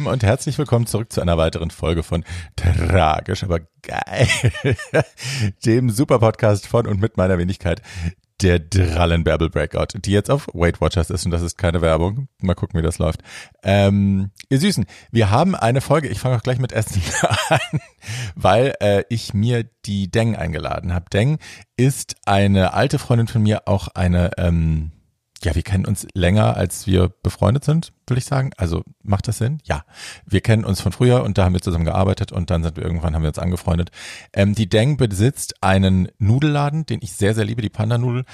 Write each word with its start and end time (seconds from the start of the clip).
Lieben 0.00 0.10
und 0.10 0.22
herzlich 0.22 0.56
willkommen 0.56 0.86
zurück 0.86 1.12
zu 1.12 1.20
einer 1.20 1.36
weiteren 1.36 1.70
Folge 1.70 2.02
von 2.02 2.24
Tragisch, 2.56 3.44
aber 3.44 3.60
geil, 3.82 4.26
dem 5.66 5.90
Super-Podcast 5.90 6.66
von 6.66 6.86
und 6.86 7.02
mit 7.02 7.18
meiner 7.18 7.36
Wenigkeit, 7.36 7.82
der 8.40 8.60
Drallenbärbel 8.60 9.50
Breakout, 9.50 9.98
die 9.98 10.12
jetzt 10.12 10.30
auf 10.30 10.48
Weight 10.54 10.80
Watchers 10.80 11.10
ist 11.10 11.26
und 11.26 11.32
das 11.32 11.42
ist 11.42 11.58
keine 11.58 11.82
Werbung. 11.82 12.28
Mal 12.40 12.54
gucken, 12.54 12.80
wie 12.80 12.82
das 12.82 12.96
läuft. 12.96 13.20
Ähm, 13.62 14.30
ihr 14.48 14.58
Süßen, 14.58 14.86
wir 15.10 15.30
haben 15.30 15.54
eine 15.54 15.82
Folge, 15.82 16.08
ich 16.08 16.18
fange 16.18 16.36
auch 16.36 16.42
gleich 16.42 16.58
mit 16.58 16.72
Essen 16.72 17.02
an, 17.50 17.80
weil 18.34 18.72
äh, 18.80 19.04
ich 19.10 19.34
mir 19.34 19.64
die 19.84 20.10
Deng 20.10 20.34
eingeladen 20.34 20.94
habe. 20.94 21.10
Deng 21.12 21.36
ist 21.76 22.16
eine 22.24 22.72
alte 22.72 22.98
Freundin 22.98 23.28
von 23.28 23.42
mir, 23.42 23.68
auch 23.68 23.88
eine 23.88 24.30
ähm, 24.38 24.92
ja, 25.42 25.54
wir 25.54 25.62
kennen 25.62 25.86
uns 25.86 26.06
länger, 26.14 26.56
als 26.56 26.86
wir 26.86 27.08
befreundet 27.08 27.64
sind, 27.64 27.92
will 28.06 28.18
ich 28.18 28.26
sagen. 28.26 28.50
Also 28.56 28.84
macht 29.02 29.26
das 29.26 29.38
Sinn? 29.38 29.58
Ja. 29.64 29.84
Wir 30.26 30.42
kennen 30.42 30.64
uns 30.64 30.80
von 30.80 30.92
früher 30.92 31.22
und 31.22 31.38
da 31.38 31.44
haben 31.44 31.54
wir 31.54 31.62
zusammen 31.62 31.86
gearbeitet 31.86 32.30
und 32.30 32.50
dann 32.50 32.62
sind 32.62 32.76
wir 32.76 32.84
irgendwann, 32.84 33.14
haben 33.14 33.22
wir 33.22 33.28
uns 33.28 33.38
angefreundet. 33.38 33.90
Ähm, 34.34 34.54
die 34.54 34.68
Deng 34.68 34.96
besitzt 34.98 35.62
einen 35.62 36.08
Nudelladen, 36.18 36.84
den 36.84 37.00
ich 37.02 37.12
sehr, 37.12 37.34
sehr 37.34 37.44
liebe, 37.44 37.62
die 37.62 37.70
Panda-Nudel. 37.70 38.24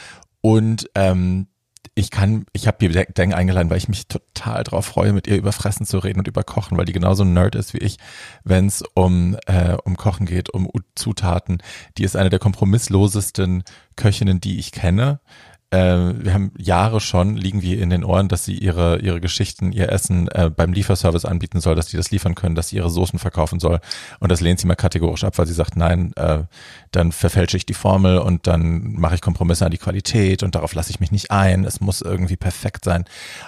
Und 0.41 0.91
ähm, 0.95 1.47
ich 1.95 2.11
kann, 2.11 2.45
ich 2.53 2.67
habe 2.67 2.77
die 2.81 2.89
Deng 2.89 3.33
eingeladen, 3.33 3.71
weil 3.71 3.79
ich 3.79 3.89
mich 3.89 4.09
total 4.09 4.65
drauf 4.65 4.85
freue, 4.87 5.13
mit 5.13 5.29
ihr 5.29 5.37
über 5.37 5.53
Fressen 5.53 5.87
zu 5.87 5.99
reden 5.99 6.19
und 6.19 6.29
über 6.29 6.43
Kochen, 6.43 6.77
weil 6.77 6.85
die 6.85 6.93
genauso 6.93 7.23
ein 7.23 7.33
Nerd 7.33 7.55
ist 7.55 7.73
wie 7.73 7.79
ich, 7.79 7.99
wenn 8.43 8.67
es 8.67 8.83
um, 8.95 9.37
äh, 9.47 9.77
um 9.85 9.97
Kochen 9.97 10.27
geht, 10.27 10.51
um 10.51 10.69
Zutaten. 10.97 11.63
Die 11.97 12.05
ist 12.05 12.17
eine 12.17 12.31
der 12.31 12.41
kompromisslosesten 12.41 13.63
Köchinnen, 13.95 14.41
die 14.41 14.59
ich 14.59 14.73
kenne 14.73 15.21
äh, 15.71 15.79
wir 15.79 16.33
haben 16.33 16.53
Jahre 16.57 17.01
schon, 17.01 17.37
liegen 17.37 17.61
wir 17.61 17.81
in 17.81 17.91
den 17.91 18.05
Ohren, 18.05 18.29
dass 18.29 18.45
sie 18.45 18.57
ihre, 18.57 19.01
ihre 19.01 19.21
Geschichten, 19.21 19.73
ihr 19.73 19.91
Essen 19.91 20.29
äh, 20.29 20.49
beim 20.49 20.73
Lieferservice 20.73 21.25
anbieten 21.25 21.61
soll, 21.61 21.75
dass 21.75 21.89
die 21.89 21.97
das 21.97 22.11
liefern 22.11 22.37
können, 22.37 22.55
dass 22.55 22.69
sie 22.69 22.77
ihre 22.77 22.91
Soßen 22.91 23.19
verkaufen 23.19 23.59
soll. 23.59 23.81
Und 24.21 24.31
das 24.31 24.41
lehnt 24.41 24.61
sie 24.61 24.67
mal 24.67 24.77
kategorisch 24.77 25.25
ab, 25.25 25.39
weil 25.39 25.47
sie 25.47 25.55
sagt, 25.55 25.77
nein, 25.77 26.13
äh, 26.17 26.45
dann 26.93 27.11
verfälsche 27.11 27.57
ich 27.57 27.67
die 27.67 27.75
Formel 27.75 28.19
und 28.19 28.47
dann 28.47 28.93
mache 28.93 29.17
ich 29.17 29.21
Kompromisse 29.21 29.65
an 29.65 29.73
die 29.73 29.79
Qualität 29.79 30.43
und 30.43 30.55
darauf 30.55 30.73
lasse 30.75 30.91
ich 30.91 31.01
mich 31.01 31.11
nicht 31.11 31.31
ein. 31.33 31.65
Es 31.65 31.81
muss 31.81 32.01
irgendwie 32.01 32.37
perfekt 32.37 32.85
sein. 32.85 33.05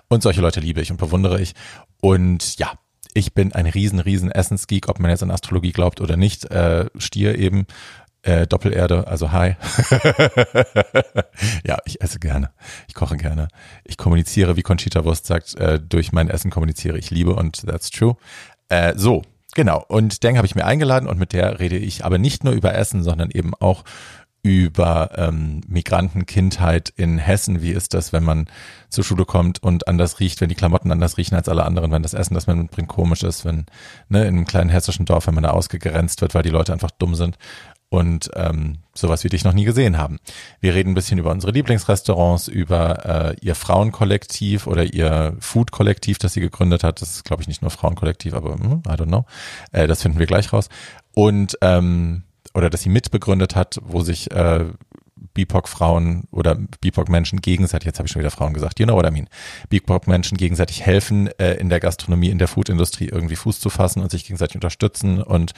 Und 0.09 0.23
solche 0.23 0.41
Leute 0.41 0.61
liebe 0.61 0.81
ich 0.81 0.91
und 0.91 0.97
bewundere 0.97 1.41
ich. 1.41 1.55
Und 2.01 2.59
ja, 2.59 2.73
ich 3.15 3.33
bin 3.33 3.53
ein 3.53 3.67
riesen, 3.67 4.01
riesen 4.01 4.31
Essensgeek, 4.31 4.89
ob 4.89 4.99
man 4.99 5.11
jetzt 5.11 5.23
an 5.23 5.31
Astrologie 5.31 5.73
glaubt 5.73 6.01
oder 6.01 6.17
nicht, 6.17 6.51
äh, 6.51 6.87
Stier 6.99 7.39
eben. 7.39 7.67
Äh, 8.23 8.49
Doppelerde, 8.49 9.07
also 9.07 9.31
hi. 9.31 9.55
ja, 11.65 11.79
ich 11.85 12.01
esse 12.01 12.19
gerne. 12.19 12.51
Ich 12.89 12.95
koche 12.95 13.17
gerne. 13.17 13.47
Ich 13.85 13.97
kommuniziere, 13.97 14.57
wie 14.57 14.63
Conchita 14.63 15.05
Wurst 15.05 15.27
sagt, 15.27 15.55
äh, 15.55 15.79
durch 15.79 16.11
mein 16.13 16.29
Essen 16.29 16.51
kommuniziere 16.51 16.99
ich 16.99 17.11
Liebe 17.11 17.35
und 17.35 17.65
that's 17.67 17.91
true. 17.91 18.17
Äh, 18.69 18.95
so, 18.97 19.23
genau. 19.55 19.85
Und 19.87 20.25
Deng 20.25 20.37
habe 20.37 20.47
ich 20.47 20.57
mir 20.57 20.65
eingeladen 20.65 21.09
und 21.09 21.19
mit 21.21 21.33
der 21.33 21.61
rede 21.61 21.77
ich 21.77 22.05
aber 22.05 22.19
nicht 22.19 22.43
nur 22.43 22.55
über 22.55 22.75
Essen, 22.75 23.05
sondern 23.05 23.31
eben 23.31 23.55
auch 23.55 23.85
über 24.43 25.11
ähm, 25.17 25.61
Migrantenkindheit 25.69 26.93
in 26.97 27.19
Hessen. 27.19 27.63
Wie 27.63 27.73
ist 27.73 27.95
das, 27.95 28.13
wenn 28.13 28.25
man 28.25 28.47
zur 28.89 29.05
Schule 29.05 29.27
kommt 29.27 29.63
und 29.63 29.87
anders 29.87 30.21
riecht, 30.21 30.41
wenn 30.41 30.49
die 30.49 30.55
Klamotten 30.55 30.91
anders 30.91 31.19
riechen 31.19 31.35
als 31.37 31.49
alle 31.49 31.65
anderen, 31.65 31.93
wenn 31.93 32.03
das 32.03 32.15
Essen, 32.15 32.35
das 32.35 32.47
man 32.47 32.59
mitbringt, 32.59 32.89
komisch 32.89 33.23
ist, 33.23 33.45
wenn 33.45 33.67
ne, 34.09 34.23
in 34.23 34.29
einem 34.29 34.45
kleinen 34.45 34.71
hessischen 34.71 35.07
Dorf, 35.07 35.27
wenn 35.27 35.35
man 35.35 35.45
da 35.45 35.51
ausgegrenzt 35.51 36.21
wird, 36.21 36.35
weil 36.35 36.43
die 36.43 36.51
Leute 36.51 36.73
einfach 36.73 36.91
dumm 36.91 37.15
sind 37.15 37.37
und 37.91 38.31
ähm, 38.35 38.79
sowas 38.95 39.25
wie 39.25 39.29
dich 39.29 39.45
noch 39.45 39.53
nie 39.53 39.65
gesehen 39.65 39.97
haben. 39.97 40.19
Wir 40.61 40.75
reden 40.75 40.91
ein 40.91 40.95
bisschen 40.95 41.19
über 41.19 41.31
unsere 41.31 41.53
Lieblingsrestaurants, 41.53 42.49
über 42.49 43.33
äh, 43.33 43.37
ihr 43.41 43.55
Frauenkollektiv 43.55 44.67
oder 44.67 44.85
ihr 44.85 45.37
Food-Kollektiv, 45.41 46.19
das 46.19 46.35
sie 46.35 46.41
gegründet 46.41 46.85
hat. 46.85 47.01
Das 47.01 47.11
ist, 47.11 47.25
glaube 47.25 47.43
ich, 47.43 47.49
nicht 47.49 47.63
nur 47.63 47.71
Frauenkollektiv, 47.71 48.35
aber 48.35 48.55
hm, 48.55 48.83
I 48.87 48.91
don't 48.91 49.07
know. 49.07 49.25
Äh, 49.73 49.87
das 49.87 50.03
finden 50.03 50.19
wir 50.19 50.27
gleich 50.27 50.53
raus. 50.53 50.69
Und 51.15 51.57
ähm, 51.63 52.25
oder 52.55 52.71
dass 52.71 52.83
sie 52.83 52.89
mitbegründet 52.89 53.57
hat, 53.57 53.79
wo 53.83 54.01
sich 54.01 54.31
äh, 54.33 54.65
BIPOC-Frauen 55.35 56.25
oder 56.31 56.57
BIPOC-Menschen 56.81 57.41
gegenseitig, 57.41 57.87
jetzt 57.87 57.99
habe 57.99 58.07
ich 58.07 58.13
schon 58.13 58.21
wieder 58.21 58.31
Frauen 58.31 58.53
gesagt, 58.53 58.81
you 58.81 58.87
know 58.87 58.97
what 58.97 59.07
I 59.07 59.11
mean, 59.11 59.29
BIPOC-Menschen 59.69 60.37
gegenseitig 60.37 60.85
helfen, 60.85 61.29
äh, 61.39 61.55
in 61.55 61.69
der 61.69 61.81
Gastronomie, 61.81 62.31
in 62.31 62.39
der 62.39 62.49
Foodindustrie 62.49 63.09
irgendwie 63.09 63.37
Fuß 63.37 63.61
zu 63.61 63.71
fassen 63.71 64.03
und 64.03 64.11
sich 64.11 64.25
gegenseitig 64.25 64.57
unterstützen 64.57 65.23
und 65.23 65.53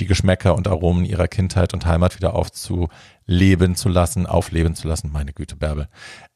die 0.00 0.06
Geschmäcker 0.06 0.54
und 0.54 0.68
Aromen 0.68 1.04
ihrer 1.04 1.28
Kindheit 1.28 1.74
und 1.74 1.86
Heimat 1.86 2.16
wieder 2.16 2.34
aufzuleben 2.34 3.74
zu 3.74 3.88
lassen, 3.88 4.26
aufleben 4.26 4.74
zu 4.74 4.88
lassen. 4.88 5.10
Meine 5.12 5.32
Güte, 5.32 5.56
Bärbel. 5.56 5.88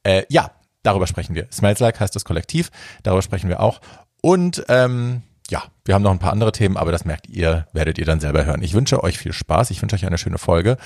Äh, 0.02 0.24
ja, 0.28 0.50
darüber 0.82 1.06
sprechen 1.06 1.34
wir. 1.34 1.46
Smells 1.52 1.80
Like 1.80 2.00
heißt 2.00 2.14
das 2.14 2.24
Kollektiv, 2.24 2.70
darüber 3.02 3.22
sprechen 3.22 3.48
wir 3.48 3.60
auch. 3.60 3.80
Und 4.22 4.64
ähm, 4.68 5.22
ja, 5.50 5.64
wir 5.84 5.94
haben 5.94 6.02
noch 6.02 6.12
ein 6.12 6.20
paar 6.20 6.32
andere 6.32 6.52
Themen, 6.52 6.76
aber 6.76 6.92
das 6.92 7.04
merkt 7.04 7.28
ihr, 7.28 7.66
werdet 7.72 7.98
ihr 7.98 8.04
dann 8.04 8.20
selber 8.20 8.44
hören. 8.44 8.62
Ich 8.62 8.72
wünsche 8.72 9.02
euch 9.02 9.18
viel 9.18 9.32
Spaß, 9.32 9.72
ich 9.72 9.82
wünsche 9.82 9.96
euch 9.96 10.06
eine 10.06 10.16
schöne 10.16 10.38
Folge 10.38 10.76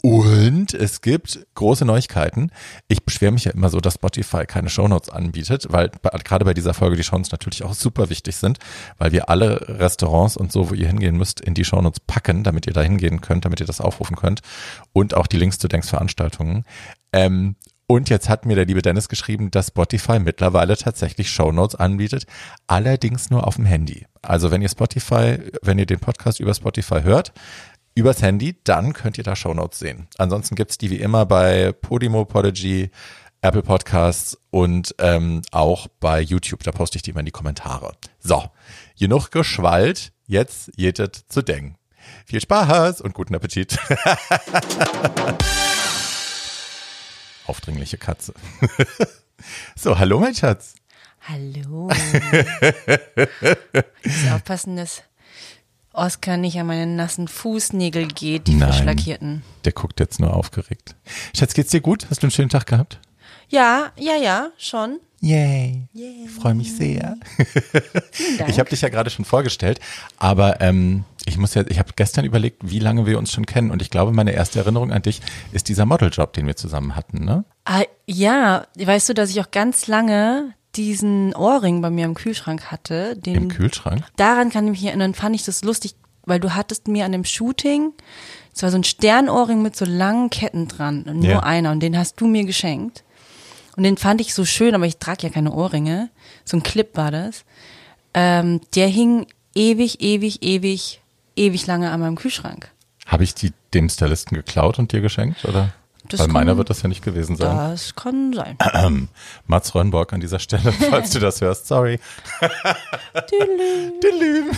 und 0.00 0.72
es 0.72 1.02
gibt 1.02 1.46
große 1.54 1.84
Neuigkeiten. 1.84 2.50
Ich 2.88 3.04
beschwere 3.04 3.32
mich 3.32 3.44
ja 3.44 3.52
immer 3.52 3.68
so, 3.68 3.80
dass 3.80 3.94
Spotify 3.94 4.46
keine 4.46 4.70
Shownotes 4.70 5.10
anbietet, 5.10 5.66
weil 5.68 5.90
gerade 6.24 6.46
bei 6.46 6.54
dieser 6.54 6.72
Folge 6.72 6.96
die 6.96 7.04
Shownotes 7.04 7.32
natürlich 7.32 7.64
auch 7.64 7.74
super 7.74 8.08
wichtig 8.08 8.36
sind, 8.36 8.58
weil 8.96 9.12
wir 9.12 9.28
alle 9.28 9.60
Restaurants 9.68 10.38
und 10.38 10.50
so, 10.50 10.70
wo 10.70 10.74
ihr 10.74 10.86
hingehen 10.86 11.18
müsst, 11.18 11.42
in 11.42 11.52
die 11.52 11.64
Shownotes 11.64 12.00
packen, 12.00 12.44
damit 12.44 12.66
ihr 12.66 12.72
da 12.72 12.80
hingehen 12.80 13.20
könnt, 13.20 13.44
damit 13.44 13.60
ihr 13.60 13.66
das 13.66 13.82
aufrufen 13.82 14.16
könnt 14.16 14.40
und 14.94 15.12
auch 15.12 15.26
die 15.26 15.36
Links 15.36 15.58
zu 15.58 15.68
Denks 15.68 15.90
Veranstaltungen. 15.90 16.64
Ähm, 17.12 17.56
und 17.86 18.08
jetzt 18.08 18.28
hat 18.28 18.46
mir 18.46 18.54
der 18.54 18.64
liebe 18.64 18.82
Dennis 18.82 19.08
geschrieben, 19.08 19.50
dass 19.50 19.68
Spotify 19.68 20.18
mittlerweile 20.18 20.76
tatsächlich 20.76 21.30
Shownotes 21.30 21.74
anbietet, 21.74 22.26
allerdings 22.66 23.30
nur 23.30 23.46
auf 23.46 23.56
dem 23.56 23.66
Handy. 23.66 24.06
Also 24.22 24.50
wenn 24.50 24.62
ihr 24.62 24.70
Spotify, 24.70 25.38
wenn 25.62 25.78
ihr 25.78 25.86
den 25.86 26.00
Podcast 26.00 26.40
über 26.40 26.54
Spotify 26.54 27.02
hört, 27.02 27.32
übers 27.94 28.22
Handy, 28.22 28.56
dann 28.64 28.92
könnt 28.92 29.18
ihr 29.18 29.24
da 29.24 29.36
Shownotes 29.36 29.78
sehen. 29.78 30.08
Ansonsten 30.18 30.54
gibt's 30.54 30.78
die 30.78 30.90
wie 30.90 30.96
immer 30.96 31.26
bei 31.26 31.72
Podimo, 31.72 32.24
Podigy, 32.24 32.90
Apple 33.42 33.62
Podcasts 33.62 34.38
und 34.50 34.94
ähm, 34.98 35.42
auch 35.52 35.86
bei 36.00 36.20
YouTube. 36.20 36.62
Da 36.62 36.72
poste 36.72 36.96
ich 36.96 37.02
die 37.02 37.10
immer 37.10 37.20
in 37.20 37.26
die 37.26 37.32
Kommentare. 37.32 37.92
So, 38.18 38.44
genug 38.98 39.30
geschwallt, 39.30 40.12
jetzt 40.26 40.70
jetet 40.76 41.16
zu 41.28 41.42
denken. 41.42 41.76
Viel 42.24 42.40
Spaß 42.40 43.02
und 43.02 43.12
guten 43.12 43.34
Appetit. 43.34 43.78
aufdringliche 47.46 47.98
Katze. 47.98 48.34
so, 49.76 49.98
hallo 49.98 50.20
mein 50.20 50.34
Schatz. 50.34 50.74
Hallo. 51.26 51.88
ich 54.02 54.22
muss 54.22 54.32
aufpassen, 54.32 54.76
dass 54.76 55.02
Oskar 55.92 56.36
nicht 56.36 56.58
an 56.58 56.66
meine 56.66 56.86
nassen 56.86 57.28
Fußnägel 57.28 58.08
geht, 58.08 58.46
die 58.46 58.56
Nein, 58.56 58.72
frisch 58.72 58.84
lackierten. 58.84 59.42
Der 59.64 59.72
guckt 59.72 60.00
jetzt 60.00 60.20
nur 60.20 60.34
aufgeregt. 60.34 60.96
Schatz, 61.34 61.54
geht's 61.54 61.70
dir 61.70 61.80
gut? 61.80 62.06
Hast 62.10 62.22
du 62.22 62.26
einen 62.26 62.32
schönen 62.32 62.50
Tag 62.50 62.66
gehabt? 62.66 63.00
Ja, 63.48 63.92
ja, 63.96 64.16
ja, 64.16 64.50
schon. 64.58 65.00
Yay. 65.24 65.88
Yay. 65.94 66.28
Freue 66.28 66.54
mich 66.54 66.74
sehr. 66.76 67.16
Ich 68.46 68.58
habe 68.58 68.68
dich 68.70 68.82
ja 68.82 68.88
gerade 68.88 69.10
schon 69.10 69.24
vorgestellt, 69.24 69.80
aber 70.18 70.60
ähm, 70.60 71.04
ich 71.26 71.38
muss 71.38 71.54
ja, 71.54 71.64
ich 71.68 71.78
habe 71.78 71.92
gestern 71.96 72.24
überlegt, 72.24 72.58
wie 72.62 72.78
lange 72.78 73.06
wir 73.06 73.18
uns 73.18 73.32
schon 73.32 73.46
kennen 73.46 73.70
und 73.70 73.80
ich 73.82 73.90
glaube, 73.90 74.12
meine 74.12 74.32
erste 74.32 74.58
Erinnerung 74.60 74.92
an 74.92 75.02
dich 75.02 75.20
ist 75.52 75.68
dieser 75.68 75.86
Modeljob, 75.86 76.32
den 76.34 76.46
wir 76.46 76.56
zusammen 76.56 76.94
hatten, 76.94 77.24
ne? 77.24 77.44
Ah, 77.64 77.82
ja, 78.06 78.66
weißt 78.76 79.08
du, 79.08 79.14
dass 79.14 79.30
ich 79.30 79.40
auch 79.40 79.50
ganz 79.50 79.86
lange 79.86 80.54
diesen 80.76 81.34
Ohrring 81.34 81.80
bei 81.80 81.90
mir 81.90 82.04
im 82.04 82.14
Kühlschrank 82.14 82.70
hatte. 82.70 83.16
Den, 83.16 83.34
Im 83.34 83.48
Kühlschrank? 83.48 84.04
Daran 84.16 84.50
kann 84.50 84.64
ich 84.66 84.72
mich 84.72 84.84
erinnern, 84.84 85.14
fand 85.14 85.34
ich 85.34 85.44
das 85.44 85.64
lustig, 85.64 85.94
weil 86.24 86.40
du 86.40 86.54
hattest 86.54 86.86
mir 86.88 87.04
an 87.04 87.12
dem 87.12 87.24
Shooting, 87.24 87.92
es 88.54 88.62
war 88.62 88.70
so 88.70 88.76
ein 88.76 88.84
Sternohrring 88.84 89.62
mit 89.62 89.74
so 89.76 89.84
langen 89.84 90.30
Ketten 90.30 90.68
dran, 90.68 91.02
und 91.04 91.20
nur 91.20 91.28
Ja. 91.30 91.40
einer, 91.40 91.72
und 91.72 91.80
den 91.80 91.96
hast 91.96 92.20
du 92.20 92.26
mir 92.26 92.44
geschenkt. 92.44 93.04
Und 93.76 93.82
den 93.82 93.96
fand 93.96 94.20
ich 94.20 94.34
so 94.34 94.44
schön, 94.44 94.74
aber 94.74 94.86
ich 94.86 94.98
trage 94.98 95.22
ja 95.26 95.28
keine 95.32 95.52
Ohrringe. 95.52 96.10
So 96.44 96.56
ein 96.56 96.62
Clip 96.62 96.96
war 96.96 97.10
das. 97.10 97.44
Ähm, 98.14 98.60
der 98.74 98.86
hing 98.88 99.26
ewig, 99.54 100.00
ewig, 100.00 100.42
ewig, 100.42 101.00
ewig 101.36 101.66
lange 101.66 101.90
an 101.90 102.00
meinem 102.00 102.16
Kühlschrank. 102.16 102.70
Habe 103.06 103.24
ich 103.24 103.34
die 103.34 103.52
dem 103.74 103.88
Stylisten 103.88 104.36
geklaut 104.36 104.78
und 104.78 104.92
dir 104.92 105.00
geschenkt, 105.00 105.44
oder? 105.44 105.72
Das 106.08 106.20
Weil 106.20 106.26
kann- 106.26 106.34
meiner 106.34 106.56
wird 106.58 106.68
das 106.70 106.82
ja 106.82 106.88
nicht 106.88 107.02
gewesen 107.02 107.34
sein. 107.36 107.56
Das 107.56 107.94
kann 107.96 108.32
sein. 108.34 108.58
Mats 109.46 109.74
Rönnborg 109.74 110.12
an 110.12 110.20
dieser 110.20 110.38
Stelle, 110.38 110.70
falls 110.90 111.10
du 111.10 111.18
das 111.18 111.40
hörst, 111.40 111.66
sorry. 111.66 111.98
Tüdelüm. 113.28 114.50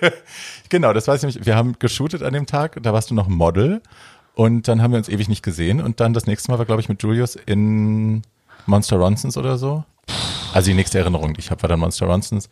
genau, 0.68 0.92
das 0.92 1.06
weiß 1.06 1.22
ich 1.22 1.34
nicht. 1.36 1.46
Wir 1.46 1.56
haben 1.56 1.78
geshootet 1.78 2.22
an 2.22 2.32
dem 2.32 2.46
Tag, 2.46 2.78
da 2.82 2.92
warst 2.92 3.10
du 3.10 3.14
noch 3.14 3.28
Model 3.28 3.82
und 4.34 4.68
dann 4.68 4.82
haben 4.82 4.92
wir 4.92 4.98
uns 4.98 5.08
ewig 5.08 5.28
nicht 5.28 5.42
gesehen 5.42 5.80
und 5.80 6.00
dann 6.00 6.12
das 6.14 6.26
nächste 6.26 6.50
Mal 6.50 6.58
war, 6.58 6.66
glaube 6.66 6.80
ich, 6.80 6.88
mit 6.88 7.02
Julius 7.02 7.36
in 7.36 8.22
Monster 8.66 8.96
Ronsons 8.96 9.36
oder 9.36 9.56
so. 9.58 9.84
Also 10.52 10.70
die 10.70 10.74
nächste 10.74 10.98
Erinnerung, 10.98 11.34
die 11.34 11.40
ich 11.40 11.50
habe, 11.50 11.62
war 11.62 11.68
dann 11.68 11.80
Monster 11.80 12.06
Ronsons 12.06 12.48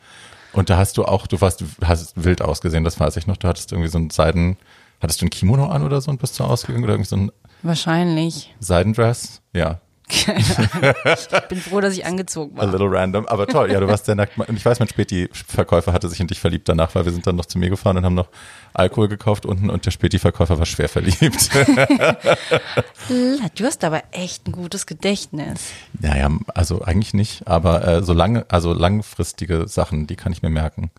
und 0.53 0.71
da 0.71 0.77
hast 0.77 0.97
du 0.97 1.05
auch, 1.05 1.27
du 1.27 1.41
warst, 1.41 1.65
hast 1.85 2.23
wild 2.23 2.43
ausgesehen, 2.43 2.85
das 2.85 2.99
weiß 3.01 3.17
ich 3.17 3.27
noch. 3.27 3.37
Du 3.37 3.49
hattest 3.49 3.73
irgendwie 3.73 3.91
so 3.91 3.99
ein 3.99 4.11
Seiden, 4.11 4.57
hattest 5.01 5.21
du 5.21 5.27
ein 5.27 5.31
Kimono 5.31 5.67
an 5.67 5.83
oder 5.83 6.01
so 6.01 6.11
und 6.11 6.21
bist 6.21 6.39
du 6.39 6.45
ausgegangen 6.45 6.85
oder 6.85 6.95
irgendwie 6.95 7.09
so 7.09 7.17
ein 7.17 7.33
Wahrscheinlich. 7.63 8.55
Seidendress? 8.61 9.41
Ja. 9.55 9.81
Keine 10.09 10.45
Ahnung. 10.73 10.95
Ich 11.15 11.49
bin 11.49 11.61
froh, 11.61 11.81
dass 11.81 11.95
ich 11.95 12.05
angezogen 12.05 12.57
A 12.59 12.63
war. 12.63 12.67
little 12.73 12.91
random, 12.91 13.27
aber 13.27 13.47
toll. 13.47 13.71
Ja, 13.73 13.81
du 13.81 13.89
warst 13.89 14.07
sehr 14.07 14.15
nackt. 14.15 14.37
Und 14.39 14.57
ich 14.57 14.65
weiß, 14.65 14.79
mein 14.79 14.89
Späti-Verkäufer 14.89 15.93
hatte 15.93 16.09
sich 16.09 16.21
in 16.21 16.27
dich 16.27 16.41
verliebt 16.41 16.69
danach, 16.69 16.95
weil 16.95 17.05
wir 17.05 17.13
sind 17.13 17.27
dann 17.27 17.37
noch 17.37 17.47
zu 17.47 17.59
mir 17.59 17.71
gefahren 17.71 17.97
und 17.97 18.05
haben 18.05 18.15
noch 18.15 18.29
Alkohol 18.75 19.09
gekauft 19.09 19.47
unten 19.47 19.71
und 19.71 19.87
der 19.87 19.91
Späti-Verkäufer 19.91 20.59
war 20.59 20.67
schwer 20.67 20.89
verliebt. 20.89 21.51
Du 23.09 23.65
hast 23.65 23.85
aber 23.85 24.03
echt 24.13 24.47
ein 24.49 24.53
gutes 24.53 24.87
Gedächtnis. 24.87 25.61
naja, 25.99 26.31
also 26.55 26.83
eigentlich 26.83 27.15
nicht, 27.15 27.47
aber 27.47 27.87
äh, 27.87 28.03
so 28.03 28.13
lange, 28.13 28.47
also 28.49 28.73
langfristige 28.73 29.69
Sachen, 29.69 30.07
die 30.07 30.17
kann 30.17 30.33
ich 30.33 30.43
mir 30.43 30.51
merken. 30.51 30.91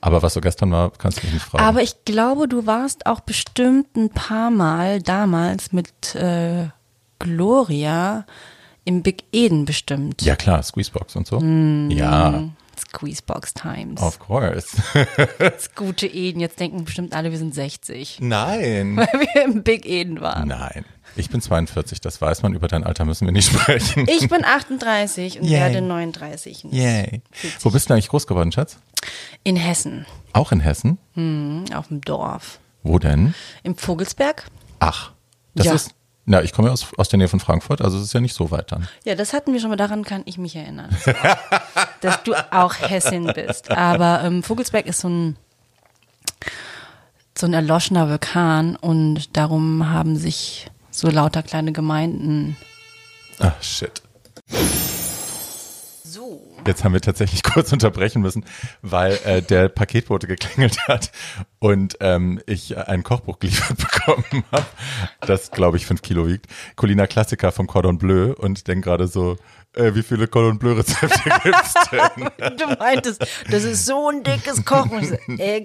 Aber 0.00 0.22
was 0.22 0.34
so 0.34 0.40
gestern 0.42 0.70
war, 0.70 0.90
kannst 0.90 1.18
du 1.22 1.26
mich 1.26 1.34
nicht 1.34 1.46
fragen. 1.46 1.64
Aber 1.64 1.80
ich 1.80 2.04
glaube, 2.04 2.46
du 2.46 2.66
warst 2.66 3.06
auch 3.06 3.20
bestimmt 3.20 3.96
ein 3.96 4.10
paar 4.10 4.50
Mal 4.50 5.00
damals 5.00 5.72
mit 5.72 6.14
äh, 6.14 6.66
Gloria 7.24 8.24
im 8.84 9.02
Big 9.02 9.24
Eden 9.32 9.64
bestimmt. 9.64 10.22
ja 10.22 10.36
klar, 10.36 10.62
Squeezebox 10.62 11.16
und 11.16 11.26
so. 11.26 11.40
Mm. 11.40 11.90
Ja, 11.90 12.44
Squeezebox 12.78 13.54
Times. 13.54 14.00
of 14.02 14.18
course. 14.18 14.76
Das 15.38 15.74
gute 15.74 16.06
Eden. 16.06 16.40
Jetzt 16.40 16.60
denken 16.60 16.84
bestimmt 16.84 17.14
alle, 17.14 17.30
wir 17.30 17.38
sind 17.38 17.54
60. 17.54 18.18
Nein. 18.20 18.96
Weil 18.98 19.08
wir 19.34 19.44
im 19.44 19.62
Big 19.62 19.86
Eden 19.86 20.20
waren. 20.20 20.48
Nein. 20.48 20.84
Ich 21.16 21.30
bin 21.30 21.40
42, 21.40 22.00
das 22.00 22.20
weiß 22.20 22.42
man. 22.42 22.54
Über 22.54 22.66
dein 22.68 22.84
Alter 22.84 23.04
müssen 23.04 23.26
wir 23.26 23.32
nicht 23.32 23.48
sprechen. 23.52 24.06
Ich 24.08 24.28
bin 24.28 24.44
38 24.44 25.40
und 25.40 25.46
Yay. 25.46 25.60
werde 25.60 25.80
39. 25.80 26.64
Yay. 26.70 27.22
Wo 27.60 27.70
bist 27.70 27.88
du 27.88 27.94
eigentlich 27.94 28.08
groß 28.08 28.26
geworden, 28.26 28.52
Schatz? 28.52 28.78
In 29.44 29.56
Hessen, 29.56 30.06
Auch 30.32 30.50
in 30.52 30.60
Hessen? 30.60 30.98
hm, 31.14 31.64
auf 31.74 31.88
dem 31.88 32.00
Dorf. 32.00 32.58
Wo 32.82 32.98
denn? 32.98 33.34
Im 33.62 33.76
Vogelsberg. 33.76 34.44
Ach, 34.80 35.12
das 35.54 35.66
Ja. 35.66 35.74
ist. 35.74 35.94
Na, 36.26 36.42
ich 36.42 36.52
komme 36.52 36.68
ja 36.68 36.72
aus, 36.72 36.86
aus 36.96 37.08
der 37.10 37.18
Nähe 37.18 37.28
von 37.28 37.40
Frankfurt, 37.40 37.82
also 37.82 37.98
es 37.98 38.04
ist 38.04 38.14
ja 38.14 38.20
nicht 38.20 38.34
so 38.34 38.50
weit 38.50 38.72
dann. 38.72 38.88
Ja, 39.04 39.14
das 39.14 39.34
hatten 39.34 39.52
wir 39.52 39.60
schon 39.60 39.68
mal, 39.68 39.76
daran 39.76 40.04
kann 40.04 40.22
ich 40.24 40.38
mich 40.38 40.56
erinnern. 40.56 40.88
dass 42.00 42.22
du 42.22 42.34
auch 42.50 42.74
Hessin 42.80 43.30
bist. 43.34 43.70
Aber 43.70 44.22
ähm, 44.24 44.42
Vogelsberg 44.42 44.86
ist 44.86 45.00
so 45.00 45.08
ein, 45.08 45.36
so 47.36 47.46
ein 47.46 47.52
erloschener 47.52 48.08
Vulkan 48.08 48.76
und 48.76 49.36
darum 49.36 49.90
haben 49.90 50.16
sich 50.16 50.70
so 50.90 51.10
lauter 51.10 51.42
kleine 51.42 51.72
Gemeinden. 51.72 52.56
Ah, 53.38 53.52
shit. 53.60 54.00
So. 56.04 56.53
Jetzt 56.66 56.84
haben 56.84 56.92
wir 56.92 57.00
tatsächlich 57.00 57.42
kurz 57.54 57.72
unterbrechen 57.72 58.22
müssen, 58.22 58.44
weil 58.82 59.18
äh, 59.24 59.42
der 59.42 59.68
Paketbote 59.68 60.26
geklingelt 60.26 60.88
hat 60.88 61.12
und 61.58 61.96
ähm, 62.00 62.40
ich 62.46 62.76
ein 62.76 63.02
Kochbuch 63.02 63.38
geliefert 63.38 63.76
bekommen 63.92 64.44
habe, 64.50 64.66
das, 65.20 65.50
glaube 65.50 65.76
ich, 65.76 65.86
fünf 65.86 66.02
Kilo 66.02 66.26
wiegt. 66.26 66.46
Colina 66.76 67.06
Klassiker 67.06 67.52
vom 67.52 67.66
Cordon 67.66 67.98
Bleu 67.98 68.32
und 68.32 68.66
denk 68.68 68.84
gerade 68.84 69.06
so, 69.06 69.36
äh, 69.74 69.94
wie 69.94 70.02
viele 70.02 70.26
Cordon 70.28 70.58
Bleu 70.58 70.72
Rezepte 70.72 71.30
gibt's 71.42 71.74
denn? 71.90 72.56
Du 72.56 72.66
meintest, 72.78 73.26
das 73.50 73.64
ist 73.64 73.86
so 73.86 74.08
ein 74.08 74.22
dickes 74.22 74.64
Kochen. 74.64 75.04
So, 75.04 75.16
ey, 75.38 75.64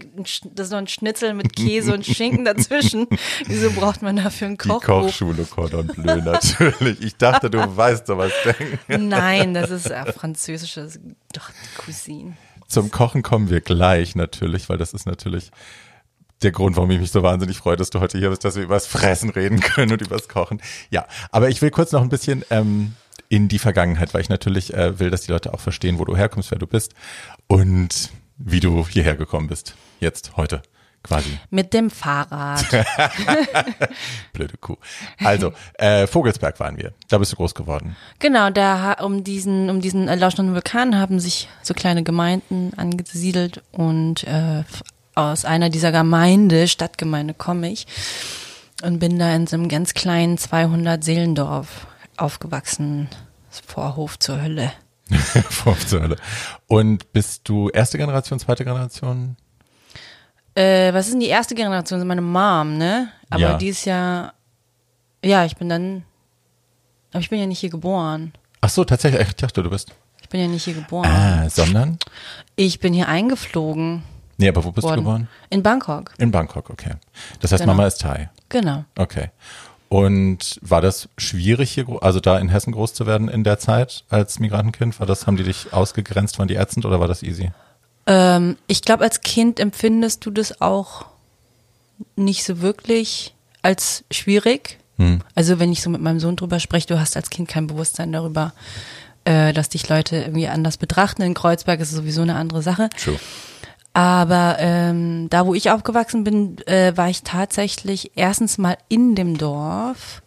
das 0.54 0.68
ist 0.68 0.72
noch 0.72 0.80
ein 0.80 0.88
Schnitzel 0.88 1.34
mit 1.34 1.56
Käse 1.56 1.94
und 1.94 2.06
Schinken 2.06 2.46
dazwischen. 2.46 3.08
Wieso 3.46 3.72
braucht 3.72 4.02
man 4.02 4.18
dafür 4.18 4.48
ein 4.48 4.58
Die 4.58 4.68
Kochbuch? 4.68 4.86
Kochschule 4.86 5.46
Cordon 5.46 5.88
Bleu, 5.88 6.18
natürlich. 6.18 7.02
Ich 7.02 7.16
dachte, 7.18 7.50
du 7.50 7.60
weißt 7.60 8.08
sowas 8.08 8.32
denken. 8.46 9.08
Nein, 9.08 9.54
das 9.54 9.70
ist 9.70 9.90
äh, 9.90 10.12
französisches 10.12 11.00
doch, 11.34 11.52
Cuisine. 11.78 12.36
Zum 12.68 12.92
Kochen 12.92 13.24
kommen 13.24 13.50
wir 13.50 13.62
gleich 13.62 14.16
natürlich, 14.16 14.70
weil 14.70 14.78
das 14.78 14.94
ist 14.94 15.06
natürlich 15.06 15.52
der 16.42 16.52
Grund, 16.52 16.78
warum 16.78 16.90
ich 16.92 17.00
mich 17.00 17.12
so 17.12 17.24
wahnsinnig 17.24 17.58
freue, 17.58 17.76
dass 17.76 17.90
du 17.90 18.00
heute 18.00 18.18
hier 18.18 18.30
bist, 18.30 18.46
dass 18.46 18.56
wir 18.56 18.64
über 18.64 18.76
das 18.76 18.88
Fressen 18.88 19.30
reden 19.30 19.60
können 19.60 19.92
und 19.92 20.02
über 20.02 20.18
das 20.18 20.28
Kochen. 20.28 20.62
Ja, 20.90 21.06
aber 21.32 21.50
ich 21.50 21.62
will 21.62 21.72
kurz 21.72 21.92
noch 21.92 22.02
ein 22.02 22.10
bisschen 22.10 22.46
ähm, 22.50 22.94
in 23.30 23.48
die 23.48 23.60
Vergangenheit, 23.60 24.14
weil 24.14 24.22
ich 24.22 24.30
natürlich 24.30 24.74
äh, 24.74 25.00
will, 25.00 25.12
dass 25.12 25.22
die 25.22 25.31
Leute 25.31 25.54
auch 25.54 25.60
verstehen, 25.60 26.00
wo 26.00 26.06
du 26.06 26.18
herkommst, 26.18 26.52
wer 26.52 26.58
du 26.58 26.68
bist 26.68 26.94
und 27.48 28.10
wie 28.38 28.60
du 28.60 28.86
hierher 28.88 29.16
gekommen 29.16 29.48
bist. 29.48 29.76
Jetzt, 30.00 30.36
heute, 30.36 30.64
quasi. 31.04 31.38
Mit 31.52 31.74
dem 31.74 31.92
Fahrrad. 31.92 32.66
Blöde 34.34 34.58
Kuh. 34.58 34.78
Also, 35.24 35.54
äh, 35.76 36.08
Vogelsberg 36.08 36.60
waren 36.60 36.78
wir. 36.78 36.94
Da 37.08 37.20
bist 37.20 37.31
du 37.31 37.36
groß 37.36 37.54
geworden. 37.54 37.96
Genau, 38.18 38.50
da 38.50 38.94
um 38.94 39.24
diesen, 39.24 39.70
um 39.70 39.80
diesen 39.80 40.08
erloschenen 40.08 40.54
Vulkan 40.54 40.98
haben 40.98 41.20
sich 41.20 41.50
so 41.62 41.76
kleine 41.76 42.04
Gemeinden 42.04 42.74
angesiedelt 42.78 43.62
und 43.72 44.24
äh, 44.24 44.64
aus 45.14 45.46
einer 45.46 45.70
dieser 45.70 45.92
Gemeinde, 45.92 46.68
Stadtgemeinde, 46.68 47.36
komme 47.36 47.72
ich 47.72 47.86
und 48.81 49.00
bin 49.00 49.20
da 49.20 49.36
in 49.36 49.46
so 49.48 49.58
einem 49.58 49.68
ganz 49.68 49.94
kleinen 49.94 50.38
200 50.38 51.04
Seelendorf 51.04 51.88
aufgewachsen. 52.21 53.10
Vorhof 53.66 54.19
zur 54.19 54.42
Hölle. 54.42 54.71
Vor 55.50 55.77
zur 55.80 56.01
Hölle. 56.01 56.16
Und 56.68 57.12
bist 57.13 57.48
du 57.50 57.69
erste 57.69 57.98
Generation, 57.98 58.39
zweite 58.39 58.63
Generation? 58.63 59.36
Äh, 60.56 60.94
was 60.94 61.06
ist 61.07 61.13
denn 61.13 61.19
die 61.19 61.27
erste 61.27 61.56
Generation? 61.56 62.00
Das 62.00 62.04
ist 62.04 62.07
meine 62.07 62.21
Mom, 62.21 62.77
ne? 62.77 63.10
Aber 63.30 63.42
Ja. 63.42 63.57
die 63.57 63.69
ist 63.69 63.86
ja, 63.86 64.33
ja, 65.24 65.45
ich 65.45 65.56
bin 65.56 65.69
dann, 65.69 66.04
aber 67.12 67.21
ich 67.21 67.30
bin 67.30 67.39
ja 67.39 67.45
nicht 67.48 67.60
hier 67.60 67.69
geboren. 67.69 68.33
Ach 68.62 68.69
so, 68.69 68.83
tatsächlich. 68.83 69.21
Ich 69.27 69.36
dachte, 69.36 69.63
du 69.63 69.69
bist. 69.69 69.92
Ich 70.21 70.30
bin 70.30 70.42
ja 70.42 70.48
nicht 70.48 70.63
hier 70.66 70.74
geboren. 70.75 71.07
Ah, 71.10 71.50
sondern? 71.50 71.98
Ich 72.56 72.80
bin 72.80 72.94
hier 72.94 73.07
eingeflogen 73.07 74.04
Nee, 74.38 74.48
aber 74.48 74.63
wo 74.63 74.71
bist 74.71 74.83
worden. 74.86 74.98
du 74.98 75.01
geboren? 75.04 75.27
In 75.50 75.63
Bangkok. 75.63 76.13
In 76.18 76.31
Bangkok, 76.31 76.69
okay. 76.69 76.94
Das 77.42 77.51
heißt, 77.51 77.62
Genau. 77.63 77.74
Mama 77.74 77.88
ist 77.88 78.00
Thai. 78.00 78.30
Genau. 78.48 78.86
Okay. 78.98 79.31
Und 79.90 80.60
war 80.62 80.82
das 80.82 81.10
schwierig 81.18 81.72
hier, 81.72 81.88
also 82.02 82.20
da 82.20 82.38
in 82.38 82.50
Hessen 82.50 82.74
groß 82.74 82.94
zu 82.94 83.08
werden 83.08 83.28
in 83.28 83.44
der 83.44 83.58
Zeit 83.58 84.04
als 84.10 84.40
Migrantenkind? 84.40 85.00
War 85.00 85.08
das, 85.08 85.26
haben 85.26 85.36
die 85.36 85.44
dich 85.44 85.74
ausgegrenzt, 85.74 86.38
waren 86.38 86.48
die 86.48 86.56
ätzend 86.56 86.86
oder 86.86 87.00
war 87.00 87.08
das 87.08 87.24
easy? 87.24 87.52
Ähm, 88.06 88.58
ich 88.68 88.84
glaube, 88.84 89.04
als 89.04 89.22
Kind 89.22 89.60
empfindest 89.60 90.26
du 90.26 90.32
das 90.32 90.62
auch 90.62 91.06
nicht 92.16 92.44
so 92.44 92.62
wirklich 92.62 93.34
als 93.64 94.04
schwierig. 94.12 94.78
Hm. 94.98 95.22
Also 95.34 95.60
wenn 95.60 95.72
ich 95.72 95.81
so 95.81 95.90
mit 95.90 96.02
meinem 96.02 96.19
Sohn 96.19 96.36
drüber 96.36 96.60
spreche, 96.60 96.88
du 96.88 97.00
hast 97.00 97.16
als 97.16 97.31
Kind 97.31 97.50
kein 97.50 97.66
Bewusstsein 97.66 98.12
darüber, 98.12 98.54
äh, 99.26 99.54
dass 99.54 99.69
dich 99.69 99.90
Leute 99.90 100.18
irgendwie 100.18 100.48
anders 100.48 100.78
betrachten. 100.78 101.24
In 101.24 101.34
Kreuzberg 101.34 101.80
ist 101.80 101.90
es 101.90 101.96
sowieso 101.96 102.22
eine 102.22 102.36
andere 102.36 102.62
Sache. 102.62 102.90
True. 102.96 103.19
Aber 103.94 104.58
ähm, 104.60 105.30
da, 105.30 105.46
wo 105.46 105.54
ich 105.54 105.72
aufgewachsen 105.72 106.24
bin, 106.24 106.58
äh, 106.68 106.96
war 106.96 107.10
ich 107.10 107.24
tatsächlich 107.24 108.12
erstens 108.16 108.58
mal 108.58 108.78
in 108.88 109.16
dem 109.16 109.38
Dorf. 109.38 110.22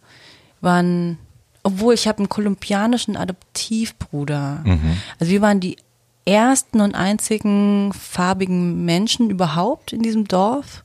Waren, 0.61 1.17
obwohl 1.63 1.93
ich 1.93 2.07
habe 2.07 2.19
einen 2.19 2.29
kolumbianischen 2.29 3.17
Adoptivbruder. 3.17 4.63
Also 5.19 5.31
wir 5.31 5.41
waren 5.41 5.59
die 5.59 5.77
ersten 6.25 6.81
und 6.81 6.95
einzigen 6.95 7.91
farbigen 7.93 8.85
Menschen 8.85 9.29
überhaupt 9.29 9.91
in 9.91 10.01
diesem 10.01 10.27
Dorf. 10.27 10.83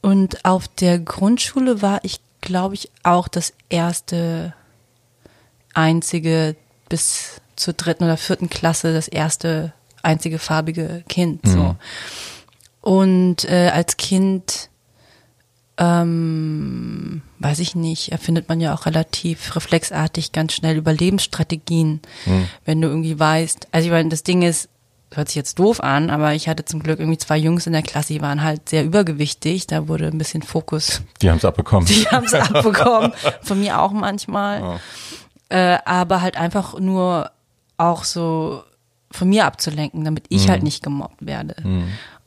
Und 0.00 0.44
auf 0.44 0.68
der 0.68 0.98
Grundschule 0.98 1.82
war 1.82 2.00
ich, 2.02 2.20
glaube 2.40 2.74
ich, 2.74 2.90
auch 3.02 3.28
das 3.28 3.52
erste, 3.68 4.54
einzige 5.74 6.56
bis 6.88 7.40
zur 7.56 7.74
dritten 7.74 8.04
oder 8.04 8.16
vierten 8.16 8.48
Klasse 8.48 8.92
das 8.92 9.08
erste 9.08 9.72
einzige 10.08 10.38
farbige 10.38 11.04
Kind. 11.08 11.46
So. 11.46 11.76
Und 12.80 13.44
äh, 13.44 13.68
als 13.68 13.96
Kind, 13.98 14.70
ähm, 15.76 17.22
weiß 17.38 17.58
ich 17.58 17.74
nicht, 17.74 18.10
erfindet 18.10 18.48
man 18.48 18.60
ja 18.60 18.74
auch 18.74 18.86
relativ 18.86 19.54
reflexartig 19.54 20.32
ganz 20.32 20.54
schnell 20.54 20.76
Überlebensstrategien, 20.76 22.00
wenn 22.64 22.80
du 22.80 22.88
irgendwie 22.88 23.18
weißt. 23.18 23.68
Also 23.70 23.86
ich 23.86 23.92
meine, 23.92 24.08
das 24.08 24.22
Ding 24.22 24.42
ist, 24.42 24.68
hört 25.12 25.28
sich 25.28 25.36
jetzt 25.36 25.58
doof 25.58 25.80
an, 25.82 26.10
aber 26.10 26.34
ich 26.34 26.48
hatte 26.48 26.64
zum 26.64 26.82
Glück 26.82 26.98
irgendwie 26.98 27.18
zwei 27.18 27.36
Jungs 27.36 27.66
in 27.66 27.72
der 27.72 27.82
Klasse, 27.82 28.14
die 28.14 28.22
waren 28.22 28.42
halt 28.42 28.68
sehr 28.68 28.84
übergewichtig. 28.84 29.66
Da 29.66 29.88
wurde 29.88 30.06
ein 30.06 30.18
bisschen 30.18 30.42
Fokus 30.42 31.02
Die 31.20 31.30
haben 31.30 31.38
es 31.38 31.44
abbekommen. 31.44 31.86
die 31.88 32.06
haben 32.06 32.24
es 32.24 32.34
abbekommen. 32.34 33.12
Von 33.42 33.60
mir 33.60 33.80
auch 33.80 33.92
manchmal. 33.92 34.80
Äh, 35.50 35.78
aber 35.84 36.20
halt 36.22 36.36
einfach 36.36 36.78
nur 36.78 37.30
auch 37.76 38.04
so 38.04 38.64
von 39.10 39.28
mir 39.28 39.46
abzulenken, 39.46 40.04
damit 40.04 40.24
ich 40.28 40.48
halt 40.48 40.62
nicht 40.62 40.82
gemobbt 40.82 41.24
werde. 41.24 41.54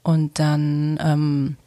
Und 0.03 0.39
dann, 0.39 0.99
ähm, 1.01 1.57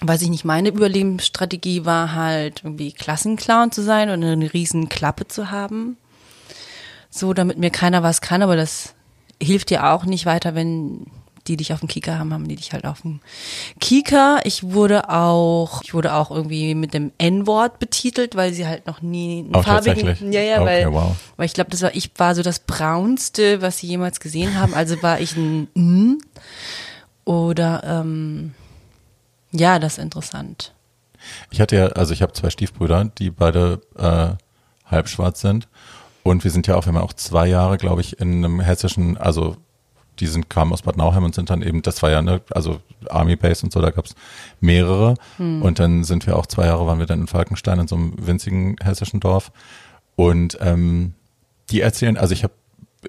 weiß 0.00 0.22
ich 0.22 0.28
nicht, 0.28 0.44
meine 0.44 0.68
Überlebensstrategie 0.68 1.84
war 1.84 2.14
halt 2.14 2.62
irgendwie 2.64 2.92
Klassenclown 2.92 3.72
zu 3.72 3.82
sein 3.82 4.10
und 4.10 4.22
eine 4.22 4.52
riesen 4.52 4.88
Klappe 4.88 5.26
zu 5.26 5.50
haben. 5.50 5.96
So, 7.10 7.32
damit 7.32 7.58
mir 7.58 7.70
keiner 7.70 8.02
was 8.02 8.20
kann, 8.20 8.42
aber 8.42 8.56
das 8.56 8.94
hilft 9.42 9.70
dir 9.70 9.86
auch 9.90 10.04
nicht 10.04 10.26
weiter, 10.26 10.54
wenn 10.54 11.06
die 11.46 11.56
dich 11.56 11.72
auf 11.72 11.80
dem 11.80 11.88
Kieker 11.88 12.18
haben, 12.18 12.32
haben 12.32 12.48
die 12.48 12.56
dich 12.56 12.72
halt 12.72 12.84
auf 12.86 13.02
dem 13.02 13.20
Kieker. 13.80 14.40
Ich 14.44 14.62
wurde 14.62 15.10
auch, 15.10 15.82
ich 15.82 15.92
wurde 15.94 16.14
auch 16.14 16.30
irgendwie 16.30 16.74
mit 16.74 16.94
dem 16.94 17.12
N-Wort 17.18 17.78
betitelt, 17.78 18.34
weil 18.34 18.52
sie 18.52 18.66
halt 18.66 18.86
noch 18.86 19.02
nie 19.02 19.40
einen 19.40 19.54
Oh, 19.54 19.62
farbigen, 19.62 20.32
ja, 20.32 20.40
ja, 20.40 20.56
Okay, 20.62 20.66
weil, 20.66 20.92
wow. 20.92 21.16
weil 21.36 21.46
ich 21.46 21.52
glaube, 21.54 21.70
das 21.70 21.82
war, 21.82 21.94
ich 21.94 22.10
war 22.16 22.34
so 22.34 22.42
das 22.42 22.60
braunste, 22.60 23.60
was 23.60 23.78
sie 23.78 23.86
jemals 23.88 24.20
gesehen 24.20 24.58
haben. 24.58 24.74
Also 24.74 25.02
war 25.02 25.20
ich 25.20 25.36
ein 25.36 25.68
N. 25.74 26.18
Oder, 27.24 27.82
ähm, 27.84 28.54
ja, 29.50 29.78
das 29.78 29.94
ist 29.98 30.02
interessant. 30.02 30.72
Ich 31.50 31.60
hatte 31.60 31.76
ja, 31.76 31.86
also 31.88 32.12
ich 32.12 32.22
habe 32.22 32.32
zwei 32.32 32.50
Stiefbrüder, 32.50 33.06
die 33.18 33.30
beide 33.30 33.80
äh, 33.96 34.36
halb 34.90 35.08
schwarz 35.08 35.40
sind. 35.40 35.68
Und 36.22 36.44
wir 36.44 36.50
sind 36.50 36.66
ja 36.66 36.76
auch, 36.76 36.86
wir 36.86 36.92
haben 36.94 37.02
auch 37.02 37.12
zwei 37.12 37.46
Jahre, 37.46 37.76
glaube 37.78 38.00
ich, 38.00 38.18
in 38.18 38.44
einem 38.44 38.60
hessischen, 38.60 39.16
also 39.16 39.56
die 40.20 40.26
sind, 40.26 40.48
kamen 40.48 40.72
aus 40.72 40.82
Bad 40.82 40.96
Nauheim 40.96 41.24
und 41.24 41.34
sind 41.34 41.50
dann 41.50 41.62
eben, 41.62 41.82
das 41.82 42.02
war 42.02 42.10
ja, 42.10 42.22
ne, 42.22 42.40
also 42.50 42.80
Army 43.08 43.36
Base 43.36 43.64
und 43.64 43.72
so, 43.72 43.80
da 43.80 43.90
gab's 43.90 44.14
mehrere. 44.60 45.14
Und 45.62 45.78
dann 45.78 46.04
sind 46.04 46.26
wir 46.26 46.36
auch 46.36 46.46
zwei 46.46 46.66
Jahre, 46.66 46.86
waren 46.86 46.98
wir 46.98 47.06
dann 47.06 47.20
in 47.20 47.26
Falkenstein 47.26 47.80
in 47.80 47.88
so 47.88 47.96
einem 47.96 48.14
winzigen 48.16 48.76
hessischen 48.82 49.20
Dorf. 49.20 49.52
Und 50.16 50.58
ähm, 50.60 51.14
die 51.70 51.80
erzählen, 51.80 52.16
also 52.16 52.32
ich 52.32 52.44
habe 52.44 52.54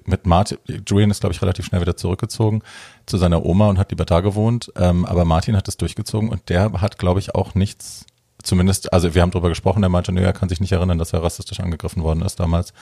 mit 0.04 0.26
Martin, 0.26 0.58
Julian 0.86 1.10
ist, 1.10 1.20
glaube 1.20 1.32
ich, 1.32 1.40
relativ 1.40 1.64
schnell 1.66 1.80
wieder 1.80 1.96
zurückgezogen 1.96 2.62
zu 3.06 3.16
seiner 3.16 3.44
Oma 3.44 3.68
und 3.68 3.78
hat 3.78 3.90
lieber 3.90 4.04
da 4.04 4.20
gewohnt. 4.20 4.70
Ähm, 4.76 5.04
aber 5.06 5.24
Martin 5.24 5.56
hat 5.56 5.68
es 5.68 5.76
durchgezogen 5.76 6.28
und 6.28 6.48
der 6.48 6.72
hat, 6.80 6.98
glaube 6.98 7.20
ich, 7.20 7.34
auch 7.34 7.54
nichts, 7.54 8.04
zumindest, 8.42 8.92
also 8.92 9.14
wir 9.14 9.22
haben 9.22 9.30
drüber 9.30 9.48
gesprochen, 9.48 9.80
der 9.80 9.88
meinte, 9.88 10.12
nö, 10.12 10.20
er 10.20 10.32
kann 10.32 10.48
sich 10.48 10.60
nicht 10.60 10.72
erinnern, 10.72 10.98
dass 10.98 11.12
er 11.12 11.22
rassistisch 11.22 11.60
angegriffen 11.60 12.02
worden 12.02 12.22
ist 12.22 12.38
damals. 12.38 12.72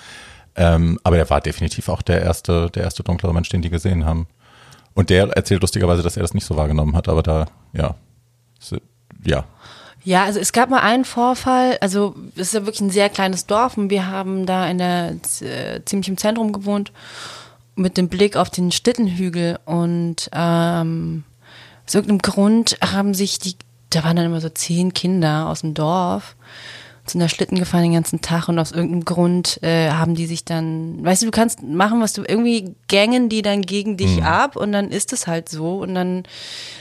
Ähm, 0.56 0.98
aber 1.02 1.18
er 1.18 1.28
war 1.30 1.40
definitiv 1.40 1.88
auch 1.88 2.02
der 2.02 2.22
erste, 2.22 2.70
der 2.70 2.84
erste 2.84 3.02
dunklere 3.02 3.34
Mensch, 3.34 3.48
den 3.48 3.62
die 3.62 3.70
gesehen 3.70 4.04
haben. 4.04 4.26
Und 4.94 5.10
der 5.10 5.28
erzählt 5.30 5.62
lustigerweise, 5.62 6.02
dass 6.02 6.16
er 6.16 6.22
das 6.22 6.34
nicht 6.34 6.46
so 6.46 6.56
wahrgenommen 6.56 6.94
hat, 6.94 7.08
aber 7.08 7.22
da, 7.22 7.46
ja, 7.72 7.96
ja, 9.24 9.44
Ja, 10.04 10.24
also 10.24 10.38
es 10.38 10.52
gab 10.52 10.68
mal 10.68 10.80
einen 10.80 11.06
Vorfall, 11.06 11.78
also 11.80 12.14
es 12.36 12.48
ist 12.48 12.54
ja 12.54 12.66
wirklich 12.66 12.82
ein 12.82 12.90
sehr 12.90 13.08
kleines 13.08 13.46
Dorf 13.46 13.78
und 13.78 13.88
wir 13.88 14.06
haben 14.06 14.44
da 14.44 14.68
in 14.68 14.78
der 14.78 15.16
äh, 15.40 15.80
ziemlich 15.86 16.08
im 16.08 16.18
Zentrum 16.18 16.52
gewohnt 16.52 16.92
mit 17.74 17.96
dem 17.96 18.08
Blick 18.08 18.36
auf 18.36 18.50
den 18.50 18.70
Stittenhügel 18.70 19.58
und 19.64 20.28
ähm, 20.32 21.24
aus 21.86 21.94
irgendeinem 21.94 22.18
Grund 22.18 22.78
haben 22.82 23.14
sich 23.14 23.38
die, 23.38 23.56
da 23.90 24.04
waren 24.04 24.16
dann 24.16 24.26
immer 24.26 24.42
so 24.42 24.50
zehn 24.50 24.92
Kinder 24.92 25.48
aus 25.48 25.62
dem 25.62 25.72
Dorf, 25.72 26.36
sind 27.06 27.20
da 27.20 27.28
Schlitten 27.28 27.58
gefahren 27.58 27.82
den 27.82 27.92
ganzen 27.92 28.20
Tag 28.22 28.48
und 28.48 28.58
aus 28.58 28.72
irgendeinem 28.72 29.04
Grund 29.04 29.62
äh, 29.62 29.90
haben 29.90 30.14
die 30.14 30.26
sich 30.26 30.44
dann, 30.44 31.04
weißt 31.04 31.22
du, 31.22 31.26
du 31.26 31.32
kannst 31.32 31.62
machen, 31.62 32.00
was 32.00 32.14
du 32.14 32.22
irgendwie 32.26 32.74
gängen 32.88 33.28
die 33.28 33.42
dann 33.42 33.62
gegen 33.62 33.96
dich 33.96 34.22
ab 34.22 34.56
und 34.56 34.72
dann 34.72 34.90
ist 34.90 35.12
es 35.12 35.26
halt 35.26 35.48
so 35.48 35.78
und 35.82 35.94
dann 35.94 36.22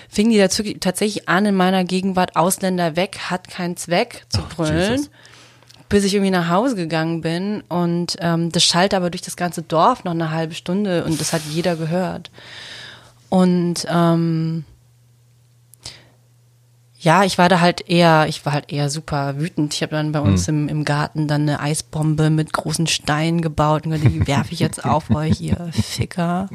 fingen 0.08 0.32
die 0.32 0.38
dazu 0.38 0.63
tatsächlich 0.80 1.27
an 1.27 1.46
in 1.46 1.56
meiner 1.56 1.84
Gegenwart 1.84 2.36
Ausländer 2.36 2.96
weg 2.96 3.18
hat 3.30 3.50
keinen 3.50 3.75
Zweck 3.75 4.25
zu 4.30 4.39
Ach, 4.42 4.56
brüllen 4.56 4.92
Jesus. 4.92 5.10
bis 5.89 6.06
ich 6.06 6.13
irgendwie 6.13 6.32
nach 6.32 6.50
Hause 6.50 6.75
gegangen 6.75 7.22
bin 7.22 7.62
und 7.68 8.15
ähm, 8.22 8.51
das 8.51 8.63
schallte 8.63 8.96
aber 8.96 9.10
durch 9.10 9.24
das 9.24 9.36
ganze 9.36 9.62
Dorf 9.62 10.06
noch 10.06 10.13
eine 10.13 10.32
halbe 10.32 10.53
Stunde 10.53 11.03
und 11.03 11.20
das 11.20 11.34
hat 11.34 11.42
jeder 11.50 11.75
gehört. 11.75 12.32
Und 13.30 13.88
ähm, 13.89 14.63
ja, 17.03 17.25
ich 17.25 17.38
war 17.38 17.50
da 17.50 17.60
halt 17.60 17.89
eher, 17.89 18.27
ich 18.29 18.45
war 18.45 18.53
halt 18.53 18.72
eher 18.72 18.89
super 18.89 19.38
wütend. 19.38 19.74
Ich 19.74 19.81
habe 19.81 19.91
dann 19.91 20.13
bei 20.13 20.22
uns 20.22 20.48
im, 20.48 20.69
im 20.69 20.86
Garten 20.86 21.27
dann 21.27 21.41
eine 21.41 21.60
Eisbombe 21.60 22.29
mit 22.29 22.53
großen 22.53 22.88
Steinen 22.88 23.41
gebaut 23.41 23.86
und 23.86 23.91
gesagt, 23.91 24.13
die 24.13 24.25
werfe 24.25 24.53
ich 24.53 24.60
jetzt 24.62 24.86
auf 24.86 25.10
euch, 25.13 25.41
ihr 25.41 25.69
Ficker. 25.74 26.48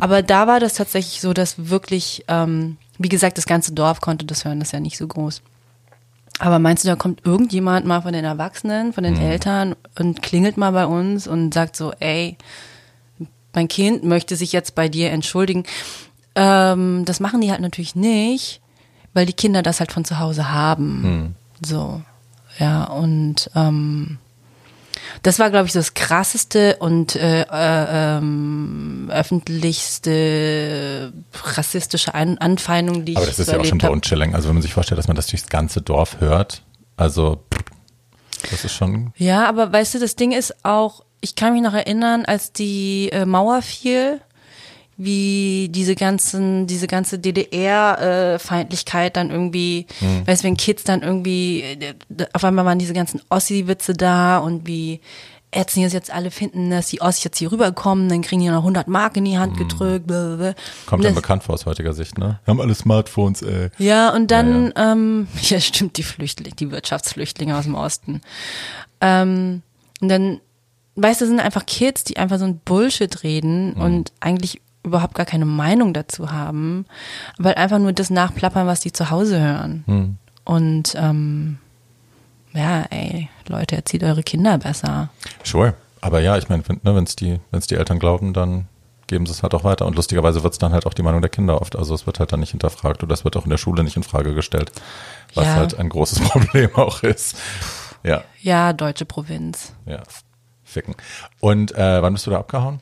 Aber 0.00 0.22
da 0.22 0.48
war 0.48 0.58
das 0.58 0.74
tatsächlich 0.74 1.20
so, 1.20 1.32
dass 1.32 1.70
wirklich, 1.70 2.24
ähm, 2.26 2.76
wie 2.98 3.08
gesagt, 3.08 3.38
das 3.38 3.46
ganze 3.46 3.72
Dorf 3.72 4.00
konnte 4.00 4.26
das 4.26 4.44
hören, 4.44 4.58
das 4.58 4.68
ist 4.68 4.72
ja 4.72 4.80
nicht 4.80 4.98
so 4.98 5.06
groß. 5.06 5.42
Aber 6.40 6.58
meinst 6.58 6.82
du, 6.82 6.88
da 6.88 6.96
kommt 6.96 7.24
irgendjemand 7.24 7.86
mal 7.86 8.00
von 8.00 8.12
den 8.12 8.24
Erwachsenen, 8.24 8.92
von 8.92 9.04
den 9.04 9.16
Eltern 9.16 9.76
und 9.96 10.22
klingelt 10.22 10.56
mal 10.56 10.72
bei 10.72 10.86
uns 10.86 11.28
und 11.28 11.54
sagt 11.54 11.76
so, 11.76 11.92
ey, 12.00 12.36
mein 13.54 13.68
Kind 13.68 14.02
möchte 14.02 14.34
sich 14.34 14.50
jetzt 14.50 14.74
bei 14.74 14.88
dir 14.88 15.12
entschuldigen. 15.12 15.62
Ähm, 16.34 17.04
das 17.04 17.20
machen 17.20 17.40
die 17.42 17.52
halt 17.52 17.60
natürlich 17.60 17.94
nicht, 17.94 18.60
weil 19.14 19.26
die 19.26 19.32
Kinder 19.32 19.62
das 19.62 19.80
halt 19.80 19.92
von 19.92 20.04
zu 20.04 20.18
Hause 20.18 20.52
haben. 20.52 21.34
So, 21.64 22.02
ja, 22.58 22.84
und 22.84 23.50
ähm, 23.54 24.18
das 25.22 25.38
war, 25.38 25.50
glaube 25.50 25.66
ich, 25.66 25.72
das 25.72 25.94
krasseste 25.94 26.76
und 26.76 27.16
äh, 27.16 27.42
äh, 27.42 28.16
ähm, 28.18 29.10
öffentlichste 29.12 31.12
rassistische 31.44 32.14
An 32.14 32.38
Anfeindung, 32.38 33.04
die 33.04 33.16
Aber 33.16 33.24
ich 33.24 33.30
das 33.30 33.38
ist 33.38 33.46
so 33.46 33.52
ja 33.52 33.58
auch 33.58 33.64
schon 33.64 33.78
erlebt 33.78 33.84
habe. 33.84 33.92
Bone-Chilling. 33.92 34.34
Also 34.34 34.48
wenn 34.48 34.56
man 34.56 34.62
sich 34.62 34.74
vorstellt, 34.74 34.98
dass 34.98 35.08
man 35.08 35.16
das 35.16 35.26
durchs 35.26 35.48
ganze 35.48 35.82
Dorf 35.82 36.20
hört, 36.20 36.62
also 36.96 37.42
das 38.50 38.64
ist 38.64 38.72
schon, 38.72 39.12
Ja, 39.16 39.48
aber 39.48 39.72
weißt 39.72 39.94
du, 39.94 39.98
das 39.98 40.16
Ding 40.16 40.32
ist 40.32 40.64
auch, 40.64 41.04
ich 41.20 41.36
kann 41.36 41.52
mich 41.52 41.62
noch 41.62 41.74
erinnern, 41.74 42.24
als 42.24 42.52
die 42.52 43.10
äh, 43.12 43.24
Mauer 43.24 43.62
fiel, 43.62 44.20
wie 45.04 45.68
diese 45.70 45.94
ganzen, 45.94 46.66
diese 46.66 46.86
ganze 46.86 47.18
DDR-Feindlichkeit 47.18 49.16
dann 49.16 49.30
irgendwie, 49.30 49.86
weißt 50.26 50.42
du, 50.42 50.48
wenn 50.48 50.56
Kids 50.56 50.84
dann 50.84 51.02
irgendwie, 51.02 51.62
äh, 51.62 51.94
auf 52.32 52.44
einmal 52.44 52.64
waren 52.64 52.78
diese 52.78 52.94
ganzen 52.94 53.20
Ossi-Witze 53.28 53.94
da 53.94 54.38
und 54.38 54.66
wie 54.66 55.00
ätzend 55.52 55.86
es 55.86 55.92
jetzt 55.92 56.12
alle 56.12 56.30
finden, 56.30 56.70
dass 56.70 56.88
die 56.88 57.00
Ossis 57.00 57.24
jetzt 57.24 57.38
hier 57.38 57.52
rüberkommen, 57.52 58.08
dann 58.08 58.22
kriegen 58.22 58.40
die 58.40 58.48
noch 58.48 58.58
100 58.58 58.88
Mark 58.88 59.16
in 59.16 59.26
die 59.26 59.38
Hand 59.38 59.58
gedrückt. 59.58 60.06
Blablabla. 60.06 60.54
kommt 60.86 61.04
dann 61.04 61.14
bekannt 61.14 61.44
vor 61.44 61.54
aus 61.54 61.66
heutiger 61.66 61.92
Sicht, 61.92 62.18
ne? 62.18 62.40
Wir 62.44 62.52
haben 62.52 62.60
alle 62.60 62.74
Smartphones, 62.74 63.42
ey. 63.42 63.68
ja, 63.78 64.14
und 64.14 64.30
dann, 64.30 64.72
ja, 64.74 64.92
ähm, 64.92 65.28
ja 65.42 65.60
stimmt, 65.60 65.98
die 65.98 66.02
Flüchtlinge, 66.02 66.56
die 66.56 66.70
Wirtschaftsflüchtlinge 66.70 67.56
aus 67.56 67.64
dem 67.64 67.74
Osten. 67.74 68.22
Ähm, 69.00 69.62
und 70.00 70.08
dann, 70.08 70.40
weißt 70.96 71.20
du, 71.20 71.24
das 71.24 71.28
sind 71.28 71.40
einfach 71.40 71.66
Kids, 71.66 72.04
die 72.04 72.16
einfach 72.16 72.38
so 72.38 72.46
ein 72.46 72.58
Bullshit 72.64 73.22
reden 73.22 73.74
und 73.74 74.12
eigentlich 74.20 74.62
überhaupt 74.84 75.14
gar 75.14 75.26
keine 75.26 75.44
Meinung 75.44 75.92
dazu 75.94 76.30
haben, 76.32 76.86
aber 77.38 77.48
halt 77.50 77.58
einfach 77.58 77.78
nur 77.78 77.92
das 77.92 78.10
nachplappern, 78.10 78.66
was 78.66 78.80
die 78.80 78.92
zu 78.92 79.10
Hause 79.10 79.40
hören. 79.40 80.18
Und 80.44 80.94
ähm, 80.96 81.58
ja, 82.52 82.82
ey, 82.90 83.28
Leute, 83.48 83.76
erzieht 83.76 84.02
eure 84.02 84.22
Kinder 84.22 84.58
besser. 84.58 85.08
Sure. 85.44 85.74
Aber 86.00 86.20
ja, 86.20 86.36
ich 86.36 86.48
meine, 86.48 86.66
wenn 86.68 86.80
ne, 86.82 86.94
wenn's 86.96 87.14
die, 87.16 87.38
wenn's 87.52 87.68
die 87.68 87.76
Eltern 87.76 87.98
glauben, 88.00 88.32
dann 88.34 88.66
geben 89.06 89.24
sie 89.26 89.32
es 89.32 89.42
halt 89.44 89.54
auch 89.54 89.62
weiter. 89.62 89.86
Und 89.86 89.94
lustigerweise 89.94 90.42
wird's 90.42 90.58
dann 90.58 90.72
halt 90.72 90.84
auch 90.86 90.94
die 90.94 91.02
Meinung 91.02 91.20
der 91.20 91.30
Kinder 91.30 91.60
oft. 91.60 91.76
Also 91.76 91.94
es 91.94 92.06
wird 92.06 92.18
halt 92.18 92.32
dann 92.32 92.40
nicht 92.40 92.50
hinterfragt 92.50 93.02
oder 93.04 93.14
es 93.14 93.24
wird 93.24 93.36
auch 93.36 93.44
in 93.44 93.50
der 93.50 93.58
Schule 93.58 93.84
nicht 93.84 93.96
in 93.96 94.02
Frage 94.02 94.34
gestellt. 94.34 94.72
Was 95.34 95.44
Ja. 95.46 95.54
halt 95.54 95.78
ein 95.78 95.88
großes 95.88 96.20
Problem 96.28 96.74
auch 96.74 97.02
ist. 97.04 97.36
Ja, 98.02 98.24
Ja, 98.40 98.72
deutsche 98.72 99.04
Provinz. 99.04 99.74
ja. 99.86 100.02
Ficken. 100.64 100.94
Und 101.38 101.72
äh, 101.76 102.00
wann 102.02 102.14
bist 102.14 102.26
du 102.26 102.30
da 102.30 102.38
abgehauen? 102.38 102.80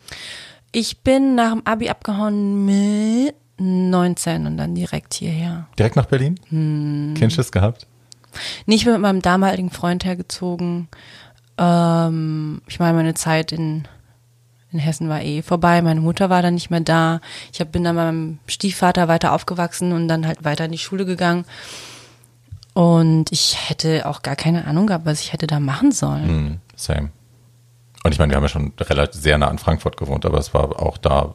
Ich 0.73 1.00
bin 1.03 1.35
nach 1.35 1.53
dem 1.53 1.67
Abi 1.67 1.89
abgehauen 1.89 2.65
mit 2.65 3.35
19 3.59 4.47
und 4.47 4.57
dann 4.57 4.75
direkt 4.75 5.15
hierher. 5.15 5.67
Direkt 5.79 5.97
nach 5.97 6.07
Berlin? 6.07 6.39
Hm. 6.49 7.15
Kein 7.19 7.31
Schiss 7.31 7.53
gehabt? 7.53 7.87
Nicht 8.67 8.87
mit 8.87 8.99
meinem 9.00 9.23
damaligen 9.23 9.71
Freund 9.71 10.05
hergezogen. 10.05 10.89
Ähm, 11.59 12.62
ich 12.69 12.79
meine, 12.79 12.97
meine 12.97 13.15
Zeit 13.15 13.53
in, 13.53 13.89
in 14.73 14.79
Hessen 14.79 15.09
war 15.09 15.23
eh 15.23 15.43
vorbei. 15.43 15.83
Meine 15.83 16.00
Mutter 16.00 16.31
war 16.31 16.41
dann 16.41 16.55
nicht 16.55 16.71
mehr 16.71 16.81
da. 16.81 17.21
Ich 17.53 17.61
hab, 17.61 17.73
bin 17.73 17.85
dann 17.85 17.97
bei 17.97 18.05
meinem 18.05 18.39
Stiefvater 18.47 19.09
weiter 19.09 19.33
aufgewachsen 19.33 19.93
und 19.93 20.09
dann 20.09 20.27
halt 20.27 20.45
weiter 20.45 20.67
in 20.67 20.73
die 20.73 20.79
Schule 20.79 21.05
gegangen. 21.05 21.45
Und 22.73 23.33
ich 23.33 23.69
hätte 23.69 24.07
auch 24.07 24.23
gar 24.23 24.37
keine 24.37 24.65
Ahnung 24.67 24.87
gehabt, 24.87 25.05
was 25.05 25.21
ich 25.21 25.33
hätte 25.33 25.47
da 25.49 25.59
machen 25.59 25.91
sollen. 25.91 26.29
Hm, 26.29 26.59
same. 26.77 27.11
Und 28.02 28.12
ich 28.12 28.19
meine, 28.19 28.30
wir 28.30 28.37
haben 28.37 28.45
ja 28.45 28.49
schon 28.49 28.73
relativ 28.78 29.21
sehr 29.21 29.38
nah 29.38 29.49
an 29.49 29.59
Frankfurt 29.59 29.97
gewohnt, 29.97 30.25
aber 30.25 30.38
es 30.38 30.54
war 30.54 30.80
auch 30.80 30.97
da, 30.97 31.35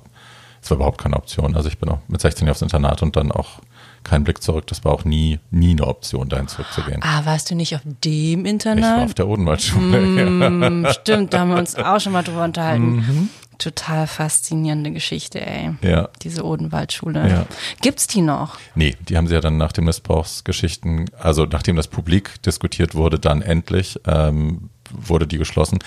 es 0.62 0.69
war 0.72 0.77
überhaupt 0.77 1.00
keine 1.00 1.15
Option. 1.15 1.55
Also 1.55 1.69
ich 1.69 1.77
bin 1.77 1.89
auch 1.89 2.00
mit 2.07 2.22
16 2.22 2.45
Jahren 2.48 2.53
aufs 2.53 2.62
Internat 2.62 3.03
und 3.03 3.15
dann 3.15 3.31
auch 3.31 3.60
kein 4.03 4.24
Blick 4.24 4.41
zurück. 4.41 4.67
Das 4.67 4.86
war 4.86 4.93
auch 4.93 5.03
nie, 5.03 5.39
nie 5.51 5.72
eine 5.72 5.86
Option, 5.86 6.29
dahin 6.29 6.48
zurückzugehen. 6.48 7.01
Ah, 7.03 7.25
warst 7.25 7.51
du 7.51 7.55
nicht 7.55 7.75
auf 7.75 7.81
dem 7.84 8.45
ich 8.45 8.51
Internat? 8.51 8.98
war 8.98 9.05
auf 9.05 9.13
der 9.13 9.27
Odenwaldschule. 9.27 9.98
Hm, 9.98 10.88
stimmt, 10.91 11.34
da 11.34 11.39
haben 11.39 11.50
wir 11.50 11.57
uns 11.57 11.75
auch 11.75 12.00
schon 12.00 12.13
mal 12.13 12.24
drüber 12.24 12.43
unterhalten. 12.43 13.29
Total 13.57 14.05
faszinierende 14.05 14.91
Geschichte, 14.91 15.39
ey. 15.39 15.72
Ja. 15.81 16.10
Diese 16.22 16.43
Odenwaldschule. 16.43 17.29
Ja. 17.29 17.45
Gibt's 17.81 18.05
die 18.05 18.22
noch? 18.22 18.57
Nee, 18.75 18.95
die 19.07 19.15
haben 19.15 19.27
sie 19.27 19.34
ja 19.34 19.39
dann 19.39 19.57
nach 19.57 19.72
den 19.72 19.86
Missbrauchsgeschichten, 19.86 21.10
also 21.17 21.45
nachdem 21.45 21.77
das 21.77 21.88
Publik 21.88 22.41
diskutiert 22.43 22.95
wurde, 22.95 23.17
dann 23.17 23.41
endlich 23.41 23.98
ähm, 24.05 24.69
wurde 24.97 25.27
die 25.27 25.37
geschlossen. 25.37 25.79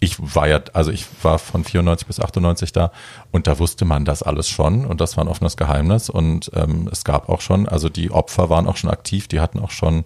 Ich 0.00 0.16
war 0.18 0.48
ja, 0.48 0.60
also 0.72 0.90
ich 0.90 1.06
war 1.22 1.38
von 1.38 1.64
94 1.64 2.06
bis 2.06 2.20
98 2.20 2.72
da 2.72 2.92
und 3.32 3.46
da 3.46 3.58
wusste 3.58 3.84
man 3.84 4.04
das 4.04 4.22
alles 4.22 4.48
schon 4.48 4.84
und 4.84 5.00
das 5.00 5.16
war 5.16 5.24
ein 5.24 5.28
offenes 5.28 5.56
Geheimnis 5.56 6.10
und 6.10 6.50
ähm, 6.54 6.88
es 6.90 7.04
gab 7.04 7.28
auch 7.28 7.40
schon, 7.40 7.68
also 7.68 7.88
die 7.88 8.10
Opfer 8.10 8.50
waren 8.50 8.66
auch 8.66 8.76
schon 8.76 8.90
aktiv, 8.90 9.28
die 9.28 9.40
hatten 9.40 9.58
auch 9.58 9.70
schon 9.70 10.04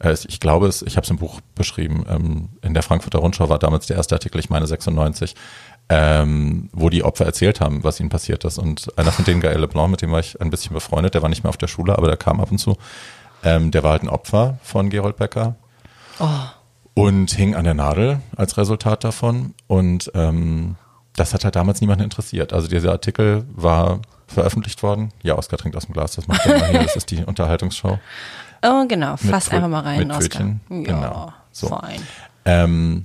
äh, 0.00 0.14
ich 0.28 0.40
glaube 0.40 0.66
es, 0.66 0.82
ich 0.82 0.96
habe 0.96 1.04
es 1.04 1.10
im 1.10 1.18
Buch 1.18 1.40
beschrieben, 1.54 2.04
ähm, 2.08 2.48
in 2.62 2.74
der 2.74 2.82
Frankfurter 2.82 3.18
Rundschau 3.18 3.48
war 3.48 3.58
damals 3.58 3.86
der 3.86 3.96
erste 3.96 4.14
Artikel, 4.14 4.38
ich 4.38 4.50
meine 4.50 4.66
96, 4.66 5.34
ähm, 5.88 6.70
wo 6.72 6.88
die 6.88 7.04
Opfer 7.04 7.26
erzählt 7.26 7.60
haben, 7.60 7.84
was 7.84 8.00
ihnen 8.00 8.08
passiert 8.08 8.44
ist. 8.44 8.58
Und 8.58 8.96
einer 8.98 9.12
von 9.12 9.24
denen, 9.24 9.42
Gaël 9.42 9.58
Leblanc, 9.58 9.90
mit 9.90 10.02
dem 10.02 10.12
war 10.12 10.20
ich 10.20 10.40
ein 10.40 10.50
bisschen 10.50 10.72
befreundet, 10.72 11.14
der 11.14 11.22
war 11.22 11.28
nicht 11.28 11.42
mehr 11.44 11.50
auf 11.50 11.56
der 11.56 11.68
Schule, 11.68 11.96
aber 11.96 12.06
der 12.06 12.16
kam 12.16 12.40
ab 12.40 12.50
und 12.50 12.58
zu. 12.58 12.76
Ähm, 13.42 13.70
der 13.70 13.82
war 13.82 13.92
halt 13.92 14.02
ein 14.02 14.08
Opfer 14.08 14.58
von 14.62 14.88
Gerold 14.88 15.16
Becker 15.16 15.56
und 16.94 17.30
hing 17.32 17.54
an 17.54 17.64
der 17.64 17.74
Nadel 17.74 18.20
als 18.36 18.56
Resultat 18.56 19.04
davon. 19.04 19.54
Und 19.66 20.10
ähm, 20.14 20.76
das 21.16 21.34
hat 21.34 21.44
halt 21.44 21.56
damals 21.56 21.80
niemanden 21.80 22.04
interessiert. 22.04 22.52
Also 22.52 22.68
dieser 22.68 22.92
Artikel 22.92 23.44
war 23.54 24.00
veröffentlicht 24.26 24.82
worden. 24.82 25.12
Ja, 25.22 25.36
Oskar 25.36 25.58
trinkt 25.58 25.76
aus 25.76 25.86
dem 25.86 25.92
Glas, 25.92 26.12
das 26.16 26.26
macht 26.28 26.46
er 26.46 26.56
immer 26.56 26.66
hier. 26.66 26.82
Das 26.82 26.96
ist 26.96 27.10
die 27.10 27.24
Unterhaltungsshow. 27.24 27.98
Oh, 28.66 28.84
genau. 28.88 29.16
Fass 29.16 29.50
einfach 29.50 29.68
mal 29.68 29.80
rein, 29.80 29.98
mit 29.98 30.10
Oskar. 30.10 30.22
Pfötchen. 30.22 30.60
Ja, 30.70 30.76
Genau. 30.82 31.32
So. 31.52 31.68
fein. 31.68 32.00
Ähm, 32.46 33.04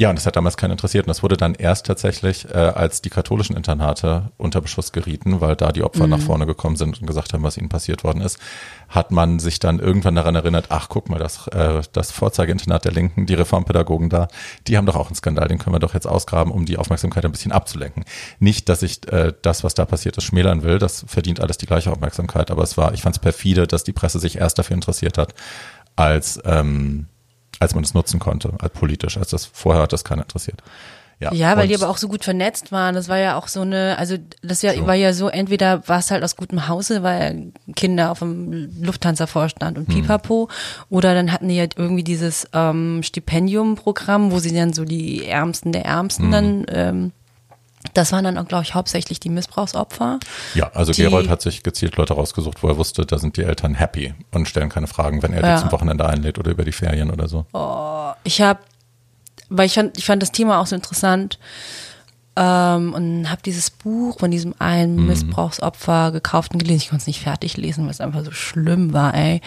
Ja, 0.00 0.08
und 0.08 0.16
das 0.16 0.24
hat 0.24 0.34
damals 0.34 0.56
keinen 0.56 0.70
interessiert. 0.70 1.04
Und 1.04 1.08
das 1.08 1.22
wurde 1.22 1.36
dann 1.36 1.54
erst 1.54 1.84
tatsächlich, 1.84 2.48
äh, 2.48 2.56
als 2.56 3.02
die 3.02 3.10
katholischen 3.10 3.54
Internate 3.54 4.32
unter 4.38 4.62
Beschuss 4.62 4.92
gerieten, 4.92 5.42
weil 5.42 5.56
da 5.56 5.72
die 5.72 5.82
Opfer 5.82 6.04
Mhm. 6.04 6.10
nach 6.12 6.20
vorne 6.20 6.46
gekommen 6.46 6.76
sind 6.76 6.98
und 6.98 7.06
gesagt 7.06 7.34
haben, 7.34 7.42
was 7.42 7.58
ihnen 7.58 7.68
passiert 7.68 8.02
worden 8.02 8.22
ist, 8.22 8.38
hat 8.88 9.10
man 9.10 9.38
sich 9.40 9.58
dann 9.58 9.78
irgendwann 9.78 10.14
daran 10.14 10.34
erinnert, 10.36 10.68
ach, 10.70 10.88
guck 10.88 11.10
mal, 11.10 11.18
das, 11.18 11.48
äh, 11.48 11.82
das 11.92 12.12
Vorzeigeinternat 12.12 12.86
der 12.86 12.92
Linken, 12.92 13.26
die 13.26 13.34
Reformpädagogen 13.34 14.08
da, 14.08 14.28
die 14.66 14.78
haben 14.78 14.86
doch 14.86 14.96
auch 14.96 15.08
einen 15.08 15.16
Skandal, 15.16 15.48
den 15.48 15.58
können 15.58 15.74
wir 15.74 15.80
doch 15.80 15.92
jetzt 15.92 16.06
ausgraben, 16.06 16.50
um 16.50 16.64
die 16.64 16.78
Aufmerksamkeit 16.78 17.26
ein 17.26 17.32
bisschen 17.32 17.52
abzulenken. 17.52 18.06
Nicht, 18.38 18.70
dass 18.70 18.82
ich 18.82 19.06
äh, 19.12 19.34
das, 19.42 19.64
was 19.64 19.74
da 19.74 19.84
passiert 19.84 20.16
ist, 20.16 20.24
schmälern 20.24 20.62
will, 20.62 20.78
das 20.78 21.04
verdient 21.08 21.40
alles 21.40 21.58
die 21.58 21.66
gleiche 21.66 21.92
Aufmerksamkeit, 21.92 22.50
aber 22.50 22.62
es 22.62 22.78
war, 22.78 22.94
ich 22.94 23.02
fand 23.02 23.16
es 23.16 23.20
perfide, 23.20 23.66
dass 23.66 23.84
die 23.84 23.92
Presse 23.92 24.18
sich 24.18 24.38
erst 24.38 24.58
dafür 24.58 24.76
interessiert 24.76 25.18
hat, 25.18 25.34
als 25.94 26.40
ähm, 26.46 27.06
als 27.60 27.74
man 27.74 27.84
es 27.84 27.94
nutzen 27.94 28.18
konnte, 28.18 28.52
als 28.58 28.72
politisch, 28.72 29.16
als 29.16 29.30
das 29.30 29.44
vorher 29.46 29.82
hat 29.82 29.92
das 29.92 30.02
keiner 30.02 30.22
interessiert. 30.22 30.62
Ja, 31.20 31.34
Ja, 31.34 31.54
weil 31.58 31.68
die 31.68 31.74
aber 31.74 31.90
auch 31.90 31.98
so 31.98 32.08
gut 32.08 32.24
vernetzt 32.24 32.72
waren. 32.72 32.94
Das 32.94 33.08
war 33.10 33.18
ja 33.18 33.36
auch 33.36 33.46
so 33.46 33.60
eine, 33.60 33.98
also 33.98 34.16
das 34.42 34.62
ja, 34.62 34.72
So. 34.72 34.86
war 34.86 34.94
ja 34.94 35.12
so, 35.12 35.28
entweder 35.28 35.86
war 35.86 35.98
es 35.98 36.10
halt 36.10 36.24
aus 36.24 36.34
gutem 36.34 36.66
Hause, 36.66 37.02
weil 37.02 37.52
Kinder 37.76 38.10
auf 38.10 38.20
dem 38.20 38.70
Lufthansa-Vorstand 38.82 39.76
Hm. 39.76 39.84
und 39.84 39.94
Pipapo, 39.94 40.48
oder 40.88 41.12
dann 41.14 41.30
hatten 41.30 41.48
die 41.48 41.58
halt 41.60 41.74
irgendwie 41.76 42.04
dieses 42.04 42.48
ähm, 42.54 43.02
Stipendium-Programm, 43.02 44.32
wo 44.32 44.38
sie 44.38 44.54
dann 44.54 44.72
so 44.72 44.84
die 44.86 45.26
Ärmsten 45.26 45.72
der 45.72 45.84
Ärmsten 45.84 46.24
Hm. 46.24 46.32
dann, 46.32 46.64
ähm, 46.68 47.12
das 47.94 48.12
waren 48.12 48.24
dann 48.24 48.38
auch, 48.38 48.46
glaube 48.46 48.64
ich, 48.64 48.74
hauptsächlich 48.74 49.20
die 49.20 49.28
Missbrauchsopfer. 49.30 50.18
Ja, 50.54 50.70
also 50.74 50.92
die- 50.92 51.02
Gerold 51.02 51.28
hat 51.28 51.42
sich 51.42 51.62
gezielt 51.62 51.96
Leute 51.96 52.14
rausgesucht, 52.14 52.62
wo 52.62 52.68
er 52.68 52.76
wusste, 52.76 53.06
da 53.06 53.18
sind 53.18 53.36
die 53.36 53.42
Eltern 53.42 53.74
happy 53.74 54.14
und 54.32 54.48
stellen 54.48 54.68
keine 54.68 54.86
Fragen, 54.86 55.22
wenn 55.22 55.32
er 55.32 55.42
Ja. 55.42 55.54
die 55.56 55.62
zum 55.62 55.72
Wochenende 55.72 56.06
einlädt 56.08 56.38
oder 56.38 56.50
über 56.50 56.64
die 56.64 56.72
Ferien 56.72 57.10
oder 57.10 57.28
so. 57.28 57.46
Ich 58.24 58.40
habe, 58.40 58.60
weil 59.48 59.66
ich 59.66 59.74
fand, 59.74 59.96
ich 59.98 60.04
fand 60.04 60.22
das 60.22 60.32
Thema 60.32 60.60
auch 60.60 60.66
so 60.66 60.76
interessant 60.76 61.38
ähm, 62.36 62.94
und 62.94 63.30
habe 63.30 63.42
dieses 63.44 63.70
Buch 63.70 64.18
von 64.20 64.30
diesem 64.30 64.54
einen 64.58 64.96
Mhm. 64.96 65.06
Missbrauchsopfer 65.06 66.12
gekauft 66.12 66.52
und 66.52 66.58
gelesen. 66.58 66.82
Ich 66.82 66.88
konnte 66.90 67.02
es 67.02 67.06
nicht 67.08 67.20
fertig 67.20 67.56
lesen, 67.56 67.84
weil 67.84 67.90
es 67.90 68.00
einfach 68.00 68.24
so 68.24 68.30
schlimm 68.30 68.92
war, 68.92 69.14
ey. 69.14 69.40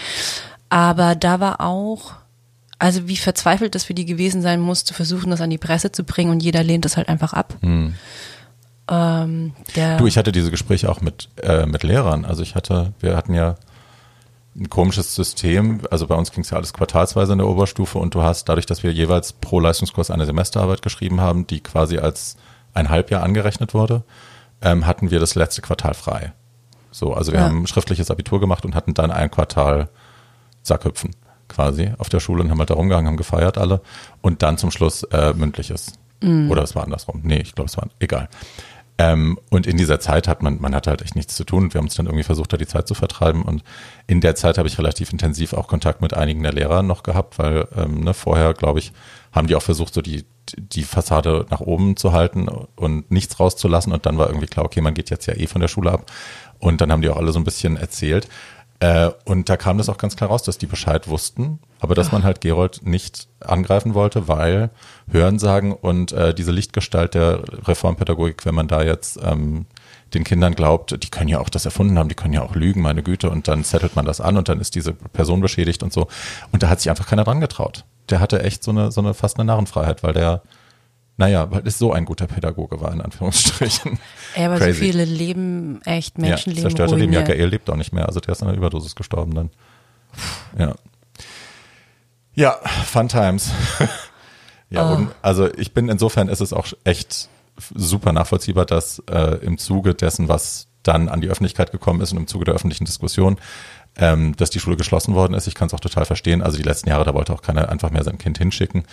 Aber 0.69 1.15
da 1.15 1.39
war 1.39 1.61
auch, 1.61 2.13
also 2.83 3.07
wie 3.07 3.15
verzweifelt 3.17 3.75
das 3.75 3.85
für 3.85 3.93
die 3.93 4.05
gewesen 4.05 4.41
sein 4.41 4.59
muss, 4.59 4.83
zu 4.83 4.93
versuchen, 4.93 5.29
das 5.31 5.39
an 5.41 5.49
die 5.49 5.57
Presse 5.57 5.91
zu 5.91 6.03
bringen 6.03 6.31
und 6.31 6.43
jeder 6.43 6.63
lehnt 6.63 6.83
das 6.85 6.97
halt 6.97 7.07
einfach 7.07 7.31
ab. 7.33 7.55
Ähm, 7.61 9.53
der, 9.75 9.93
Mhm. 9.93 9.97
Du, 9.97 10.07
ich 10.07 10.17
hatte 10.17 10.31
diese 10.31 10.51
Gespräche 10.51 10.89
auch 10.89 10.99
mit, 11.01 11.29
äh, 11.41 11.65
mit 11.65 11.83
Lehrern. 11.83 12.25
Also 12.25 12.43
ich 12.43 12.55
hatte, 12.55 12.93
wir 12.99 13.15
hatten 13.15 13.33
ja 13.33 13.55
ein 14.55 14.69
komisches 14.69 15.15
System. 15.15 15.81
Also 15.89 16.07
bei 16.07 16.15
uns 16.15 16.31
ging 16.31 16.43
es 16.43 16.49
ja 16.49 16.57
alles 16.57 16.73
quartalsweise 16.73 17.31
in 17.31 17.37
der 17.39 17.47
Oberstufe 17.47 17.97
und 17.97 18.13
du 18.15 18.21
hast 18.21 18.49
dadurch, 18.49 18.65
dass 18.65 18.83
wir 18.83 18.91
jeweils 18.91 19.33
pro 19.33 19.59
Leistungskurs 19.59 20.11
eine 20.11 20.25
Semesterarbeit 20.25 20.81
geschrieben 20.81 21.21
haben, 21.21 21.47
die 21.47 21.61
quasi 21.61 21.97
als 21.97 22.35
ein 22.73 22.89
Halbjahr 22.89 23.23
angerechnet 23.23 23.73
wurde, 23.73 24.03
ähm, 24.61 24.85
hatten 24.85 25.09
wir 25.11 25.19
das 25.19 25.35
letzte 25.35 25.61
Quartal 25.61 25.93
frei. 25.93 26.33
So, 26.91 27.13
also 27.13 27.31
wir 27.31 27.39
Ja. 27.39 27.45
haben 27.45 27.63
ein 27.63 27.67
schriftliches 27.67 28.11
Abitur 28.11 28.39
gemacht 28.39 28.65
und 28.65 28.75
hatten 28.75 28.93
dann 28.93 29.09
ein 29.11 29.31
Quartal 29.31 29.87
Sackhüpfen 30.61 31.15
quasi 31.53 31.91
auf 31.97 32.09
der 32.09 32.19
Schule 32.19 32.43
und 32.43 32.49
haben 32.49 32.59
halt 32.59 32.69
da 32.69 32.73
rumgehangen, 32.75 33.07
haben 33.07 33.17
gefeiert 33.17 33.57
alle 33.57 33.81
und 34.21 34.41
dann 34.41 34.57
zum 34.57 34.71
Schluss 34.71 35.03
äh, 35.03 35.33
mündliches. 35.33 35.93
Oder 36.49 36.63
es 36.63 36.73
war 36.73 36.83
andersrum. 36.83 37.21
Nee, 37.23 37.41
ich 37.41 37.53
glaube, 37.53 37.69
es 37.69 37.77
war 37.77 37.87
egal. 37.99 38.29
Ähm, 38.97 39.39
und 39.49 39.65
in 39.65 39.77
dieser 39.77 39.99
Zeit 39.99 40.27
hat 40.27 40.43
man, 40.43 40.61
man 40.61 40.75
hatte 40.75 40.91
halt 40.91 41.01
echt 41.01 41.15
nichts 41.15 41.35
zu 41.35 41.43
tun. 41.43 41.63
Und 41.63 41.73
wir 41.73 41.79
haben 41.79 41.85
uns 41.85 41.95
dann 41.95 42.05
irgendwie 42.05 42.23
versucht, 42.23 42.53
da 42.53 42.57
die 42.57 42.67
Zeit 42.67 42.87
zu 42.87 42.93
vertreiben. 42.93 43.41
Und 43.41 43.63
in 44.07 44.21
der 44.21 44.35
Zeit 44.35 44.57
habe 44.57 44.67
ich 44.67 44.77
relativ 44.77 45.11
intensiv 45.11 45.53
auch 45.53 45.67
Kontakt 45.67 46.01
mit 46.01 46.13
einigen 46.13 46.43
der 46.43 46.53
Lehrer 46.53 46.83
noch 46.83 47.03
gehabt, 47.03 47.39
weil 47.39 47.67
ähm, 47.75 48.01
ne, 48.01 48.13
vorher, 48.13 48.53
glaube 48.53 48.79
ich, 48.79 48.93
haben 49.31 49.47
die 49.47 49.55
auch 49.55 49.63
versucht, 49.63 49.93
so 49.93 50.01
die, 50.01 50.25
die 50.57 50.83
Fassade 50.83 51.45
nach 51.49 51.61
oben 51.61 51.97
zu 51.97 52.13
halten 52.13 52.47
und 52.47 53.09
nichts 53.09 53.39
rauszulassen. 53.39 53.91
Und 53.91 54.05
dann 54.05 54.17
war 54.17 54.27
irgendwie 54.27 54.47
klar, 54.47 54.65
okay, 54.65 54.81
man 54.81 54.93
geht 54.93 55.09
jetzt 55.09 55.25
ja 55.25 55.35
eh 55.35 55.47
von 55.47 55.61
der 55.61 55.67
Schule 55.67 55.91
ab. 55.91 56.11
Und 56.59 56.79
dann 56.79 56.91
haben 56.91 57.01
die 57.01 57.09
auch 57.09 57.17
alle 57.17 57.31
so 57.31 57.39
ein 57.39 57.43
bisschen 57.45 57.77
erzählt. 57.77 58.27
Äh, 58.83 59.11
und 59.23 59.47
da 59.47 59.55
kam 59.55 59.77
das 59.77 59.87
auch 59.87 59.97
ganz 59.97 60.17
klar 60.17 60.29
raus, 60.29 60.43
dass 60.43 60.57
die 60.57 60.65
Bescheid 60.65 61.07
wussten, 61.07 61.59
aber 61.79 61.95
dass 61.95 62.11
man 62.11 62.23
halt 62.23 62.41
Gerold 62.41 62.81
nicht 62.83 63.29
angreifen 63.39 63.93
wollte, 63.93 64.27
weil 64.27 64.71
Hörensagen 65.09 65.71
und 65.71 66.11
äh, 66.11 66.33
diese 66.33 66.51
Lichtgestalt 66.51 67.13
der 67.13 67.43
Reformpädagogik, 67.65 68.45
wenn 68.45 68.53
man 68.53 68.67
da 68.67 68.83
jetzt 68.83 69.17
ähm, 69.23 69.67
den 70.13 70.25
Kindern 70.25 70.53
glaubt, 70.53 71.01
die 71.01 71.09
können 71.09 71.29
ja 71.29 71.39
auch 71.39 71.47
das 71.47 71.63
erfunden 71.63 71.97
haben, 71.97 72.09
die 72.09 72.15
können 72.15 72.33
ja 72.33 72.41
auch 72.41 72.55
lügen, 72.55 72.81
meine 72.81 73.03
Güte, 73.03 73.29
und 73.29 73.47
dann 73.47 73.63
zettelt 73.63 73.95
man 73.95 74.03
das 74.03 74.19
an 74.19 74.35
und 74.35 74.49
dann 74.49 74.59
ist 74.59 74.75
diese 74.75 74.91
Person 74.91 75.39
beschädigt 75.39 75.81
und 75.81 75.93
so. 75.93 76.09
Und 76.51 76.61
da 76.61 76.67
hat 76.67 76.81
sich 76.81 76.89
einfach 76.89 77.07
keiner 77.07 77.23
dran 77.23 77.39
getraut. 77.39 77.85
Der 78.09 78.19
hatte 78.19 78.43
echt 78.43 78.65
so 78.65 78.71
eine, 78.71 78.91
so 78.91 78.99
eine 78.99 79.13
fast 79.13 79.39
eine 79.39 79.45
Narrenfreiheit, 79.45 80.03
weil 80.03 80.11
der, 80.11 80.41
naja, 81.17 81.49
weil 81.51 81.61
es 81.67 81.77
so 81.77 81.91
ein 81.93 82.05
guter 82.05 82.27
Pädagoge 82.27 82.81
war, 82.81 82.91
in 82.91 83.01
Anführungsstrichen. 83.01 83.99
ey, 84.35 84.45
aber 84.45 84.57
so 84.57 84.63
Crazy. 84.65 84.79
viele 84.79 85.05
Leben, 85.05 85.81
echt 85.85 86.17
Ja, 86.17 86.29
Menschenleben 86.29 86.63
zerstörte 86.63 86.95
Leben. 86.95 87.13
Ja. 87.13 87.21
Gael 87.21 87.45
lebt 87.47 87.69
auch 87.69 87.75
nicht 87.75 87.93
mehr. 87.93 88.07
Also 88.07 88.19
der 88.19 88.31
ist 88.31 88.41
an 88.41 88.47
einer 88.49 88.57
Überdosis 88.57 88.95
gestorben 88.95 89.33
dann. 89.35 89.49
Ja. 90.57 90.75
Ja, 92.35 92.57
Fun 92.85 93.07
Times. 93.09 93.51
ja, 94.69 94.89
Oh. 94.89 94.95
und, 94.95 95.09
also 95.21 95.53
ich 95.53 95.73
bin 95.73 95.87
insofern 95.89 96.29
ist 96.29 96.41
es 96.41 96.51
auch 96.51 96.67
echt 96.83 97.29
super 97.75 98.11
nachvollziehbar, 98.11 98.65
dass 98.65 98.99
äh, 99.09 99.37
im 99.45 99.59
Zuge 99.59 99.93
dessen, 99.93 100.27
was 100.27 100.67
dann 100.81 101.09
an 101.09 101.21
die 101.21 101.27
Öffentlichkeit 101.29 101.71
gekommen 101.71 102.01
ist 102.01 102.11
und 102.11 102.17
im 102.17 102.27
Zuge 102.27 102.45
der 102.45 102.55
öffentlichen 102.55 102.85
Diskussion, 102.85 103.37
ähm, 103.95 104.35
dass 104.35 104.49
die 104.49 104.59
Schule 104.59 104.75
geschlossen 104.75 105.13
worden 105.13 105.35
ist. 105.35 105.45
Ich 105.47 105.53
kann 105.53 105.67
es 105.67 105.73
auch 105.75 105.79
total 105.79 106.05
verstehen. 106.05 106.41
Also 106.41 106.57
die 106.57 106.63
letzten 106.63 106.89
Jahre, 106.89 107.05
da 107.05 107.13
wollte 107.13 107.31
auch 107.33 107.43
keiner 107.43 107.69
einfach 107.69 107.91
mehr 107.91 108.03
sein 108.03 108.17
Kind 108.17 108.39
hinschicken. 108.39 108.83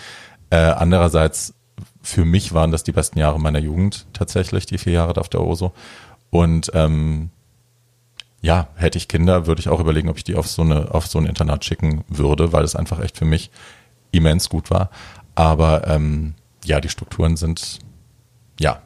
Äh, 0.51 0.57
andererseits, 0.57 1.55
für 2.03 2.25
mich 2.25 2.53
waren 2.53 2.71
das 2.71 2.85
die 2.85 2.93
besten 2.93 3.19
Jahre 3.19 3.41
meiner 3.41 3.59
Jugend 3.59 4.07
tatsächlich, 4.13 4.67
die 4.67 4.79
vier 4.79 4.93
Jahre 4.93 5.13
da 5.13 5.21
auf 5.21 5.29
der 5.29 5.43
OSO. 5.43 5.73
Und 6.31 6.71
ähm, 6.75 7.31
ja, 8.43 8.69
hätte 8.77 8.99
ich 8.99 9.09
Kinder, 9.09 9.47
würde 9.47 9.61
ich 9.61 9.69
auch 9.69 9.81
überlegen, 9.81 10.09
ob 10.09 10.17
ich 10.17 10.25
die 10.25 10.37
auf 10.37 10.47
so 10.47 10.63
eine, 10.63 10.95
auf 10.95 11.07
so 11.07 11.19
ein 11.19 11.27
Internat 11.27 11.65
schicken 11.65 12.05
würde, 12.09 12.53
weil 12.53 12.65
es 12.65 12.77
einfach 12.77 13.01
echt 13.01 13.19
für 13.19 13.25
mich 13.25 13.51
immens 14.13 14.49
gut 14.49 14.71
war. 14.71 14.91
Aber 15.35 15.87
ähm, 15.87 16.35
ja, 16.65 16.81
die 16.81 16.89
Strukturen 16.89 17.37
sind, 17.37 17.79
ja, 18.59 18.83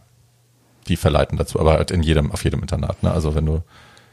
die 0.88 0.96
verleiten 0.96 1.38
dazu, 1.38 1.60
aber 1.60 1.74
halt 1.74 1.90
in 1.90 2.02
jedem, 2.02 2.30
auf 2.32 2.44
jedem 2.44 2.60
Internat. 2.60 3.02
Ne? 3.02 3.10
Also 3.10 3.34
wenn 3.34 3.46
du 3.46 3.62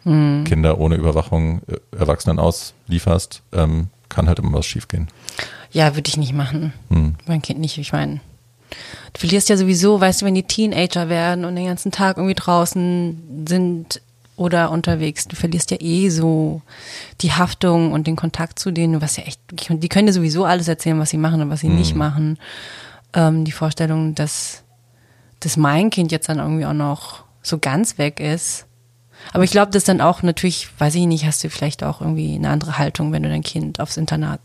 Kinder 0.03 0.79
ohne 0.79 0.95
Überwachung 0.95 1.61
äh, 1.67 1.77
Erwachsenen 1.95 2.39
auslieferst, 2.39 3.43
ähm, 3.53 3.89
kann 4.09 4.27
halt 4.27 4.39
immer 4.39 4.53
was 4.53 4.65
schiefgehen. 4.65 5.07
Ja, 5.71 5.95
würde 5.95 6.09
ich 6.09 6.17
nicht 6.17 6.33
machen. 6.33 6.73
Hm. 6.89 7.15
Mein 7.27 7.41
Kind 7.41 7.59
nicht, 7.59 7.77
ich 7.77 7.93
meine. 7.93 8.19
Du 9.13 9.19
verlierst 9.19 9.49
ja 9.49 9.57
sowieso, 9.57 9.99
weißt 9.99 10.21
du, 10.21 10.25
wenn 10.25 10.35
die 10.35 10.43
Teenager 10.43 11.09
werden 11.09 11.45
und 11.45 11.55
den 11.55 11.65
ganzen 11.65 11.91
Tag 11.91 12.17
irgendwie 12.17 12.35
draußen 12.35 13.45
sind 13.47 14.01
oder 14.35 14.71
unterwegs, 14.71 15.27
du 15.27 15.35
verlierst 15.35 15.71
ja 15.71 15.77
eh 15.79 16.09
so 16.09 16.61
die 17.21 17.31
Haftung 17.31 17.91
und 17.91 18.07
den 18.07 18.15
Kontakt 18.15 18.57
zu 18.57 18.71
denen, 18.71 19.01
was 19.01 19.17
ja 19.17 19.23
echt, 19.23 19.39
die 19.51 19.89
können 19.89 20.07
dir 20.07 20.13
sowieso 20.13 20.45
alles 20.45 20.67
erzählen, 20.67 20.99
was 20.99 21.11
sie 21.11 21.17
machen 21.17 21.41
und 21.41 21.49
was 21.49 21.59
sie 21.59 21.69
nicht 21.69 21.95
machen. 21.95 22.39
Ähm, 23.13 23.45
die 23.45 23.51
Vorstellung, 23.51 24.15
dass, 24.15 24.63
dass 25.41 25.57
mein 25.57 25.89
Kind 25.89 26.11
jetzt 26.11 26.29
dann 26.29 26.39
irgendwie 26.39 26.65
auch 26.65 26.73
noch 26.73 27.23
so 27.43 27.59
ganz 27.59 27.97
weg 27.97 28.19
ist. 28.19 28.65
Aber 29.33 29.43
ich 29.43 29.51
glaube, 29.51 29.71
dass 29.71 29.83
dann 29.83 30.01
auch 30.01 30.23
natürlich, 30.23 30.69
weiß 30.79 30.95
ich 30.95 31.05
nicht, 31.05 31.25
hast 31.25 31.43
du 31.43 31.49
vielleicht 31.49 31.83
auch 31.83 32.01
irgendwie 32.01 32.33
eine 32.35 32.49
andere 32.49 32.77
Haltung, 32.77 33.11
wenn 33.11 33.23
du 33.23 33.29
dein 33.29 33.43
Kind 33.43 33.79
aufs 33.79 33.97
Internat 33.97 34.39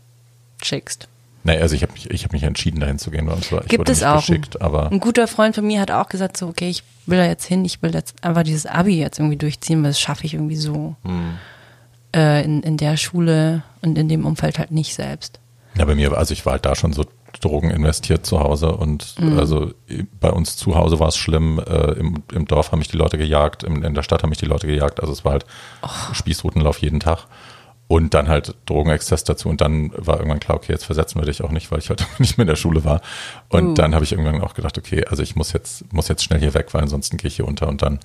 schickst. 0.61 1.07
Nee, 1.47 1.57
also 1.59 1.75
ich 1.75 1.81
habe 1.81 1.93
mich, 1.93 2.09
ich 2.11 2.23
hab 2.25 2.33
mich 2.33 2.43
entschieden, 2.43 2.79
dahin 2.81 2.99
zu 2.99 3.09
gehen. 3.09 3.25
Bei 3.25 3.33
uns 3.33 3.51
war, 3.51 3.61
ich 3.61 3.69
Gibt 3.69 3.79
wurde 3.79 3.91
es 3.93 4.03
auch. 4.03 4.17
geschickt, 4.17 4.61
aber 4.61 4.91
Ein 4.91 4.99
guter 4.99 5.27
Freund 5.27 5.55
von 5.55 5.65
mir 5.65 5.79
hat 5.81 5.89
auch 5.91 6.09
gesagt, 6.09 6.35
so, 6.37 6.47
okay, 6.47 6.69
ich 6.69 6.83
will 7.05 7.17
da 7.17 7.25
jetzt 7.25 7.45
hin, 7.45 7.63
ich 7.63 7.81
will 7.81 7.93
jetzt 7.93 8.21
einfach 8.23 8.43
dieses 8.43 8.65
Abi 8.65 8.99
jetzt 8.99 9.17
irgendwie 9.17 9.37
durchziehen, 9.37 9.81
weil 9.81 9.91
das 9.91 9.99
schaffe 9.99 10.25
ich 10.25 10.33
irgendwie 10.33 10.57
so 10.57 10.95
Hm. 11.03 11.37
äh, 12.15 12.43
in, 12.43 12.61
in 12.63 12.75
der 12.77 12.97
Schule 12.97 13.63
und 13.81 13.97
in 13.97 14.09
dem 14.09 14.25
Umfeld 14.25 14.59
halt 14.59 14.71
nicht 14.71 14.93
selbst. 14.93 15.39
Ja, 15.77 15.85
bei 15.85 15.95
mir, 15.95 16.11
also 16.17 16.33
ich 16.33 16.45
war 16.45 16.53
halt 16.53 16.65
da 16.65 16.75
schon 16.75 16.91
so 16.91 17.05
Drogen 17.39 17.69
investiert 17.69 18.25
zu 18.25 18.39
Hause 18.39 18.75
und 18.75 19.15
also 19.37 19.71
bei 20.19 20.31
uns 20.31 20.57
zu 20.57 20.75
Hause 20.75 20.99
war 20.99 21.07
es 21.09 21.17
schlimm, 21.17 21.59
äh, 21.59 21.91
im, 21.91 22.23
im 22.33 22.45
Dorf 22.45 22.71
haben 22.71 22.79
mich 22.79 22.87
die 22.87 22.97
Leute 22.97 23.17
gejagt, 23.17 23.63
im, 23.63 23.83
in 23.83 23.93
der 23.93 24.01
Stadt 24.01 24.23
haben 24.23 24.29
mich 24.29 24.39
die 24.39 24.45
Leute 24.47 24.65
gejagt, 24.65 24.99
also 25.01 25.13
es 25.13 25.23
war 25.23 25.33
halt 25.33 25.45
Spießrutenlauf 26.13 26.79
jeden 26.79 26.99
Tag 26.99 27.27
und 27.87 28.13
dann 28.13 28.27
halt 28.27 28.55
Drogenexzess 28.65 29.23
dazu 29.23 29.47
und 29.49 29.61
dann 29.61 29.91
war 29.95 30.17
irgendwann 30.17 30.39
klar, 30.39 30.57
okay, 30.57 30.73
jetzt 30.73 30.85
versetzen 30.85 31.19
wir 31.21 31.25
dich 31.25 31.41
auch 31.43 31.51
nicht, 31.51 31.71
weil 31.71 31.79
ich 31.79 31.89
heute 31.91 32.05
nicht 32.19 32.37
mehr 32.37 32.43
in 32.43 32.49
der 32.49 32.55
Schule 32.55 32.83
war 32.83 33.01
und 33.49 33.69
Uh. 33.69 33.73
dann 33.73 33.93
habe 33.95 34.03
ich 34.03 34.11
irgendwann 34.11 34.41
auch 34.41 34.53
gedacht, 34.53 34.77
okay, 34.77 35.05
also 35.05 35.23
ich 35.23 35.35
muss 35.35 35.53
jetzt, 35.53 35.91
muss 35.93 36.07
jetzt 36.07 36.23
schnell 36.23 36.39
hier 36.39 36.53
weg, 36.53 36.73
weil 36.73 36.81
ansonsten 36.81 37.17
gehe 37.17 37.27
ich 37.29 37.35
hier 37.37 37.47
unter 37.47 37.67
und 37.67 37.81
dann 37.81 37.99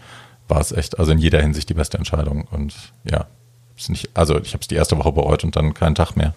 war 0.48 0.60
es 0.60 0.72
echt, 0.72 0.98
also 0.98 1.12
in 1.12 1.18
jeder 1.18 1.40
Hinsicht 1.40 1.68
die 1.68 1.74
beste 1.74 1.98
Entscheidung 1.98 2.46
und 2.50 2.74
ja, 3.04 3.26
ist 3.76 3.88
nicht, 3.90 4.10
also 4.14 4.38
ich 4.40 4.52
habe 4.52 4.60
es 4.60 4.68
die 4.68 4.74
erste 4.74 4.98
Woche 4.98 5.12
bereut 5.12 5.44
und 5.44 5.56
dann 5.56 5.74
keinen 5.74 5.94
Tag 5.94 6.14
mehr. 6.16 6.34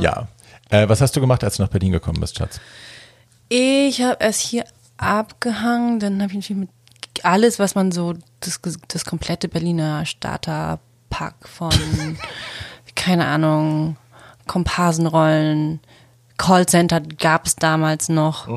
Ja. 0.00 0.28
Äh, 0.70 0.88
was 0.88 1.00
hast 1.00 1.16
du 1.16 1.20
gemacht, 1.20 1.42
als 1.44 1.56
du 1.56 1.62
nach 1.62 1.70
Berlin 1.70 1.92
gekommen 1.92 2.20
bist, 2.20 2.38
Schatz? 2.38 2.60
Ich 3.48 4.00
habe 4.02 4.20
es 4.20 4.38
hier 4.38 4.64
abgehangen, 4.96 5.98
dann 6.00 6.22
habe 6.22 6.30
ich 6.32 6.36
natürlich 6.38 6.60
mit 6.60 6.70
alles, 7.22 7.58
was 7.58 7.74
man 7.74 7.92
so, 7.92 8.14
das, 8.40 8.60
das 8.88 9.04
komplette 9.04 9.48
Berliner 9.48 10.06
Starterpack 10.06 11.34
von 11.48 11.72
keine 12.94 13.26
Ahnung, 13.26 13.96
Komparsenrollen, 14.46 15.80
Callcenter 16.36 17.00
gab 17.00 17.46
es 17.46 17.56
damals 17.56 18.08
noch. 18.08 18.48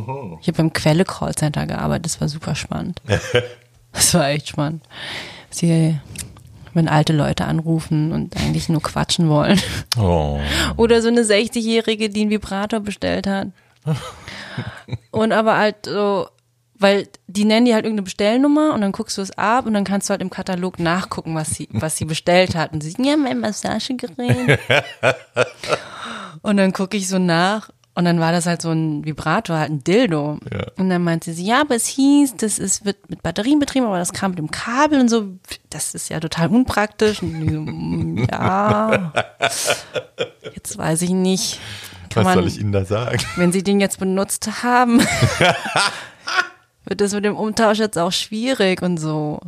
Ich 0.41 0.47
habe 0.47 0.57
beim 0.57 0.73
Quelle 0.73 1.05
Callcenter 1.05 1.67
gearbeitet, 1.67 2.05
das 2.05 2.21
war 2.21 2.27
super 2.27 2.55
spannend. 2.55 3.01
das 3.91 4.13
war 4.13 4.29
echt 4.29 4.49
spannend. 4.49 4.83
Sie, 5.49 5.97
wenn 6.73 6.87
alte 6.87 7.13
Leute 7.13 7.45
anrufen 7.45 8.11
und 8.11 8.35
eigentlich 8.37 8.69
nur 8.69 8.81
quatschen 8.81 9.29
wollen. 9.29 9.61
Oh. 9.97 10.39
Oder 10.77 11.01
so 11.01 11.09
eine 11.09 11.21
60-Jährige, 11.21 12.09
die 12.09 12.21
einen 12.21 12.31
Vibrator 12.31 12.79
bestellt 12.79 13.27
hat. 13.27 13.47
Und 15.11 15.31
aber 15.31 15.57
halt 15.57 15.85
so, 15.85 16.27
weil 16.77 17.07
die 17.27 17.45
nennen 17.45 17.65
dir 17.65 17.75
halt 17.75 17.85
irgendeine 17.85 18.03
Bestellnummer 18.03 18.73
und 18.73 18.81
dann 18.81 18.91
guckst 18.91 19.17
du 19.17 19.21
es 19.21 19.31
ab 19.37 19.65
und 19.65 19.73
dann 19.73 19.83
kannst 19.83 20.09
du 20.09 20.11
halt 20.11 20.21
im 20.21 20.29
Katalog 20.29 20.79
nachgucken, 20.79 21.35
was 21.35 21.51
sie, 21.51 21.69
was 21.71 21.97
sie 21.97 22.05
bestellt 22.05 22.55
hat. 22.55 22.73
Und 22.73 22.81
sie 22.81 22.91
sagt, 22.91 23.05
ja, 23.05 23.17
mein 23.17 23.39
Massagegerät. 23.39 24.59
und 26.41 26.57
dann 26.57 26.73
gucke 26.73 26.97
ich 26.97 27.07
so 27.07 27.17
nach 27.19 27.69
und 27.97 28.03
dann 28.03 28.19
war 28.19 28.33
das 28.33 28.45
halt 28.45 28.61
so 28.61 28.71
ein 28.71 29.05
Vibrator, 29.05 29.57
halt 29.57 29.71
ein 29.71 29.83
Dildo. 29.83 30.37
Ja. 30.51 30.65
Und 30.77 30.89
dann 30.89 31.01
meinte 31.01 31.31
sie, 31.31 31.45
ja, 31.45 31.61
aber 31.61 31.75
es 31.75 31.87
hieß, 31.87 32.35
das 32.35 32.59
ist, 32.59 32.83
wird 32.83 33.09
mit 33.09 33.23
Batterien 33.23 33.57
betrieben, 33.57 33.85
aber 33.85 33.99
das 33.99 34.11
kam 34.11 34.31
mit 34.31 34.39
dem 34.39 34.51
Kabel 34.51 34.99
und 34.99 35.07
so. 35.07 35.29
Das 35.69 35.95
ist 35.95 36.09
ja 36.09 36.19
total 36.19 36.49
unpraktisch. 36.49 37.23
Und 37.23 38.17
mm, 38.17 38.27
ja, 38.29 39.13
jetzt 40.53 40.77
weiß 40.77 41.03
ich 41.03 41.11
nicht. 41.11 41.61
Kann 42.09 42.25
Was 42.25 42.35
man, 42.35 42.43
soll 42.43 42.47
ich 42.47 42.59
Ihnen 42.59 42.73
da 42.73 42.83
sagen? 42.83 43.17
wenn 43.37 43.53
Sie 43.53 43.63
den 43.63 43.79
jetzt 43.79 43.97
benutzt 43.97 44.61
haben, 44.61 44.99
wird 46.85 47.01
das 47.01 47.13
mit 47.13 47.25
dem 47.25 47.35
Umtausch 47.35 47.79
jetzt 47.79 47.97
auch 47.97 48.11
schwierig 48.11 48.81
und 48.81 48.97
so. 48.97 49.39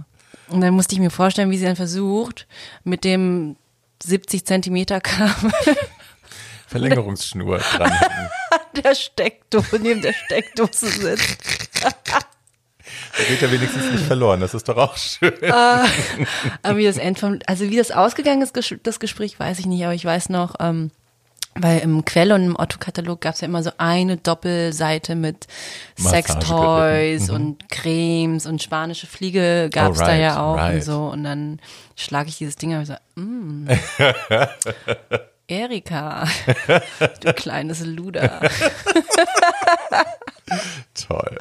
Und 0.49 0.61
dann 0.61 0.73
musste 0.73 0.95
ich 0.95 0.99
mir 0.99 1.09
vorstellen, 1.09 1.51
wie 1.51 1.57
sie 1.57 1.65
dann 1.65 1.75
versucht, 1.75 2.47
mit 2.83 3.03
dem 3.03 3.57
70 4.03 4.45
Zentimeter 4.45 5.01
Kabel 5.01 5.51
Verlängerungsschnur 6.67 7.59
dran. 7.59 7.91
der 8.83 8.93
Steckdose, 8.93 9.79
neben 9.79 10.01
der 10.01 10.13
Steckdose 10.13 10.87
sitzt. 10.89 11.37
Da 11.81 13.23
geht 13.23 13.41
ja 13.41 13.51
wenigstens 13.51 13.91
nicht 13.91 14.03
verloren. 14.03 14.41
Das 14.41 14.53
ist 14.53 14.67
doch 14.67 14.77
auch 14.77 14.97
schön. 14.97 15.33
Aber 15.51 16.77
wie 16.77 16.83
das 16.83 16.97
End 16.97 17.19
vom, 17.19 17.39
also 17.47 17.69
wie 17.69 17.77
das 17.77 17.91
ausgegangen 17.91 18.41
ist, 18.41 18.53
das 18.83 18.99
Gespräch, 18.99 19.39
weiß 19.39 19.59
ich 19.59 19.65
nicht, 19.65 19.83
aber 19.83 19.93
ich 19.93 20.05
weiß 20.05 20.29
noch, 20.29 20.55
ähm, 20.59 20.91
weil 21.61 21.79
im 21.79 22.03
Quelle 22.05 22.35
und 22.35 22.43
im 22.45 22.55
Otto-Katalog 22.57 23.21
gab 23.21 23.35
es 23.35 23.41
ja 23.41 23.47
immer 23.47 23.63
so 23.63 23.71
eine 23.77 24.17
Doppelseite 24.17 25.15
mit 25.15 25.47
Sextoys. 25.97 27.29
Mhm. 27.29 27.35
und 27.35 27.69
Cremes 27.69 28.45
und 28.45 28.61
spanische 28.63 29.07
Fliege 29.07 29.69
gab 29.71 29.93
es 29.93 29.97
Oh, 29.99 30.01
da 30.01 30.07
right, 30.07 30.21
ja 30.21 30.41
auch 30.41 30.53
und 30.53 30.59
right. 30.59 30.83
so. 30.83 31.07
Und 31.07 31.23
dann 31.23 31.59
schlage 31.95 32.29
ich 32.29 32.37
dieses 32.37 32.55
Ding 32.55 32.75
und 32.77 32.85
so, 32.85 32.93
mm, 33.15 33.67
Erika, 35.49 36.27
du 37.21 37.33
kleines 37.33 37.79
Luder. 37.85 38.41
Toll. 41.07 41.37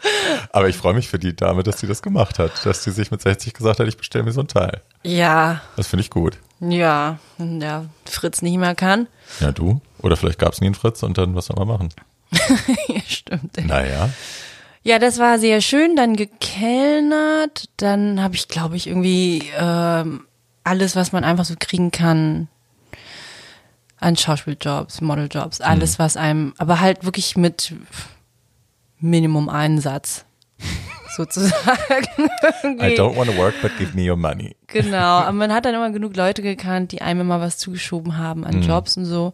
Aber 0.53 0.69
ich 0.69 0.77
freue 0.77 0.95
mich 0.95 1.09
für 1.09 1.19
die 1.19 1.35
Dame, 1.35 1.63
dass 1.63 1.81
sie 1.81 1.87
das 1.87 2.03
gemacht 2.03 2.39
hat. 2.39 2.65
Dass 2.67 2.85
sie 2.85 2.91
sich 2.91 3.11
mit 3.11 3.21
60 3.23 3.53
gesagt 3.55 3.81
hat, 3.81 3.87
ich 3.89 3.97
bestelle 3.97 4.25
mir 4.25 4.33
so 4.33 4.41
ein 4.43 4.49
Teil. 4.49 4.81
Ja, 5.03 5.61
Das 5.77 5.89
finde 5.89 6.03
ich 6.03 6.11
gut. 6.11 6.39
ja, 6.61 7.19
wenn 7.39 7.61
der 7.61 7.87
Fritz 8.05 8.43
nicht 8.43 8.59
mehr 8.59 8.75
kann. 8.75 9.07
Ja, 9.41 9.53
du? 9.53 9.81
Oder 10.03 10.17
vielleicht 10.17 10.39
gab 10.39 10.53
es 10.53 10.61
nie 10.61 10.67
einen 10.67 10.75
Fritz 10.75 11.03
und 11.03 11.19
dann 11.19 11.35
was 11.35 11.47
soll 11.47 11.57
man 11.57 11.69
machen? 11.69 11.89
ja, 12.89 13.01
stimmt. 13.07 13.67
Naja. 13.67 14.11
Ja, 14.83 14.99
das 14.99 15.19
war 15.19 15.39
sehr 15.39 15.61
schön. 15.61 15.97
Dann 15.97 16.17
gekellnert. 16.17 17.69
Dann 17.77 18.23
habe 18.23 18.37
ich, 18.37 18.49
glaube 18.49 18.77
ich, 18.77 18.87
irgendwie 18.87 19.43
ähm, 19.59 20.27
alles, 20.65 20.97
was 20.97 21.13
man 21.13 21.25
einfach 21.25 21.45
so 21.45 21.55
kriegen 21.59 21.91
kann 21.91 22.49
an 23.99 24.17
Schauspieljobs, 24.17 25.01
Modeljobs, 25.01 25.61
alles, 25.61 25.99
was 25.99 26.17
einem, 26.17 26.55
aber 26.59 26.81
halt 26.81 27.05
wirklich 27.05 27.37
mit 27.37 27.75
Minimum 29.01 29.49
Einsatz 29.49 30.25
sozusagen. 31.17 32.31
I 32.65 32.95
don't 32.95 33.17
want 33.17 33.31
to 33.31 33.37
work, 33.37 33.55
but 33.63 33.73
give 33.79 33.97
me 33.97 34.09
your 34.09 34.17
money. 34.17 34.55
Genau, 34.67 34.97
aber 35.25 35.33
man 35.33 35.53
hat 35.53 35.65
dann 35.65 35.75
immer 35.75 35.91
genug 35.91 36.15
Leute 36.17 36.43
gekannt, 36.43 36.93
die 36.93 37.01
einem 37.01 37.23
immer 37.23 37.41
was 37.41 37.59
zugeschoben 37.59 38.19
haben 38.19 38.45
an 38.45 38.63
Jobs 38.63 38.97
und 38.97 39.07
so. 39.07 39.33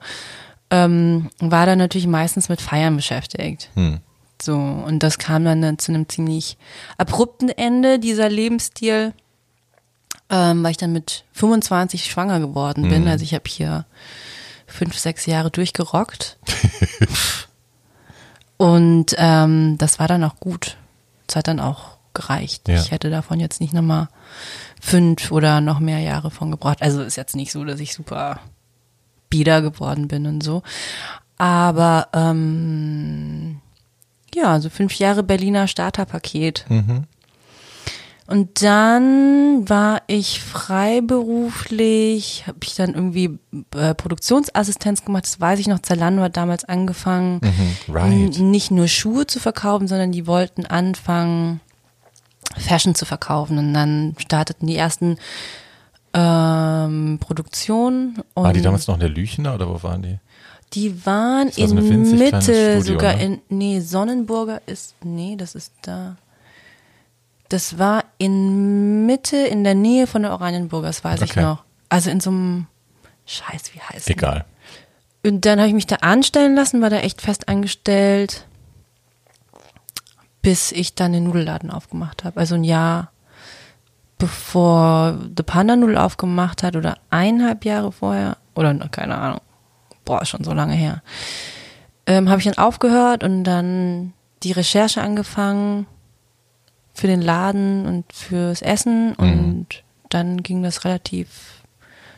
Ähm, 0.73 1.29
war 1.39 1.67
dann 1.67 1.79
natürlich 1.79 2.07
meistens 2.07 2.49
mit 2.49 2.63
Feiern 2.63 2.97
beschäftigt. 2.97 3.69
Hm. 3.75 4.01
So, 4.41 4.57
und 4.57 5.01
das 5.01 5.19
kam 5.19 5.45
dann, 5.45 5.79
zu 5.79 5.93
einem 5.93 6.09
ziemlich 6.09 6.57
abrupten 6.97 7.51
Ende, 7.51 7.99
dieser 7.99 8.31
Lebensstil, 8.31 9.13
ähm, 10.31 10.65
weil 10.65 10.71
ich 10.71 10.79
dann 10.79 10.93
mit 10.93 11.25
25 11.35 12.07
schwanger 12.07 12.41
geworden 12.41 12.89
bin. 12.89 13.07
Also 13.07 13.23
ich 13.23 13.35
habe 13.35 13.45
hier 13.47 13.85
fünf, 14.67 14.99
sechs 14.99 15.27
Jahre 15.27 15.51
durchgerockt. 15.51 16.39
und 18.57 19.15
ähm, 19.19 19.77
das 19.79 19.99
war 19.99 20.09
dann 20.09 20.25
auch 20.25 20.41
gut. 20.41 20.79
Das 21.27 21.37
hat 21.37 21.49
dann 21.49 21.61
auch 21.61 21.99
gereicht. 22.15 22.69
Ja. 22.69 22.81
Ich 22.81 22.91
hätte 22.91 23.11
davon 23.11 23.41
jetzt 23.41 23.61
nicht 23.61 23.75
nochmal 23.75 24.09
fünf 24.81 25.31
oder 25.31 25.61
noch 25.61 25.81
mehr 25.81 26.01
Jahre 26.01 26.31
von 26.31 26.51
gebraucht. 26.51 26.81
Also 26.81 27.03
ist 27.03 27.17
jetzt 27.17 27.37
nicht 27.37 27.53
so, 27.53 27.65
dass 27.65 27.79
ich 27.79 27.95
super 27.95 28.41
bieder 29.33 29.63
geworden 29.63 30.07
bin 30.09 30.27
und 30.27 30.43
so. 30.45 30.63
Aber 31.39 32.09
ähm, 32.13 33.61
ja, 34.35 34.61
so 34.61 34.71
fünf 34.71 34.95
Jahre 34.95 35.23
Berliner 35.23 35.67
Starterpaket. 35.67 36.65
Und 38.29 38.63
dann 38.63 39.69
war 39.69 40.03
ich 40.07 40.41
freiberuflich, 40.43 42.45
habe 42.47 42.59
ich 42.63 42.75
dann 42.77 42.95
irgendwie 42.95 43.39
äh, 43.75 43.95
Produktionsassistenz 43.95 45.05
gemacht, 45.05 45.25
das 45.25 45.41
weiß 45.41 45.59
ich 45.59 45.67
noch, 45.67 45.81
Zalando 45.81 46.23
hat 46.23 46.37
damals 46.37 46.65
angefangen, 46.65 47.41
Right. 47.89 48.37
n- 48.39 48.51
nicht 48.51 48.71
nur 48.71 48.89
Schuhe 48.89 49.27
zu 49.27 49.41
verkaufen, 49.41 49.89
sondern 49.89 50.13
die 50.13 50.27
wollten 50.27 50.65
anfangen, 50.67 51.61
Fashion 52.57 52.95
zu 52.95 53.05
verkaufen. 53.07 53.59
Und 53.59 53.75
dann 53.75 54.15
starteten 54.19 54.67
die 54.67 54.77
ersten 54.77 55.17
ähm, 56.15 57.19
Produktionen. 57.21 58.23
Und 58.35 58.45
War 58.45 58.53
die 58.53 58.63
damals 58.63 58.87
noch 58.87 58.95
in 58.95 59.01
der 59.01 59.09
Lüchener 59.09 59.55
oder 59.55 59.69
wo 59.69 59.83
waren 59.83 60.03
die? 60.03 60.19
die 60.75 61.05
waren 61.05 61.49
in 61.51 61.77
winzig 61.77 62.19
Mitte, 62.19 62.41
Studio, 62.41 62.81
sogar 62.81 63.17
ne? 63.17 63.25
in, 63.25 63.43
nee, 63.51 63.81
Sonnenburger 63.81 64.63
ist, 64.67 64.95
nee, 65.05 65.37
das 65.37 65.55
ist 65.55 65.73
da. 65.83 66.17
Das 67.51 67.79
war 67.79 68.05
in 68.17 69.05
Mitte, 69.05 69.37
in 69.37 69.65
der 69.65 69.75
Nähe 69.75 70.07
von 70.07 70.23
der 70.23 70.33
Oranienburger, 70.33 70.87
das 70.87 71.05
weiß 71.05 71.21
ich 71.23 71.33
Okay. 71.33 71.43
noch. 71.43 71.65
Also 71.91 72.09
in 72.09 72.21
so 72.21 72.31
einem, 72.31 72.67
Scheiß, 73.27 73.75
wie 73.75 73.81
heißt? 73.81 74.09
Egal. 74.09 74.47
Und 75.25 75.45
dann 75.45 75.59
habe 75.59 75.69
ich 75.69 75.75
mich 75.75 75.87
da 75.87 75.97
anstellen 75.97 76.55
lassen, 76.55 76.81
war 76.81 76.91
da 76.91 76.97
echt 76.99 77.21
fest 77.21 77.49
angestellt, 77.49 78.47
bis 80.41 80.73
ich 80.73 80.95
dann 80.95 81.13
den 81.13 81.25
Nudelladen 81.25 81.71
aufgemacht 81.71 82.25
habe. 82.25 82.41
Also 82.41 82.55
ein 82.57 82.65
Jahr 82.65 83.12
bevor 84.23 85.19
The 85.37 85.43
Panda 85.43 85.75
Nudel 85.75 85.99
aufgemacht 85.99 86.63
hat 86.63 86.77
oder 86.77 86.97
eineinhalb 87.11 87.65
Jahre 87.65 87.91
vorher 87.91 88.37
oder 88.55 88.73
keine 88.89 89.19
Ahnung. 89.19 89.41
Boah, 90.05 90.25
schon 90.25 90.45
so 90.45 90.53
lange 90.53 90.75
her. 90.75 91.03
Ähm, 92.07 92.31
habe 92.31 92.39
ich 92.39 92.45
dann 92.45 92.57
aufgehört 92.57 93.25
und 93.25 93.43
dann 93.43 94.13
die 94.45 94.53
Recherche 94.53 95.03
angefangen 95.03 95.87
für 96.95 97.09
den 97.09 97.21
Laden 97.21 97.85
und 97.85 98.13
fürs 98.13 98.63
Essen 98.63 99.15
und 99.17 99.67
dann 100.09 100.45
ging 100.45 100.63
das 100.63 100.85
relativ 100.85 101.65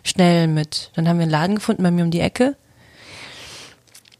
schnell 0.03 0.47
mit. 0.47 0.91
Dann 0.97 1.09
haben 1.09 1.17
wir 1.17 1.23
einen 1.23 1.31
Laden 1.31 1.55
gefunden 1.55 1.83
bei 1.83 1.91
mir 1.91 2.05
um 2.05 2.11
die 2.11 2.21
Ecke. 2.21 2.55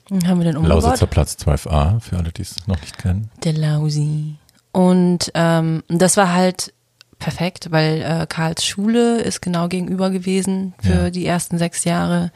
Dann 0.09 0.27
haben 0.27 0.39
wir 0.39 0.47
den 0.47 0.57
umgebaut. 0.57 0.85
Lausitzer 0.85 1.07
Platz 1.07 1.37
12a, 1.39 2.01
für 2.01 2.17
alle, 2.17 2.33
die 2.33 2.43
es 2.43 2.67
noch 2.67 2.81
nicht 2.81 2.97
kennen. 2.97 3.31
Der 3.43 3.53
Lausi. 3.53 4.37
Und 4.73 5.31
ähm, 5.35 5.83
das 5.89 6.17
war 6.17 6.33
halt 6.33 6.73
perfekt, 7.19 7.71
weil 7.71 8.03
äh, 8.03 8.27
Karls 8.29 8.65
Schule 8.65 9.21
ist 9.21 9.41
genau 9.43 9.69
gegenüber 9.69 10.11
gewesen 10.11 10.75
für 10.81 11.05
Ja. 11.05 11.11
die 11.11 11.27
ersten 11.27 11.59
sechs 11.59 11.85
Jahre. 11.85 12.33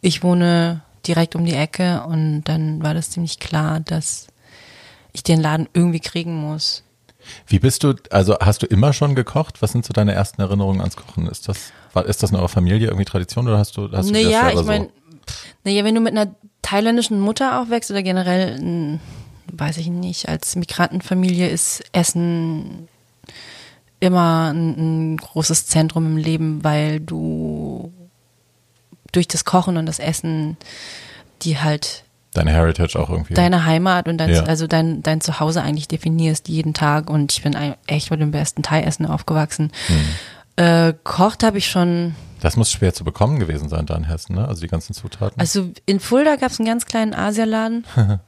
Ich 0.00 0.22
wohne 0.22 0.82
direkt 1.06 1.34
um 1.36 1.44
die 1.44 1.54
Ecke 1.54 2.02
und 2.06 2.44
dann 2.44 2.82
war 2.82 2.94
das 2.94 3.10
ziemlich 3.10 3.38
klar, 3.38 3.80
dass 3.80 4.28
ich 5.12 5.22
den 5.22 5.40
Laden 5.40 5.68
irgendwie 5.74 6.00
kriegen 6.00 6.34
muss. 6.34 6.82
Wie 7.46 7.58
bist 7.60 7.84
du, 7.84 7.94
also 8.10 8.36
hast 8.40 8.62
du 8.62 8.66
immer 8.66 8.92
schon 8.92 9.14
gekocht? 9.14 9.62
Was 9.62 9.72
sind 9.72 9.84
so 9.84 9.92
deine 9.92 10.12
ersten 10.12 10.40
Erinnerungen 10.40 10.80
ans 10.80 10.96
Kochen? 10.96 11.28
Ist 11.28 11.48
das, 11.48 11.72
war, 11.92 12.06
ist 12.06 12.22
das 12.22 12.30
in 12.30 12.36
eurer 12.36 12.48
Familie 12.48 12.86
irgendwie 12.88 13.04
Tradition 13.04 13.46
oder 13.46 13.58
hast 13.58 13.76
du, 13.76 13.82
hast 13.92 14.08
du 14.08 14.12
dir 14.12 14.22
das 14.24 14.32
Naja, 14.32 14.44
selber 14.46 14.60
ich 14.60 14.66
meine, 14.66 14.88
naja, 15.64 15.84
wenn 15.84 15.94
du 15.94 16.00
mit 16.00 16.16
einer 16.16 16.34
thailändischen 16.62 17.20
Mutter 17.20 17.60
aufwächst 17.60 17.90
oder 17.92 18.02
generell, 18.02 18.98
weiß 19.52 19.76
ich 19.76 19.86
nicht, 19.88 20.28
als 20.28 20.56
Migrantenfamilie 20.56 21.48
ist 21.48 21.84
Essen 21.92 22.88
immer 24.02 24.52
ein, 24.52 25.12
ein 25.12 25.16
großes 25.16 25.66
Zentrum 25.66 26.04
im 26.06 26.16
Leben, 26.16 26.64
weil 26.64 27.00
du 27.00 27.92
durch 29.12 29.28
das 29.28 29.44
Kochen 29.44 29.76
und 29.76 29.86
das 29.86 29.98
Essen 29.98 30.56
die 31.42 31.58
halt 31.58 32.04
deine 32.34 32.50
Heritage 32.52 32.98
auch 32.98 33.10
irgendwie? 33.10 33.34
deine 33.34 33.64
Heimat 33.64 34.08
und 34.08 34.18
dein, 34.18 34.30
Ja. 34.30 34.44
also 34.44 34.66
dein, 34.66 35.02
dein 35.02 35.20
Zuhause 35.20 35.62
eigentlich 35.62 35.88
definierst 35.88 36.48
jeden 36.48 36.72
Tag 36.74 37.10
und 37.10 37.32
ich 37.32 37.42
bin 37.42 37.56
echt 37.86 38.10
mit 38.10 38.20
dem 38.20 38.30
besten 38.30 38.62
Thai-Essen 38.62 39.06
aufgewachsen. 39.06 39.70
Hm. 39.86 40.04
Äh, 40.64 40.94
kocht 41.04 41.42
habe 41.44 41.58
ich 41.58 41.68
schon 41.70 42.14
Das 42.40 42.56
muss 42.56 42.70
schwer 42.70 42.92
zu 42.94 43.04
bekommen 43.04 43.38
gewesen 43.38 43.68
sein 43.68 43.86
da 43.86 43.94
in 43.96 44.04
Hessen, 44.04 44.34
ne? 44.34 44.48
Also 44.48 44.60
die 44.62 44.68
ganzen 44.68 44.94
Zutaten. 44.94 45.38
Also 45.40 45.70
in 45.86 46.00
Fulda 46.00 46.36
gab 46.36 46.50
es 46.50 46.58
einen 46.58 46.66
ganz 46.68 46.86
kleinen 46.86 47.14
Asialaden. 47.14 47.84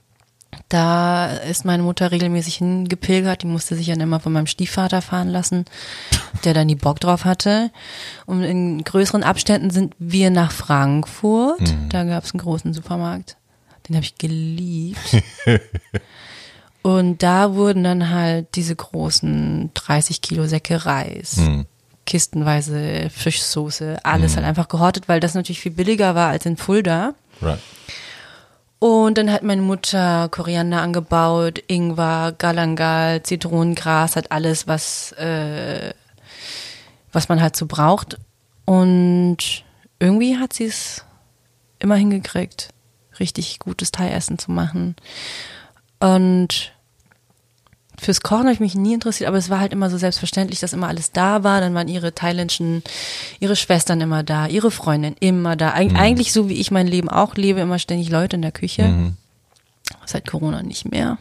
Da 0.69 1.27
ist 1.29 1.65
meine 1.65 1.83
Mutter 1.83 2.11
regelmäßig 2.11 2.57
hingepilgert. 2.57 3.43
Die 3.43 3.47
musste 3.47 3.77
sich 3.77 3.87
dann 3.87 4.01
immer 4.01 4.21
von 4.21 4.33
meinem 4.33 4.47
Stiefvater 4.47 5.03
fahren 5.03 5.29
lassen, 5.29 5.65
der 6.45 6.55
dann 6.55 6.69
die 6.69 6.75
Bock 6.75 7.01
drauf 7.01 7.25
hatte. 7.25 7.71
Und 8.27 8.43
in 8.43 8.83
größeren 8.85 9.23
Abständen 9.23 9.71
sind 9.71 9.95
wir 9.99 10.31
nach 10.31 10.53
Frankfurt. 10.53 11.75
Da 11.91 12.05
gab 12.05 12.25
es 12.25 12.33
einen 12.33 12.41
großen 12.41 12.73
Supermarkt. 12.75 13.37
Den 13.89 13.97
habe 13.97 14.05
ich 14.05 14.17
geliebt. 14.17 15.23
Und 16.83 17.23
da 17.23 17.55
wurden 17.55 17.83
dann 17.83 18.11
halt 18.11 18.57
diese 18.57 18.77
großen 18.77 19.71
30 19.73 20.21
Kilo 20.21 20.47
Säcke 20.47 20.85
Reis, 20.85 21.41
kistenweise 22.05 23.09
Fischsoße, 23.09 24.05
alles 24.05 24.37
halt 24.37 24.45
einfach 24.45 24.69
gehortet, 24.69 25.09
weil 25.09 25.19
das 25.19 25.33
natürlich 25.33 25.61
viel 25.61 25.73
billiger 25.73 26.15
war 26.15 26.29
als 26.29 26.45
in 26.45 26.59
Fulda. 26.59 27.15
right. 27.41 27.59
Und 28.85 29.17
dann 29.17 29.33
hat 29.33 29.43
meine 29.43 29.63
Mutter 29.63 30.29
Koriander 30.29 30.83
angebaut, 30.83 31.59
Ingwer, 31.69 32.35
Galangal, 32.37 33.23
Zitronengras, 33.23 34.15
hat 34.15 34.31
alles, 34.31 34.67
was, 34.67 35.13
äh, 35.13 35.95
was 37.11 37.31
man 37.31 37.41
halt 37.41 37.57
so 37.57 37.65
braucht. 37.65 38.19
Und 38.67 39.65
irgendwie 40.01 40.37
hat 40.37 40.53
sie 40.53 40.67
es 40.67 41.03
immer 41.79 41.97
hingekriegt, 41.97 42.75
richtig 43.19 43.59
gutes 43.59 43.91
Thai-Essen 43.91 44.39
zu 44.39 44.53
machen. 44.53 44.97
Und 45.99 46.74
fürs 47.99 48.21
Kochen 48.21 48.45
habe 48.45 48.53
ich 48.53 48.61
mich 48.61 48.75
nie 48.75 48.95
interessiert, 48.95 49.29
aber 49.29 49.39
es 49.39 49.51
war 49.51 49.61
halt 49.61 49.73
immer 49.73 49.91
so 49.91 49.99
selbstverständlich, 49.99 50.61
dass 50.61 50.73
immer 50.73 50.89
alles 50.89 51.13
da 51.13 51.45
war. 51.45 51.61
Dann 51.61 51.75
waren 51.75 51.89
ihre 51.89 52.15
thailändischen, 52.15 52.83
ihre 53.41 53.57
Schwestern 53.57 54.01
immer 54.01 54.23
da, 54.23 54.47
ihre 54.47 54.71
Freundin 54.71 55.17
immer 55.21 55.57
da. 55.57 55.75
Eig 55.75 55.95
Eigentlich 55.95 56.33
so, 56.33 56.49
wie 56.49 56.55
ich 56.55 56.71
mein 56.71 56.87
Leben 56.87 57.09
auch 57.09 57.37
lebe, 57.37 57.61
immer 57.61 57.79
ständig 57.79 58.11
Leute 58.11 58.37
in 58.37 58.43
der 58.43 58.53
Küche. 58.53 58.83
Seit 60.07 60.27
Corona 60.27 60.63
nicht 60.63 60.91
mehr. 60.91 61.19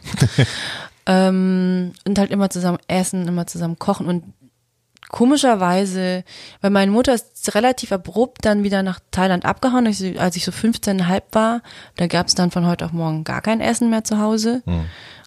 ähm, 1.06 1.92
und 2.06 2.18
halt 2.18 2.30
immer 2.30 2.50
zusammen 2.50 2.78
essen, 2.88 3.28
immer 3.28 3.46
zusammen 3.46 3.78
kochen 3.78 4.06
und 4.06 4.24
komischerweise, 5.14 6.24
weil 6.60 6.70
meine 6.70 6.90
Mutter 6.90 7.14
ist 7.14 7.54
relativ 7.54 7.92
abrupt 7.92 8.44
dann 8.44 8.64
wieder 8.64 8.82
nach 8.82 8.98
Thailand 9.12 9.44
abgehauen, 9.44 9.86
als 9.86 10.00
ich, 10.00 10.20
als 10.20 10.34
ich 10.34 10.44
so 10.44 10.50
15,5 10.50 11.22
war, 11.30 11.62
da 11.96 12.08
gab 12.08 12.26
es 12.26 12.34
dann 12.34 12.50
von 12.50 12.66
heute 12.66 12.84
auf 12.84 12.92
morgen 12.92 13.22
gar 13.22 13.40
kein 13.40 13.60
Essen 13.60 13.90
mehr 13.90 14.02
zu 14.02 14.18
Hause, 14.18 14.62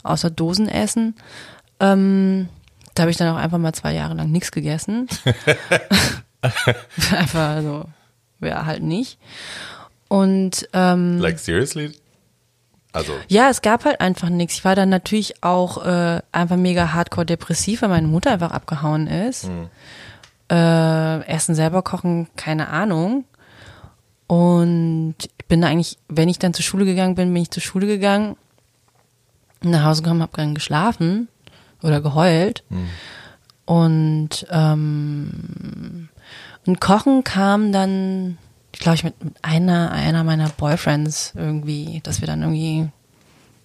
außer 0.04 0.30
Dosenessen. 0.30 1.16
Ähm, 1.80 2.50
da 2.94 3.04
habe 3.04 3.12
ich 3.12 3.18
dann 3.18 3.34
auch 3.34 3.40
einfach 3.40 3.58
mal 3.58 3.74
zwei 3.74 3.94
Jahre 3.94 4.16
lang 4.16 4.32
nichts 4.32 4.52
gegessen. 4.52 5.08
einfach 7.12 7.62
so, 7.62 7.86
ja, 8.42 8.66
halt 8.66 8.84
nicht. 8.84 9.20
Und 10.08 10.68
ähm, 10.74 11.20
Like 11.20 11.40
seriously? 11.40 11.92
Also, 12.94 13.14
ja, 13.28 13.50
es 13.50 13.62
gab 13.62 13.86
halt 13.86 14.02
einfach 14.02 14.30
nichts. 14.30 14.56
Ich 14.56 14.66
war 14.66 14.76
dann 14.76 14.90
natürlich 14.90 15.44
auch 15.44 15.86
äh, 15.86 16.22
einfach 16.32 16.56
mega 16.56 16.94
hardcore 16.94 17.26
depressiv, 17.26 17.82
weil 17.82 17.90
meine 17.90 18.08
Mutter 18.08 18.32
einfach 18.32 18.52
abgehauen 18.52 19.08
ist. 19.08 19.50
Äh, 20.50 21.26
Essen 21.28 21.54
selber 21.54 21.82
kochen, 21.82 22.28
keine 22.36 22.70
Ahnung. 22.70 23.26
Und 24.28 25.16
ich 25.20 25.46
bin 25.46 25.64
eigentlich, 25.64 25.98
wenn 26.08 26.30
ich 26.30 26.40
dann 26.40 26.54
zur 26.54 26.64
Schule 26.64 26.86
gegangen 26.86 27.16
bin, 27.16 27.34
bin 27.34 27.44
ich 27.44 27.52
zur 27.52 27.62
Schule 27.62 27.88
gegangen, 27.88 28.36
nach 29.62 29.84
Hause 29.86 30.04
gekommen, 30.04 30.22
habe 30.22 30.32
dann 30.36 30.56
geschlafen 30.56 31.28
oder 31.82 32.02
geheult. 32.02 32.64
Und, 33.66 34.46
ähm, 34.50 36.10
und 36.66 36.80
Kochen 36.82 37.24
kam 37.24 37.72
dann, 37.72 38.38
ich 38.74 38.80
glaube 38.80 38.96
ich, 38.96 39.04
mit, 39.04 39.24
mit 39.24 39.34
einer, 39.42 39.92
einer 39.92 40.24
meiner 40.24 40.50
Boyfriends 40.50 41.34
irgendwie, 41.36 42.00
dass 42.04 42.22
wir 42.22 42.28
dann 42.28 42.42
irgendwie, 42.42 42.90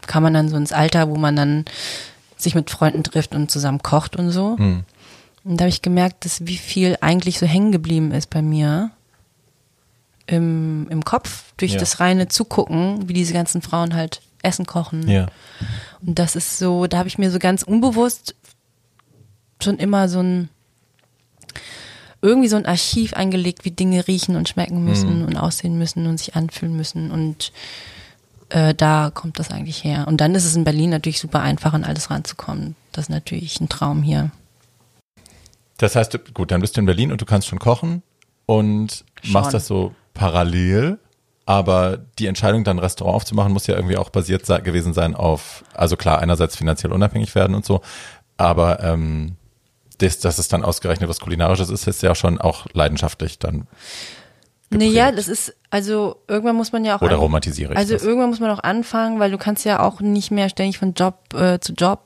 kam 0.06 0.22
man 0.24 0.34
dann 0.34 0.48
so 0.48 0.56
ins 0.56 0.72
Alter, 0.72 1.08
wo 1.08 1.16
man 1.16 1.36
dann 1.36 1.64
sich 2.36 2.54
mit 2.54 2.70
Freunden 2.70 3.04
trifft 3.04 3.34
und 3.34 3.50
zusammen 3.50 3.82
kocht 3.82 4.16
und 4.16 4.30
so. 4.30 4.56
Und 5.44 5.56
da 5.56 5.64
habe 5.64 5.68
ich 5.70 5.82
gemerkt, 5.82 6.24
dass 6.24 6.46
wie 6.46 6.56
viel 6.56 6.96
eigentlich 7.00 7.38
so 7.38 7.46
hängen 7.46 7.70
geblieben 7.72 8.10
ist 8.12 8.30
bei 8.30 8.42
mir 8.42 8.90
im, 10.26 10.86
im 10.88 11.04
Kopf 11.04 11.52
durch 11.56 11.72
Ja. 11.74 11.78
das 11.80 12.00
reine 12.00 12.28
Zugucken, 12.28 13.08
wie 13.08 13.12
diese 13.12 13.32
ganzen 13.32 13.62
Frauen 13.62 13.94
halt 13.94 14.22
Essen 14.42 14.66
kochen. 14.66 15.08
ja. 15.08 15.26
Und 16.04 16.18
das 16.18 16.34
ist 16.36 16.58
so, 16.58 16.86
da 16.86 16.98
habe 16.98 17.08
ich 17.08 17.18
mir 17.18 17.30
so 17.30 17.38
ganz 17.38 17.62
unbewusst 17.62 18.34
schon 19.62 19.78
immer 19.78 20.08
so 20.08 20.20
ein 20.20 20.48
irgendwie 22.22 22.48
so 22.48 22.56
ein 22.56 22.66
Archiv 22.66 23.14
eingelegt, 23.14 23.64
wie 23.64 23.72
Dinge 23.72 24.06
riechen 24.06 24.36
und 24.36 24.48
schmecken 24.48 24.84
müssen 24.84 25.24
und 25.24 25.36
aussehen 25.36 25.76
müssen 25.76 26.06
und 26.06 26.18
sich 26.18 26.36
anfühlen 26.36 26.76
müssen. 26.76 27.10
Und 27.10 27.52
äh, 28.48 28.74
da 28.74 29.10
kommt 29.12 29.40
das 29.40 29.50
eigentlich 29.50 29.82
her. 29.82 30.06
Und 30.06 30.20
dann 30.20 30.34
ist 30.36 30.44
es 30.44 30.54
in 30.54 30.62
Berlin 30.62 30.90
natürlich 30.90 31.18
super 31.18 31.40
einfach, 31.40 31.72
an 31.72 31.82
alles 31.82 32.10
ranzukommen. 32.10 32.76
Das 32.92 33.06
ist 33.06 33.08
natürlich 33.08 33.60
ein 33.60 33.68
Traum 33.68 34.04
hier. 34.04 34.30
Das 35.78 35.96
heißt, 35.96 36.32
gut, 36.32 36.52
dann 36.52 36.60
bist 36.60 36.76
du 36.76 36.80
in 36.80 36.86
Berlin 36.86 37.10
und 37.10 37.20
du 37.20 37.24
kannst 37.24 37.48
schon 37.48 37.58
kochen 37.58 38.02
und 38.46 39.04
Schon. 39.22 39.32
machst 39.32 39.52
das 39.52 39.66
so 39.66 39.92
parallel. 40.14 40.98
Aber 41.44 41.98
die 42.18 42.26
Entscheidung, 42.26 42.62
dann 42.64 42.76
ein 42.76 42.82
Restaurant 42.84 43.16
aufzumachen, 43.16 43.52
muss 43.52 43.66
ja 43.66 43.74
irgendwie 43.74 43.96
auch 43.96 44.10
basiert 44.10 44.46
gewesen 44.64 44.94
sein 44.94 45.14
auf, 45.16 45.64
also 45.74 45.96
klar, 45.96 46.20
einerseits 46.20 46.56
finanziell 46.56 46.92
unabhängig 46.92 47.34
werden 47.34 47.54
und 47.56 47.64
so, 47.64 47.80
aber 48.36 48.80
ähm, 48.82 49.36
das, 49.98 50.18
dass 50.20 50.38
es 50.38 50.48
dann 50.48 50.64
ausgerechnet 50.64 51.08
was 51.08 51.20
Kulinarisches 51.20 51.68
ist, 51.70 51.86
ist 51.86 52.02
ja 52.02 52.14
schon 52.14 52.40
auch 52.40 52.66
leidenschaftlich 52.72 53.38
dann. 53.38 53.66
Naja, 54.70 55.10
geprägt. 55.10 55.18
das 55.18 55.28
ist, 55.28 55.54
also 55.70 56.16
irgendwann 56.28 56.56
muss 56.56 56.72
man 56.72 56.84
ja 56.84 56.96
auch. 56.96 57.02
Oder 57.02 57.14
an- 57.16 57.20
romantisiere 57.20 57.72
ich 57.72 57.78
Also 57.78 57.92
das? 57.94 58.02
irgendwann 58.04 58.30
muss 58.30 58.40
man 58.40 58.50
auch 58.50 58.62
anfangen, 58.62 59.18
weil 59.20 59.30
du 59.30 59.36
kannst 59.38 59.64
ja 59.64 59.80
auch 59.80 60.00
nicht 60.00 60.30
mehr 60.30 60.48
ständig 60.48 60.78
von 60.78 60.94
Job 60.94 61.34
äh, 61.34 61.58
zu 61.60 61.72
Job 61.74 62.00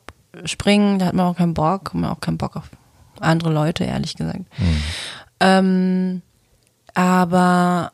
springen. 0.45 0.99
Da 0.99 1.07
hat 1.07 1.15
man 1.15 1.27
auch 1.27 1.37
keinen 1.37 1.55
Bock, 1.55 1.95
man 1.95 2.11
hat 2.11 2.17
auch 2.17 2.21
keinen 2.21 2.39
Bock 2.39 2.57
auf 2.57 2.65
andere 3.21 3.53
Leute, 3.53 3.85
ehrlich 3.85 4.15
gesagt. 4.17 4.41
Hm. 4.57 4.83
Ähm, 5.41 6.23
aber 6.95 7.93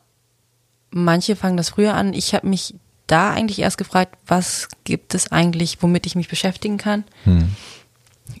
manche 0.93 1.35
fangen 1.35 1.57
das 1.57 1.69
früher 1.69 1.93
an. 1.95 2.13
Ich 2.13 2.33
habe 2.33 2.47
mich 2.47 2.75
da 3.07 3.31
eigentlich 3.31 3.59
erst 3.59 3.77
gefragt, 3.77 4.17
was 4.27 4.69
gibt 4.83 5.13
es 5.13 5.31
eigentlich, 5.31 5.81
womit 5.81 6.05
ich 6.05 6.15
mich 6.15 6.29
beschäftigen 6.29 6.77
kann? 6.77 7.03
Hm. 7.25 7.53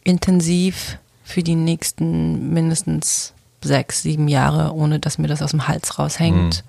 Intensiv 0.03 0.97
für 1.23 1.43
die 1.43 1.55
nächsten 1.55 2.53
mindestens 2.53 3.33
sechs, 3.61 4.01
sieben 4.01 4.27
Jahre, 4.27 4.73
ohne 4.73 4.99
dass 4.99 5.17
mir 5.17 5.27
das 5.27 5.41
aus 5.41 5.51
dem 5.51 5.67
Hals 5.67 5.97
raushängt. 5.99 6.63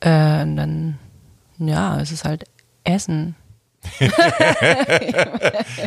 Äh, 0.00 0.42
und 0.42 0.56
dann, 0.56 0.98
ja, 1.58 2.00
es 2.00 2.12
ist 2.12 2.24
halt 2.24 2.44
Essen. 2.84 3.36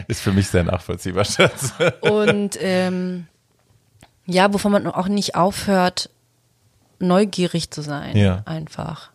Ist 0.07 0.21
für 0.21 0.31
mich 0.31 0.47
sehr 0.49 0.63
nachvollziehbar, 0.63 1.25
Schatz. 1.25 1.73
Und 2.01 2.57
ähm, 2.61 3.25
ja, 4.27 4.53
wovon 4.53 4.71
man 4.71 4.85
auch 4.85 5.07
nicht 5.07 5.33
aufhört, 5.33 6.11
neugierig 6.99 7.71
zu 7.71 7.81
sein. 7.81 8.15
Ja. 8.15 8.43
Einfach. 8.45 9.11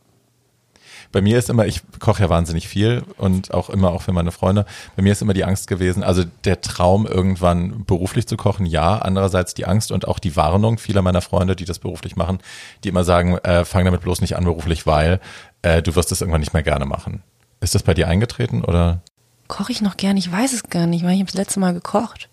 Bei 1.13 1.21
mir 1.21 1.39
ist 1.39 1.51
immer, 1.51 1.67
ich 1.67 1.83
koche 1.99 2.23
ja 2.23 2.31
wahnsinnig 2.31 2.69
viel 2.69 3.05
und 3.19 3.53
auch 3.53 3.69
immer 3.69 3.91
auch 3.91 4.01
für 4.01 4.13
meine 4.13 4.33
Freunde. 4.33 4.65
Bei 4.97 5.03
mir 5.03 5.13
ist 5.13 5.21
immer 5.21 5.35
die 5.35 5.45
Angst 5.45 5.67
gewesen, 5.67 6.03
also 6.03 6.25
der 6.45 6.63
Traum 6.63 7.07
irgendwann 7.07 7.85
beruflich 7.85 8.27
zu 8.27 8.39
kochen, 8.39 8.65
ja. 8.65 8.99
Andererseits 8.99 9.53
die 9.53 9.67
Angst 9.67 9.93
und 9.93 10.09
auch 10.09 10.19
die 10.19 10.37
Warnung 10.37 10.79
vieler 10.79 11.03
meiner 11.03 11.21
Freunde, 11.21 11.55
die 11.55 11.67
das 11.67 11.79
beruflich 11.79 12.17
machen, 12.17 12.39
die 12.83 12.89
immer 12.89 13.05
sagen, 13.05 13.37
äh, 13.39 13.67
fang 13.67 13.85
damit 13.85 14.01
bloß 14.01 14.23
nicht 14.23 14.37
an 14.37 14.45
beruflich, 14.45 14.87
weil 14.87 15.21
äh, 15.61 15.83
du 15.83 15.95
wirst 15.95 16.13
es 16.13 16.23
irgendwann 16.23 16.41
nicht 16.41 16.55
mehr 16.55 16.63
gerne 16.63 16.87
machen. 16.87 17.23
Ist 17.61 17.75
das 17.75 17.83
bei 17.83 17.93
dir 17.95 18.09
eingetreten 18.09 18.65
oder? 18.65 19.03
Koche 19.49 19.73
ich 19.73 19.83
noch 19.83 19.99
gern? 19.99 20.17
Ich 20.17 20.33
weiß 20.33 20.55
es 20.55 20.65
gar 20.65 20.87
nicht, 20.87 21.05
weil 21.05 21.13
ich 21.13 21.21
habe 21.21 21.31
das 21.31 21.37
letzte 21.37 21.61
Mal 21.61 21.75
gekocht. 21.75 22.31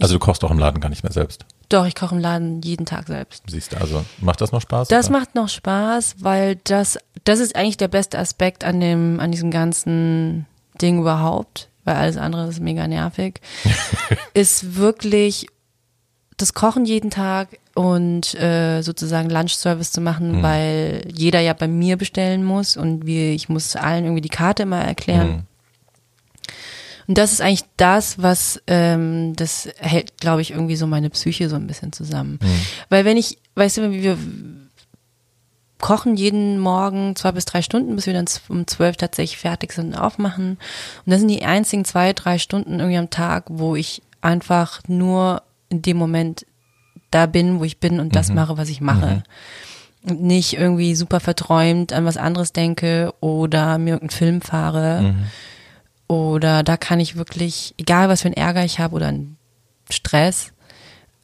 Also 0.00 0.14
du 0.14 0.18
kochst 0.18 0.44
auch 0.44 0.50
im 0.50 0.58
Laden 0.58 0.80
gar 0.80 0.88
nicht 0.88 1.02
mehr 1.02 1.12
selbst. 1.12 1.44
Doch, 1.68 1.86
ich 1.86 1.94
koche 1.94 2.14
im 2.14 2.20
Laden 2.20 2.62
jeden 2.62 2.86
Tag 2.86 3.06
selbst. 3.06 3.44
Siehst 3.48 3.72
du, 3.72 3.76
also 3.78 4.04
macht 4.18 4.40
das 4.40 4.52
noch 4.52 4.60
Spaß? 4.60 4.88
Das 4.88 5.08
oder? 5.08 5.18
macht 5.18 5.34
noch 5.34 5.48
Spaß, 5.48 6.16
weil 6.18 6.56
das, 6.64 6.98
das 7.24 7.40
ist 7.40 7.56
eigentlich 7.56 7.76
der 7.76 7.88
beste 7.88 8.18
Aspekt 8.18 8.64
an 8.64 8.80
dem, 8.80 9.20
an 9.20 9.32
diesem 9.32 9.50
ganzen 9.50 10.46
Ding 10.80 11.00
überhaupt, 11.00 11.68
weil 11.84 11.96
alles 11.96 12.16
andere 12.16 12.48
ist 12.48 12.60
mega 12.60 12.86
nervig, 12.86 13.40
ist 14.34 14.76
wirklich 14.76 15.46
das 16.36 16.52
Kochen 16.52 16.84
jeden 16.84 17.10
Tag 17.10 17.58
und 17.74 18.34
äh, 18.34 18.82
sozusagen 18.82 19.30
Lunch-Service 19.30 19.92
zu 19.92 20.00
machen, 20.00 20.42
weil 20.42 21.06
jeder 21.12 21.40
ja 21.40 21.52
bei 21.52 21.68
mir 21.68 21.96
bestellen 21.96 22.44
muss 22.44 22.76
und 22.76 23.06
wir, 23.06 23.32
ich 23.32 23.48
muss 23.48 23.76
allen 23.76 24.04
irgendwie 24.04 24.20
die 24.20 24.28
Karte 24.28 24.64
immer 24.64 24.80
erklären. 24.80 25.46
Und 27.06 27.18
das 27.18 27.32
ist 27.32 27.40
eigentlich 27.40 27.64
das, 27.76 28.22
was 28.22 28.62
ähm, 28.66 29.34
das 29.36 29.68
hält, 29.78 30.18
glaube 30.20 30.42
ich, 30.42 30.52
irgendwie 30.52 30.76
so 30.76 30.86
meine 30.86 31.10
Psyche 31.10 31.48
so 31.48 31.56
ein 31.56 31.66
bisschen 31.66 31.92
zusammen. 31.92 32.38
Weil 32.88 33.04
wenn 33.04 33.16
ich, 33.16 33.38
weißt 33.54 33.78
du, 33.78 33.90
wir 33.92 34.16
kochen 35.80 36.16
jeden 36.16 36.58
Morgen 36.58 37.14
zwei 37.14 37.32
bis 37.32 37.44
drei 37.44 37.60
Stunden, 37.60 37.94
bis 37.94 38.06
wir 38.06 38.14
dann 38.14 38.26
um 38.48 38.66
zwölf 38.66 38.96
tatsächlich 38.96 39.38
fertig 39.38 39.72
sind 39.72 39.88
und 39.88 40.00
aufmachen. 40.00 40.52
Und 41.04 41.10
das 41.10 41.20
sind 41.20 41.28
die 41.28 41.44
einzigen 41.44 41.84
zwei, 41.84 42.14
drei 42.14 42.38
Stunden 42.38 42.78
irgendwie 42.80 42.96
am 42.96 43.10
Tag, 43.10 43.44
wo 43.48 43.76
ich 43.76 44.00
einfach 44.22 44.80
nur 44.88 45.42
in 45.68 45.82
dem 45.82 45.98
Moment 45.98 46.46
da 47.10 47.26
bin, 47.26 47.60
wo 47.60 47.64
ich 47.64 47.80
bin 47.80 48.00
und 48.00 48.16
das 48.16 48.30
mache, 48.32 48.56
was 48.56 48.70
ich 48.70 48.80
mache. 48.80 49.22
Und 50.04 50.22
nicht 50.22 50.54
irgendwie 50.54 50.94
super 50.94 51.20
verträumt 51.20 51.92
an 51.92 52.04
was 52.06 52.16
anderes 52.16 52.52
denke 52.52 53.12
oder 53.20 53.78
mir 53.78 53.94
irgendeinen 53.94 54.18
Film 54.18 54.40
fahre. 54.40 55.14
Oder 56.06 56.62
da 56.62 56.76
kann 56.76 57.00
ich 57.00 57.16
wirklich, 57.16 57.74
egal 57.78 58.08
was 58.08 58.22
für 58.22 58.28
einen 58.28 58.36
Ärger 58.36 58.64
ich 58.64 58.78
habe 58.78 58.94
oder 58.94 59.08
einen 59.08 59.36
Stress, 59.90 60.52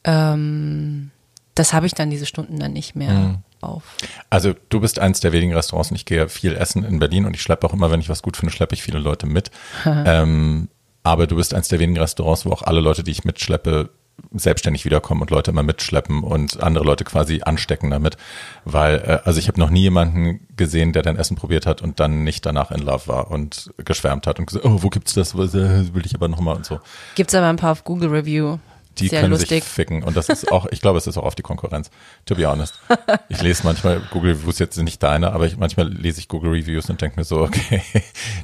ähm, 0.03 1.11
das 1.55 1.73
habe 1.73 1.85
ich 1.85 1.93
dann 1.93 2.09
diese 2.09 2.25
Stunden 2.25 2.59
dann 2.59 2.73
nicht 2.73 2.95
mehr 2.95 3.41
auf. 3.61 3.83
Also 4.29 4.53
du 4.69 4.79
bist 4.79 4.99
eins 4.99 5.19
der 5.19 5.31
wenigen 5.31 5.53
Restaurants 5.53 5.91
und 5.91 5.95
ich 5.95 6.05
gehe 6.05 6.27
viel 6.29 6.55
essen 6.55 6.83
in 6.83 6.99
Berlin 6.99 7.25
und 7.25 7.35
ich 7.35 7.41
schleppe 7.41 7.67
auch 7.67 7.73
immer, 7.73 7.91
wenn 7.91 7.99
ich 7.99 8.09
was 8.09 8.21
gut 8.21 8.37
finde, 8.37 8.53
schleppe 8.53 8.75
ich 8.75 8.83
viele 8.83 8.99
Leute 8.99 9.27
mit. 9.27 9.51
ähm, 9.85 10.69
aber 11.03 11.27
du 11.27 11.35
bist 11.35 11.53
eins 11.53 11.67
der 11.67 11.79
wenigen 11.79 11.99
Restaurants, 11.99 12.45
wo 12.45 12.51
auch 12.51 12.63
alle 12.63 12.81
Leute, 12.81 13.03
die 13.03 13.11
ich 13.11 13.23
mitschleppe, 13.23 13.89
selbstständig 14.33 14.85
wiederkommen 14.85 15.21
und 15.21 15.31
Leute 15.31 15.51
immer 15.51 15.63
mitschleppen 15.63 16.23
und 16.23 16.61
andere 16.61 16.83
Leute 16.83 17.03
quasi 17.03 17.41
anstecken 17.43 17.89
damit. 17.89 18.17
Weil, 18.65 18.95
äh, 18.99 19.19
also 19.25 19.39
ich 19.39 19.47
habe 19.47 19.59
noch 19.59 19.69
nie 19.69 19.81
jemanden 19.81 20.47
gesehen, 20.55 20.93
der 20.93 21.01
dein 21.01 21.17
Essen 21.17 21.35
probiert 21.35 21.65
hat 21.65 21.81
und 21.81 21.99
dann 21.99 22.23
nicht 22.23 22.45
danach 22.45 22.71
in 22.71 22.81
Love 22.81 23.07
war 23.07 23.31
und 23.31 23.71
geschwärmt 23.77 24.27
hat 24.27 24.39
und 24.39 24.45
gesagt, 24.45 24.65
oh, 24.65 24.83
wo 24.83 24.89
gibt's 24.89 25.13
das? 25.13 25.33
Äh, 25.33 25.93
will 25.93 26.05
ich 26.05 26.15
aber 26.15 26.27
nochmal 26.27 26.55
und 26.55 26.65
so. 26.65 26.79
Gibt's 27.15 27.35
aber 27.35 27.47
ein 27.47 27.57
paar 27.57 27.71
auf 27.71 27.83
Google 27.83 28.09
Review. 28.09 28.57
Die 28.97 29.07
Sehr 29.07 29.21
können 29.21 29.31
lustig. 29.31 29.63
sich 29.63 29.71
ficken. 29.71 30.03
Und 30.03 30.17
das 30.17 30.27
ist 30.29 30.51
auch, 30.51 30.65
ich 30.71 30.81
glaube, 30.81 30.97
es 30.97 31.07
ist 31.07 31.17
auch 31.17 31.23
auf 31.23 31.35
die 31.35 31.41
Konkurrenz. 31.41 31.89
To 32.25 32.35
be 32.35 32.45
honest. 32.45 32.79
Ich 33.29 33.41
lese 33.41 33.63
manchmal 33.63 34.01
Google 34.11 34.33
Reviews, 34.33 34.59
jetzt 34.59 34.77
nicht 34.77 35.01
deine, 35.01 35.31
aber 35.31 35.45
ich, 35.45 35.57
manchmal 35.57 35.87
lese 35.87 36.19
ich 36.19 36.27
Google 36.27 36.51
Reviews 36.51 36.89
und 36.89 37.01
denke 37.01 37.19
mir 37.19 37.23
so, 37.23 37.41
okay, 37.41 37.81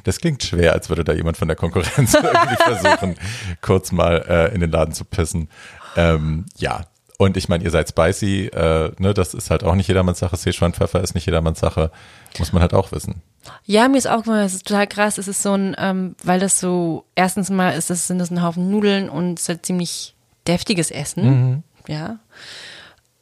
das 0.04 0.20
klingt 0.20 0.42
schwer, 0.42 0.72
als 0.72 0.88
würde 0.88 1.04
da 1.04 1.12
jemand 1.12 1.36
von 1.36 1.48
der 1.48 1.56
Konkurrenz 1.56 2.14
irgendwie 2.14 2.56
versuchen, 2.56 3.14
kurz 3.60 3.92
mal 3.92 4.24
äh, 4.28 4.54
in 4.54 4.60
den 4.60 4.70
Laden 4.70 4.94
zu 4.94 5.04
pissen. 5.04 5.48
Ähm, 5.96 6.46
ja. 6.56 6.86
Und 7.18 7.36
ich 7.36 7.48
meine, 7.48 7.64
ihr 7.64 7.70
seid 7.72 7.88
spicy, 7.88 8.46
äh, 8.46 8.92
ne, 8.98 9.12
das 9.12 9.34
ist 9.34 9.50
halt 9.50 9.64
auch 9.64 9.74
nicht 9.74 9.88
jedermanns 9.88 10.20
Sache. 10.20 10.36
Szechuan 10.36 10.72
Pfeffer 10.72 11.02
ist 11.02 11.14
nicht 11.14 11.26
jedermanns 11.26 11.58
Sache. 11.58 11.90
Muss 12.38 12.52
man 12.52 12.62
halt 12.62 12.74
auch 12.74 12.92
wissen. 12.92 13.22
Ja, 13.64 13.88
mir 13.88 13.98
ist 13.98 14.06
auch 14.06 14.18
gefallen, 14.18 14.46
es 14.46 14.54
ist 14.54 14.68
total 14.68 14.86
krass. 14.86 15.18
Es 15.18 15.26
ist 15.26 15.42
so 15.42 15.52
ein, 15.52 15.74
ähm, 15.78 16.14
weil 16.22 16.38
das 16.38 16.60
so, 16.60 17.04
erstens 17.16 17.50
mal 17.50 17.70
ist 17.70 17.90
das, 17.90 18.06
sind 18.06 18.20
das 18.20 18.30
ein 18.30 18.42
Haufen 18.42 18.70
Nudeln 18.70 19.08
und 19.08 19.38
es 19.38 19.42
ist 19.42 19.48
halt 19.48 19.66
ziemlich 19.66 20.14
deftiges 20.48 20.90
Essen. 20.90 21.62
Ja. 21.86 22.18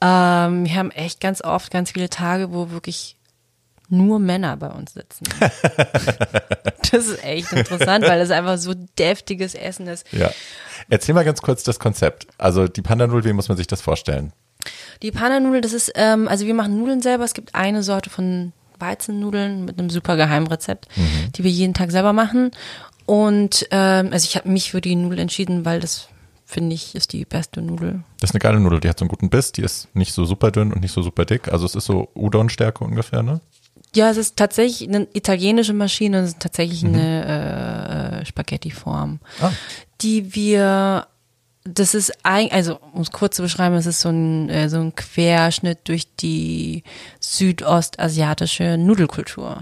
Ähm, 0.00 0.64
wir 0.64 0.74
haben 0.74 0.90
echt 0.90 1.20
ganz 1.20 1.42
oft 1.42 1.70
ganz 1.70 1.92
viele 1.92 2.10
Tage, 2.10 2.52
wo 2.52 2.70
wirklich 2.70 3.16
nur 3.88 4.18
Männer 4.18 4.56
bei 4.56 4.68
uns 4.68 4.94
sitzen. 4.94 5.24
das 6.90 7.06
ist 7.06 7.24
echt 7.24 7.52
interessant, 7.52 8.04
weil 8.04 8.18
das 8.18 8.30
einfach 8.30 8.58
so 8.58 8.74
deftiges 8.98 9.54
Essen 9.54 9.86
ist. 9.86 10.10
Ja. 10.12 10.30
Erzähl 10.88 11.14
mal 11.14 11.24
ganz 11.24 11.40
kurz 11.40 11.62
das 11.62 11.78
Konzept. 11.78 12.26
Also 12.36 12.66
die 12.68 12.82
Panda-Null, 12.82 13.24
wie 13.24 13.32
muss 13.32 13.48
man 13.48 13.56
sich 13.56 13.66
das 13.66 13.80
vorstellen? 13.80 14.32
Die 15.02 15.12
Panda-Nudel, 15.12 15.60
das 15.60 15.72
ist, 15.72 15.92
ähm, 15.94 16.26
also 16.28 16.46
wir 16.46 16.54
machen 16.54 16.78
Nudeln 16.78 17.00
selber. 17.00 17.24
Es 17.24 17.34
gibt 17.34 17.54
eine 17.54 17.82
Sorte 17.82 18.10
von 18.10 18.52
Weizennudeln 18.78 19.64
mit 19.64 19.78
einem 19.78 19.90
super 19.90 20.16
Geheimrezept, 20.16 20.88
die 21.34 21.44
wir 21.44 21.50
jeden 21.50 21.72
Tag 21.72 21.90
selber 21.90 22.12
machen. 22.12 22.50
Und 23.06 23.66
ähm, 23.70 24.08
also 24.12 24.26
ich 24.28 24.36
habe 24.36 24.48
mich 24.48 24.72
für 24.72 24.80
die 24.80 24.96
Nudel 24.96 25.20
entschieden, 25.20 25.64
weil 25.64 25.80
das 25.80 26.08
finde 26.46 26.74
ich 26.74 26.94
ist 26.94 27.12
die 27.12 27.24
beste 27.24 27.60
Nudel. 27.60 28.04
Das 28.20 28.30
ist 28.30 28.34
eine 28.34 28.40
geile 28.40 28.60
Nudel, 28.60 28.80
die 28.80 28.88
hat 28.88 28.98
so 28.98 29.02
einen 29.04 29.10
guten 29.10 29.28
Biss, 29.30 29.52
die 29.52 29.62
ist 29.62 29.88
nicht 29.94 30.12
so 30.14 30.24
super 30.24 30.50
dünn 30.52 30.72
und 30.72 30.80
nicht 30.80 30.92
so 30.92 31.02
super 31.02 31.24
dick. 31.24 31.48
Also 31.52 31.66
es 31.66 31.74
ist 31.74 31.84
so 31.86 32.08
Udon-Stärke 32.14 32.84
ungefähr, 32.84 33.22
ne? 33.22 33.40
Ja, 33.94 34.10
es 34.10 34.16
ist 34.16 34.36
tatsächlich 34.36 34.88
eine 34.88 35.06
italienische 35.12 35.72
Maschine, 35.72 36.18
es 36.20 36.30
ist 36.30 36.40
tatsächlich 36.40 36.84
eine 36.84 38.20
äh, 38.22 38.26
Spaghetti-Form, 38.26 39.20
Ah. 39.40 39.50
die 40.02 40.34
wir, 40.34 41.06
das 41.64 41.94
ist 41.94 42.12
ein, 42.22 42.50
also 42.52 42.78
um 42.92 43.00
es 43.02 43.10
kurz 43.10 43.36
zu 43.36 43.42
beschreiben, 43.42 43.74
es 43.74 43.86
ist 43.86 44.00
so 44.02 44.10
ein, 44.10 44.48
äh, 44.50 44.68
so 44.68 44.78
ein 44.80 44.94
Querschnitt 44.94 45.78
durch 45.88 46.06
die 46.16 46.82
südostasiatische 47.20 48.76
Nudelkultur, 48.78 49.60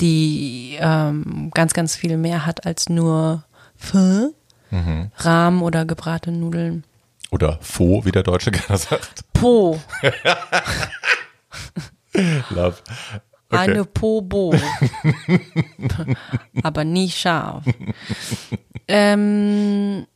die 0.00 0.76
ähm, 0.80 1.50
ganz, 1.54 1.72
ganz 1.72 1.96
viel 1.96 2.16
mehr 2.16 2.46
hat 2.46 2.66
als 2.66 2.88
nur 2.88 3.44
Pho, 3.76 4.34
Rahm 5.16 5.62
oder 5.62 5.84
gebratene 5.84 6.36
Nudeln. 6.36 6.84
Oder 7.30 7.58
Faux, 7.60 8.04
wie 8.06 8.12
der 8.12 8.22
Deutsche 8.22 8.50
gerne 8.52 8.76
sagt. 8.78 9.20
Po, 9.32 9.78
Love. 12.50 12.76
eine 13.50 13.80
Okay. 13.80 13.90
Pobo. 13.94 14.54
Aber 16.62 16.84
nie 16.84 17.10
scharf. 17.10 17.64
ähm, 18.88 20.06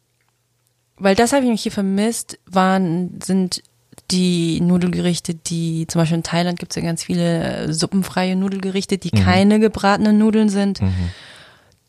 weil 0.97 1.15
das 1.15 1.33
habe 1.33 1.45
ich 1.45 1.51
mich 1.51 1.63
hier 1.63 1.73
vermisst, 1.73 2.39
waren, 2.47 3.21
sind 3.23 3.63
die 4.11 4.61
Nudelgerichte, 4.61 5.35
die 5.35 5.87
zum 5.87 6.01
Beispiel 6.01 6.17
in 6.19 6.23
Thailand 6.23 6.59
gibt 6.59 6.73
es 6.73 6.77
ja 6.77 6.83
ganz 6.83 7.05
viele 7.05 7.43
äh, 7.67 7.73
suppenfreie 7.73 8.37
Nudelgerichte, 8.37 8.97
die 8.99 9.11
keine 9.11 9.61
gebratenen 9.61 10.19
Nudeln 10.19 10.49
sind. 10.49 10.81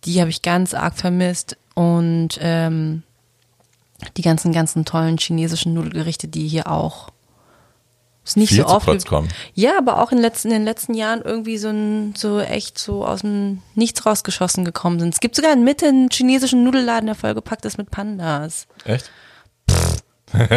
Die 0.05 0.19
habe 0.19 0.29
ich 0.29 0.41
ganz 0.41 0.73
arg 0.73 0.95
vermisst. 0.97 1.57
Und 1.79 2.37
ähm, 2.41 3.03
die 4.17 4.21
ganzen, 4.21 4.51
ganzen 4.51 4.83
tollen 4.83 5.17
chinesischen 5.17 5.73
Nudelgerichte, 5.73 6.27
die 6.27 6.45
hier 6.45 6.69
auch 6.69 7.07
ist 8.25 8.35
nicht 8.35 8.49
Viel 8.49 8.63
so 8.63 8.67
oft. 8.67 8.85
kurz 8.85 9.05
kommen. 9.05 9.29
Ja, 9.53 9.77
aber 9.77 10.03
auch 10.03 10.11
in, 10.11 10.17
letzten, 10.17 10.49
in 10.49 10.55
den 10.55 10.65
letzten 10.65 10.93
Jahren 10.93 11.21
irgendwie 11.21 11.57
so 11.57 11.69
ein, 11.69 12.15
so 12.17 12.41
echt 12.41 12.77
so 12.77 13.05
aus 13.05 13.21
dem 13.21 13.61
Nichts 13.75 14.05
rausgeschossen 14.05 14.65
gekommen 14.65 14.99
sind. 14.99 15.13
Es 15.13 15.21
gibt 15.21 15.37
sogar 15.37 15.53
in 15.53 15.63
Mitte 15.63 15.87
einen 15.87 16.09
chinesischen 16.11 16.65
Nudelladen, 16.65 17.05
der 17.05 17.15
vollgepackt 17.15 17.63
ist 17.63 17.77
mit 17.77 17.89
Pandas. 17.91 18.67
Echt? 18.83 19.09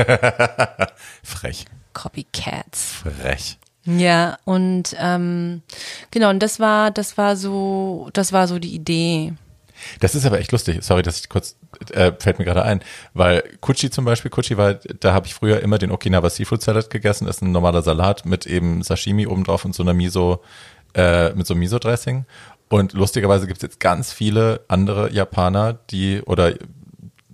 Frech. 1.22 1.66
Copycats. 1.92 2.94
Frech. 3.04 3.58
Ja, 3.84 4.38
und 4.44 4.96
ähm, 4.98 5.62
genau, 6.10 6.30
und 6.30 6.40
das 6.40 6.58
war, 6.58 6.90
das 6.90 7.16
war 7.16 7.36
so, 7.36 8.10
das 8.12 8.32
war 8.32 8.48
so 8.48 8.58
die 8.58 8.74
Idee. 8.74 9.34
Das 10.00 10.14
ist 10.14 10.26
aber 10.26 10.38
echt 10.38 10.52
lustig. 10.52 10.82
Sorry, 10.82 11.02
dass 11.02 11.20
ich 11.20 11.28
kurz, 11.28 11.56
äh, 11.92 12.12
fällt 12.18 12.38
mir 12.38 12.44
gerade 12.44 12.62
ein, 12.62 12.80
weil 13.14 13.42
Kuchi 13.60 13.90
zum 13.90 14.04
Beispiel, 14.04 14.30
Kuchi 14.30 14.56
war, 14.56 14.74
da 14.74 15.12
habe 15.12 15.26
ich 15.26 15.34
früher 15.34 15.60
immer 15.60 15.78
den 15.78 15.90
Okinawa 15.90 16.30
Seafood 16.30 16.62
Salad 16.62 16.90
gegessen. 16.90 17.26
Das 17.26 17.36
ist 17.36 17.42
ein 17.42 17.52
normaler 17.52 17.82
Salat 17.82 18.26
mit 18.26 18.46
eben 18.46 18.82
Sashimi 18.82 19.26
obendrauf 19.26 19.64
und 19.64 19.74
so 19.74 19.82
einer 19.82 19.94
Miso, 19.94 20.42
äh, 20.94 21.32
mit 21.34 21.46
so 21.46 21.54
einem 21.54 21.60
Miso-Dressing. 21.60 22.24
Und 22.68 22.94
lustigerweise 22.94 23.46
gibt 23.46 23.58
es 23.58 23.62
jetzt 23.62 23.80
ganz 23.80 24.12
viele 24.12 24.60
andere 24.68 25.12
Japaner, 25.12 25.78
die, 25.90 26.22
oder 26.22 26.54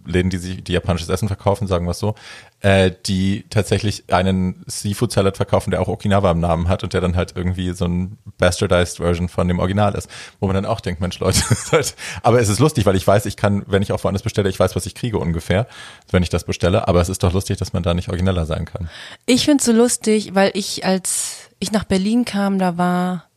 Läden, 0.08 0.30
die 0.30 0.38
sich 0.38 0.64
die 0.64 0.72
japanisches 0.72 1.08
Essen 1.08 1.28
verkaufen, 1.28 1.66
sagen 1.66 1.84
wir 1.86 1.92
es 1.92 1.98
so, 1.98 2.14
äh, 2.60 2.90
die 3.06 3.44
tatsächlich 3.50 4.12
einen 4.12 4.64
Seafood 4.66 5.12
Salad 5.12 5.36
verkaufen, 5.36 5.70
der 5.70 5.80
auch 5.80 5.88
Okinawa 5.88 6.30
im 6.30 6.40
Namen 6.40 6.68
hat 6.68 6.82
und 6.82 6.92
der 6.92 7.00
dann 7.00 7.14
halt 7.14 7.34
irgendwie 7.36 7.72
so 7.72 7.84
ein 7.84 8.18
bastardized 8.38 8.96
Version 8.96 9.28
von 9.28 9.46
dem 9.46 9.58
Original 9.58 9.94
ist, 9.94 10.08
wo 10.40 10.46
man 10.46 10.54
dann 10.54 10.66
auch 10.66 10.80
denkt, 10.80 11.00
Mensch, 11.00 11.18
Leute, 11.20 11.40
halt, 11.72 11.94
aber 12.22 12.40
es 12.40 12.48
ist 12.48 12.58
lustig, 12.58 12.86
weil 12.86 12.96
ich 12.96 13.06
weiß, 13.06 13.26
ich 13.26 13.36
kann, 13.36 13.62
wenn 13.66 13.82
ich 13.82 13.92
auch 13.92 14.02
woanders 14.02 14.22
bestelle, 14.22 14.48
ich 14.48 14.58
weiß, 14.58 14.74
was 14.74 14.86
ich 14.86 14.94
kriege 14.94 15.18
ungefähr, 15.18 15.66
wenn 16.10 16.22
ich 16.22 16.30
das 16.30 16.44
bestelle, 16.44 16.88
aber 16.88 17.00
es 17.00 17.08
ist 17.08 17.22
doch 17.22 17.32
lustig, 17.32 17.58
dass 17.58 17.72
man 17.72 17.82
da 17.82 17.94
nicht 17.94 18.08
origineller 18.08 18.46
sein 18.46 18.64
kann. 18.64 18.88
Ich 19.26 19.44
find's 19.44 19.64
so 19.64 19.72
lustig, 19.72 20.34
weil 20.34 20.50
ich, 20.54 20.84
als 20.84 21.50
ich 21.60 21.72
nach 21.72 21.84
Berlin 21.84 22.24
kam, 22.24 22.58
da 22.58 22.76
war, 22.76 23.27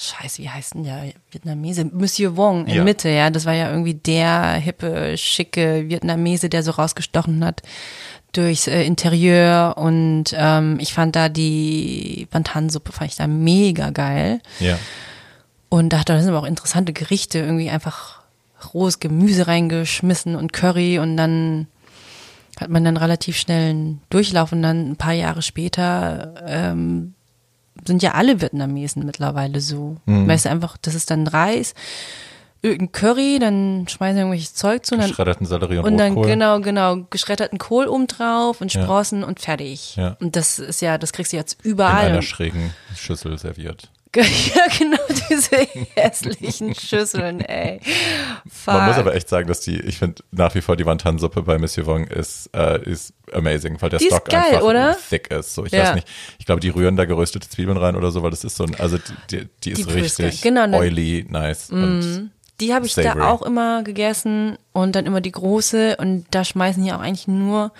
Scheiße, 0.00 0.40
wie 0.42 0.48
heißt 0.48 0.74
denn 0.74 0.84
der 0.84 1.12
Vietnamese? 1.32 1.84
Monsieur 1.84 2.36
Wong 2.36 2.66
in 2.66 2.76
Ja. 2.76 2.84
Mitte, 2.84 3.08
ja. 3.08 3.30
Das 3.30 3.46
war 3.46 3.54
ja 3.54 3.68
irgendwie 3.68 3.94
der 3.94 4.52
hippe, 4.52 5.18
schicke 5.18 5.88
Vietnamese, 5.88 6.48
der 6.48 6.62
so 6.62 6.70
rausgestochen 6.70 7.44
hat 7.44 7.62
durchs 8.30 8.68
äh, 8.68 8.84
Interieur. 8.84 9.74
Und 9.76 10.26
ähm, 10.36 10.78
ich 10.78 10.94
fand 10.94 11.16
da 11.16 11.28
die 11.28 12.28
Bantan-Suppe, 12.30 12.92
fand 12.92 13.10
ich 13.10 13.16
da 13.16 13.26
mega 13.26 13.90
geil. 13.90 14.40
Ja. 14.60 14.78
Und 15.68 15.92
da, 15.92 16.02
da 16.04 16.20
sind 16.20 16.28
aber 16.28 16.38
auch 16.38 16.48
interessante 16.48 16.92
Gerichte, 16.92 17.40
irgendwie 17.40 17.68
einfach 17.68 18.20
rohes 18.72 19.00
Gemüse 19.00 19.48
reingeschmissen 19.48 20.36
und 20.36 20.52
Curry 20.52 21.00
und 21.00 21.16
dann 21.16 21.66
hat 22.60 22.70
man 22.70 22.84
dann 22.84 22.96
relativ 22.96 23.36
schnell 23.36 23.70
einen 23.70 24.00
Durchlauf 24.10 24.52
und 24.52 24.62
dann 24.62 24.90
ein 24.90 24.96
paar 24.96 25.12
Jahre 25.12 25.42
später 25.42 26.34
ähm, 26.46 27.14
sind 27.86 28.02
ja 28.02 28.12
alle 28.12 28.40
Vietnamesen 28.40 29.04
mittlerweile 29.06 29.60
so. 29.60 29.96
Weißt 30.06 30.44
du, 30.46 30.50
einfach, 30.50 30.76
das 30.80 30.94
ist 30.94 31.10
dann 31.10 31.26
Reis, 31.26 31.74
irgendein 32.60 32.90
Curry, 32.92 33.38
dann 33.38 33.86
schmeißen 33.88 34.14
sie 34.16 34.20
irgendwelches 34.20 34.54
Zeug 34.54 34.84
zu 34.84 34.94
und 34.94 35.00
dann, 35.00 35.10
Geschredderten 35.10 35.46
Sellerie 35.46 35.78
und, 35.78 35.84
und 35.84 35.96
dann 35.96 36.14
Rotkohl. 36.14 36.30
genau, 36.32 36.60
genau, 36.60 36.96
geschredderten 37.10 37.58
Kohl 37.58 37.86
oben 37.86 38.08
drauf 38.08 38.60
und 38.60 38.72
Ja. 38.74 38.82
Sprossen 38.82 39.22
und 39.22 39.38
fertig. 39.40 39.94
Ja. 39.96 40.16
Und 40.20 40.34
das 40.34 40.58
ist 40.58 40.82
ja, 40.82 40.98
das 40.98 41.12
kriegst 41.12 41.32
du 41.32 41.36
jetzt 41.36 41.58
in 41.64 41.70
überall. 41.72 42.06
einer 42.06 42.16
Und- 42.16 42.22
schrägen 42.22 42.74
Schüssel 42.96 43.38
serviert. 43.38 43.90
ja, 44.16 44.62
genau, 44.78 44.98
diese 45.30 45.56
hässlichen 45.94 46.74
Schüsseln, 46.74 47.40
ey. 47.40 47.80
Fuck. 48.50 48.74
Man 48.74 48.86
muss 48.86 48.96
aber 48.96 49.14
echt 49.14 49.28
sagen, 49.28 49.46
dass 49.48 49.60
die, 49.60 49.78
ich 49.80 49.98
finde 49.98 50.22
nach 50.30 50.54
wie 50.54 50.60
vor 50.60 50.76
die 50.76 50.86
Wonton-Suppe 50.86 51.42
bei 51.42 51.58
Monsieur 51.58 51.86
Wong 51.86 52.06
ist, 52.06 52.48
äh, 52.54 52.82
ist 52.88 53.12
amazing, 53.32 53.76
weil 53.80 53.90
der 53.90 53.98
Die 53.98 54.06
ist 54.06 54.14
Stock 54.14 54.24
geil, 54.28 54.42
einfach 54.54 54.62
oder? 54.62 54.96
thick 55.10 55.30
ist. 55.30 55.54
So, 55.54 55.64
ich 55.66 55.72
Ja. 55.72 55.82
weiß 55.84 55.94
nicht, 55.96 56.08
ich 56.38 56.46
glaube, 56.46 56.60
die 56.60 56.70
rühren 56.70 56.96
da 56.96 57.04
geröstete 57.04 57.48
Zwiebeln 57.48 57.76
rein 57.76 57.96
oder 57.96 58.10
so, 58.10 58.22
weil 58.22 58.30
das 58.30 58.44
ist 58.44 58.56
so 58.56 58.64
ein, 58.64 58.74
also 58.76 58.98
die, 58.98 59.14
die, 59.30 59.48
die 59.64 59.70
ist 59.72 59.88
richtig 59.92 60.40
Genau, 60.42 60.66
ne? 60.66 60.78
oily, 60.78 61.26
nice 61.28 61.70
und 61.70 62.30
Die 62.60 62.74
habe 62.74 62.86
ich 62.86 62.94
Savory. 62.94 63.18
da 63.20 63.28
auch 63.28 63.42
immer 63.42 63.82
gegessen 63.82 64.56
und 64.72 64.96
dann 64.96 65.06
immer 65.06 65.20
die 65.20 65.32
große 65.32 65.96
und 65.98 66.24
da 66.30 66.44
schmeißen 66.44 66.82
die 66.82 66.92
auch 66.92 67.00
eigentlich 67.00 67.28
nur 67.28 67.72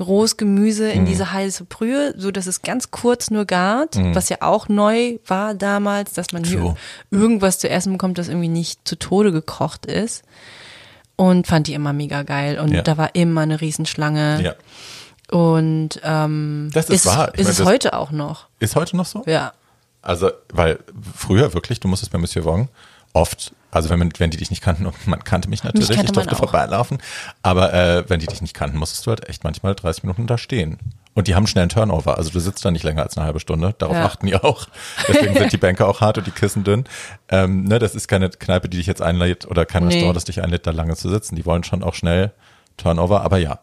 rohes 0.00 0.36
Gemüse 0.36 0.84
Mhm. 0.86 0.90
in 0.92 1.06
diese 1.06 1.32
heiße 1.32 1.64
Brühe, 1.64 2.14
so 2.16 2.30
dass 2.30 2.46
es 2.46 2.62
ganz 2.62 2.90
kurz 2.90 3.30
nur 3.30 3.44
gart, 3.44 3.96
was 4.14 4.28
ja 4.28 4.38
auch 4.40 4.68
neu 4.68 5.18
war 5.26 5.54
damals, 5.54 6.12
dass 6.12 6.32
man 6.32 6.44
hier 6.44 6.60
Mhm. 6.60 6.76
Irgendwas 7.10 7.58
zu 7.58 7.68
essen 7.68 7.92
bekommt, 7.92 8.18
das 8.18 8.28
irgendwie 8.28 8.48
nicht 8.48 8.86
zu 8.86 8.96
Tode 8.96 9.32
gekocht 9.32 9.86
ist. 9.86 10.22
Und 11.16 11.48
fand 11.48 11.66
die 11.66 11.74
immer 11.74 11.92
mega 11.92 12.22
geil. 12.22 12.60
Und 12.60 12.72
Ja. 12.72 12.82
da 12.82 12.96
war 12.96 13.14
immer 13.16 13.40
eine 13.40 13.60
Riesenschlange. 13.60 14.40
Ja. 14.40 14.54
Und 15.36 16.00
ähm, 16.04 16.70
Das 16.72 16.88
ist 16.90 17.06
wahr. 17.06 17.32
Ich 17.34 17.40
ist 17.40 17.46
meine, 17.46 17.60
es 17.60 17.64
heute 17.64 17.92
auch 17.94 18.12
noch. 18.12 18.46
Ist 18.60 18.76
heute 18.76 18.96
noch 18.96 19.04
so? 19.06 19.24
Ja. 19.26 19.52
Also, 20.00 20.30
weil 20.52 20.78
früher 21.14 21.52
wirklich, 21.54 21.80
du 21.80 21.88
musstest 21.88 22.12
bei 22.12 22.18
Monsieur 22.18 22.44
Wong 22.44 22.68
oft, 23.14 23.52
also 23.70 23.90
wenn, 23.90 23.98
man, 23.98 24.10
wenn 24.18 24.30
die 24.30 24.36
dich 24.38 24.50
nicht 24.50 24.62
kannten, 24.62 24.86
und 24.86 25.06
man 25.06 25.22
kannte 25.24 25.48
mich 25.50 25.62
natürlich, 25.64 25.88
kannte 25.88 26.04
ich 26.06 26.12
durfte 26.12 26.34
auch. 26.34 26.38
vorbeilaufen, 26.38 26.98
aber 27.42 27.72
äh, 27.74 28.04
wenn 28.08 28.20
die 28.20 28.26
dich 28.26 28.40
nicht 28.42 28.54
kannten, 28.54 28.78
musstest 28.78 29.06
du 29.06 29.10
halt 29.10 29.28
echt 29.28 29.44
manchmal 29.44 29.74
30 29.74 30.04
Minuten 30.04 30.26
da 30.26 30.38
stehen. 30.38 30.78
Und 31.14 31.26
die 31.26 31.34
haben 31.34 31.48
schnell 31.48 31.62
einen 31.62 31.68
Turnover, 31.70 32.16
also 32.16 32.30
du 32.30 32.38
sitzt 32.38 32.64
da 32.64 32.70
nicht 32.70 32.84
länger 32.84 33.02
als 33.02 33.16
eine 33.16 33.26
halbe 33.26 33.40
Stunde, 33.40 33.74
darauf 33.78 33.96
Ja. 33.96 34.04
achten 34.06 34.26
die 34.26 34.36
auch. 34.36 34.68
Deswegen 35.08 35.34
sind 35.34 35.52
die 35.52 35.56
Bänke 35.56 35.84
auch 35.86 36.00
hart 36.00 36.16
und 36.18 36.26
die 36.28 36.30
Kissen 36.30 36.62
dünn. 36.62 36.84
Ähm, 37.28 37.64
ne, 37.64 37.80
das 37.80 37.96
ist 37.96 38.06
keine 38.06 38.30
Kneipe, 38.30 38.68
die 38.68 38.76
dich 38.76 38.86
jetzt 38.86 39.02
einlädt 39.02 39.44
oder 39.46 39.66
kein 39.66 39.82
Nee. 39.82 39.94
Restaurant, 39.94 40.16
das 40.16 40.24
dich 40.24 40.42
einlädt, 40.42 40.66
da 40.66 40.70
lange 40.70 40.94
zu 40.94 41.08
sitzen. 41.10 41.34
Die 41.34 41.44
wollen 41.44 41.64
schon 41.64 41.82
auch 41.82 41.94
schnell 41.94 42.32
Turnover, 42.76 43.22
aber 43.22 43.38
ja, 43.38 43.58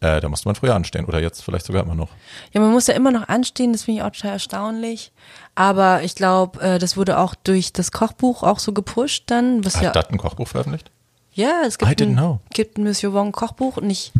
äh, 0.00 0.20
da 0.20 0.28
musste 0.28 0.48
man 0.48 0.54
früher 0.54 0.74
anstehen 0.74 1.04
oder 1.04 1.20
jetzt 1.20 1.42
vielleicht 1.42 1.66
sogar 1.66 1.82
immer 1.82 1.94
noch. 1.94 2.08
Ja, 2.52 2.60
man 2.60 2.70
muss 2.70 2.86
ja 2.86 2.94
immer 2.94 3.10
noch 3.10 3.28
anstehen, 3.28 3.72
das 3.72 3.82
finde 3.82 4.00
ich 4.00 4.06
auch 4.06 4.10
total 4.12 4.32
erstaunlich. 4.32 5.12
Aber 5.54 6.02
ich 6.02 6.14
glaube, 6.14 6.60
äh, 6.60 6.78
das 6.78 6.96
wurde 6.96 7.18
auch 7.18 7.34
durch 7.34 7.72
das 7.72 7.90
Kochbuch 7.90 8.42
auch 8.42 8.58
so 8.58 8.72
gepusht 8.72 9.24
dann. 9.26 9.64
Was 9.64 9.76
Hat 9.76 9.82
ja, 9.82 9.90
das 9.92 10.08
ein 10.10 10.18
Kochbuch 10.18 10.48
veröffentlicht? 10.48 10.90
ja, 11.32 11.62
es 11.64 11.76
I 11.76 11.78
gibt 11.78 12.00
didn't 12.00 12.10
ein, 12.10 12.16
know. 12.16 12.40
gibt 12.52 12.78
ein 12.78 12.84
Monsieur 12.84 13.12
Wong 13.12 13.32
Kochbuch 13.32 13.76
und 13.76 13.90
ich 13.90 14.12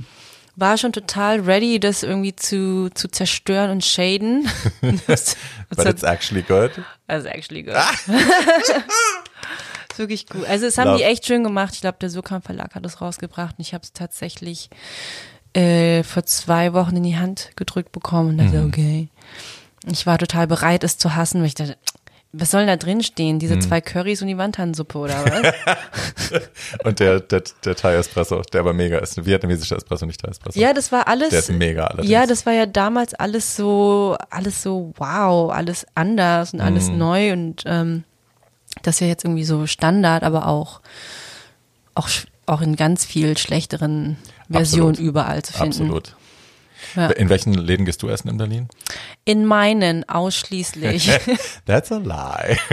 war 0.55 0.77
schon 0.77 0.93
total 0.93 1.41
ready, 1.41 1.79
das 1.79 2.03
irgendwie 2.03 2.35
zu, 2.35 2.91
zu 2.95 3.09
zerstören 3.09 3.71
und 3.71 3.85
shaden. 3.85 4.49
das, 5.07 5.37
But 5.71 5.87
it's 5.87 6.03
actually 6.03 6.43
good. 6.43 6.73
also 7.07 7.29
actually 7.29 7.63
good. 7.63 7.77
ist 9.91 9.99
wirklich 9.99 10.27
gut. 10.27 10.45
Also 10.47 10.67
es 10.67 10.79
haben 10.79 10.89
Love. 10.89 10.99
die 10.99 11.05
echt 11.05 11.27
schön 11.27 11.45
gemacht. 11.45 11.75
Ich 11.75 11.81
glaube, 11.81 11.99
der 12.01 12.11
Sokam 12.11 12.43
Verlag 12.43 12.75
hat 12.75 12.85
es 12.85 13.01
rausgebracht 13.01 13.57
und 13.59 13.63
ich 13.63 13.75
habe 13.75 13.83
es 13.85 13.93
tatsächlich 13.93 14.71
äh, 15.59 16.03
vor 16.05 16.25
zwei 16.25 16.73
Wochen 16.73 16.97
in 16.97 17.03
die 17.03 17.17
Hand 17.19 17.51
gedrückt 17.57 17.93
bekommen 17.93 18.31
und 18.31 18.39
dachte, 18.39 18.61
Mhm. 18.61 18.69
okay. 18.69 19.09
Ich 19.91 20.07
war 20.07 20.19
total 20.19 20.47
bereit, 20.47 20.85
es 20.85 20.99
zu 20.99 21.15
hassen, 21.15 21.41
weil 21.41 21.47
ich 21.49 21.55
dachte, 21.55 21.77
was 22.33 22.51
soll 22.51 22.67
da 22.67 22.77
drin 22.77 23.03
stehen? 23.03 23.39
Diese 23.39 23.57
Mhm. 23.57 23.63
zwei 23.63 23.81
Currys 23.81 24.21
und 24.21 24.29
die 24.29 24.37
Wandtansuppe 24.37 24.99
oder 24.99 25.25
was? 25.25 25.53
Und 26.85 27.01
der, 27.01 27.21
der, 27.21 27.43
der 27.65 27.75
Thai 27.75 27.95
Espresso, 27.95 28.43
der 28.53 28.61
aber 28.61 28.75
mega 28.75 28.99
ist. 28.99 29.25
Vietnamesischer 29.25 29.77
Espresso, 29.77 30.05
nicht 30.05 30.21
Thai 30.21 30.29
Espresso. 30.31 30.61
ja, 30.61 30.75
das 30.75 30.93
war 30.93 31.09
alles. 31.09 31.31
Der 31.31 31.39
ist 31.39 31.51
mega 31.51 31.85
allerdings. 31.87 32.11
Ja, 32.11 32.27
das 32.27 32.45
war 32.45 32.53
ja 32.53 32.67
damals 32.67 33.15
alles 33.15 33.57
so, 33.57 34.17
alles 34.29 34.63
so 34.63 34.93
wow, 34.99 35.51
alles 35.51 35.87
anders 35.95 36.53
und 36.53 36.61
alles 36.61 36.89
neu 36.91 37.33
und 37.33 37.63
ähm, 37.65 38.05
das 38.83 38.97
ist 38.97 39.01
ja 39.01 39.07
jetzt 39.07 39.25
irgendwie 39.25 39.45
so 39.45 39.67
Standard, 39.67 40.23
aber 40.23 40.47
auch, 40.49 40.83
auch, 41.95 42.09
auch 42.45 42.61
in 42.61 42.77
ganz 42.77 43.07
viel 43.07 43.39
schlechteren 43.39 44.19
Versionen 44.49 44.91
Absolut. 44.91 45.11
überall 45.11 45.43
zu 45.43 45.53
finden. 45.53 45.69
Absolut. 45.69 46.17
Ja. 46.95 47.09
In 47.11 47.29
welchen 47.29 47.55
Läden 47.55 47.85
gehst 47.87 48.03
du 48.03 48.09
essen 48.09 48.29
in 48.29 48.37
Berlin? 48.37 48.69
In 49.25 49.45
meinen 49.45 50.09
ausschließlich. 50.09 51.11
That's 51.67 51.93
a 51.93 51.99
lie. 51.99 52.57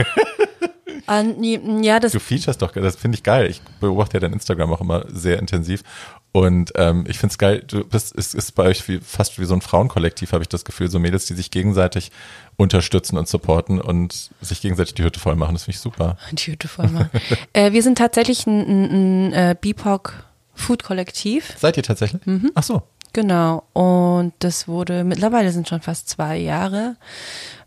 Ja, 1.08 2.00
das 2.00 2.10
Du 2.10 2.18
featurest 2.18 2.62
doch, 2.62 2.72
das 2.72 2.96
finde 2.96 3.16
ich 3.16 3.22
geil. 3.22 3.48
Ich 3.48 3.62
beobachte 3.80 4.16
ja 4.16 4.20
dein 4.20 4.32
Instagram 4.32 4.72
auch 4.72 4.80
immer 4.80 5.04
sehr 5.08 5.38
intensiv. 5.38 5.84
Und 6.32 6.72
ähm, 6.74 7.04
ich 7.08 7.18
finde 7.18 7.32
es 7.32 7.38
geil, 7.38 7.64
du 7.66 7.84
bist, 7.84 8.12
es 8.18 8.34
ist 8.34 8.52
bei 8.56 8.64
euch 8.64 8.86
wie, 8.88 8.98
fast 8.98 9.38
wie 9.38 9.44
so 9.44 9.54
ein 9.54 9.62
Frauenkollektiv, 9.62 10.32
habe 10.32 10.42
ich 10.42 10.48
das 10.48 10.64
Gefühl, 10.64 10.90
so 10.90 10.98
Mädels, 10.98 11.24
die 11.26 11.34
sich 11.34 11.50
gegenseitig 11.50 12.10
unterstützen 12.56 13.16
und 13.16 13.28
supporten 13.28 13.80
und 13.80 14.30
sich 14.40 14.60
gegenseitig 14.60 14.94
die 14.94 15.04
Hütte 15.04 15.20
voll 15.20 15.36
machen. 15.36 15.54
Das 15.54 15.64
finde 15.64 15.76
ich 15.76 15.80
super. 15.80 16.18
die 16.32 16.50
Hüte 16.50 16.68
voll 16.68 16.88
machen. 16.88 17.10
äh, 17.52 17.72
wir 17.72 17.82
sind 17.82 17.98
tatsächlich 17.98 18.46
ein, 18.46 18.60
ein, 18.60 19.28
ein 19.28 19.32
äh, 19.32 19.56
BIPOC 19.58 20.12
Food 20.56 20.82
Kollektiv. 20.82 21.54
Seid 21.58 21.76
ihr 21.76 21.82
tatsächlich? 21.84 22.24
Mhm. 22.26 22.50
Ach 22.54 22.62
so. 22.64 22.82
Genau. 23.12 23.62
Und 23.72 24.32
das 24.40 24.66
wurde, 24.68 25.04
mittlerweile 25.04 25.52
sind 25.52 25.68
schon 25.68 25.80
fast 25.80 26.08
zwei 26.08 26.36
Jahre. 26.36 26.96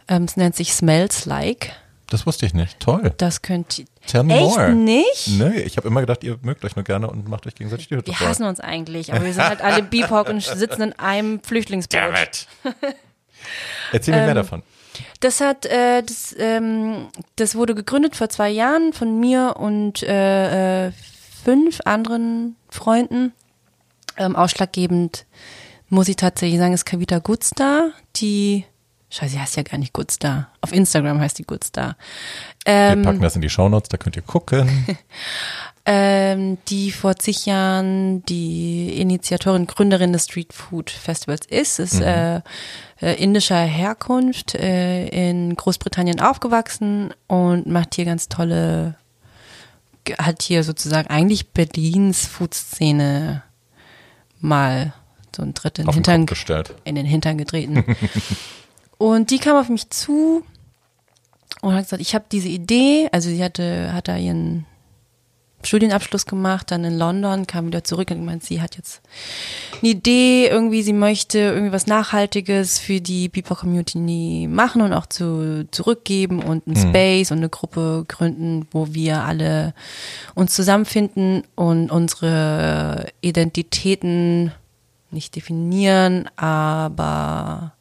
Ähm, 0.08 0.24
es 0.26 0.36
nennt 0.38 0.56
sich 0.56 0.74
Smells 0.74 1.26
Like. 1.26 1.72
Das 2.10 2.26
wusste 2.26 2.46
ich 2.48 2.54
nicht. 2.56 2.80
Toll. 2.80 3.14
Das 3.18 3.42
könnt 3.44 3.78
ihr. 3.80 3.86
Tell 4.08 4.24
me 4.24 4.34
Echt 4.36 4.44
more. 4.44 4.70
nicht? 4.72 5.28
Nee, 5.28 5.60
ich 5.62 5.78
habe 5.78 5.88
immer 5.88 6.02
gedacht, 6.02 6.24
ihr 6.24 6.40
mögt 6.42 6.66
euch 6.66 6.76
nur 6.76 6.84
gerne 6.84 7.08
und 7.08 7.28
macht 7.30 7.46
euch 7.46 7.54
gegenseitig 7.54 7.88
die 7.88 7.96
Hütte 7.96 8.12
Wir 8.12 8.20
hassen 8.20 8.44
uns 8.46 8.60
eigentlich, 8.60 9.14
aber 9.14 9.24
wir 9.26 9.34
sind 9.34 9.44
halt 9.44 9.62
alle 9.62 9.84
BIPOC 9.84 10.30
und 10.30 10.42
sitzen 10.42 10.82
in 10.82 10.94
einem 11.00 11.40
Flüchtlingsboot. 11.44 12.48
Erzähl 13.92 14.14
mir 14.16 14.22
mehr 14.22 14.30
Ähm, 14.30 14.36
davon. 14.36 14.64
Das 15.20 15.42
hat, 15.42 15.66
äh, 15.66 16.02
das, 16.02 16.36
ähm, 16.40 17.08
das 17.36 17.56
wurde 17.56 17.76
gegründet 17.76 18.16
vor 18.16 18.30
zwei 18.30 18.50
Jahren 18.50 18.94
von 18.94 19.20
mir 19.20 19.56
und 19.58 20.02
äh, 20.04 20.88
äh, 20.88 20.92
fünf 21.44 21.80
anderen 21.86 22.56
Freunden. 22.70 23.34
Ähm, 24.18 24.36
ausschlaggebend 24.36 25.26
muss 25.90 26.08
ich 26.08 26.16
tatsächlich 26.16 26.60
sagen, 26.60 26.74
ist 26.74 26.86
Kavita 26.86 27.20
Goodstar, 27.20 27.92
die, 28.18 28.66
scheiße, 29.10 29.34
sie 29.34 29.40
heißt 29.40 29.58
ja 29.58 29.64
gar 29.64 29.78
nicht 29.78 29.94
Goodstar. 29.94 30.50
Auf 30.62 30.72
Instagram 30.72 31.20
heißt 31.20 31.40
die 31.40 31.44
Goodstar. 31.46 31.98
Wir 32.66 32.74
Ähm, 32.74 33.02
packen 33.02 33.22
das 33.22 33.36
in 33.36 33.42
die 33.42 33.50
Shownotes, 33.50 33.90
da 33.90 33.98
könnt 33.98 34.16
ihr 34.16 34.22
gucken. 34.22 34.98
ähm, 35.86 36.60
die 36.68 36.92
vor 36.92 37.16
zig 37.16 37.48
Jahren 37.48 38.24
die 38.26 39.00
Initiatorin, 39.00 39.66
Gründerin 39.66 40.14
des 40.14 40.26
Street 40.26 40.54
Food 40.54 40.92
Festivals 40.92 41.48
ist, 41.48 41.80
ist 41.80 42.00
äh, 42.00 42.42
äh, 43.02 43.16
indischer 43.16 43.58
Herkunft, 43.58 44.54
äh, 44.54 45.08
in 45.08 45.56
Großbritannien 45.56 46.20
aufgewachsen 46.20 47.14
und 47.28 47.66
macht 47.66 47.96
hier 47.96 48.06
ganz 48.06 48.30
tolle, 48.30 48.96
hat 50.18 50.42
hier 50.42 50.64
sozusagen 50.64 51.10
eigentlich 51.10 51.50
Berlins 51.50 52.26
Food-Szene 52.26 53.44
mal 54.40 54.94
so 55.36 55.44
einen 55.44 55.54
Tritt 55.54 55.80
in 55.80 55.86
den 55.86 55.94
Hintern, 55.94 56.26
in 56.84 56.96
den 56.96 57.06
Hintern 57.06 57.38
getreten. 57.38 57.84
und 58.98 59.32
die 59.32 59.40
kam 59.40 59.58
auf 59.58 59.70
mich 59.70 59.90
zu 59.90 60.44
und 61.62 61.74
hat 61.74 61.84
gesagt, 61.84 62.02
ich 62.02 62.16
habe 62.16 62.26
diese 62.32 62.48
Idee, 62.48 63.10
also 63.12 63.30
sie 63.30 63.44
hatte, 63.44 63.94
hat 63.94 64.08
da 64.08 64.18
ihren 64.18 64.66
Studienabschluss 65.64 66.26
gemacht, 66.26 66.72
dann 66.72 66.84
in 66.84 66.98
London, 66.98 67.46
kam 67.46 67.68
wieder 67.68 67.84
zurück 67.84 68.12
und 68.12 68.18
gemeint, 68.18 68.44
sie 68.44 68.62
hat 68.62 68.78
jetzt 68.78 69.02
eine 69.82 69.92
Idee, 69.92 70.48
irgendwie, 70.48 70.82
sie 70.84 70.94
möchte 70.94 71.40
irgendwie 71.40 71.74
was 71.74 71.86
Nachhaltiges 71.86 72.80
für 72.80 73.02
die 73.02 73.30
People-Community 73.30 74.48
machen 74.50 74.82
und 74.82 74.94
auch 74.94 75.06
zu, 75.06 75.68
zurückgeben 75.72 76.42
und 76.42 76.66
einen 76.66 76.78
Space 76.78 77.32
und 77.32 77.40
eine 77.40 77.50
Gruppe 77.50 78.06
gründen, 78.08 78.68
wo 78.72 78.94
wir 78.94 79.24
alle 79.24 79.74
uns 80.34 80.54
zusammenfinden 80.54 81.44
und 81.56 81.92
unsere 81.92 83.08
Identitäten 83.22 84.54
nicht 85.12 85.36
definieren, 85.36 86.30
aber 86.36 87.74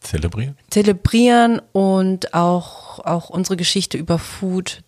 Zelebrieren. 0.00 0.56
zelebrieren 0.70 1.60
und 1.72 2.34
auch, 2.34 2.98
auch 3.00 3.30
unsere 3.30 3.56
Geschichte 3.56 3.98
über 3.98 4.18
Food 4.18 4.82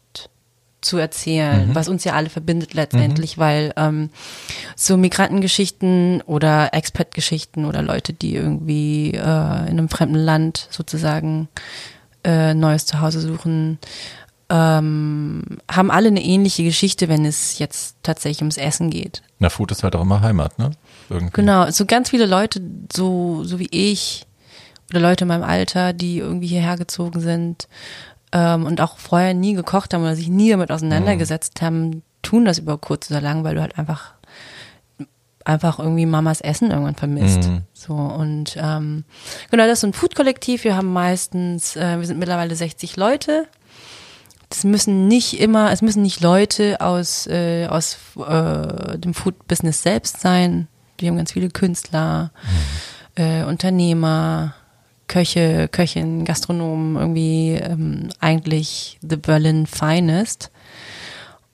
zu 0.80 0.96
erzählen, 0.96 1.70
was 1.74 1.88
uns 1.88 2.04
ja 2.04 2.14
alle 2.14 2.30
verbindet 2.30 2.74
letztendlich, 2.74 3.38
weil 3.38 3.72
ähm, 3.76 4.10
so 4.76 4.96
Migrantengeschichten 4.96 6.22
oder 6.22 6.72
Expat-Geschichten 6.72 7.64
oder 7.64 7.82
Leute, 7.82 8.12
die 8.12 8.34
irgendwie 8.34 9.12
äh, 9.12 9.18
in 9.18 9.78
einem 9.78 9.88
fremden 9.88 10.16
Land 10.16 10.68
sozusagen 10.70 11.48
äh, 12.24 12.54
neues 12.54 12.86
Zuhause 12.86 13.20
suchen, 13.20 13.78
ähm, 14.48 15.42
haben 15.70 15.90
alle 15.90 16.08
eine 16.08 16.22
ähnliche 16.22 16.64
Geschichte, 16.64 17.08
wenn 17.08 17.24
es 17.24 17.58
jetzt 17.58 17.96
tatsächlich 18.02 18.40
ums 18.40 18.56
Essen 18.56 18.90
geht. 18.90 19.22
Na, 19.38 19.48
Food 19.48 19.70
ist 19.70 19.84
halt 19.84 19.94
auch 19.94 20.02
immer 20.02 20.22
Heimat, 20.22 20.58
ne? 20.58 20.72
Irgendwie. 21.08 21.32
Genau, 21.32 21.70
so 21.70 21.86
ganz 21.86 22.10
viele 22.10 22.26
Leute, 22.26 22.60
so, 22.92 23.44
so 23.44 23.58
wie 23.58 23.68
ich, 23.70 24.26
oder 24.90 25.00
Leute 25.00 25.24
in 25.24 25.28
meinem 25.28 25.44
Alter, 25.44 25.92
die 25.92 26.18
irgendwie 26.18 26.48
hierher 26.48 26.76
gezogen 26.76 27.20
sind 27.20 27.68
ähm, 28.32 28.64
und 28.66 28.80
auch 28.80 28.98
vorher 28.98 29.34
nie 29.34 29.54
gekocht 29.54 29.94
haben 29.94 30.02
oder 30.02 30.16
sich 30.16 30.28
nie 30.28 30.50
damit 30.50 30.70
auseinandergesetzt 30.70 31.62
haben, 31.62 32.02
tun 32.22 32.44
das 32.44 32.58
über 32.58 32.78
kurz 32.78 33.10
oder 33.10 33.20
lang, 33.20 33.44
weil 33.44 33.54
du 33.54 33.60
halt 33.60 33.78
einfach 33.78 34.14
einfach 35.44 35.78
irgendwie 35.78 36.06
Mamas 36.06 36.40
Essen 36.40 36.70
irgendwann 36.70 36.94
vermisst. 36.94 37.48
Mhm. 37.48 37.62
So 37.72 37.94
und 37.94 38.56
ähm, 38.60 39.04
genau, 39.50 39.64
das 39.64 39.74
ist 39.74 39.80
so 39.80 39.86
ein 39.86 39.92
Food-Kollektiv. 39.92 40.64
Wir 40.64 40.76
haben 40.76 40.92
meistens, 40.92 41.76
äh, 41.76 41.98
wir 41.98 42.06
sind 42.06 42.18
mittlerweile 42.18 42.54
60 42.54 42.96
Leute. 42.96 43.46
Das 44.48 44.64
müssen 44.64 45.08
nicht 45.08 45.40
immer, 45.40 45.72
es 45.72 45.80
müssen 45.80 46.02
nicht 46.02 46.20
Leute 46.20 46.80
aus, 46.80 47.26
äh, 47.26 47.66
aus 47.68 47.98
äh, 48.16 48.98
dem 48.98 49.14
Food-Business 49.14 49.82
selbst 49.82 50.20
sein. 50.20 50.68
Wir 50.98 51.08
haben 51.08 51.16
ganz 51.16 51.32
viele 51.32 51.48
Künstler, 51.48 52.32
äh, 53.14 53.44
Unternehmer, 53.44 54.54
Köche, 55.10 55.66
Köchin, 55.66 56.24
Gastronomen, 56.24 56.94
irgendwie 56.94 57.54
ähm, 57.54 58.10
eigentlich 58.20 58.96
the 59.02 59.16
Berlin 59.16 59.66
Finest. 59.66 60.52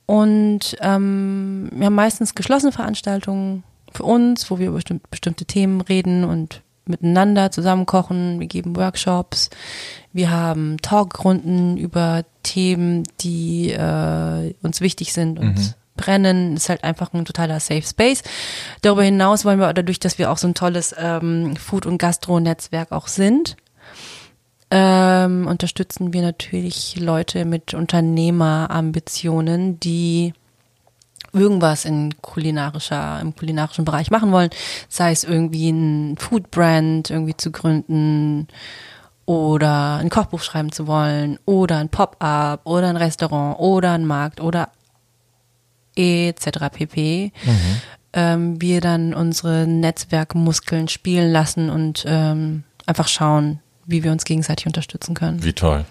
Und 0.05 0.77
ähm, 0.83 1.71
wir 1.73 1.87
haben 1.87 1.95
meistens 1.95 2.35
geschlossene 2.35 2.71
Veranstaltungen, 2.71 3.65
für 3.93 4.05
uns, 4.05 4.51
wo 4.51 4.59
wir 4.59 4.67
über 4.69 4.77
bestimmt, 4.77 5.09
bestimmte 5.11 5.47
Themen 5.47 5.81
reden 5.81 6.25
und 6.25 6.61
miteinander 6.85 7.51
zusammen 7.51 7.87
kochen. 7.87 8.39
Wir 8.41 8.47
geben 8.47 8.77
Workshops. 8.77 9.49
Wir 10.13 10.31
haben 10.31 10.77
Talkrunden 10.83 11.79
über 11.79 12.25
Themen, 12.43 13.05
die 13.21 13.71
äh, 13.71 14.55
uns 14.63 14.83
wichtig 14.83 15.15
sind 15.15 15.39
und 15.39 15.57
Mhm. 15.57 15.75
Brennen. 15.97 16.57
Ist 16.57 16.69
halt 16.69 16.85
einfach 16.85 17.13
ein 17.13 17.25
totaler 17.25 17.61
Safe 17.61 17.83
Space. 17.83 18.23
Darüber 18.83 19.03
hinaus 19.03 19.45
wollen 19.45 19.59
wir 19.59 19.73
dadurch, 19.73 19.99
dass 19.99 20.19
wir 20.19 20.31
auch 20.31 20.39
so 20.39 20.49
ein 20.49 20.55
tolles 20.55 20.95
ähm, 20.99 21.57
Food- 21.57 21.87
und 21.87 21.99
Gastro-Netzwerk 21.99 22.93
auch 22.93 23.09
sind, 23.09 23.57
ähm, 24.71 25.47
unterstützen 25.47 26.13
wir 26.13 26.23
natürlich 26.23 26.97
Leute 26.99 27.45
mit 27.45 27.75
Unternehmerambitionen, 27.75 29.79
die 29.79 30.33
irgendwas 31.33 31.85
in 31.85 32.21
kulinarischer, 32.21 33.21
im 33.21 33.37
kulinarischen 33.37 33.85
Bereich 33.85 34.11
machen 34.11 34.33
wollen, 34.33 34.51
sei 34.89 35.13
es 35.13 35.23
irgendwie 35.23 35.71
ein 35.71 36.17
Food-Brand 36.17 37.11
irgendwie 37.11 37.37
zu 37.37 37.53
gründen 37.53 38.49
oder 39.27 39.97
ein 39.97 40.09
Kochbuch 40.09 40.41
schreiben 40.41 40.73
zu 40.73 40.87
wollen 40.87 41.39
oder 41.45 41.79
ein 41.79 41.89
Pop-up 41.89 42.61
oder 42.65 42.89
ein 42.89 42.97
Restaurant 42.97 43.59
oder 43.59 43.93
ein 43.93 44.07
Markt 44.07 44.41
oder 44.41 44.71
etc. 45.97 46.59
pp. 46.73 47.33
Ähm, 48.13 48.61
wir 48.61 48.81
dann 48.81 49.13
unsere 49.15 49.67
Netzwerkmuskeln 49.67 50.89
spielen 50.89 51.31
lassen 51.33 51.69
und 51.71 52.05
ähm, 52.07 52.65
einfach 52.87 53.09
schauen, 53.09 53.61
wie 53.85 54.03
wir 54.05 54.13
uns 54.13 54.25
gegenseitig 54.25 54.67
unterstützen 54.67 55.15
können. 55.15 55.43
Wie 55.43 55.53
toll. 55.53 55.85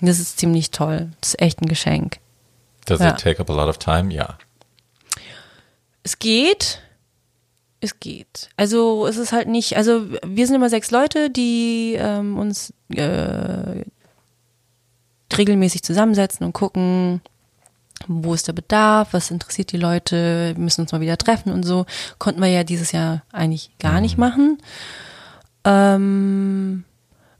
Das 0.00 0.18
ist 0.18 0.38
ziemlich 0.38 0.70
toll. 0.70 1.10
Das 1.20 1.30
ist 1.34 1.40
echt 1.42 1.60
ein 1.60 1.68
Geschenk. 1.68 2.18
Does 2.86 3.00
Ja. 3.00 3.10
it 3.10 3.18
take 3.18 3.40
up 3.40 3.50
a 3.50 3.54
lot 3.54 3.68
of 3.68 3.78
time? 3.78 4.12
Ja. 4.12 4.38
Es 6.02 6.18
geht. 6.18 6.80
Es 7.80 8.00
geht. 8.00 8.48
Also 8.56 9.06
es 9.06 9.16
ist 9.18 9.32
halt 9.32 9.46
nicht, 9.46 9.76
also 9.76 10.04
wir 10.26 10.46
sind 10.46 10.56
immer 10.56 10.70
sechs 10.70 10.90
Leute, 10.90 11.30
die 11.30 11.94
ähm, 11.96 12.36
uns 12.38 12.72
äh, 12.94 13.84
regelmäßig 15.36 15.82
zusammensetzen 15.84 16.44
und 16.46 16.52
gucken, 16.54 17.20
wo 18.06 18.34
ist 18.34 18.48
der 18.48 18.52
Bedarf, 18.52 19.08
was 19.12 19.30
interessiert 19.30 19.72
die 19.72 19.76
Leute, 19.76 20.52
wir 20.54 20.62
müssen 20.62 20.82
uns 20.82 20.92
mal 20.92 21.00
wieder 21.00 21.18
treffen 21.18 21.52
und 21.52 21.64
so. 21.64 21.86
Konnten 22.18 22.40
wir 22.40 22.48
ja 22.48 22.64
dieses 22.64 22.92
Jahr 22.92 23.22
eigentlich 23.32 23.70
gar 23.78 24.00
nicht 24.00 24.18
machen. 24.18 24.58
Ähm, 25.64 26.84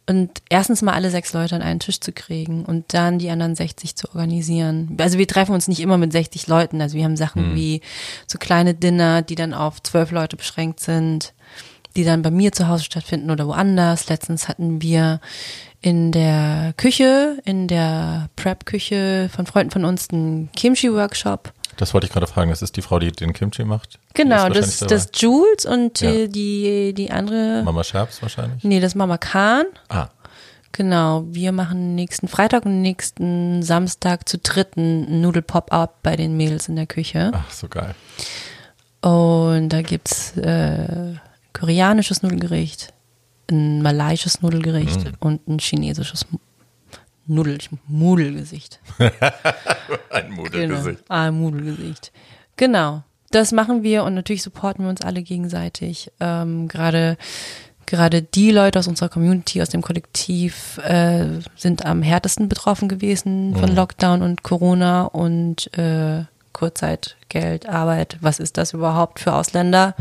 und 0.09 0.31
erstens 0.49 0.81
mal 0.81 0.95
alle 0.95 1.11
sechs 1.11 1.35
Leute 1.35 1.55
an 1.55 1.61
einen 1.61 1.81
Tisch 1.81 2.01
zu 2.01 2.13
kriegen 2.13 2.65
und 2.65 2.95
dann 2.95 3.19
die 3.19 3.29
anderen 3.29 3.55
60 3.55 3.95
zu 3.95 4.09
organisieren. 4.09 4.97
Also 4.99 5.19
wir 5.19 5.29
treffen 5.29 5.53
uns 5.53 5.69
nicht 5.69 5.81
immer 5.81 5.99
mit 5.99 6.13
60 6.13 6.47
Leuten. 6.47 6.81
Also 6.81 6.97
wir 6.97 7.05
haben 7.05 7.17
Sachen 7.17 7.55
wie 7.55 7.83
so 8.27 8.39
kleine 8.39 8.73
Dinner, 8.73 9.21
die 9.21 9.35
dann 9.35 9.53
auf 9.53 9.83
zwölf 9.83 10.11
Leute 10.11 10.37
beschränkt 10.37 10.81
sind, 10.81 11.35
die 11.95 12.05
dann 12.05 12.23
bei 12.23 12.31
mir 12.31 12.53
zu 12.53 12.69
Hause 12.69 12.85
stattfinden 12.85 13.31
oder 13.31 13.47
woanders. 13.47 14.09
Letztens 14.09 14.49
hatten 14.49 14.81
wir 14.81 15.21
in 15.81 16.11
der 16.13 16.75
Küche, 16.77 17.39
in 17.45 17.69
der 17.69 18.29
Prep-Küche 18.37 19.31
von 19.35 19.47
Freunden 19.47 19.71
von 19.71 19.85
uns 19.85 20.09
einen 20.11 20.51
Kimchi-Workshop. 20.57 21.53
Das 21.77 21.95
wollte 21.95 22.09
ich 22.09 22.13
gerade 22.13 22.27
fragen. 22.27 22.51
Das 22.51 22.61
ist 22.63 22.77
die 22.77 22.83
Frau, 22.83 22.99
die 22.99 23.13
den 23.13 23.33
Kimchi 23.33 23.63
macht? 23.65 24.01
Genau, 24.15 24.47
ist 24.49 24.83
das, 24.83 24.89
das 24.89 25.21
Jules 25.21 25.65
und 25.65 26.01
Ja. 26.01 26.27
die, 26.27 26.93
die 26.93 27.11
andere. 27.13 27.63
Mama 27.65 27.85
Scherbs 27.85 28.21
wahrscheinlich. 28.21 28.65
nee, 28.65 28.81
das 28.81 28.95
Mama 28.97 29.19
Kahn. 29.19 29.67
Ah, 29.89 30.09
Genau, 30.73 31.25
wir 31.31 31.51
machen 31.53 31.95
nächsten 31.95 32.29
Freitag 32.29 32.65
und 32.67 32.83
nächsten 32.83 33.63
Samstag 33.63 34.29
zu 34.29 34.39
dritten 34.39 35.21
Nudel-Pop-Up 35.23 36.03
bei 36.03 36.15
den 36.15 36.37
Mädels 36.37 36.69
in 36.69 36.77
der 36.77 36.87
Küche. 36.87 37.31
ach, 37.35 37.51
so 37.51 37.69
geil. 37.69 37.95
Und 39.01 39.71
da 39.71 39.83
gibt's 39.83 40.37
äh, 40.37 41.15
koreanisches 41.53 42.23
Nudelgericht, 42.23 42.93
ein 43.51 43.83
malaiisches 43.83 44.43
Nudelgericht 44.43 45.05
Mm. 45.05 45.15
und 45.21 45.49
ein 45.49 45.59
chinesisches 45.59 46.27
Nudel 47.27 47.59
Mudelgesicht. 47.87 48.81
Ein 50.11 50.31
Modelgesicht. 50.31 50.99
Genau. 51.07 51.15
Ah, 51.15 51.31
Mudelgesicht. 51.31 52.11
Genau. 52.57 53.03
Das 53.31 53.53
machen 53.53 53.83
wir 53.83 54.05
und 54.05 54.15
natürlich 54.15 54.43
supporten 54.43 54.85
wir 54.85 54.89
uns 54.89 55.03
alle 55.03 55.23
gegenseitig. 55.23 56.11
Ähm, 56.21 56.69
gerade 56.69 57.19
gerade 57.85 58.23
die 58.23 58.51
Leute 58.51 58.79
aus 58.79 58.89
unserer 58.89 59.09
Community, 59.11 59.61
aus 59.61 59.69
dem 59.69 59.83
Kollektiv 59.83 60.79
äh, 60.79 61.27
sind 61.57 61.85
am 61.85 62.03
härtesten 62.03 62.49
betroffen 62.49 62.89
gewesen 62.89 63.55
von 63.57 63.75
Lockdown 63.75 64.23
und 64.23 64.43
Corona 64.43 65.03
und 65.05 65.71
äh, 65.77 66.25
Kurzzeitgeld, 66.55 67.69
Arbeit. 67.69 68.17
Was 68.21 68.41
ist 68.41 68.57
das 68.57 68.73
überhaupt 68.73 69.21
für 69.21 69.35
Ausländer 69.35 69.95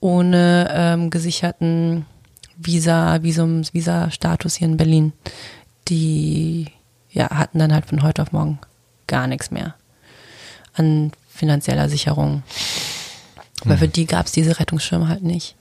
ohne 0.00 0.68
ähm, 0.72 1.10
gesicherten 1.10 2.04
Visa, 2.62 3.22
Visums, 3.22 3.74
Visa-Status 3.74 4.56
hier 4.56 4.68
in 4.68 4.76
Berlin? 4.76 5.12
Die 5.88 6.66
ja, 7.10 7.30
hatten 7.30 7.58
dann 7.58 7.72
halt 7.72 7.86
von 7.86 8.02
heute 8.02 8.22
auf 8.22 8.32
morgen 8.32 8.58
gar 9.06 9.26
nichts 9.26 9.50
mehr 9.50 9.74
an 10.74 11.12
finanzieller 11.28 11.88
Sicherung. 11.88 12.42
Weil 13.64 13.78
für 13.78 13.88
die 13.88 14.06
gab 14.06 14.26
es 14.26 14.32
diese 14.32 14.58
Rettungsschirme 14.58 15.08
halt 15.08 15.22
nicht. 15.22 15.56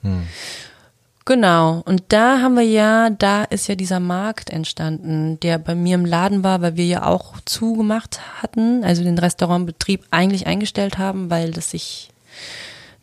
Genau. 1.26 1.84
Und 1.86 2.04
da 2.10 2.41
haben 2.41 2.56
wir 2.56 2.64
ja, 2.64 3.10
da 3.10 3.43
ist 3.43 3.68
ja 3.68 3.76
dieser 3.76 4.00
Markt 4.00 4.50
entstanden, 4.50 5.39
der 5.41 5.58
bei 5.58 5.76
mir 5.76 5.95
im 5.95 6.06
Laden 6.06 6.43
war, 6.43 6.62
weil 6.62 6.76
wir 6.76 6.86
ja 6.86 7.06
auch 7.06 7.36
zugemacht 7.45 8.20
hatten, 8.41 8.84
also 8.84 9.04
den 9.04 9.18
Restaurantbetrieb 9.18 10.06
eigentlich 10.12 10.47
eingestellt 10.47 10.97
haben, 10.97 11.30
weil 11.30 11.52
das 11.52 11.72
sich 11.72 12.10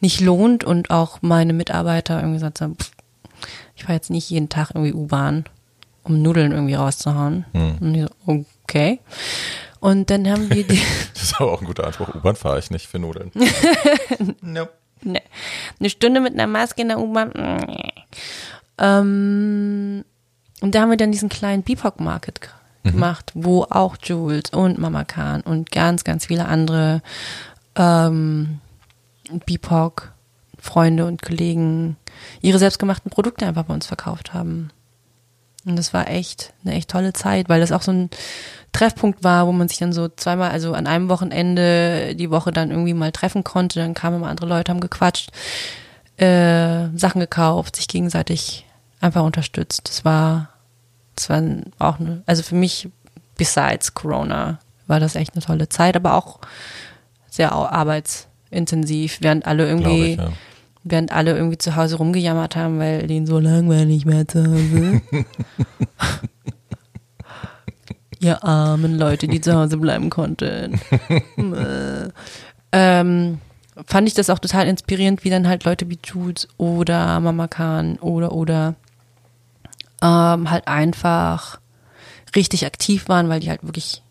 nicht 0.00 0.20
lohnt 0.20 0.64
und 0.64 0.90
auch 0.90 1.18
meine 1.22 1.52
Mitarbeiter 1.52 2.16
irgendwie 2.16 2.36
gesagt 2.36 2.60
haben, 2.60 2.76
pff, 2.76 2.90
ich 3.76 3.82
fahre 3.84 3.94
jetzt 3.94 4.10
nicht 4.10 4.28
jeden 4.30 4.48
Tag 4.48 4.70
irgendwie 4.74 4.94
U-Bahn, 4.94 5.44
um 6.02 6.20
Nudeln 6.22 6.52
irgendwie 6.52 6.74
rauszuhauen. 6.74 7.44
Und 7.52 7.94
ich 7.94 8.02
so, 8.26 8.44
okay. 8.64 9.00
Und 9.80 10.08
dann 10.10 10.26
haben 10.28 10.50
wir 10.50 10.66
die, 10.66 10.80
Das 11.14 11.22
ist 11.22 11.40
aber 11.40 11.52
auch 11.52 11.60
ein 11.60 11.66
guter 11.66 11.86
Anspruch. 11.86 12.14
U-Bahn 12.14 12.34
fahre 12.36 12.58
ich 12.58 12.70
nicht 12.70 12.86
für 12.86 12.98
Nudeln. 12.98 13.30
nope. 14.40 14.72
Nee. 15.02 15.22
Eine 15.78 15.90
Stunde 15.90 16.20
mit 16.20 16.32
einer 16.32 16.46
Maske 16.46 16.82
in 16.82 16.88
der 16.88 16.98
U-Bahn. 16.98 17.30
Nee. 17.34 17.92
Ähm, 18.78 20.04
und 20.60 20.74
da 20.74 20.80
haben 20.80 20.90
wir 20.90 20.96
dann 20.96 21.12
diesen 21.12 21.28
kleinen 21.28 21.62
Bebop 21.62 22.00
Market 22.00 22.40
g- 22.40 22.48
gemacht, 22.90 23.30
wo 23.34 23.64
auch 23.64 23.96
Jules 24.02 24.50
und 24.50 24.78
Mama 24.78 25.04
Khan 25.04 25.42
und 25.42 25.70
ganz, 25.70 26.02
ganz 26.04 26.26
viele 26.26 26.46
andere 26.46 27.02
ähm, 27.74 28.60
BIPOC 29.44 30.12
Freunde 30.66 31.06
und 31.06 31.22
Kollegen 31.22 31.96
ihre 32.42 32.58
selbstgemachten 32.58 33.10
Produkte 33.10 33.46
einfach 33.46 33.64
bei 33.64 33.74
uns 33.74 33.86
verkauft 33.86 34.34
haben. 34.34 34.70
Und 35.64 35.76
das 35.76 35.92
war 35.92 36.08
echt 36.08 36.52
eine 36.64 36.74
echt 36.74 36.90
tolle 36.90 37.12
Zeit, 37.12 37.48
weil 37.48 37.60
das 37.60 37.72
auch 37.72 37.82
so 37.82 37.92
ein 37.92 38.10
Treffpunkt 38.72 39.24
war, 39.24 39.46
wo 39.46 39.52
man 39.52 39.68
sich 39.68 39.78
dann 39.78 39.92
so 39.92 40.08
zweimal, 40.08 40.50
also 40.50 40.74
an 40.74 40.86
einem 40.86 41.08
Wochenende 41.08 42.14
die 42.14 42.30
Woche 42.30 42.52
dann 42.52 42.70
irgendwie 42.70 42.94
mal 42.94 43.10
treffen 43.10 43.42
konnte. 43.42 43.80
Dann 43.80 43.94
kamen 43.94 44.16
immer 44.16 44.28
andere 44.28 44.46
Leute, 44.46 44.70
haben 44.70 44.80
gequatscht, 44.80 45.30
äh, 46.18 46.88
Sachen 46.94 47.20
gekauft, 47.20 47.76
sich 47.76 47.88
gegenseitig 47.88 48.64
einfach 49.00 49.24
unterstützt. 49.24 49.88
Das 49.88 50.04
war, 50.04 50.50
das 51.16 51.28
war 51.30 51.42
auch 51.78 51.98
eine, 51.98 52.22
also 52.26 52.42
für 52.42 52.54
mich, 52.54 52.88
besides 53.36 53.94
Corona, 53.94 54.60
war 54.86 55.00
das 55.00 55.16
echt 55.16 55.34
eine 55.34 55.42
tolle 55.42 55.68
Zeit, 55.68 55.96
aber 55.96 56.14
auch 56.14 56.38
sehr 57.28 57.52
arbeitsintensiv, 57.52 59.18
während 59.20 59.46
alle 59.46 59.66
irgendwie, 59.66 60.12
ich, 60.12 60.18
ja. 60.18 60.32
Während 60.88 61.12
alle 61.12 61.36
irgendwie 61.36 61.58
zu 61.58 61.76
Hause 61.76 61.96
rumgejammert 61.96 62.56
haben, 62.56 62.78
weil 62.78 63.06
denen 63.06 63.26
so 63.26 63.38
langweilig 63.38 64.06
mehr 64.06 64.26
zu 64.26 64.46
Hause. 64.46 65.02
Ihr 68.20 68.42
armen 68.42 68.96
Leute, 68.98 69.28
die 69.28 69.40
zu 69.40 69.54
Hause 69.54 69.76
bleiben 69.76 70.08
konnten. 70.10 70.80
Äh, 71.36 72.08
ähm, 72.72 73.40
fand 73.86 74.08
ich 74.08 74.14
das 74.14 74.30
auch 74.30 74.38
total 74.38 74.68
inspirierend, 74.68 75.22
wie 75.24 75.30
dann 75.30 75.48
halt 75.48 75.64
Leute 75.64 75.90
wie 75.90 75.98
Jules 76.02 76.48
oder 76.56 77.20
Mama 77.20 77.46
Khan 77.46 77.96
oder 77.96 78.32
oder 78.32 78.74
ähm, 80.02 80.50
halt 80.50 80.66
einfach 80.66 81.60
richtig 82.34 82.64
aktiv 82.64 83.08
waren, 83.08 83.28
weil 83.28 83.40
die 83.40 83.50
halt 83.50 83.64
wirklich 83.64 84.02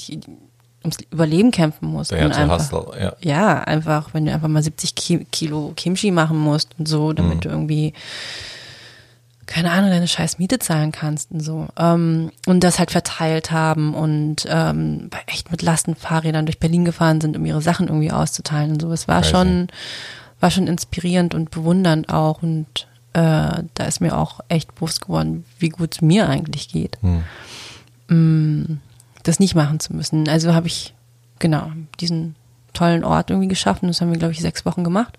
die, 0.00 0.16
die 0.16 0.36
ums 0.82 0.98
Überleben 1.10 1.50
kämpfen 1.50 1.88
mussten. 1.88 2.14
Der 2.16 2.24
ganze 2.24 2.40
einfach. 2.40 2.58
Hustle, 2.58 3.00
ja. 3.00 3.12
Ja, 3.20 3.60
einfach, 3.60 4.14
wenn 4.14 4.26
du 4.26 4.32
einfach 4.32 4.48
mal 4.48 4.62
70 4.62 4.94
Ki 4.94 5.26
Kilo 5.30 5.72
Kimchi 5.76 6.10
machen 6.10 6.38
musst 6.38 6.70
und 6.78 6.86
so, 6.88 7.12
damit 7.12 7.36
Mhm. 7.36 7.40
du 7.40 7.48
irgendwie, 7.48 7.92
keine 9.46 9.70
Ahnung, 9.72 9.90
deine 9.90 10.08
scheiß 10.08 10.38
Miete 10.38 10.58
zahlen 10.58 10.92
kannst 10.92 11.30
und 11.32 11.40
so. 11.40 11.68
Ähm, 11.78 12.30
und 12.46 12.64
das 12.64 12.78
halt 12.78 12.90
verteilt 12.90 13.50
haben 13.50 13.94
und 13.94 14.46
ähm, 14.48 15.10
echt 15.26 15.50
mit 15.50 15.62
Lastenfahrrädern 15.62 16.46
durch 16.46 16.58
Berlin 16.58 16.84
gefahren 16.84 17.20
sind, 17.20 17.36
um 17.36 17.44
ihre 17.44 17.60
Sachen 17.62 17.88
irgendwie 17.88 18.12
auszuteilen 18.12 18.72
und 18.72 18.80
so. 18.82 18.90
Es 18.92 19.08
war 19.08 19.20
Crazy. 19.20 19.30
schon, 19.32 19.66
war 20.40 20.50
schon 20.50 20.66
inspirierend 20.68 21.34
und 21.34 21.50
bewundernd 21.50 22.08
auch 22.08 22.42
und 22.42 22.86
äh, 23.14 23.20
da 23.74 23.84
ist 23.86 24.00
mir 24.00 24.16
auch 24.16 24.40
echt 24.48 24.74
bewusst 24.74 25.02
geworden, 25.02 25.44
wie 25.58 25.68
gut 25.68 25.94
es 25.96 26.00
mir 26.00 26.28
eigentlich 26.28 26.68
geht 26.70 26.96
Hm. 28.08 28.80
Das 29.22 29.40
nicht 29.40 29.54
machen 29.54 29.80
zu 29.80 29.94
müssen. 29.94 30.28
Also 30.28 30.54
habe 30.54 30.66
ich, 30.66 30.94
genau, 31.38 31.70
diesen 32.00 32.34
tollen 32.72 33.04
Ort 33.04 33.30
irgendwie 33.30 33.48
geschaffen. 33.48 33.88
Das 33.88 34.00
haben 34.00 34.10
wir, 34.10 34.18
glaube 34.18 34.32
ich, 34.32 34.40
sechs 34.40 34.64
Wochen 34.64 34.84
gemacht. 34.84 35.18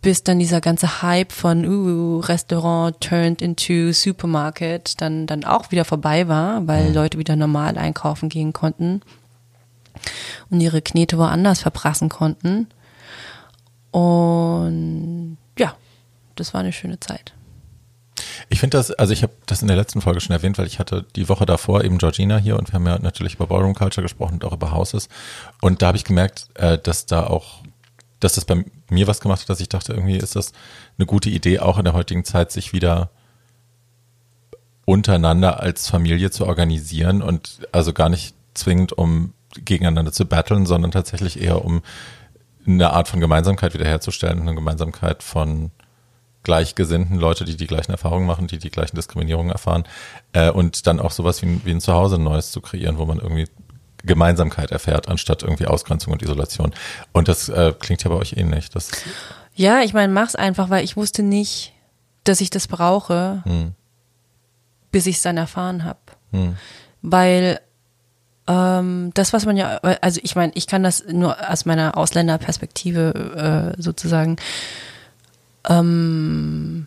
bis 0.00 0.22
dann 0.22 0.38
dieser 0.38 0.60
ganze 0.60 1.02
Hype 1.02 1.32
von 1.32 1.66
uh, 1.66 2.20
Restaurant 2.20 3.00
turned 3.00 3.42
into 3.42 3.92
Supermarket 3.92 5.00
dann, 5.00 5.26
dann 5.26 5.44
auch 5.44 5.70
wieder 5.70 5.84
vorbei 5.84 6.28
war, 6.28 6.66
weil 6.66 6.92
Leute 6.92 7.18
wieder 7.18 7.34
normal 7.34 7.76
einkaufen 7.76 8.28
gehen 8.28 8.52
konnten 8.52 9.02
und 10.50 10.60
ihre 10.60 10.82
Knete 10.82 11.18
woanders 11.18 11.60
verprassen 11.60 12.08
konnten. 12.08 12.68
Und 13.90 15.36
ja, 15.58 15.74
das 16.36 16.54
war 16.54 16.60
eine 16.60 16.72
schöne 16.72 17.00
Zeit. 17.00 17.32
Ich 18.48 18.60
finde 18.60 18.76
das, 18.76 18.90
also 18.90 19.12
ich 19.12 19.22
habe 19.22 19.32
das 19.46 19.62
in 19.62 19.68
der 19.68 19.76
letzten 19.76 20.00
Folge 20.00 20.20
schon 20.20 20.34
erwähnt, 20.34 20.58
weil 20.58 20.66
ich 20.66 20.78
hatte 20.78 21.04
die 21.16 21.28
Woche 21.28 21.46
davor 21.46 21.84
eben 21.84 21.98
Georgina 21.98 22.38
hier 22.38 22.56
und 22.58 22.68
wir 22.68 22.74
haben 22.74 22.86
ja 22.86 22.98
natürlich 22.98 23.34
über 23.34 23.46
Ballroom 23.46 23.74
Culture 23.74 24.02
gesprochen 24.02 24.34
und 24.34 24.44
auch 24.44 24.52
über 24.52 24.72
Houses. 24.72 25.08
Und 25.60 25.82
da 25.82 25.88
habe 25.88 25.96
ich 25.96 26.04
gemerkt, 26.04 26.48
äh, 26.54 26.78
dass 26.78 27.06
da 27.06 27.26
auch, 27.26 27.62
dass 28.20 28.34
das 28.34 28.44
bei 28.44 28.64
mir 28.90 29.06
was 29.06 29.20
gemacht 29.20 29.42
hat, 29.42 29.48
dass 29.48 29.60
ich 29.60 29.68
dachte, 29.68 29.92
irgendwie 29.92 30.16
ist 30.16 30.36
das 30.36 30.52
eine 30.98 31.06
gute 31.06 31.30
Idee, 31.30 31.60
auch 31.60 31.78
in 31.78 31.84
der 31.84 31.94
heutigen 31.94 32.24
Zeit 32.24 32.52
sich 32.52 32.72
wieder 32.72 33.10
untereinander 34.84 35.60
als 35.60 35.88
Familie 35.88 36.30
zu 36.30 36.46
organisieren 36.46 37.22
und 37.22 37.60
also 37.72 37.92
gar 37.92 38.08
nicht 38.08 38.34
zwingend, 38.54 38.92
um 38.92 39.34
gegeneinander 39.54 40.12
zu 40.12 40.24
battlen, 40.24 40.66
sondern 40.66 40.90
tatsächlich 40.90 41.40
eher 41.40 41.64
um 41.64 41.82
eine 42.66 42.90
Art 42.92 43.08
von 43.08 43.20
Gemeinsamkeit 43.20 43.74
wiederherzustellen, 43.74 44.40
eine 44.40 44.54
Gemeinsamkeit 44.54 45.22
von 45.22 45.70
Gleichgesinnten, 46.42 47.18
Leute, 47.18 47.44
die 47.44 47.56
die 47.56 47.66
gleichen 47.66 47.92
Erfahrungen 47.92 48.26
machen, 48.26 48.46
die 48.46 48.58
die 48.58 48.70
gleichen 48.70 48.96
Diskriminierungen 48.96 49.50
erfahren 49.52 49.84
äh, 50.32 50.50
und 50.50 50.86
dann 50.86 51.00
auch 51.00 51.10
sowas 51.10 51.42
wie 51.42 51.46
ein, 51.46 51.60
wie 51.64 51.72
ein 51.72 51.80
Zuhause 51.80 52.18
Neues 52.18 52.52
zu 52.52 52.60
kreieren, 52.60 52.98
wo 52.98 53.04
man 53.04 53.18
irgendwie 53.18 53.46
Gemeinsamkeit 54.04 54.70
erfährt, 54.70 55.08
anstatt 55.08 55.42
irgendwie 55.42 55.66
Ausgrenzung 55.66 56.12
und 56.12 56.22
Isolation. 56.22 56.72
Und 57.12 57.28
das 57.28 57.48
äh, 57.48 57.74
klingt 57.78 58.04
ja 58.04 58.10
bei 58.10 58.16
euch 58.16 58.34
ähnlich. 58.34 58.70
Das, 58.70 58.90
Ja, 59.54 59.80
ich 59.80 59.92
meine, 59.92 60.12
mach's 60.12 60.36
einfach, 60.36 60.70
weil 60.70 60.84
ich 60.84 60.96
wusste 60.96 61.22
nicht, 61.22 61.72
dass 62.24 62.40
ich 62.40 62.50
das 62.50 62.68
brauche, 62.68 63.42
hm, 63.44 63.72
bis 64.90 65.06
ich 65.06 65.16
es 65.16 65.22
dann 65.22 65.36
erfahren 65.36 65.84
habe. 65.84 65.98
hm, 66.30 66.56
Weil 67.02 67.60
ähm, 68.46 69.10
das, 69.14 69.32
was 69.32 69.44
man 69.44 69.56
ja, 69.56 69.76
also 69.76 70.20
ich 70.22 70.34
meine, 70.36 70.52
ich 70.54 70.66
kann 70.66 70.82
das 70.82 71.04
nur 71.04 71.36
aus 71.50 71.66
meiner 71.66 71.96
Ausländerperspektive 71.98 73.74
äh, 73.76 73.82
sozusagen, 73.82 74.36
ähm, 75.68 76.86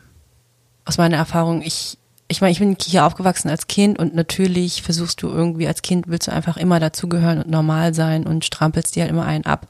aus 0.86 0.98
meiner 0.98 1.18
Erfahrung, 1.18 1.62
ich, 1.62 1.98
ich 2.28 2.42
meine, 2.42 2.52
ich 2.52 2.60
bin 2.60 2.76
hier 2.82 3.06
aufgewachsen 3.06 3.50
als 3.50 3.68
Kind 3.68 4.00
und 4.00 4.16
natürlich 4.16 4.82
versuchst 4.82 5.22
du 5.22 5.30
irgendwie 5.30 5.68
als 5.68 5.82
Kind 5.82 6.08
willst 6.08 6.28
du 6.28 6.32
einfach 6.32 6.58
immer 6.58 6.80
dazugehören 6.80 7.40
und 7.40 7.50
normal 7.50 7.94
sein 7.94 8.26
und 8.26 8.44
strampelst 8.46 8.96
dir 8.96 9.04
halt 9.04 9.12
immer 9.12 9.26
einen 9.26 9.46
ab 9.46 9.68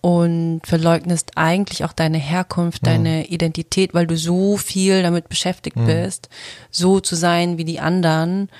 und 0.00 0.60
verleugnest 0.64 1.32
eigentlich 1.36 1.84
auch 1.84 1.92
deine 1.92 2.18
Herkunft, 2.18 2.86
deine 2.86 3.26
Identität, 3.28 3.94
weil 3.94 4.06
du 4.06 4.18
so 4.18 4.58
viel 4.58 5.02
damit 5.02 5.30
beschäftigt 5.30 5.78
bist, 5.86 6.28
so 6.70 7.00
zu 7.00 7.14
sein 7.16 7.56
wie 7.56 7.64
die 7.64 7.80
anderen. 7.80 8.50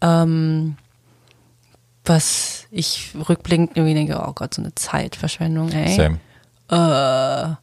Ähm, 0.00 0.76
was 2.04 2.66
ich 2.70 3.12
rückblickend 3.28 3.76
irgendwie 3.76 3.94
denke, 3.94 4.20
oh 4.26 4.32
Gott, 4.32 4.54
so 4.54 4.62
eine 4.62 4.74
Zeitverschwendung, 4.74 5.70
ey. 5.70 5.94
same. 5.94 6.18
Äh, 6.70 7.54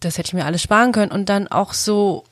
das 0.00 0.18
hätte 0.18 0.28
ich 0.28 0.34
mir 0.34 0.44
alles 0.44 0.62
sparen 0.62 0.92
können. 0.92 1.12
Und 1.12 1.28
dann 1.28 1.48
auch 1.48 1.72
so, 1.72 2.24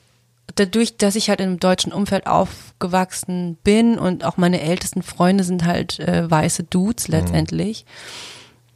dadurch, 0.55 0.97
dass 0.97 1.15
ich 1.15 1.29
halt 1.29 1.39
in 1.39 1.47
einem 1.47 1.59
deutschen 1.59 1.91
Umfeld 1.91 2.27
aufgewachsen 2.27 3.57
bin 3.63 3.97
und 3.97 4.23
auch 4.23 4.37
meine 4.37 4.61
ältesten 4.61 5.01
Freunde 5.01 5.43
sind 5.43 5.65
halt 5.65 5.99
äh, 5.99 6.29
weiße 6.29 6.63
Dudes 6.63 7.07
letztendlich, 7.07 7.85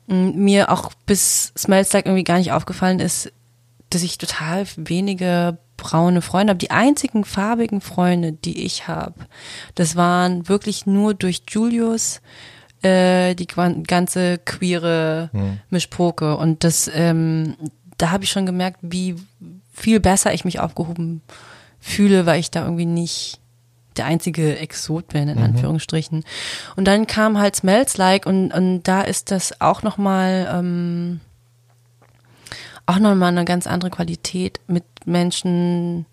m, 0.07 0.35
mir 0.35 0.71
auch 0.71 0.91
bis 1.05 1.53
Smells 1.57 1.93
Like 1.93 2.05
irgendwie 2.05 2.23
gar 2.23 2.37
nicht 2.37 2.51
aufgefallen 2.51 2.99
ist, 2.99 3.31
dass 3.89 4.03
ich 4.03 4.17
total 4.17 4.65
wenige 4.75 5.57
braune 5.77 6.21
Freunde 6.21 6.51
habe. 6.51 6.59
Die 6.59 6.71
einzigen 6.71 7.23
farbigen 7.23 7.81
Freunde, 7.81 8.33
die 8.33 8.65
ich 8.65 8.87
habe, 8.87 9.15
das 9.75 9.95
waren 9.95 10.49
wirklich 10.49 10.85
nur 10.85 11.13
durch 11.13 11.43
Julius 11.49 12.21
äh, 12.81 13.35
die 13.35 13.47
ganze 13.47 14.37
queere 14.39 15.29
Mischpoke. 15.69 16.37
Und 16.37 16.63
das, 16.63 16.89
ähm, 16.93 17.55
da 17.99 18.11
habe 18.11 18.23
ich 18.23 18.31
schon 18.31 18.47
gemerkt, 18.47 18.79
wie 18.81 19.15
viel 19.71 19.99
besser 19.99 20.33
ich 20.33 20.45
mich 20.45 20.59
aufgehoben 20.59 21.21
fühle, 21.79 22.25
weil 22.25 22.39
ich 22.39 22.49
da 22.49 22.63
irgendwie 22.63 22.85
nicht 22.85 23.39
der 23.97 24.05
einzige 24.05 24.57
Exot 24.57 25.09
bin, 25.09 25.27
in 25.27 25.39
Anführungsstrichen. 25.39 26.23
Und 26.75 26.85
dann 26.85 27.05
kam 27.05 27.37
halt 27.37 27.55
Smells 27.55 27.97
Like 27.97 28.25
und, 28.25 28.51
und 28.51 28.83
da 28.83 29.01
ist 29.01 29.29
das 29.29 29.59
auch 29.61 29.83
nochmal, 29.83 30.49
ähm, 30.53 31.19
auch 32.85 32.99
nochmal 32.99 33.29
eine 33.29 33.45
ganz 33.45 33.67
andere 33.67 33.91
Qualität, 33.91 34.61
mit 34.67 34.83
Menschen 35.05 36.05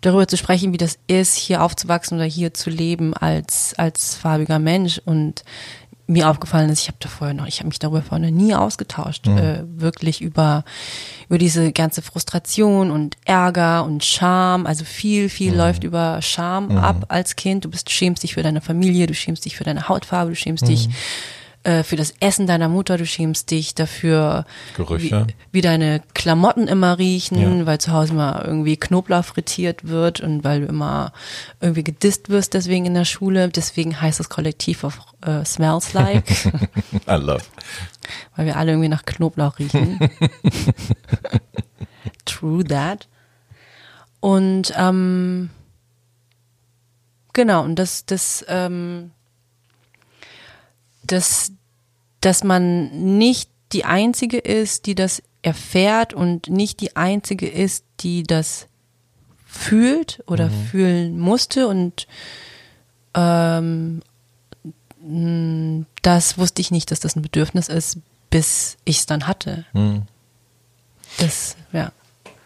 darüber 0.00 0.26
zu 0.26 0.36
sprechen, 0.36 0.72
wie 0.72 0.78
das 0.78 0.98
ist, 1.06 1.36
hier 1.36 1.62
aufzuwachsen 1.62 2.16
oder 2.16 2.26
hier 2.26 2.54
zu 2.54 2.70
leben 2.70 3.14
als, 3.14 3.74
als 3.76 4.16
farbiger 4.16 4.58
Mensch. 4.58 5.00
Und 5.04 5.44
mir 6.12 6.28
aufgefallen 6.28 6.70
ist, 6.70 6.80
ich 6.82 6.88
habe 6.88 6.98
da 7.00 7.08
vorher 7.08 7.34
noch, 7.34 7.46
ich 7.46 7.58
habe 7.58 7.68
mich 7.68 7.78
darüber 7.78 8.02
vorher 8.02 8.30
nie 8.30 8.54
ausgetauscht, 8.54 9.26
äh, 9.26 9.64
wirklich 9.66 10.20
über, 10.20 10.64
über 11.28 11.38
diese 11.38 11.72
ganze 11.72 12.02
Frustration 12.02 12.90
und 12.90 13.16
Ärger 13.24 13.84
und 13.84 14.04
Scham. 14.04 14.66
Also 14.66 14.84
viel, 14.84 15.28
viel 15.28 15.54
läuft 15.54 15.84
über 15.84 16.20
Scham 16.22 16.76
ab 16.76 17.06
als 17.08 17.36
Kind. 17.36 17.64
Du 17.64 17.70
bist, 17.70 17.90
schämst 17.90 18.22
dich 18.22 18.34
für 18.34 18.42
deine 18.42 18.60
Familie, 18.60 19.06
du 19.06 19.14
schämst 19.14 19.44
dich 19.44 19.56
für 19.56 19.64
deine 19.64 19.88
Hautfarbe, 19.88 20.30
du 20.30 20.36
schämst 20.36 20.68
dich 20.68 20.88
äh, 21.64 21.82
für 21.84 21.96
das 21.96 22.12
Essen 22.20 22.46
deiner 22.46 22.68
Mutter, 22.68 22.96
du 22.98 23.06
schämst 23.06 23.50
dich 23.50 23.74
dafür, 23.74 24.44
Gerüche. 24.76 25.26
Wie, 25.28 25.34
wie 25.52 25.60
deine 25.60 26.02
Klamotten 26.14 26.66
immer 26.68 26.98
riechen, 26.98 27.60
Ja. 27.60 27.66
weil 27.66 27.80
zu 27.80 27.92
Hause 27.92 28.12
immer 28.12 28.42
irgendwie 28.44 28.76
Knoblauch 28.76 29.24
frittiert 29.24 29.86
wird 29.86 30.20
und 30.20 30.42
weil 30.44 30.62
du 30.62 30.66
immer 30.66 31.12
irgendwie 31.60 31.84
gedisst 31.84 32.28
wirst 32.30 32.54
deswegen 32.54 32.86
in 32.86 32.94
der 32.94 33.04
Schule. 33.04 33.48
Deswegen 33.48 34.00
heißt 34.00 34.18
das 34.20 34.28
Kollektiv 34.28 34.84
auch 34.84 35.14
äh, 35.24 35.44
Smells 35.44 35.92
Like, 35.92 36.30
I 37.08 37.14
love. 37.14 37.42
weil 38.36 38.46
wir 38.46 38.56
alle 38.56 38.72
irgendwie 38.72 38.88
nach 38.88 39.04
Knoblauch 39.04 39.58
riechen. 39.58 39.98
True 42.24 42.64
that. 42.64 43.08
Und 44.20 44.72
ähm, 44.76 45.50
genau, 47.32 47.62
und 47.64 47.76
das, 47.76 48.06
das, 48.06 48.44
ähm, 48.48 49.10
dass, 51.12 51.52
dass 52.20 52.44
man 52.44 53.16
nicht 53.16 53.50
die 53.72 53.84
Einzige 53.84 54.38
ist, 54.38 54.86
die 54.86 54.94
das 54.94 55.22
erfährt 55.42 56.14
und 56.14 56.48
nicht 56.48 56.80
die 56.80 56.96
Einzige 56.96 57.48
ist, 57.48 57.84
die 58.00 58.22
das 58.22 58.68
fühlt 59.46 60.22
oder 60.26 60.50
fühlen 60.50 61.18
musste 61.18 61.68
und 61.68 62.06
ähm, 63.14 64.02
das 66.02 66.38
wusste 66.38 66.62
ich 66.62 66.70
nicht, 66.70 66.90
dass 66.90 67.00
das 67.00 67.16
ein 67.16 67.22
Bedürfnis 67.22 67.68
ist, 67.68 67.98
bis 68.30 68.78
ich 68.84 69.00
es 69.00 69.06
dann 69.06 69.26
hatte. 69.26 69.66
Hm. 69.72 70.02
Das, 71.18 71.56
ja. 71.72 71.92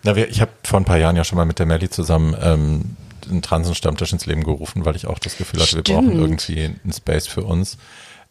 Na, 0.03 0.17
wir, 0.17 0.29
ich 0.29 0.41
habe 0.41 0.51
vor 0.64 0.81
ein 0.81 0.85
paar 0.85 0.99
Jahren 0.99 1.17
ja 1.17 1.25
schon 1.25 1.37
mal 1.37 1.45
mit 1.45 1.59
der 1.59 1.67
Melli 1.67 1.91
zusammen 1.91 2.35
ähm, 2.41 2.97
einen 3.29 3.43
Transenstammtisch 3.43 4.12
ins 4.12 4.27
Leben 4.27 4.43
gerufen, 4.43 4.85
weil 4.85 4.97
ich 4.97 5.07
auch 5.07 5.19
das 5.19 5.37
Gefühl 5.37 5.61
hatte, 5.61 5.77
wir 5.77 5.81
Stimmt. 5.81 6.09
brauchen 6.09 6.19
irgendwie 6.19 6.64
einen 6.64 6.93
Space 6.93 7.27
für 7.27 7.43
uns. 7.43 7.79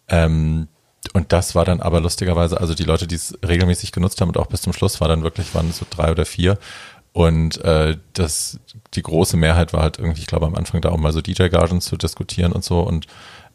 Ähm, 0.08 0.68
und 1.14 1.32
das 1.32 1.56
war 1.56 1.66
dann 1.66 1.82
aber 1.82 2.02
lustigerweise, 2.02 2.60
also 2.60 2.74
die 2.74 2.84
Leute, 2.84 3.08
die 3.08 3.16
es 3.16 3.38
regelmäßig 3.46 3.92
genutzt 3.92 4.20
haben 4.22 4.30
und 4.30 4.38
auch 4.38 4.48
bis 4.48 4.62
zum 4.62 4.74
Schluss 4.74 5.00
war 5.02 5.08
dann 5.08 5.24
wirklich, 5.24 5.54
waren 5.54 5.70
es 5.70 5.78
so 5.78 5.86
drei 5.90 6.12
oder 6.12 6.26
vier. 6.26 6.58
Und 7.14 7.64
äh, 7.64 7.96
das, 8.12 8.60
die 8.94 9.02
große 9.02 9.38
Mehrheit 9.38 9.72
war 9.72 9.82
halt 9.82 10.00
irgendwie, 10.00 10.20
ich 10.20 10.28
glaube, 10.28 10.46
am 10.46 10.56
Anfang 10.56 10.82
da 10.82 10.90
auch 10.90 10.98
mal 10.98 11.14
so 11.14 11.22
DJ-Gagen 11.22 11.80
zu 11.80 11.96
diskutieren 11.96 12.52
und 12.52 12.64
so. 12.66 12.82
Und 12.82 13.08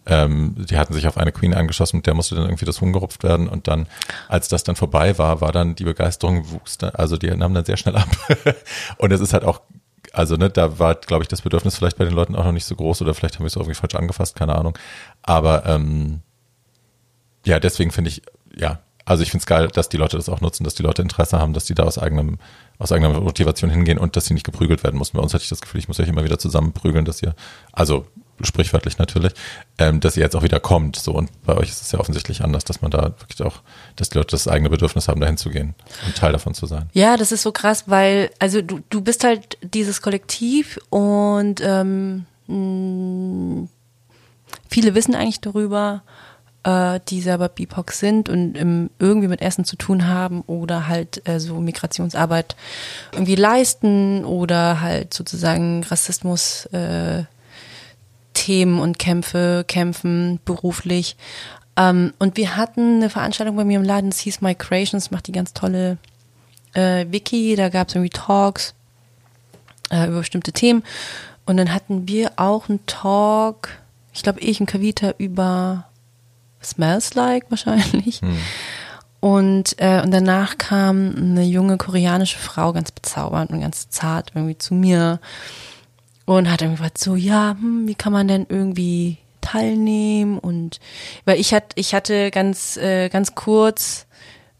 ähm, 0.06 0.54
die 0.56 0.78
hatten 0.78 0.94
sich 0.94 1.06
auf 1.06 1.18
eine 1.18 1.32
Queen 1.32 1.52
eingeschossen 1.52 1.98
und 1.98 2.06
der 2.06 2.14
musste 2.14 2.34
dann 2.34 2.44
irgendwie 2.44 2.64
das 2.64 2.80
Huhn 2.80 2.92
gerupft 2.92 3.22
werden. 3.22 3.48
Und 3.48 3.68
dann, 3.68 3.86
als 4.28 4.48
das 4.48 4.64
dann 4.64 4.76
vorbei 4.76 5.18
war, 5.18 5.42
war 5.42 5.52
dann 5.52 5.74
die 5.74 5.84
Begeisterung 5.84 6.50
wuchs 6.50 6.78
dann, 6.78 6.94
also 6.94 7.18
die 7.18 7.28
nahmen 7.28 7.54
dann 7.54 7.66
sehr 7.66 7.76
schnell 7.76 7.96
ab. 7.96 8.08
und 8.96 9.12
es 9.12 9.20
ist 9.20 9.34
halt 9.34 9.44
auch, 9.44 9.60
also 10.12 10.36
ne, 10.36 10.48
da 10.48 10.78
war, 10.78 10.94
glaube 10.94 11.24
ich, 11.24 11.28
das 11.28 11.42
Bedürfnis 11.42 11.76
vielleicht 11.76 11.98
bei 11.98 12.04
den 12.04 12.14
Leuten 12.14 12.34
auch 12.36 12.44
noch 12.44 12.52
nicht 12.52 12.64
so 12.64 12.74
groß 12.74 13.02
oder 13.02 13.12
vielleicht 13.12 13.34
haben 13.34 13.42
wir 13.42 13.48
es 13.48 13.56
irgendwie 13.56 13.74
falsch 13.74 13.94
angefasst, 13.94 14.36
keine 14.36 14.56
Ahnung. 14.56 14.78
Aber 15.22 15.66
ähm, 15.66 16.22
ja, 17.44 17.60
deswegen 17.60 17.90
finde 17.90 18.10
ich, 18.10 18.22
ja, 18.56 18.80
also 19.04 19.22
ich 19.22 19.30
finde 19.30 19.42
es 19.42 19.46
geil, 19.46 19.68
dass 19.68 19.88
die 19.88 19.96
Leute 19.96 20.16
das 20.16 20.28
auch 20.28 20.40
nutzen, 20.40 20.64
dass 20.64 20.74
die 20.74 20.82
Leute 20.82 21.02
Interesse 21.02 21.38
haben, 21.38 21.52
dass 21.52 21.64
die 21.64 21.74
da 21.74 21.84
aus 21.84 21.98
eigenem, 21.98 22.38
aus 22.78 22.92
eigener 22.92 23.20
Motivation 23.20 23.70
hingehen 23.70 23.98
und 23.98 24.16
dass 24.16 24.26
sie 24.26 24.34
nicht 24.34 24.46
geprügelt 24.46 24.84
werden 24.84 24.98
müssen. 24.98 25.16
Bei 25.16 25.22
uns 25.22 25.34
hatte 25.34 25.42
ich 25.42 25.50
das 25.50 25.60
Gefühl, 25.60 25.80
ich 25.80 25.88
muss 25.88 25.98
euch 25.98 26.08
immer 26.08 26.24
wieder 26.24 26.38
zusammenprügeln, 26.38 27.04
dass 27.04 27.22
ihr, 27.22 27.34
also 27.72 28.06
sprichwörtlich 28.42 28.98
natürlich, 28.98 29.32
ähm, 29.78 30.00
dass 30.00 30.16
ihr 30.16 30.22
jetzt 30.22 30.36
auch 30.36 30.42
wieder 30.42 30.60
kommt. 30.60 30.96
So 30.96 31.12
und 31.12 31.30
bei 31.42 31.56
euch 31.56 31.68
ist 31.70 31.82
es 31.82 31.92
ja 31.92 31.98
offensichtlich 31.98 32.42
anders, 32.42 32.64
dass 32.64 32.82
man 32.82 32.90
da 32.90 33.14
wirklich 33.18 33.42
auch, 33.42 33.62
dass 33.96 34.10
die 34.10 34.18
Leute 34.18 34.30
das 34.30 34.48
eigene 34.48 34.70
Bedürfnis 34.70 35.08
haben, 35.08 35.20
dahin 35.20 35.36
zu 35.36 35.50
gehen 35.50 35.74
und 36.06 36.16
Teil 36.16 36.32
davon 36.32 36.54
zu 36.54 36.66
sein. 36.66 36.88
Ja, 36.92 37.16
das 37.16 37.32
ist 37.32 37.42
so 37.42 37.52
krass, 37.52 37.84
weil, 37.86 38.30
also 38.38 38.62
du, 38.62 38.80
du 38.90 39.00
bist 39.00 39.24
halt 39.24 39.58
dieses 39.62 40.02
Kollektiv 40.02 40.78
und 40.88 41.60
ähm, 41.62 42.26
viele 44.68 44.94
wissen 44.94 45.14
eigentlich 45.14 45.40
darüber, 45.40 46.02
äh, 46.64 47.00
die 47.08 47.20
selber 47.20 47.48
BIPOC 47.48 47.92
sind 47.92 48.28
und 48.28 48.56
im, 48.56 48.90
irgendwie 48.98 49.28
mit 49.28 49.40
Essen 49.40 49.64
zu 49.64 49.76
tun 49.76 50.06
haben 50.06 50.42
oder 50.42 50.88
halt 50.88 51.26
äh, 51.28 51.40
so 51.40 51.54
Migrationsarbeit 51.60 52.56
irgendwie 53.12 53.36
leisten 53.36 54.24
oder 54.24 54.80
halt 54.80 55.14
sozusagen 55.14 55.84
Rassismus 55.84 56.66
äh, 56.66 57.24
Themen 58.34 58.78
und 58.78 58.98
Kämpfe 58.98 59.64
kämpfen 59.66 60.40
beruflich. 60.44 61.16
Ähm, 61.76 62.12
und 62.18 62.36
wir 62.36 62.56
hatten 62.56 62.96
eine 62.96 63.10
Veranstaltung 63.10 63.56
bei 63.56 63.64
mir 63.64 63.78
im 63.78 63.84
Laden, 63.84 64.10
das 64.10 64.20
hieß 64.20 64.40
My 64.40 64.54
Creations, 64.54 65.10
macht 65.10 65.26
die 65.26 65.32
ganz 65.32 65.52
tolle 65.52 65.98
äh, 66.74 67.06
Wiki, 67.10 67.56
da 67.56 67.68
gab 67.68 67.88
es 67.88 67.94
irgendwie 67.94 68.10
Talks 68.10 68.74
äh, 69.90 70.06
über 70.06 70.18
bestimmte 70.18 70.52
Themen. 70.52 70.82
Und 71.46 71.56
dann 71.56 71.72
hatten 71.72 72.06
wir 72.06 72.32
auch 72.36 72.68
einen 72.68 72.84
Talk, 72.86 73.70
ich 74.12 74.22
glaube 74.22 74.40
ich 74.40 74.60
und 74.60 74.66
Kavita 74.66 75.14
über 75.18 75.89
Smells 76.62 77.14
Like 77.14 77.46
wahrscheinlich. 77.50 78.20
Hm. 78.20 78.36
Und, 79.20 79.74
äh, 79.78 80.00
und 80.02 80.12
danach 80.12 80.56
kam 80.56 81.14
eine 81.14 81.44
junge 81.44 81.76
koreanische 81.76 82.38
Frau, 82.38 82.72
ganz 82.72 82.90
bezaubernd 82.90 83.50
und 83.50 83.60
ganz 83.60 83.90
zart 83.90 84.32
irgendwie 84.34 84.56
zu 84.56 84.74
mir 84.74 85.20
und 86.24 86.50
hat 86.50 86.62
irgendwie 86.62 86.78
gesagt, 86.78 86.98
so, 86.98 87.16
ja, 87.16 87.56
hm, 87.58 87.86
wie 87.86 87.94
kann 87.94 88.14
man 88.14 88.28
denn 88.28 88.46
irgendwie 88.48 89.18
teilnehmen? 89.42 90.38
Und 90.38 90.80
weil 91.26 91.38
ich 91.38 91.52
hatte, 91.52 91.68
ich 91.74 91.94
hatte 91.94 92.30
ganz, 92.30 92.78
äh, 92.78 93.10
ganz 93.10 93.34
kurz 93.34 94.06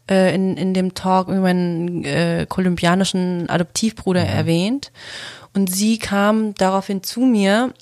äh, 0.09 0.35
in, 0.35 0.57
in 0.57 0.73
dem 0.75 0.93
Talk 0.93 1.29
meinen 1.29 2.03
äh, 2.03 2.45
kolumbianischen 2.47 3.49
Adoptivbruder 3.49 4.23
mhm. 4.23 4.29
erwähnt. 4.29 4.91
Und 5.53 5.73
sie 5.73 5.97
kam 5.97 6.53
daraufhin 6.55 7.03
zu 7.03 7.21
mir 7.21 7.73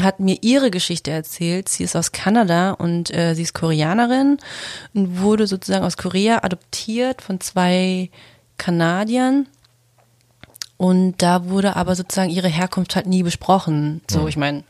hat 0.00 0.18
mir 0.20 0.38
ihre 0.40 0.70
Geschichte 0.70 1.10
erzählt. 1.10 1.68
Sie 1.68 1.84
ist 1.84 1.96
aus 1.96 2.12
Kanada 2.12 2.72
und 2.72 3.14
äh, 3.14 3.34
sie 3.34 3.42
ist 3.42 3.52
Koreanerin 3.52 4.38
und 4.94 5.20
wurde 5.20 5.46
sozusagen 5.46 5.84
aus 5.84 5.96
Korea 5.96 6.42
adoptiert 6.42 7.20
von 7.20 7.40
zwei 7.40 8.10
Kanadiern. 8.56 9.46
Und 10.76 11.22
da 11.22 11.48
wurde 11.48 11.76
aber 11.76 11.94
sozusagen 11.96 12.30
ihre 12.30 12.48
Herkunft 12.48 12.96
halt 12.96 13.06
nie 13.06 13.22
besprochen. 13.22 14.00
So, 14.10 14.22
mhm. 14.22 14.28
ich 14.28 14.36
meine, 14.36 14.64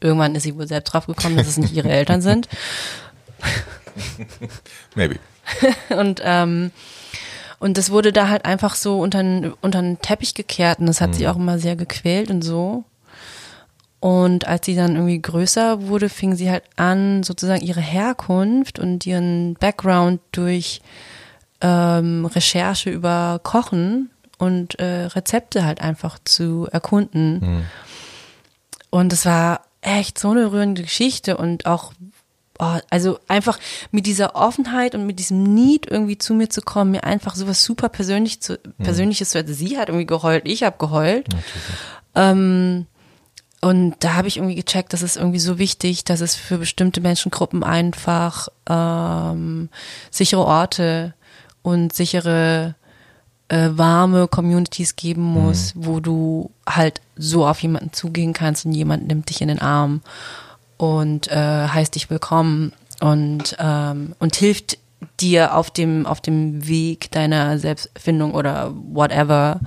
irgendwann 0.00 0.34
ist 0.34 0.42
sie 0.42 0.56
wohl 0.56 0.66
selbst 0.66 0.92
drauf 0.92 1.06
gekommen, 1.06 1.36
dass 1.36 1.48
es 1.48 1.56
nicht 1.56 1.74
ihre 1.74 1.90
Eltern 1.90 2.20
sind. 2.20 2.48
Maybe. 4.94 5.18
und 5.90 6.20
ähm, 6.22 6.70
und 7.60 7.76
das 7.76 7.90
wurde 7.90 8.10
da 8.10 8.28
halt 8.28 8.46
einfach 8.46 8.74
so 8.74 8.98
unter, 9.00 9.20
unter 9.60 9.82
den 9.82 10.00
Teppich 10.00 10.34
gekehrt 10.34 10.78
und 10.78 10.86
das 10.86 11.02
hat 11.02 11.10
mhm. 11.10 11.14
sie 11.14 11.28
auch 11.28 11.36
immer 11.36 11.58
sehr 11.58 11.76
gequält 11.76 12.30
und 12.30 12.42
so. 12.42 12.84
Und 14.00 14.46
als 14.46 14.64
sie 14.64 14.74
dann 14.74 14.96
irgendwie 14.96 15.20
größer 15.20 15.86
wurde, 15.86 16.08
fing 16.08 16.34
sie 16.34 16.50
halt 16.50 16.64
an, 16.76 17.22
sozusagen 17.22 17.62
ihre 17.62 17.82
Herkunft 17.82 18.78
und 18.78 19.04
ihren 19.04 19.54
Background 19.54 20.20
durch 20.32 20.80
ähm, 21.60 22.24
Recherche 22.24 22.88
über 22.88 23.40
Kochen 23.42 24.10
und 24.38 24.78
äh, 24.78 25.04
Rezepte 25.04 25.66
halt 25.66 25.82
einfach 25.82 26.18
zu 26.24 26.66
erkunden. 26.72 27.40
Mhm. 27.40 27.64
Und 28.88 29.12
es 29.12 29.26
war 29.26 29.60
echt 29.82 30.18
so 30.18 30.30
eine 30.30 30.50
rührende 30.50 30.82
Geschichte 30.82 31.36
und 31.36 31.66
auch 31.66 31.92
oh, 32.58 32.78
also 32.88 33.18
einfach 33.28 33.58
mit 33.90 34.06
dieser 34.06 34.34
Offenheit 34.34 34.94
und 34.94 35.06
mit 35.06 35.18
diesem 35.18 35.42
Need 35.54 35.90
irgendwie 35.90 36.16
zu 36.16 36.32
mir 36.32 36.48
zu 36.48 36.62
kommen, 36.62 36.92
mir 36.92 37.04
einfach 37.04 37.34
sowas 37.34 37.64
super 37.64 37.90
persönlich 37.90 38.40
zu, 38.40 38.54
mhm. 38.54 38.82
Persönliches 38.82 39.30
zu 39.30 39.38
erzählen. 39.38 39.56
Sie 39.56 39.78
hat 39.78 39.88
irgendwie 39.88 40.06
geheult, 40.06 40.48
ich 40.48 40.62
habe 40.62 40.78
geheult. 40.78 41.26
Ähm, 42.14 42.86
und 43.60 43.94
da 44.00 44.14
habe 44.14 44.28
ich 44.28 44.38
irgendwie 44.38 44.54
gecheckt, 44.54 44.92
dass 44.92 45.02
es 45.02 45.16
irgendwie 45.16 45.38
so 45.38 45.58
wichtig, 45.58 46.04
dass 46.04 46.20
es 46.20 46.34
für 46.34 46.58
bestimmte 46.58 47.00
Menschengruppen 47.00 47.62
einfach 47.62 48.48
ähm, 48.68 49.68
sichere 50.10 50.44
Orte 50.46 51.14
und 51.62 51.92
sichere 51.92 52.74
äh, 53.48 53.68
warme 53.72 54.28
Communities 54.28 54.96
geben 54.96 55.22
muss, 55.22 55.74
mhm. 55.74 55.86
wo 55.86 56.00
du 56.00 56.50
halt 56.66 57.02
so 57.16 57.46
auf 57.46 57.60
jemanden 57.60 57.92
zugehen 57.92 58.32
kannst 58.32 58.64
und 58.64 58.72
jemand 58.72 59.06
nimmt 59.06 59.28
dich 59.28 59.42
in 59.42 59.48
den 59.48 59.60
Arm 59.60 60.00
und 60.78 61.28
äh, 61.28 61.68
heißt 61.68 61.94
dich 61.94 62.08
willkommen 62.08 62.72
und 63.00 63.56
ähm, 63.58 64.14
und 64.18 64.36
hilft 64.36 64.78
dir 65.20 65.54
auf 65.54 65.70
dem 65.70 66.06
auf 66.06 66.22
dem 66.22 66.66
Weg 66.66 67.10
deiner 67.10 67.58
Selbstfindung 67.58 68.32
oder 68.32 68.72
whatever. 68.74 69.60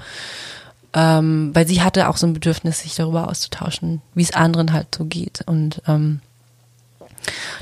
Ähm, 0.94 1.52
weil 1.54 1.68
sie 1.68 1.82
hatte 1.82 2.08
auch 2.08 2.18
so 2.18 2.28
ein 2.28 2.34
Bedürfnis, 2.34 2.82
sich 2.82 2.96
darüber 2.96 3.28
auszutauschen, 3.28 4.02
wie 4.14 4.22
es 4.22 4.34
anderen 4.34 4.74
halt 4.74 4.94
so 4.96 5.06
geht. 5.06 5.42
Und 5.46 5.82
ähm, 5.88 6.22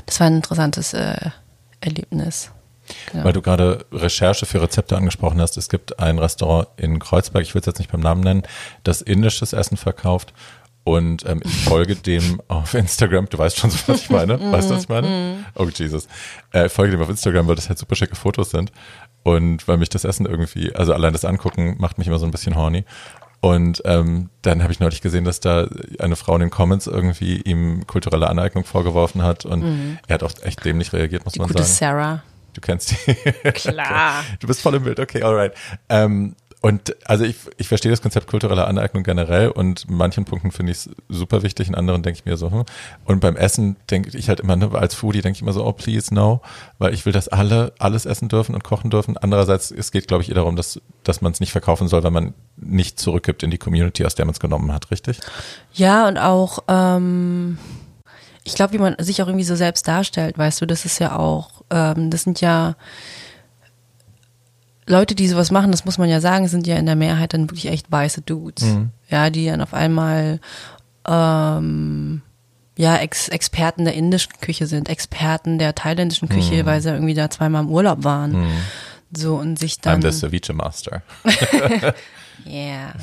das 0.06 0.20
war 0.20 0.26
ein 0.26 0.36
interessantes 0.36 0.92
äh, 0.92 1.30
Erlebnis. 1.80 2.50
Genau. 3.10 3.24
Weil 3.24 3.32
du 3.32 3.42
gerade 3.42 3.86
Recherche 3.92 4.46
für 4.46 4.60
Rezepte 4.60 4.96
angesprochen 4.96 5.40
hast. 5.40 5.56
Es 5.56 5.68
gibt 5.68 5.98
ein 5.98 6.18
Restaurant 6.18 6.68
in 6.76 6.98
Kreuzberg, 6.98 7.42
ich 7.42 7.54
will 7.54 7.60
es 7.60 7.66
jetzt 7.66 7.78
nicht 7.78 7.90
beim 7.90 8.00
Namen 8.00 8.22
nennen, 8.22 8.42
das 8.84 9.02
indisches 9.02 9.52
Essen 9.52 9.76
verkauft. 9.76 10.32
Und 10.84 11.24
ähm, 11.26 11.40
ich 11.44 11.64
folge 11.64 11.94
dem 12.06 12.42
auf 12.48 12.74
Instagram. 12.74 13.28
Du 13.28 13.38
weißt 13.38 13.56
schon 13.56 13.70
so, 13.70 13.78
was 13.86 14.02
ich 14.02 14.10
meine. 14.10 14.38
Weißt 14.52 14.68
du, 14.68 14.74
was 14.74 14.82
ich 14.82 14.88
meine? 14.88 15.06
Mhm. 15.08 15.44
Oh, 15.54 15.66
Jesus. 15.66 16.08
Äh, 16.50 16.68
folge 16.68 16.92
dem 16.92 17.02
auf 17.02 17.08
Instagram, 17.08 17.46
weil 17.46 17.54
das 17.54 17.68
halt 17.68 17.78
super 17.78 17.94
schicke 17.94 18.16
Fotos 18.16 18.50
sind. 18.50 18.72
Und 19.22 19.68
weil 19.68 19.76
mich 19.76 19.88
das 19.88 20.04
Essen 20.04 20.26
irgendwie, 20.26 20.74
also 20.74 20.92
allein 20.92 21.12
das 21.12 21.24
Angucken 21.24 21.76
macht 21.78 21.98
mich 21.98 22.08
immer 22.08 22.18
so 22.18 22.26
ein 22.26 22.32
bisschen 22.32 22.56
horny. 22.56 22.84
Und 23.42 23.82
ähm, 23.86 24.30
dann 24.42 24.62
habe 24.62 24.72
ich 24.72 24.78
neulich 24.78 25.00
gesehen, 25.00 25.24
dass 25.24 25.40
da 25.40 25.66
eine 25.98 26.14
Frau 26.14 26.34
in 26.36 26.42
den 26.42 26.50
Comments 26.50 26.86
irgendwie 26.86 27.40
ihm 27.40 27.88
kulturelle 27.88 28.30
Aneignung 28.30 28.64
vorgeworfen 28.64 29.22
hat. 29.22 29.44
Und 29.44 29.64
mhm. 29.64 29.98
er 30.06 30.14
hat 30.14 30.22
auch 30.22 30.30
echt 30.42 30.64
dämlich 30.64 30.92
reagiert, 30.92 31.24
muss 31.24 31.32
Die 31.32 31.40
man 31.40 31.48
gute 31.48 31.64
sagen. 31.64 31.74
Sarah. 31.74 32.22
Du 32.52 32.60
kennst 32.60 32.92
die. 32.92 33.14
Klar. 33.50 34.22
du 34.40 34.46
bist 34.46 34.60
voll 34.60 34.76
im 34.76 34.84
Bild, 34.84 35.00
okay, 35.00 35.24
alright. 35.24 35.54
Ähm, 35.88 36.36
und 36.62 36.94
also 37.08 37.24
ich, 37.24 37.36
ich 37.58 37.66
verstehe 37.66 37.90
das 37.90 38.02
Konzept 38.02 38.28
kultureller 38.28 38.68
Aneignung 38.68 39.02
generell 39.02 39.48
und 39.48 39.84
in 39.88 39.96
manchen 39.96 40.24
Punkten 40.24 40.52
finde 40.52 40.70
ich 40.70 40.78
es 40.78 40.90
super 41.08 41.42
wichtig, 41.42 41.66
in 41.66 41.74
anderen 41.74 42.04
denke 42.04 42.20
ich 42.20 42.24
mir 42.24 42.36
so, 42.36 42.52
hm. 42.52 42.64
Und 43.04 43.20
beim 43.20 43.34
Essen 43.34 43.76
denke 43.90 44.16
ich 44.16 44.28
halt 44.28 44.38
immer, 44.38 44.54
ne, 44.54 44.70
als 44.72 44.94
Foodie 44.94 45.22
denke 45.22 45.36
ich 45.36 45.42
immer 45.42 45.52
so, 45.52 45.66
oh 45.66 45.72
please 45.72 46.14
no, 46.14 46.40
weil 46.78 46.94
ich 46.94 47.04
will, 47.04 47.12
dass 47.12 47.26
alle 47.26 47.72
alles 47.80 48.06
essen 48.06 48.28
dürfen 48.28 48.54
und 48.54 48.62
kochen 48.62 48.90
dürfen. 48.90 49.16
Andererseits, 49.16 49.72
es 49.72 49.90
geht, 49.90 50.06
glaube 50.06 50.22
ich, 50.22 50.28
eher 50.28 50.36
darum, 50.36 50.54
dass, 50.54 50.80
dass 51.02 51.20
man 51.20 51.32
es 51.32 51.40
nicht 51.40 51.50
verkaufen 51.50 51.88
soll, 51.88 52.04
weil 52.04 52.12
man 52.12 52.32
nicht 52.56 53.00
zurückgibt 53.00 53.42
in 53.42 53.50
die 53.50 53.58
Community, 53.58 54.06
aus 54.06 54.14
der 54.14 54.24
man 54.24 54.32
es 54.32 54.38
genommen 54.38 54.72
hat, 54.72 54.92
richtig? 54.92 55.18
Ja, 55.72 56.06
und 56.06 56.16
auch, 56.16 56.60
ähm, 56.68 57.58
ich 58.44 58.54
glaube, 58.54 58.72
wie 58.72 58.78
man 58.78 58.94
sich 59.00 59.20
auch 59.20 59.26
irgendwie 59.26 59.44
so 59.44 59.56
selbst 59.56 59.88
darstellt, 59.88 60.38
weißt 60.38 60.60
du, 60.60 60.66
das 60.66 60.84
ist 60.84 61.00
ja 61.00 61.16
auch, 61.16 61.62
ähm, 61.70 62.10
das 62.10 62.22
sind 62.22 62.40
ja 62.40 62.76
Leute, 64.86 65.14
die 65.14 65.28
sowas 65.28 65.50
machen, 65.50 65.70
das 65.70 65.84
muss 65.84 65.98
man 65.98 66.08
ja 66.08 66.20
sagen, 66.20 66.48
sind 66.48 66.66
ja 66.66 66.76
in 66.76 66.86
der 66.86 66.96
Mehrheit 66.96 67.34
dann 67.34 67.42
wirklich 67.42 67.66
echt 67.66 67.90
weiße 67.90 68.22
Dudes. 68.22 68.64
Mhm. 68.64 68.90
Ja, 69.08 69.30
die 69.30 69.46
dann 69.46 69.60
auf 69.60 69.74
einmal 69.74 70.40
ähm, 71.06 72.22
ja, 72.76 72.96
Ex 72.96 73.28
Experten 73.28 73.84
der 73.84 73.94
indischen 73.94 74.32
Küche 74.40 74.66
sind, 74.66 74.88
Experten 74.88 75.58
der 75.58 75.74
thailändischen 75.74 76.28
Küche, 76.28 76.62
mhm. 76.62 76.66
weil 76.66 76.80
sie 76.80 76.90
irgendwie 76.90 77.14
da 77.14 77.30
zweimal 77.30 77.62
im 77.62 77.70
Urlaub 77.70 78.04
waren. 78.04 78.32
Mhm. 78.32 78.56
So 79.14 79.36
und 79.36 79.58
sich 79.58 79.78
dann. 79.80 80.00
I'm 80.00 80.10
the 80.10 80.18
Ceviche 80.18 80.54
Master. 80.54 81.02
yeah. 82.46 82.94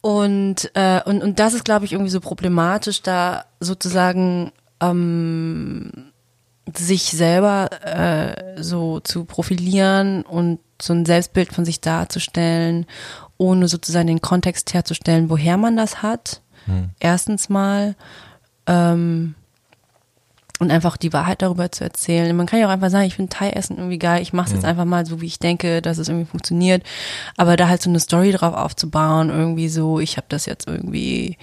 Und, 0.00 0.70
äh, 0.74 1.02
und, 1.04 1.22
und 1.22 1.38
das 1.38 1.54
ist, 1.54 1.64
glaube 1.64 1.84
ich, 1.84 1.92
irgendwie 1.92 2.10
so 2.10 2.20
problematisch, 2.20 3.02
da 3.02 3.44
sozusagen 3.58 4.52
ähm, 4.80 6.09
sich 6.76 7.04
selber 7.04 7.70
äh, 7.84 8.62
so 8.62 9.00
zu 9.00 9.24
profilieren 9.24 10.22
und 10.22 10.60
so 10.80 10.92
ein 10.92 11.04
Selbstbild 11.04 11.52
von 11.52 11.64
sich 11.64 11.80
darzustellen, 11.80 12.86
ohne 13.38 13.68
sozusagen 13.68 14.06
den 14.06 14.20
Kontext 14.20 14.72
herzustellen, 14.74 15.30
woher 15.30 15.56
man 15.56 15.76
das 15.76 16.02
hat. 16.02 16.42
Hm. 16.66 16.90
Erstens 17.00 17.48
mal. 17.48 17.96
Ähm, 18.66 19.34
und 20.60 20.70
einfach 20.70 20.96
die 20.96 21.12
Wahrheit 21.12 21.42
darüber 21.42 21.72
zu 21.72 21.82
erzählen. 21.82 22.36
Man 22.36 22.46
kann 22.46 22.60
ja 22.60 22.68
auch 22.68 22.70
einfach 22.70 22.90
sagen, 22.90 23.06
ich 23.06 23.16
finde 23.16 23.34
Thai-Essen 23.34 23.78
irgendwie 23.78 23.98
geil, 23.98 24.22
ich 24.22 24.32
mache 24.32 24.46
es 24.46 24.52
jetzt 24.52 24.64
einfach 24.64 24.84
mal 24.84 25.04
so, 25.04 25.20
wie 25.20 25.26
ich 25.26 25.40
denke, 25.40 25.82
dass 25.82 25.98
es 25.98 26.08
irgendwie 26.08 26.30
funktioniert. 26.30 26.84
Aber 27.36 27.56
da 27.56 27.68
halt 27.68 27.82
so 27.82 27.90
eine 27.90 27.98
Story 27.98 28.30
drauf 28.30 28.54
aufzubauen, 28.54 29.30
irgendwie 29.30 29.68
so, 29.68 29.98
ich 29.98 30.16
habe 30.16 30.26
das 30.28 30.46
jetzt 30.46 30.68
irgendwie 30.68 31.36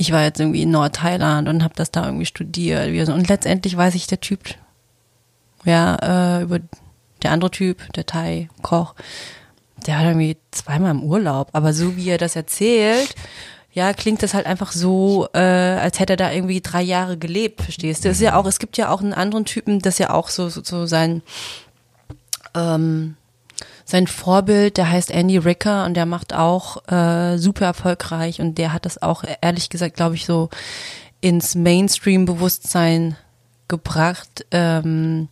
ich 0.00 0.12
war 0.12 0.22
jetzt 0.22 0.40
irgendwie 0.40 0.62
in 0.62 0.70
Nordthailand 0.70 1.46
und 1.46 1.62
habe 1.62 1.74
das 1.76 1.90
da 1.90 2.06
irgendwie 2.06 2.24
studiert. 2.24 3.10
Und 3.10 3.28
letztendlich 3.28 3.76
weiß 3.76 3.94
ich, 3.94 4.06
der 4.06 4.18
Typ, 4.18 4.40
ja, 5.66 6.38
äh, 6.38 6.42
über 6.42 6.58
der 7.22 7.32
andere 7.32 7.50
Typ, 7.50 7.92
der 7.92 8.06
Thai-Koch, 8.06 8.94
der 9.86 9.98
hat 9.98 10.06
irgendwie 10.06 10.38
zweimal 10.52 10.92
im 10.92 11.02
Urlaub. 11.02 11.50
Aber 11.52 11.74
so 11.74 11.98
wie 11.98 12.08
er 12.08 12.16
das 12.16 12.34
erzählt, 12.34 13.14
ja, 13.72 13.92
klingt 13.92 14.22
das 14.22 14.34
halt 14.34 14.46
einfach 14.46 14.72
so, 14.72 15.28
äh, 15.32 15.38
als 15.38 16.00
hätte 16.00 16.14
er 16.14 16.16
da 16.16 16.32
irgendwie 16.32 16.60
drei 16.60 16.82
Jahre 16.82 17.16
gelebt, 17.16 17.62
verstehst 17.62 18.04
du? 18.04 18.08
Das 18.08 18.16
ist 18.16 18.22
ja 18.22 18.34
auch, 18.34 18.46
es 18.46 18.58
gibt 18.58 18.76
ja 18.76 18.90
auch 18.90 19.00
einen 19.00 19.14
anderen 19.14 19.44
Typen, 19.44 19.80
das 19.80 19.98
ja 19.98 20.10
auch 20.10 20.28
so, 20.28 20.48
so, 20.48 20.62
so 20.64 20.86
sein, 20.86 21.22
ähm, 22.54 23.16
sein 23.84 24.06
Vorbild, 24.06 24.76
der 24.76 24.90
heißt 24.90 25.10
Andy 25.10 25.38
Ricker 25.38 25.84
und 25.84 25.94
der 25.94 26.06
macht 26.06 26.34
auch 26.34 26.88
äh, 26.90 27.38
super 27.38 27.66
erfolgreich 27.66 28.40
und 28.40 28.58
der 28.58 28.72
hat 28.72 28.86
das 28.86 29.02
auch 29.02 29.24
ehrlich 29.40 29.68
gesagt, 29.68 29.96
glaube 29.96 30.16
ich, 30.16 30.26
so 30.26 30.48
ins 31.20 31.54
Mainstream-Bewusstsein 31.54 33.16
gebracht. 33.68 34.46
Ähm, 34.50 35.28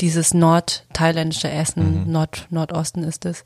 dieses 0.00 0.34
nordthailändische 0.34 1.50
Essen, 1.50 2.10
Nord, 2.10 2.46
Nordosten 2.50 3.02
ist 3.02 3.24
es. 3.24 3.44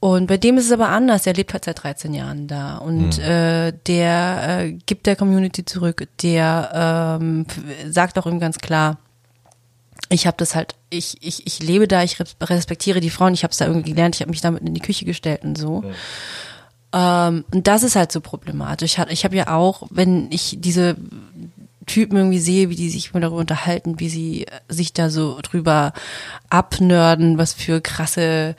Und 0.00 0.28
bei 0.28 0.36
dem 0.36 0.58
ist 0.58 0.66
es 0.66 0.72
aber 0.72 0.90
anders. 0.90 1.26
Er 1.26 1.34
lebt 1.34 1.52
halt 1.52 1.64
seit 1.64 1.82
13 1.82 2.14
Jahren 2.14 2.46
da 2.46 2.76
und 2.78 3.18
äh, 3.18 3.72
der 3.88 4.60
äh, 4.60 4.72
gibt 4.86 5.06
der 5.06 5.16
Community 5.16 5.64
zurück. 5.64 6.06
Der 6.22 7.18
ähm, 7.20 7.46
sagt 7.88 8.16
auch 8.18 8.26
ihm 8.26 8.38
ganz 8.38 8.58
klar, 8.58 8.98
ich 10.08 10.26
habe 10.28 10.36
das 10.36 10.54
halt, 10.54 10.76
ich, 10.90 11.16
ich, 11.20 11.46
ich 11.46 11.60
lebe 11.60 11.88
da, 11.88 12.02
ich 12.04 12.18
res- 12.20 12.36
respektiere 12.40 13.00
die 13.00 13.10
Frauen, 13.10 13.34
ich 13.34 13.42
habe 13.42 13.50
es 13.50 13.58
da 13.58 13.66
irgendwie 13.66 13.90
gelernt, 13.90 14.14
ich 14.14 14.20
habe 14.20 14.30
mich 14.30 14.40
damit 14.40 14.62
in 14.62 14.72
die 14.72 14.80
Küche 14.80 15.04
gestellt 15.04 15.42
und 15.42 15.58
so. 15.58 15.82
Ähm, 16.92 17.44
und 17.52 17.66
das 17.66 17.82
ist 17.82 17.96
halt 17.96 18.12
so 18.12 18.20
problematisch. 18.20 18.96
Ich 19.10 19.24
habe 19.24 19.36
ja 19.36 19.52
auch, 19.54 19.82
wenn 19.90 20.30
ich 20.30 20.58
diese 20.60 20.96
Typen 21.86 22.16
irgendwie 22.16 22.38
sehe, 22.38 22.70
wie 22.70 22.76
die 22.76 22.88
sich 22.88 23.10
immer 23.10 23.20
darüber 23.20 23.40
unterhalten, 23.40 23.98
wie 23.98 24.08
sie 24.08 24.46
äh, 24.46 24.50
sich 24.68 24.92
da 24.92 25.10
so 25.10 25.40
drüber 25.42 25.92
abnörden, 26.50 27.36
was 27.36 27.52
für 27.52 27.80
krasse 27.80 28.54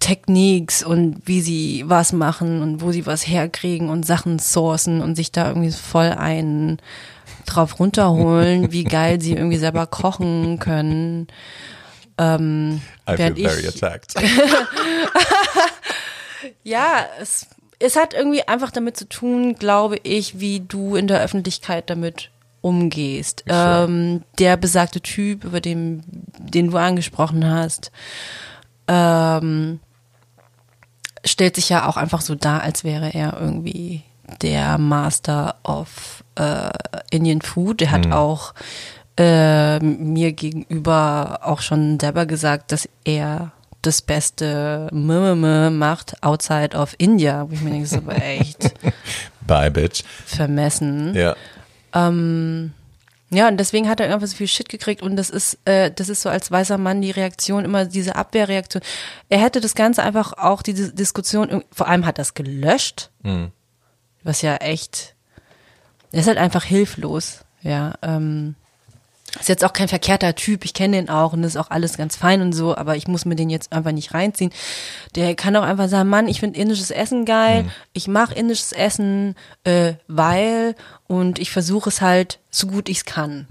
Techniques 0.00 0.82
und 0.82 1.22
wie 1.26 1.40
sie 1.40 1.84
was 1.86 2.12
machen 2.12 2.62
und 2.62 2.80
wo 2.80 2.90
sie 2.90 3.06
was 3.06 3.26
herkriegen 3.26 3.90
und 3.90 4.04
Sachen 4.04 4.38
sourcen 4.38 5.00
und 5.00 5.14
sich 5.14 5.30
da 5.30 5.48
irgendwie 5.48 5.70
voll 5.70 6.08
einen 6.10 6.78
drauf 7.46 7.78
runterholen, 7.78 8.72
wie 8.72 8.84
geil 8.98 9.20
sie 9.20 9.34
irgendwie 9.34 9.58
selber 9.58 9.86
kochen 9.86 10.58
können. 10.58 11.28
Ähm, 12.18 12.80
I 13.08 13.16
feel 13.16 13.18
während 13.18 13.38
very 13.38 13.60
ich, 13.60 13.68
attacked. 13.68 14.14
ja, 16.64 17.06
es, 17.20 17.46
es 17.78 17.96
hat 17.96 18.14
irgendwie 18.14 18.46
einfach 18.48 18.70
damit 18.70 18.96
zu 18.96 19.08
tun, 19.08 19.54
glaube 19.54 19.98
ich, 20.02 20.40
wie 20.40 20.60
du 20.60 20.96
in 20.96 21.06
der 21.06 21.20
Öffentlichkeit 21.20 21.88
damit 21.88 22.30
umgehst. 22.60 23.44
Sure. 23.46 23.84
Ähm, 23.88 24.22
der 24.38 24.56
besagte 24.56 25.00
Typ, 25.00 25.44
über 25.44 25.60
den, 25.60 26.02
den 26.38 26.70
du 26.70 26.76
angesprochen 26.76 27.48
hast, 27.48 27.90
ähm, 28.88 29.80
stellt 31.24 31.56
sich 31.56 31.68
ja 31.68 31.88
auch 31.88 31.96
einfach 31.96 32.20
so 32.20 32.34
dar, 32.34 32.62
als 32.62 32.84
wäre 32.84 33.12
er 33.14 33.38
irgendwie 33.40 34.02
der 34.42 34.78
Master 34.78 35.56
of 35.64 36.24
äh, 36.36 36.70
Indian 37.10 37.42
Food. 37.42 37.80
Der 37.80 37.90
hat 37.90 38.10
auch 38.12 38.54
äh, 39.18 39.78
mir 39.80 40.32
gegenüber 40.32 41.40
auch 41.42 41.60
schon 41.60 41.98
selber 42.00 42.26
gesagt, 42.26 42.72
dass 42.72 42.88
er 43.04 43.52
das 43.82 44.02
beste 44.02 44.88
Mimime 44.92 45.70
macht 45.70 46.22
outside 46.22 46.76
of 46.76 46.94
India. 46.98 47.46
Wo 47.48 47.54
ich 47.54 47.62
mir 47.62 47.70
denke, 47.70 47.84
das 47.88 47.92
ist 47.92 47.98
aber 47.98 48.22
echt 48.22 48.74
Bye, 49.46 49.70
bitch. 49.70 50.04
vermessen. 50.26 51.14
Ja. 51.14 51.34
Ja, 53.32 53.46
und 53.46 53.58
deswegen 53.58 53.88
hat 53.88 54.00
er 54.00 54.12
einfach 54.12 54.26
so 54.26 54.36
viel 54.36 54.48
Shit 54.48 54.68
gekriegt 54.68 55.02
und 55.02 55.14
das 55.14 55.30
ist, 55.30 55.56
äh, 55.64 55.92
das 55.92 56.08
ist 56.08 56.22
so 56.22 56.28
als 56.28 56.50
weißer 56.50 56.78
Mann 56.78 57.00
die 57.00 57.12
Reaktion, 57.12 57.64
immer 57.64 57.84
diese 57.84 58.16
Abwehrreaktion. 58.16 58.82
Er 59.28 59.38
hätte 59.38 59.60
das 59.60 59.76
Ganze 59.76 60.02
einfach 60.02 60.32
auch, 60.32 60.62
diese 60.62 60.92
Diskussion, 60.92 61.62
vor 61.70 61.86
allem 61.86 62.06
hat 62.06 62.18
es 62.18 62.34
gelöscht, 62.34 63.10
was 64.24 64.42
ja 64.42 64.56
echt, 64.56 65.14
er 66.10 66.20
ist 66.20 66.26
halt 66.26 66.38
einfach 66.38 66.64
hilflos, 66.64 67.44
ja. 67.62 67.94
Ähm, 68.02 68.56
ist 69.38 69.48
jetzt 69.48 69.64
auch 69.64 69.72
kein 69.72 69.88
verkehrter 69.88 70.34
Typ, 70.34 70.64
ich 70.64 70.74
kenne 70.74 70.96
den 70.96 71.08
auch 71.08 71.32
und 71.32 71.42
das 71.42 71.52
ist 71.52 71.60
auch 71.60 71.70
alles 71.70 71.96
ganz 71.96 72.16
fein 72.16 72.40
und 72.42 72.52
so, 72.52 72.76
aber 72.76 72.96
ich 72.96 73.06
muss 73.06 73.24
mir 73.24 73.36
den 73.36 73.50
jetzt 73.50 73.72
einfach 73.72 73.92
nicht 73.92 74.12
reinziehen. 74.12 74.50
Der 75.14 75.34
kann 75.34 75.54
auch 75.56 75.62
einfach 75.62 75.88
sagen, 75.88 76.08
Mann, 76.08 76.26
ich 76.28 76.40
finde 76.40 76.58
indisches 76.58 76.90
Essen 76.90 77.24
geil, 77.24 77.66
ich 77.92 78.08
mache 78.08 78.34
indisches 78.34 78.72
Essen, 78.72 79.36
äh, 79.64 79.94
weil 80.08 80.74
und 81.06 81.38
ich 81.38 81.50
versuche 81.50 81.90
es 81.90 82.00
halt 82.00 82.40
so 82.50 82.66
gut 82.66 82.88
ich 82.88 82.98
es 82.98 83.04
kann. 83.04 83.46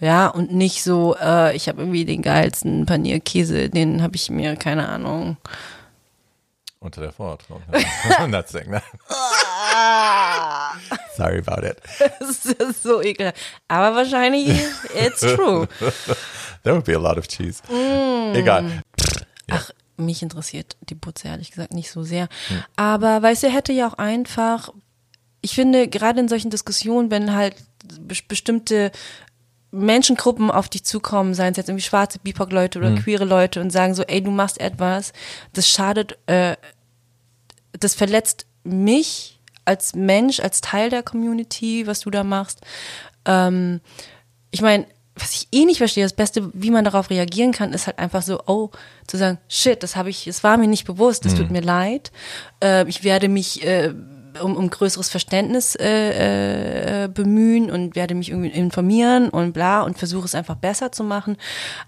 Ja, 0.00 0.26
und 0.26 0.52
nicht 0.52 0.82
so, 0.82 1.14
äh, 1.22 1.54
ich 1.54 1.68
habe 1.68 1.82
irgendwie 1.82 2.04
den 2.04 2.22
geilsten 2.22 2.86
Panierkäse, 2.86 3.70
den 3.70 4.02
habe 4.02 4.16
ich 4.16 4.30
mir, 4.30 4.56
keine 4.56 4.88
Ahnung. 4.88 5.36
Unter 6.82 7.00
der. 7.00 7.12
Nothing. 8.28 8.70
ne? 8.70 8.82
Sorry 11.16 11.38
about 11.38 11.64
it. 11.64 11.80
Das 12.18 12.44
ist 12.44 12.82
so 12.82 13.00
ekelhaft. 13.00 13.38
Aber 13.68 13.94
wahrscheinlich, 13.94 14.48
it's 14.94 15.20
true. 15.20 15.68
There 16.64 16.74
would 16.74 16.84
be 16.84 16.94
a 16.94 16.98
lot 16.98 17.18
of 17.18 17.28
cheese. 17.28 17.62
Egal. 18.34 18.82
Ach, 19.50 19.70
mich 19.96 20.22
interessiert 20.22 20.76
die 20.88 20.94
Putze 20.94 21.28
ehrlich 21.28 21.50
gesagt 21.50 21.72
nicht 21.72 21.90
so 21.90 22.02
sehr. 22.02 22.28
Aber 22.76 23.22
weißt 23.22 23.44
du, 23.44 23.48
hätte 23.50 23.72
ja 23.72 23.88
auch 23.88 23.94
einfach, 23.98 24.70
ich 25.40 25.54
finde, 25.54 25.88
gerade 25.88 26.20
in 26.20 26.28
solchen 26.28 26.50
Diskussionen, 26.50 27.10
wenn 27.10 27.34
halt 27.34 27.56
be 27.84 28.16
bestimmte 28.28 28.90
Menschengruppen 29.72 30.50
auf 30.50 30.68
dich 30.68 30.84
zukommen, 30.84 31.34
seien 31.34 31.52
es 31.52 31.56
jetzt 31.56 31.68
irgendwie 31.68 31.84
schwarze 31.84 32.18
BIPOC-Leute 32.18 32.78
oder 32.78 32.94
queere 32.94 33.24
Leute 33.24 33.60
und 33.60 33.70
sagen 33.70 33.94
so, 33.94 34.02
ey, 34.02 34.22
du 34.22 34.30
machst 34.30 34.60
etwas, 34.60 35.12
das 35.54 35.68
schadet, 35.68 36.18
äh, 36.26 36.56
das 37.72 37.94
verletzt 37.94 38.46
mich 38.64 39.40
als 39.64 39.94
Mensch, 39.94 40.40
als 40.40 40.60
Teil 40.60 40.90
der 40.90 41.02
Community, 41.02 41.86
was 41.86 42.00
du 42.00 42.10
da 42.10 42.22
machst. 42.22 42.60
Ähm, 43.24 43.80
ich 44.50 44.60
meine, 44.60 44.86
was 45.14 45.32
ich 45.34 45.48
eh 45.52 45.64
nicht 45.64 45.78
verstehe, 45.78 46.04
das 46.04 46.14
Beste, 46.14 46.50
wie 46.54 46.70
man 46.70 46.84
darauf 46.84 47.10
reagieren 47.10 47.52
kann, 47.52 47.72
ist 47.72 47.86
halt 47.86 47.98
einfach 47.98 48.22
so, 48.22 48.40
oh, 48.46 48.70
zu 49.06 49.16
sagen, 49.16 49.38
shit, 49.48 49.82
das 49.82 49.94
habe 49.96 50.10
ich, 50.10 50.26
es 50.26 50.42
war 50.42 50.56
mir 50.56 50.68
nicht 50.68 50.86
bewusst, 50.86 51.26
es 51.26 51.34
tut 51.34 51.50
mir 51.50 51.60
leid. 51.60 52.12
Äh, 52.62 52.88
ich 52.88 53.04
werde 53.04 53.28
mich 53.28 53.64
äh, 53.64 53.92
um, 54.40 54.56
um 54.56 54.70
größeres 54.70 55.08
Verständnis 55.08 55.74
äh, 55.74 57.04
äh, 57.04 57.08
bemühen 57.08 57.70
und 57.70 57.96
werde 57.96 58.14
mich 58.14 58.30
irgendwie 58.30 58.50
informieren 58.50 59.28
und 59.28 59.52
bla 59.52 59.82
und 59.82 59.98
versuche 59.98 60.24
es 60.24 60.34
einfach 60.34 60.56
besser 60.56 60.92
zu 60.92 61.04
machen. 61.04 61.36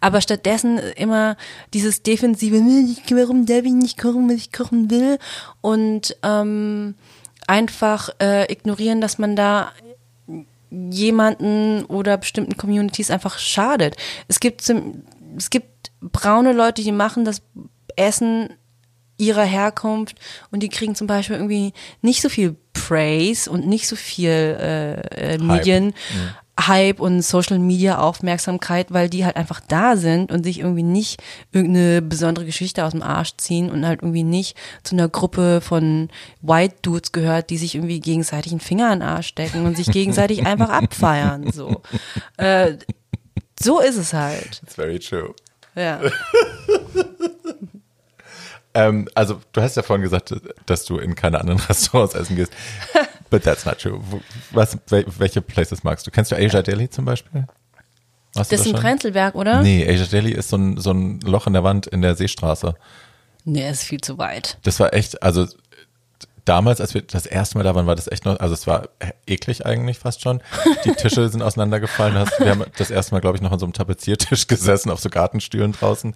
Aber 0.01 0.20
stattdessen 0.20 0.78
immer 0.97 1.36
dieses 1.72 2.03
defensive, 2.03 2.57
warum 3.11 3.47
darf 3.47 3.64
ich 3.64 3.72
nicht 3.72 3.99
kochen, 4.01 4.28
was 4.28 4.36
ich 4.36 4.53
kochen 4.53 4.90
will 4.90 5.18
und 5.61 6.16
ähm, 6.22 6.95
einfach 7.47 8.11
äh, 8.20 8.51
ignorieren, 8.53 9.01
dass 9.01 9.18
man 9.18 9.36
da 9.36 9.72
jemanden 10.70 11.84
oder 11.84 12.16
bestimmten 12.16 12.57
Communities 12.57 13.11
einfach 13.11 13.38
schadet. 13.38 13.97
Es 14.28 14.40
gibt, 14.40 14.61
zum- 14.62 15.03
es 15.36 15.51
gibt 15.51 15.90
braune 16.01 16.53
Leute, 16.53 16.82
die 16.82 16.92
machen 16.92 17.24
das 17.24 17.42
Essen 17.97 18.49
ihrer 19.16 19.44
Herkunft 19.44 20.16
und 20.50 20.62
die 20.62 20.68
kriegen 20.68 20.94
zum 20.94 21.06
Beispiel 21.06 21.36
irgendwie 21.36 21.72
nicht 22.02 22.22
so 22.22 22.28
viel 22.28 22.56
Praise 22.72 23.50
und 23.50 23.66
nicht 23.66 23.86
so 23.86 23.96
viel 23.96 24.30
äh, 24.30 25.34
äh, 25.34 25.38
Medien. 25.38 25.94
Hype 26.60 27.00
und 27.00 27.22
Social 27.22 27.58
Media 27.58 27.98
Aufmerksamkeit, 27.98 28.92
weil 28.92 29.08
die 29.08 29.24
halt 29.24 29.36
einfach 29.36 29.60
da 29.60 29.96
sind 29.96 30.30
und 30.30 30.44
sich 30.44 30.60
irgendwie 30.60 30.84
nicht 30.84 31.20
irgendeine 31.52 32.00
besondere 32.00 32.44
Geschichte 32.44 32.84
aus 32.84 32.92
dem 32.92 33.02
Arsch 33.02 33.36
ziehen 33.38 33.70
und 33.70 33.84
halt 33.84 34.02
irgendwie 34.02 34.22
nicht 34.22 34.56
zu 34.84 34.94
einer 34.94 35.08
Gruppe 35.08 35.60
von 35.60 36.10
White 36.42 36.76
Dudes 36.82 37.10
gehört, 37.10 37.50
die 37.50 37.58
sich 37.58 37.74
irgendwie 37.74 37.98
gegenseitig 38.00 38.52
einen 38.52 38.60
Finger 38.60 38.92
in 38.92 39.00
den 39.00 39.08
Arsch 39.08 39.26
stecken 39.26 39.66
und 39.66 39.76
sich 39.76 39.90
gegenseitig 39.90 40.46
einfach 40.46 40.68
abfeiern. 40.68 41.50
So, 41.50 41.82
äh, 42.36 42.76
so 43.60 43.80
ist 43.80 43.96
es 43.96 44.12
halt. 44.12 44.60
It's 44.62 44.76
very 44.76 45.00
true. 45.00 45.34
Ja. 45.74 46.00
Ähm, 48.74 49.08
also, 49.14 49.40
du 49.52 49.62
hast 49.62 49.76
ja 49.76 49.82
vorhin 49.82 50.02
gesagt, 50.02 50.34
dass 50.66 50.84
du 50.84 50.98
in 50.98 51.14
keine 51.14 51.40
anderen 51.40 51.60
Restaurants 51.68 52.14
essen 52.14 52.36
gehst. 52.36 52.52
But 53.30 53.44
that's 53.44 53.64
not 53.64 53.78
true. 53.80 54.00
Was, 54.50 54.76
wel- 54.90 55.06
welche 55.18 55.40
Places 55.40 55.84
magst 55.84 56.06
du? 56.06 56.10
Kennst 56.10 56.32
du 56.32 56.36
Asia 56.36 56.62
Deli 56.62 56.90
zum 56.90 57.04
Beispiel? 57.04 57.42
Du 57.42 58.40
Das 58.40 58.50
ist 58.50 58.60
ein 58.66 58.72
schon? 58.72 58.80
Prenzlberg, 58.80 59.34
oder? 59.36 59.62
Nee, 59.62 59.88
Asia 59.88 60.06
Deli 60.06 60.32
ist 60.32 60.48
so 60.48 60.56
ein, 60.56 60.76
so 60.78 60.90
ein 60.92 61.20
Loch 61.20 61.46
in 61.46 61.52
der 61.52 61.62
Wand 61.64 61.86
in 61.86 62.02
der 62.02 62.16
Seestraße. 62.16 62.74
Nee, 63.44 63.70
ist 63.70 63.84
viel 63.84 64.00
zu 64.00 64.18
weit. 64.18 64.58
Das 64.62 64.80
war 64.80 64.92
echt, 64.92 65.22
also 65.22 65.46
damals, 66.44 66.80
als 66.80 66.94
wir 66.94 67.02
das 67.02 67.26
erste 67.26 67.56
Mal 67.58 67.64
da 67.64 67.74
waren, 67.74 67.86
war 67.86 67.94
das 67.94 68.08
echt 68.08 68.24
noch, 68.24 68.38
also 68.40 68.54
es 68.54 68.66
war 68.66 68.88
eklig 69.26 69.64
eigentlich 69.66 69.98
fast 69.98 70.20
schon. 70.22 70.40
Die 70.84 70.92
Tische 70.96 71.28
sind 71.28 71.42
auseinandergefallen. 71.42 72.14
Hast, 72.18 72.38
wir 72.40 72.50
haben 72.50 72.64
das 72.76 72.90
erste 72.90 73.14
Mal, 73.14 73.20
glaube 73.20 73.36
ich, 73.36 73.42
noch 73.42 73.52
an 73.52 73.58
so 73.58 73.66
einem 73.66 73.72
Tapeziertisch 73.72 74.46
gesessen, 74.48 74.90
auf 74.90 75.00
so 75.00 75.10
Gartenstühlen 75.10 75.72
draußen. 75.72 76.14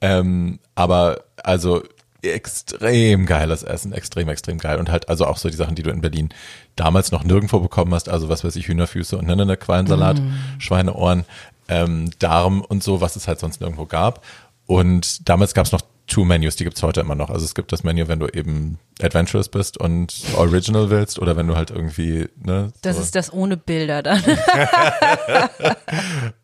Ähm, 0.00 0.58
aber 0.74 1.24
also 1.42 1.82
extrem 2.22 3.26
geiles 3.26 3.62
Essen, 3.62 3.92
extrem, 3.92 4.28
extrem 4.28 4.58
geil. 4.58 4.78
Und 4.78 4.90
halt 4.90 5.08
also 5.08 5.26
auch 5.26 5.36
so 5.36 5.48
die 5.48 5.56
Sachen, 5.56 5.74
die 5.74 5.82
du 5.82 5.90
in 5.90 6.00
Berlin 6.00 6.30
damals 6.76 7.12
noch 7.12 7.24
nirgendwo 7.24 7.60
bekommen 7.60 7.94
hast, 7.94 8.08
also 8.08 8.28
was 8.28 8.44
weiß 8.44 8.56
ich, 8.56 8.68
Hühnerfüße 8.68 9.16
und 9.16 9.26
ne, 9.26 9.36
ne, 9.36 9.56
Quallensalat, 9.56 10.20
Schweineohren, 10.58 11.24
ähm, 11.68 12.10
Darm 12.18 12.60
und 12.62 12.82
so, 12.82 13.00
was 13.00 13.16
es 13.16 13.28
halt 13.28 13.40
sonst 13.40 13.60
nirgendwo 13.60 13.86
gab. 13.86 14.24
Und 14.66 15.28
damals 15.28 15.54
gab 15.54 15.66
es 15.66 15.72
noch 15.72 15.82
Two 16.08 16.24
Menus, 16.24 16.56
die 16.56 16.64
gibt's 16.64 16.82
heute 16.82 17.00
immer 17.00 17.14
noch. 17.14 17.30
Also 17.30 17.44
es 17.44 17.54
gibt 17.54 17.70
das 17.70 17.84
Menü, 17.84 18.08
wenn 18.08 18.18
du 18.18 18.26
eben 18.28 18.78
adventurous 19.00 19.48
bist 19.48 19.78
und 19.78 20.12
original 20.36 20.90
willst 20.90 21.18
oder 21.20 21.36
wenn 21.36 21.46
du 21.46 21.54
halt 21.54 21.70
irgendwie, 21.70 22.28
ne? 22.42 22.72
Das 22.82 22.96
so. 22.96 23.02
ist 23.02 23.14
das 23.14 23.32
ohne 23.32 23.56
Bilder 23.56 24.02
dann. 24.02 24.22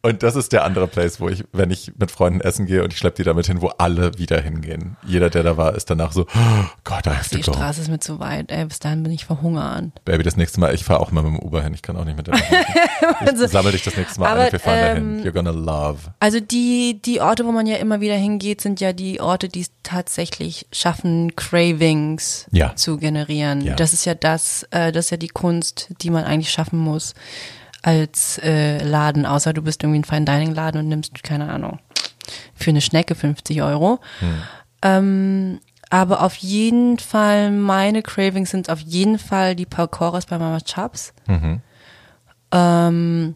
Und 0.03 0.23
das 0.23 0.37
ist 0.37 0.53
der 0.53 0.65
andere 0.65 0.87
Place, 0.87 1.21
wo 1.21 1.29
ich, 1.29 1.45
wenn 1.53 1.71
ich 1.71 1.93
mit 1.99 2.11
Freunden 2.11 2.41
essen 2.41 2.67
gehe 2.67 2.83
und 2.85 2.93
ich 2.93 2.99
schleppe 2.99 3.17
die 3.17 3.23
damit 3.25 3.47
hin, 3.47 3.63
wo 3.63 3.69
alle 3.79 4.19
wieder 4.19 4.41
hingehen. 4.41 4.97
Jeder, 5.07 5.31
der 5.31 5.43
da 5.43 5.57
war, 5.57 5.75
ist 5.75 5.89
danach 5.91 6.13
so, 6.13 6.23
oh 6.35 6.65
Gott, 6.85 7.07
I 7.07 7.11
have 7.11 7.31
to 7.31 7.37
Die 7.37 7.43
go. 7.43 7.53
Straße 7.53 7.81
ist 7.83 7.89
mir 7.89 8.01
zu 8.01 8.21
weit, 8.21 8.51
ey, 8.51 8.65
bis 8.67 8.79
dahin 8.81 9.03
bin 9.03 9.13
ich 9.13 9.25
verhungern. 9.25 9.93
Baby, 10.05 10.23
das 10.23 10.37
nächste 10.37 10.61
Mal, 10.61 10.75
ich 10.75 10.85
fahre 10.85 11.01
auch 11.01 11.11
mal 11.11 11.23
mit 11.23 11.33
dem 11.33 11.39
Uber 11.41 11.63
hin, 11.63 11.73
ich 11.75 11.83
kann 11.83 11.97
auch 11.97 12.05
nicht 12.05 12.17
mit 12.17 12.27
dem 12.27 12.35
Ich 13.45 13.51
sammle 13.51 13.73
dich 13.73 13.83
das 13.83 13.97
nächste 13.97 14.21
Mal 14.21 14.27
Also, 14.29 14.37
Aber, 14.41 14.47
ein, 14.47 14.53
wir 14.53 14.61
fahren 14.61 14.79
dahin. 14.81 15.19
ähm, 15.21 15.25
You're 15.25 15.33
gonna 15.33 15.51
love. 15.51 15.99
Also 16.21 16.41
die, 16.41 17.01
die 17.03 17.21
Orte, 17.21 17.47
wo 17.47 17.53
man 17.53 17.67
ja 17.67 17.77
immer 17.77 18.01
wieder 18.01 18.15
hingeht, 18.17 18.61
sind 18.61 18.81
ja 18.81 18.93
die 18.93 19.21
Orte, 19.21 19.49
die 19.55 19.61
es 19.63 19.71
tatsächlich 19.83 20.67
schaffen, 20.73 21.35
Cravings 21.37 22.47
Ja. 22.51 22.75
zu 22.77 22.97
generieren. 22.97 23.61
Ja. 23.61 23.75
Das 23.77 23.93
ist 23.93 24.05
ja 24.05 24.15
das, 24.15 24.65
äh, 24.71 24.93
das 24.93 25.07
ist 25.07 25.11
ja 25.11 25.17
die 25.17 25.29
Kunst, 25.29 25.89
die 26.03 26.11
man 26.11 26.25
eigentlich 26.25 26.51
schaffen 26.51 26.79
muss 26.79 27.15
als 27.83 28.39
äh, 28.43 28.83
Laden, 28.83 29.27
außer 29.27 29.53
du 29.53 29.63
bist 29.63 29.83
irgendwie 29.83 30.01
ein 30.01 30.05
Fine 30.05 30.25
Dining 30.25 30.55
Laden 30.55 30.81
und 30.81 30.89
nimmst, 30.89 31.23
keine 31.23 31.51
Ahnung, 31.51 31.79
für 32.55 32.71
eine 32.71 32.81
Schnecke 32.81 33.15
50 33.15 33.63
Euro. 33.63 34.01
Hm. 34.21 34.43
Ähm, 34.83 35.61
aber 35.91 36.23
auf 36.23 36.35
jeden 36.37 36.99
Fall, 36.99 37.51
meine 37.51 38.03
Cravings 38.03 38.51
sind 38.51 38.71
auf 38.71 38.81
jeden 38.81 39.19
Fall 39.19 39.55
die 39.55 39.67
Parkours 39.67 40.27
bei 40.27 40.39
Mama 40.39 40.61
Chubbs. 40.61 41.13
Mhm. 41.27 41.61
Ähm, 42.53 43.35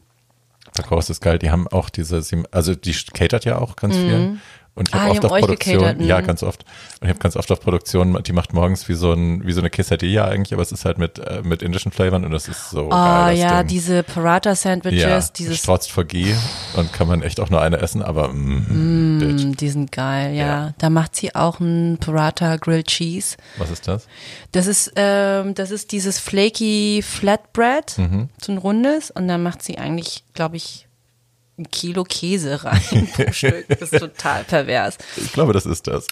Parcours 0.75 1.11
ist 1.11 1.21
geil, 1.21 1.39
die 1.39 1.51
haben 1.51 1.69
auch 1.69 1.89
diese, 1.91 2.23
also 2.51 2.75
die 2.75 2.95
catert 3.13 3.45
ja 3.45 3.59
auch 3.59 3.77
ganz 3.77 3.97
viel. 3.97 4.39
Und 4.79 4.89
ich 4.89 4.95
habe 4.95 5.07
Ah, 5.07 5.11
oft 5.11 5.25
auf 5.25 5.39
Produktion, 5.41 5.79
gecatert, 5.79 6.01
ja, 6.03 6.21
ganz 6.21 6.43
oft. 6.43 6.65
Und 7.01 7.07
ich 7.07 7.11
habe 7.11 7.19
ganz 7.19 7.37
oft 7.37 7.51
auf 7.53 7.61
Produktion, 7.61 8.23
die 8.23 8.33
macht 8.33 8.53
morgens 8.53 8.89
wie 8.89 8.95
so 8.95 9.13
ein, 9.13 9.45
wie 9.47 9.53
so 9.53 9.61
eine 9.61 9.71
Quesadilla 9.71 10.25
eigentlich, 10.27 10.53
aber 10.53 10.63
es 10.63 10.73
ist 10.73 10.85
halt 10.85 10.99
mit, 10.99 11.19
äh, 11.19 11.43
mit 11.43 11.63
indischen 11.63 11.93
Flavern 11.93 12.25
und 12.25 12.31
das 12.31 12.49
ist 12.49 12.71
so 12.71 12.87
oh 12.87 12.89
geil. 12.91 13.33
das 13.35 13.41
ja, 13.41 13.59
Ding. 13.63 13.69
diese 13.69 14.03
Paratha-Sandwiches, 14.03 15.01
ja, 15.03 15.21
dieses 15.37 15.59
strotzt 15.59 15.91
vor 15.91 16.05
Ghee 16.05 16.35
und 16.77 16.93
kann 16.93 17.09
man 17.09 17.23
echt 17.23 17.41
auch 17.41 17.51
nur 17.51 17.61
eine 17.61 17.79
essen, 17.79 18.03
aber 18.03 18.29
mm. 18.33 19.19
Mm, 19.19 19.57
Die 19.57 19.69
sind 19.69 19.93
geil, 19.93 20.35
ja. 20.35 20.47
Ja. 20.47 20.75
Da 20.79 20.91
macht 20.91 21.17
sie 21.17 21.35
auch 21.35 21.61
ein 21.61 21.99
Paratha 22.01 22.57
Grilled 22.57 22.87
Cheese. 22.87 23.37
Was 23.59 23.71
ist 23.71 23.87
das? 23.89 24.07
Das 24.53 24.67
ist, 24.67 24.93
ähm, 24.97 25.55
das 25.55 25.71
ist 25.71 25.93
dieses 25.93 26.19
flaky 26.19 27.03
Flatbread, 27.03 27.99
Mhm. 27.99 28.29
so 28.41 28.53
ein 28.53 28.59
rundes. 28.59 29.11
Und 29.11 29.29
dann 29.29 29.43
macht 29.43 29.63
sie 29.63 29.79
eigentlich, 29.79 30.25
glaube 30.35 30.57
ich, 30.57 30.88
ein 31.59 31.71
Kilo 31.71 32.05
Käse 32.05 32.65
rein 32.65 33.09
pro 33.15 33.25
Stück. 33.33 33.67
Das 33.69 33.93
ist 33.93 33.99
total 33.99 34.45
pervers. 34.45 34.99
Ich 35.17 35.33
glaube, 35.33 35.53
das 35.53 35.67
ist 35.67 35.87
das. 35.87 36.07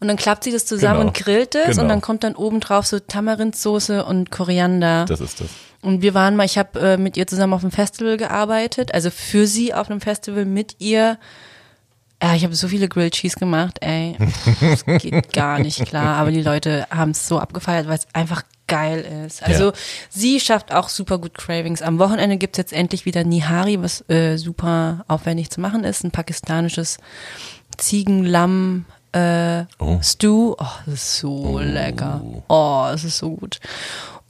Und 0.00 0.08
dann 0.08 0.16
klappt 0.16 0.44
sie 0.44 0.52
das 0.52 0.64
zusammen 0.66 1.00
Genau. 1.00 1.08
und 1.08 1.14
grillt 1.14 1.54
es. 1.54 1.66
Genau. 1.70 1.82
Und 1.82 1.88
dann 1.88 2.00
kommt 2.00 2.24
dann 2.24 2.34
oben 2.34 2.60
drauf 2.60 2.86
so 2.86 2.98
Tamarindsoße 2.98 4.04
und 4.04 4.30
Koriander. 4.30 5.04
Das 5.06 5.20
ist 5.20 5.40
das. 5.40 5.48
Und 5.80 6.00
wir 6.02 6.14
waren 6.14 6.36
mal, 6.36 6.44
ich 6.44 6.58
habe 6.58 6.78
äh, 6.80 6.96
mit 6.96 7.16
ihr 7.16 7.26
zusammen 7.26 7.54
auf 7.54 7.62
einem 7.62 7.72
Festival 7.72 8.16
gearbeitet, 8.16 8.94
also 8.94 9.10
für 9.10 9.46
sie 9.48 9.74
auf 9.74 9.90
einem 9.90 10.00
Festival 10.00 10.44
mit 10.44 10.76
ihr. 10.78 11.18
Ja, 12.22 12.34
ich 12.36 12.44
habe 12.44 12.54
so 12.54 12.68
viele 12.68 12.86
Grilled 12.88 13.14
Cheese 13.14 13.36
gemacht, 13.36 13.78
ey. 13.80 14.16
Das 14.60 14.84
geht 14.84 15.32
gar 15.32 15.58
nicht 15.58 15.84
klar. 15.86 16.16
Aber 16.18 16.30
die 16.30 16.42
Leute 16.42 16.86
haben 16.88 17.10
es 17.10 17.26
so 17.26 17.40
abgefeiert, 17.40 17.88
weil 17.88 17.98
es 17.98 18.06
einfach 18.12 18.42
geil 18.72 19.00
ist. 19.26 19.42
Also 19.42 19.66
Ja. 19.66 19.72
sie 20.08 20.40
schafft 20.40 20.72
auch 20.72 20.88
super 20.88 21.18
gut 21.18 21.36
Cravings. 21.36 21.82
Am 21.82 21.98
Wochenende 21.98 22.38
gibt's 22.38 22.56
jetzt 22.58 22.72
endlich 22.72 23.04
wieder 23.04 23.22
Nihari, 23.24 23.82
was 23.82 24.08
äh, 24.08 24.36
super 24.38 25.04
aufwendig 25.08 25.50
zu 25.50 25.60
machen 25.60 25.84
ist. 25.84 26.04
Ein 26.04 26.10
pakistanisches 26.10 26.96
Ziegenlamm 27.76 28.86
äh, 29.12 29.64
Oh. 29.78 29.98
Stew. 30.02 30.54
Oh, 30.58 30.66
das 30.86 30.94
ist 30.94 31.18
so 31.18 31.58
lecker. 31.58 32.22
Oh, 32.48 32.86
es 32.94 33.04
ist 33.04 33.18
so 33.18 33.30
gut. 33.36 33.60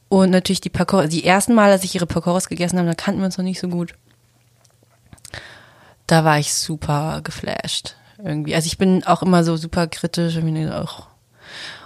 Und 0.09 0.31
natürlich 0.31 0.61
die 0.61 0.71
Pakoras. 0.71 1.09
Die 1.11 1.25
ersten 1.25 1.55
Mal, 1.55 1.71
als 1.71 1.85
ich 1.85 1.95
ihre 1.95 2.07
Pakoras 2.07 2.49
gegessen 2.49 2.79
habe, 2.79 2.89
da 2.89 2.95
kannten 2.95 3.21
wir 3.21 3.27
uns 3.27 3.39
noch 3.39 3.45
nicht 3.45 3.61
so 3.61 3.69
gut. 3.69 3.95
Da 6.09 6.25
war 6.25 6.39
ich 6.39 6.53
super 6.53 7.21
geflasht. 7.23 7.95
Irgendwie. 8.19 8.55
Also 8.57 8.67
ich 8.67 8.77
bin 8.77 9.05
auch 9.05 9.23
immer 9.23 9.45
so 9.45 9.57
super 9.57 9.87
kritisch. 9.87 10.37
Ach. 10.71 11.07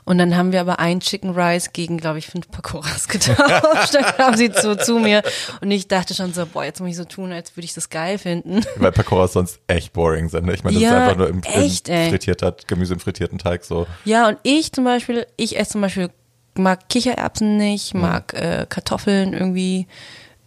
Und 0.07 0.17
dann 0.17 0.35
haben 0.37 0.53
wir 0.53 0.61
aber 0.63 0.79
ein 0.79 1.01
Chicken 1.01 1.31
Rice 1.39 1.73
gegen, 1.75 1.99
glaube 1.99 2.19
ich, 2.19 2.27
fünf 2.29 2.51
Pakoras 2.51 3.07
getauscht. 3.09 3.93
dann 3.95 4.05
kam 4.17 4.35
sie 4.37 4.51
so 4.55 4.75
zu 4.75 4.99
mir 4.99 5.23
und 5.61 5.71
ich 5.71 5.89
dachte 5.89 6.15
schon 6.15 6.33
so, 6.33 6.47
boah, 6.47 6.65
jetzt 6.65 6.81
muss 6.81 6.89
ich 6.91 6.97
so 6.97 7.05
tun, 7.05 7.33
als 7.33 7.55
würde 7.57 7.67
ich 7.67 7.75
das 7.75 7.91
geil 7.91 8.17
finden. 8.17 8.63
Weil 8.77 8.93
Pacoras 8.93 9.35
sonst 9.35 9.61
echt 9.67 9.93
boring 9.93 10.29
sind. 10.31 10.47
ne? 10.47 10.55
Ich 10.55 10.65
meine, 10.65 10.75
das 10.75 10.83
Ja, 10.83 10.91
ist 10.91 10.97
einfach 11.03 11.17
nur 11.19 11.29
im, 11.29 11.43
echt, 11.43 11.89
im 11.91 12.09
frittierter, 12.09 12.57
Gemüse 12.67 12.95
im 12.95 13.01
frittierten 13.01 13.37
Teig 13.39 13.65
so. 13.65 13.87
Ja, 14.07 14.29
und 14.29 14.39
ich 14.43 14.73
zum 14.73 14.85
Beispiel, 14.85 15.27
ich 15.37 15.59
esse 15.59 15.73
zum 15.73 15.83
Beispiel, 15.83 16.09
mag 16.55 16.89
Kichererbsen 16.89 17.59
nicht, 17.59 17.93
mag 17.93 18.33
äh, 18.33 18.65
Kartoffeln 18.67 19.35
irgendwie 19.35 19.87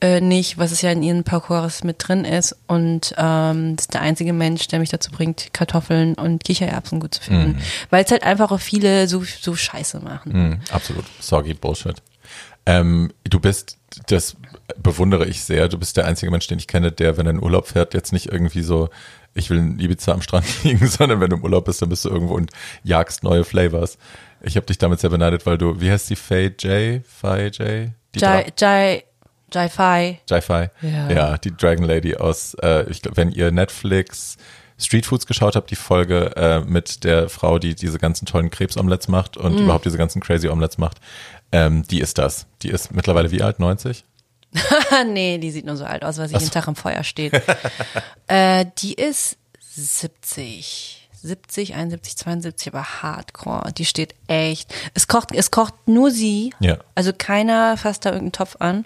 äh, 0.01 0.21
nicht, 0.21 0.57
was 0.57 0.71
es 0.71 0.81
ja 0.81 0.91
in 0.91 1.03
ihren 1.03 1.23
Parcours 1.23 1.83
mit 1.83 1.97
drin 1.99 2.25
ist. 2.25 2.55
Und 2.67 3.13
ähm, 3.17 3.75
das 3.75 3.85
ist 3.85 3.93
der 3.93 4.01
einzige 4.01 4.33
Mensch, 4.33 4.67
der 4.67 4.79
mich 4.79 4.89
dazu 4.89 5.11
bringt, 5.11 5.53
Kartoffeln 5.53 6.13
und 6.13 6.43
Kichererbsen 6.43 6.99
gut 6.99 7.15
zu 7.15 7.23
finden. 7.23 7.61
Weil 7.89 8.05
es 8.05 8.11
halt 8.11 8.23
einfach 8.23 8.51
auch 8.51 8.59
viele 8.59 9.07
so, 9.07 9.23
so 9.23 9.55
Scheiße 9.55 9.99
machen. 9.99 10.31
Mhm, 10.31 10.59
absolut. 10.71 11.05
Soggy 11.19 11.53
Bullshit. 11.53 12.01
Ähm, 12.65 13.11
du 13.23 13.39
bist, 13.39 13.77
das 14.07 14.37
bewundere 14.77 15.25
ich 15.25 15.43
sehr, 15.43 15.67
du 15.67 15.77
bist 15.77 15.97
der 15.97 16.05
einzige 16.05 16.31
Mensch, 16.31 16.47
den 16.47 16.59
ich 16.59 16.67
kenne, 16.67 16.91
der, 16.91 17.17
wenn 17.17 17.25
er 17.25 17.31
in 17.31 17.43
Urlaub 17.43 17.67
fährt, 17.67 17.93
jetzt 17.93 18.13
nicht 18.13 18.31
irgendwie 18.31 18.61
so, 18.61 18.89
ich 19.33 19.49
will 19.49 19.57
in 19.57 19.79
Ibiza 19.79 20.13
am 20.13 20.21
Strand 20.21 20.45
liegen, 20.63 20.87
sondern 20.87 21.19
wenn 21.19 21.29
du 21.29 21.37
im 21.37 21.43
Urlaub 21.43 21.65
bist, 21.65 21.81
dann 21.81 21.89
bist 21.89 22.05
du 22.05 22.09
irgendwo 22.09 22.35
und 22.35 22.51
jagst 22.83 23.23
neue 23.23 23.43
Flavors. 23.43 23.97
Ich 24.41 24.55
habe 24.55 24.65
dich 24.65 24.77
damit 24.77 24.99
sehr 24.99 25.09
beneidet, 25.09 25.45
weil 25.45 25.57
du, 25.57 25.81
wie 25.81 25.91
heißt 25.91 26.09
die, 26.09 26.15
Faye 26.15 26.53
J? 26.59 27.05
Faye 27.05 27.47
J? 27.47 27.89
Die 28.15 28.19
Jai, 28.19 28.51
Jai, 28.57 29.03
Jai 29.51 29.69
Fai. 29.69 30.19
Jai-Fi. 30.29 30.67
Ja. 30.81 31.09
ja, 31.11 31.37
die 31.37 31.55
Dragon 31.55 31.85
Lady 31.85 32.15
aus, 32.15 32.53
äh, 32.61 32.89
ich 32.89 33.01
glaube, 33.01 33.17
wenn 33.17 33.31
ihr 33.31 33.51
Netflix 33.51 34.37
Street 34.77 35.05
Foods 35.05 35.25
geschaut 35.27 35.55
habt, 35.55 35.71
die 35.71 35.75
Folge 35.75 36.33
äh, 36.37 36.59
mit 36.61 37.03
der 37.03 37.27
Frau, 37.29 37.59
die 37.59 37.75
diese 37.75 37.99
ganzen 37.99 38.25
tollen 38.25 38.49
Krebsomelettes 38.49 39.07
macht 39.09 39.35
und 39.35 39.55
Mhm. 39.55 39.63
überhaupt 39.65 39.85
diese 39.85 39.97
ganzen 39.97 40.21
crazy 40.21 40.47
Omelettes 40.47 40.77
macht, 40.77 40.99
ähm, 41.51 41.83
die 41.83 41.99
ist 41.99 42.17
das. 42.17 42.45
Die 42.61 42.69
ist 42.69 42.93
mittlerweile 42.93 43.31
wie 43.31 43.41
alt? 43.41 43.59
90? 43.59 44.05
nee, 45.07 45.37
die 45.37 45.51
sieht 45.51 45.65
nur 45.65 45.75
so 45.77 45.83
alt 45.85 46.03
aus, 46.03 46.17
weil 46.17 46.27
sie 46.29 46.35
jeden 46.37 46.49
Tag 46.51 46.67
im 46.67 46.75
Feuer 46.75 47.03
steht. 47.03 47.33
äh, 48.27 48.65
die 48.77 48.93
ist 48.93 49.37
70. 49.59 50.95
70, 51.21 51.75
71, 51.75 52.15
72, 52.15 52.73
aber 52.73 52.83
hardcore. 53.03 53.73
Die 53.73 53.83
steht 53.83 54.15
echt. 54.27 54.73
Es 54.93 55.07
kocht, 55.09 55.33
es 55.33 55.51
kocht 55.51 55.73
nur 55.85 56.11
sie. 56.11 56.53
Ja. 56.61 56.77
Also 56.95 57.11
keiner 57.11 57.75
fasst 57.75 58.05
da 58.05 58.11
irgendeinen 58.11 58.31
Topf 58.31 58.55
an. 58.59 58.85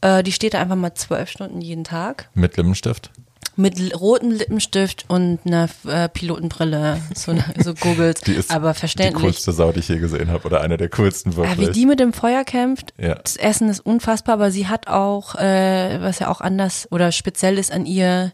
Äh, 0.00 0.22
die 0.22 0.32
steht 0.32 0.54
da 0.54 0.60
einfach 0.60 0.76
mal 0.76 0.94
zwölf 0.94 1.28
Stunden 1.30 1.60
jeden 1.60 1.84
Tag. 1.84 2.28
Mit 2.34 2.56
Lippenstift? 2.56 3.10
Mit 3.56 3.78
rotem 4.00 4.30
Lippenstift 4.30 5.04
und 5.08 5.40
einer 5.44 5.68
äh, 5.86 6.08
Pilotenbrille. 6.08 7.00
So, 7.14 7.36
so 7.58 7.74
Googles. 7.74 8.20
Die 8.24 8.32
ist 8.32 8.50
aber 8.50 8.72
die 8.72 8.78
verständlich. 8.78 9.22
coolste 9.22 9.52
Sau, 9.52 9.72
die 9.72 9.80
ich 9.80 9.88
je 9.88 9.98
gesehen 9.98 10.30
habe 10.30 10.46
oder 10.46 10.60
eine 10.62 10.76
der 10.78 10.88
coolsten 10.88 11.32
Ja, 11.32 11.38
wirklich. 11.38 11.68
wie 11.68 11.72
die 11.72 11.84
mit 11.86 12.00
dem 12.00 12.12
Feuer 12.14 12.44
kämpft, 12.44 12.94
Ja. 12.98 13.16
das 13.16 13.36
Essen 13.36 13.68
ist 13.68 13.80
unfassbar, 13.80 14.34
aber 14.34 14.50
sie 14.50 14.68
hat 14.68 14.86
auch, 14.86 15.34
äh, 15.34 16.00
was 16.00 16.20
ja 16.20 16.28
auch 16.28 16.40
anders 16.40 16.88
oder 16.90 17.12
speziell 17.12 17.58
ist 17.58 17.72
an 17.72 17.84
ihr, 17.84 18.32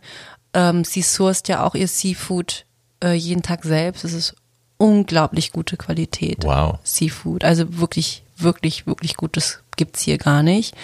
ähm, 0.55 0.85
sie 0.85 1.03
sourced 1.03 1.49
ja 1.49 1.65
auch 1.65 1.75
ihr 1.75 1.89
Seafood 1.89 2.65
äh, 3.03 3.13
jeden 3.15 3.43
Tag 3.43 3.65
selbst. 3.65 4.05
Es 4.05 4.13
ist 4.13 4.37
unglaublich 4.77 5.51
gute 5.51 5.77
Qualität. 5.77 6.45
Wow. 6.45 6.79
Seafood. 6.85 7.43
Also 7.45 7.79
wirklich, 7.79 8.23
wirklich, 8.37 8.87
wirklich 8.87 9.17
gut. 9.17 9.37
Das 9.37 9.61
gibt's 9.77 10.03
hier 10.03 10.19
gar 10.19 10.43
nicht. 10.43 10.75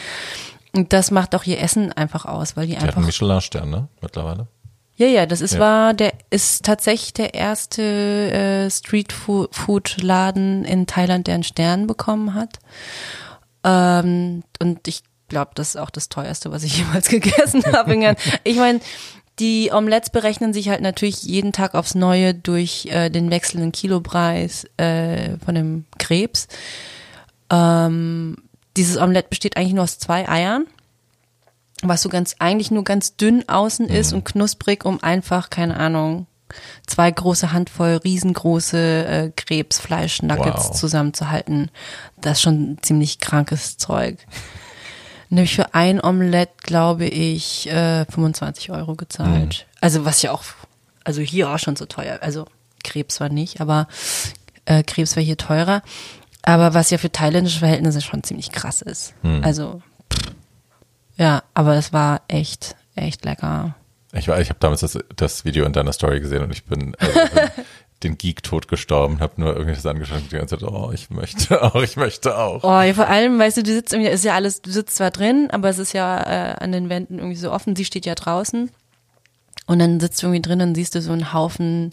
Und 0.74 0.92
das 0.92 1.10
macht 1.10 1.34
auch 1.34 1.44
ihr 1.44 1.60
Essen 1.60 1.92
einfach 1.92 2.24
aus, 2.24 2.56
weil 2.56 2.66
die 2.66 2.72
die 2.72 2.76
hat 2.76 2.82
einen 2.84 2.90
einfach. 2.90 3.06
Michelin-Stern, 3.06 3.68
ne? 3.70 3.88
Mittlerweile. 4.00 4.46
Ja, 4.96 5.06
ja, 5.06 5.26
das 5.26 5.40
ist 5.40 5.54
Ja. 5.54 5.60
war 5.60 5.94
der 5.94 6.12
ist 6.30 6.64
tatsächlich 6.64 7.12
der 7.12 7.34
erste 7.34 7.82
äh, 7.82 8.70
Street 8.70 9.12
Fu- 9.12 9.48
Food 9.50 9.96
Laden 10.02 10.64
in 10.64 10.86
Thailand, 10.86 11.26
der 11.26 11.34
einen 11.34 11.42
Stern 11.44 11.86
bekommen 11.86 12.34
hat. 12.34 12.58
Ähm, 13.64 14.42
und 14.60 14.86
ich 14.88 15.02
glaube, 15.28 15.52
das 15.54 15.70
ist 15.70 15.76
auch 15.76 15.90
das 15.90 16.08
teuerste, 16.08 16.50
was 16.52 16.62
ich 16.62 16.76
jemals 16.78 17.08
gegessen 17.08 17.62
habe. 17.72 18.16
Ich 18.44 18.56
meine, 18.56 18.80
die 19.38 19.70
Omelettes 19.72 20.10
berechnen 20.10 20.52
sich 20.52 20.68
halt 20.68 20.82
natürlich 20.82 21.22
jeden 21.22 21.52
Tag 21.52 21.74
aufs 21.74 21.94
Neue 21.94 22.34
durch 22.34 22.86
äh, 22.90 23.08
den 23.10 23.30
wechselnden 23.30 23.72
Kilopreis 23.72 24.66
äh, 24.76 25.38
von 25.44 25.54
dem 25.54 25.84
Krebs. 25.98 26.48
Ähm, 27.50 28.36
dieses 28.76 28.96
Omelett 28.96 29.30
besteht 29.30 29.56
eigentlich 29.56 29.74
nur 29.74 29.84
aus 29.84 29.98
zwei 29.98 30.28
Eiern 30.28 30.66
was 31.84 32.02
so 32.02 32.08
ganz 32.08 32.36
eigentlich 32.38 32.70
nur 32.70 32.84
ganz 32.84 33.16
dünn 33.16 33.48
außen 33.48 33.88
ist 33.88 34.12
und 34.12 34.24
knusprig, 34.24 34.84
um 34.84 35.02
einfach, 35.02 35.50
keine 35.50 35.76
Ahnung, 35.76 36.28
zwei 36.86 37.10
große 37.10 37.50
Handvoll 37.52 37.96
riesengroße 38.04 39.06
äh, 39.06 39.30
Krebsfleisch-Nuggets 39.34 40.68
Wow. 40.68 40.76
zusammenzuhalten. 40.78 41.72
Das 42.20 42.38
ist 42.38 42.42
schon 42.42 42.78
ziemlich 42.82 43.18
krankes 43.18 43.78
Zeug. 43.78 44.18
Nämlich 45.28 45.56
für 45.56 45.74
ein 45.74 46.00
Omelett, 46.00 46.62
glaube 46.62 47.06
ich, 47.06 47.68
äh, 47.68 48.04
25 48.04 48.70
Euro 48.70 48.94
gezahlt. 48.94 49.66
Also 49.80 50.04
was 50.04 50.22
ja 50.22 50.30
auch, 50.30 50.44
also 51.02 51.20
hier 51.20 51.50
auch 51.50 51.58
schon 51.58 51.74
so 51.74 51.86
teuer. 51.86 52.18
Also 52.22 52.44
Krebs 52.84 53.18
war 53.18 53.28
nicht, 53.28 53.60
aber 53.60 53.88
äh, 54.66 54.84
Krebs 54.84 55.16
war 55.16 55.22
hier 55.24 55.36
teurer. 55.36 55.82
Aber 56.42 56.74
was 56.74 56.90
ja 56.90 56.98
für 56.98 57.10
thailändische 57.10 57.60
Verhältnisse 57.60 58.00
schon 58.00 58.22
ziemlich 58.24 58.50
krass 58.52 58.82
ist. 58.82 59.14
Hm. 59.22 59.42
Also, 59.44 59.80
ja, 61.16 61.42
aber 61.54 61.74
es 61.76 61.92
war 61.92 62.22
echt, 62.28 62.74
echt 62.94 63.24
lecker. 63.24 63.74
Ich, 64.12 64.28
war- 64.28 64.40
ich 64.40 64.48
habe 64.48 64.58
damals 64.60 64.80
das, 64.80 64.98
das 65.16 65.44
Video 65.44 65.64
in 65.64 65.72
deiner 65.72 65.92
Story 65.92 66.20
gesehen 66.20 66.42
und 66.42 66.50
ich 66.50 66.64
bin, 66.64 66.94
also, 66.98 67.12
bin 67.34 67.50
den 68.02 68.18
Geek 68.18 68.42
tot 68.42 68.66
gestorben, 68.68 69.20
habe 69.20 69.40
nur 69.40 69.56
irgendwas 69.56 69.86
angeschaut 69.86 70.18
und 70.18 70.32
die 70.32 70.36
ganze 70.36 70.58
Zeit, 70.58 70.68
oh, 70.68 70.90
ich 70.92 71.10
möchte 71.10 71.62
auch, 71.62 71.76
ich 71.82 71.96
möchte 71.96 72.36
auch. 72.36 72.64
Oh, 72.64 72.80
ja, 72.82 72.92
vor 72.92 73.06
allem, 73.08 73.38
weißt 73.38 73.58
du, 73.58 73.62
du 73.62 73.72
sitzt 73.72 73.92
irgendwie, 73.92 74.10
ist 74.10 74.24
ja 74.24 74.34
alles, 74.34 74.60
du 74.62 74.70
sitzt 74.70 74.96
zwar 74.96 75.10
drin, 75.12 75.48
aber 75.52 75.68
es 75.68 75.78
ist 75.78 75.92
ja 75.92 76.20
äh, 76.20 76.54
an 76.58 76.72
den 76.72 76.88
Wänden 76.88 77.18
irgendwie 77.18 77.36
so 77.36 77.52
offen, 77.52 77.76
sie 77.76 77.84
steht 77.84 78.04
ja 78.06 78.14
draußen. 78.14 78.70
Und 79.66 79.78
dann 79.78 80.00
sitzt 80.00 80.20
du 80.22 80.26
irgendwie 80.26 80.42
drin 80.42 80.60
und 80.60 80.74
siehst 80.74 80.94
du 80.96 81.00
so 81.00 81.12
einen 81.12 81.32
Haufen 81.32 81.92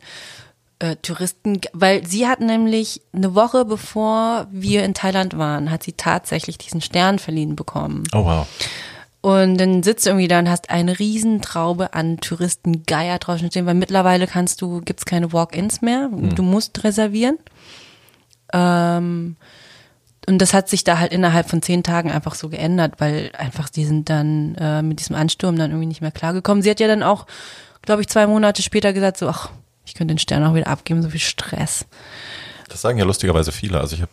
äh, 0.80 0.95
Touristen, 1.01 1.59
weil 1.73 2.05
sie 2.07 2.27
hat 2.27 2.39
nämlich 2.39 3.01
eine 3.13 3.36
Woche 3.36 3.65
bevor 3.65 4.47
wir 4.51 4.84
in 4.84 4.93
Thailand 4.93 5.38
waren, 5.38 5.71
hat 5.71 5.84
sie 5.84 5.93
tatsächlich 5.93 6.57
diesen 6.57 6.82
Stern 6.82 7.19
verliehen 7.19 7.55
bekommen. 7.55 8.03
Oh 8.13 8.23
wow. 8.23 8.47
Und 9.21 9.57
dann 9.57 9.84
sitzt 9.84 10.05
du 10.05 10.11
irgendwie 10.11 10.30
da 10.30 10.39
und 10.39 10.49
hast 10.49 10.69
eine 10.69 10.97
Riesentraube 10.97 11.93
an 11.93 12.17
Touristen 12.21 12.84
Geier 12.86 13.19
draußen 13.19 13.49
stehen, 13.51 13.65
weil 13.65 13.73
mittlerweile 13.73 14.27
kannst 14.27 14.61
du, 14.61 14.80
gibt's 14.80 15.03
keine 15.03 15.34
Walk-ins 15.34 15.82
mehr. 15.82 16.09
Du 16.09 16.41
musst 16.41 16.82
reservieren. 16.86 17.38
Ähm, 18.53 19.36
und 20.25 20.38
das 20.38 20.53
hat 20.53 20.69
sich 20.69 20.86
da 20.86 20.99
halt 20.99 21.11
innerhalb 21.11 21.49
von 21.49 21.61
zehn 21.61 21.84
Tagen 21.84 22.11
einfach 22.11 22.36
so 22.36 22.47
geändert, 22.47 22.93
weil 22.99 23.32
einfach 23.38 23.67
die 23.67 23.84
sind 23.84 24.09
dann 24.09 24.55
äh, 24.55 24.82
mit 24.82 24.99
diesem 24.99 25.17
Ansturm 25.17 25.57
dann 25.57 25.71
irgendwie 25.71 25.88
nicht 25.88 26.01
mehr 26.01 26.11
klargekommen. 26.11 26.61
Sie 26.61 26.69
hat 26.69 26.80
ja 26.80 26.88
dann 26.88 27.03
auch, 27.03 27.25
glaube 27.82 28.01
ich, 28.01 28.07
zwei 28.07 28.25
Monate 28.25 28.61
später 28.61 28.93
gesagt, 28.93 29.17
so, 29.17 29.27
ach, 29.27 29.49
ich 29.89 29.95
könnte 29.95 30.13
den 30.13 30.19
Stern 30.19 30.43
auch 30.45 30.53
wieder 30.55 30.67
abgeben, 30.67 31.01
so 31.03 31.09
viel 31.09 31.19
Stress. 31.19 31.85
Das 32.69 32.81
sagen 32.81 32.97
ja 32.99 33.05
lustigerweise 33.05 33.51
viele. 33.51 33.79
Also 33.79 33.95
ich 33.95 34.01
habe 34.01 34.11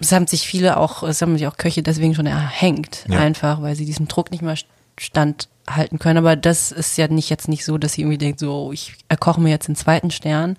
Es 0.00 0.12
haben 0.12 0.26
sich 0.26 0.46
viele 0.46 0.76
auch, 0.76 1.02
es 1.02 1.20
haben 1.22 1.36
sich 1.36 1.46
auch 1.46 1.56
Köche 1.56 1.82
deswegen 1.82 2.14
schon 2.14 2.26
erhängt, 2.26 3.04
Ja. 3.08 3.18
einfach, 3.20 3.60
weil 3.62 3.74
sie 3.76 3.84
diesem 3.84 4.08
Druck 4.08 4.30
nicht 4.30 4.42
mehr 4.42 4.56
standhalten 4.98 5.98
können. 5.98 6.18
Aber 6.18 6.36
das 6.36 6.72
ist 6.72 6.96
ja 6.98 7.08
nicht 7.08 7.30
jetzt 7.30 7.48
nicht 7.48 7.64
so, 7.64 7.78
dass 7.78 7.94
sie 7.94 8.02
irgendwie 8.02 8.18
denkt, 8.18 8.40
so, 8.40 8.72
ich 8.72 8.94
erkoche 9.08 9.40
mir 9.40 9.50
jetzt 9.50 9.68
den 9.68 9.76
zweiten 9.76 10.10
Stern. 10.10 10.56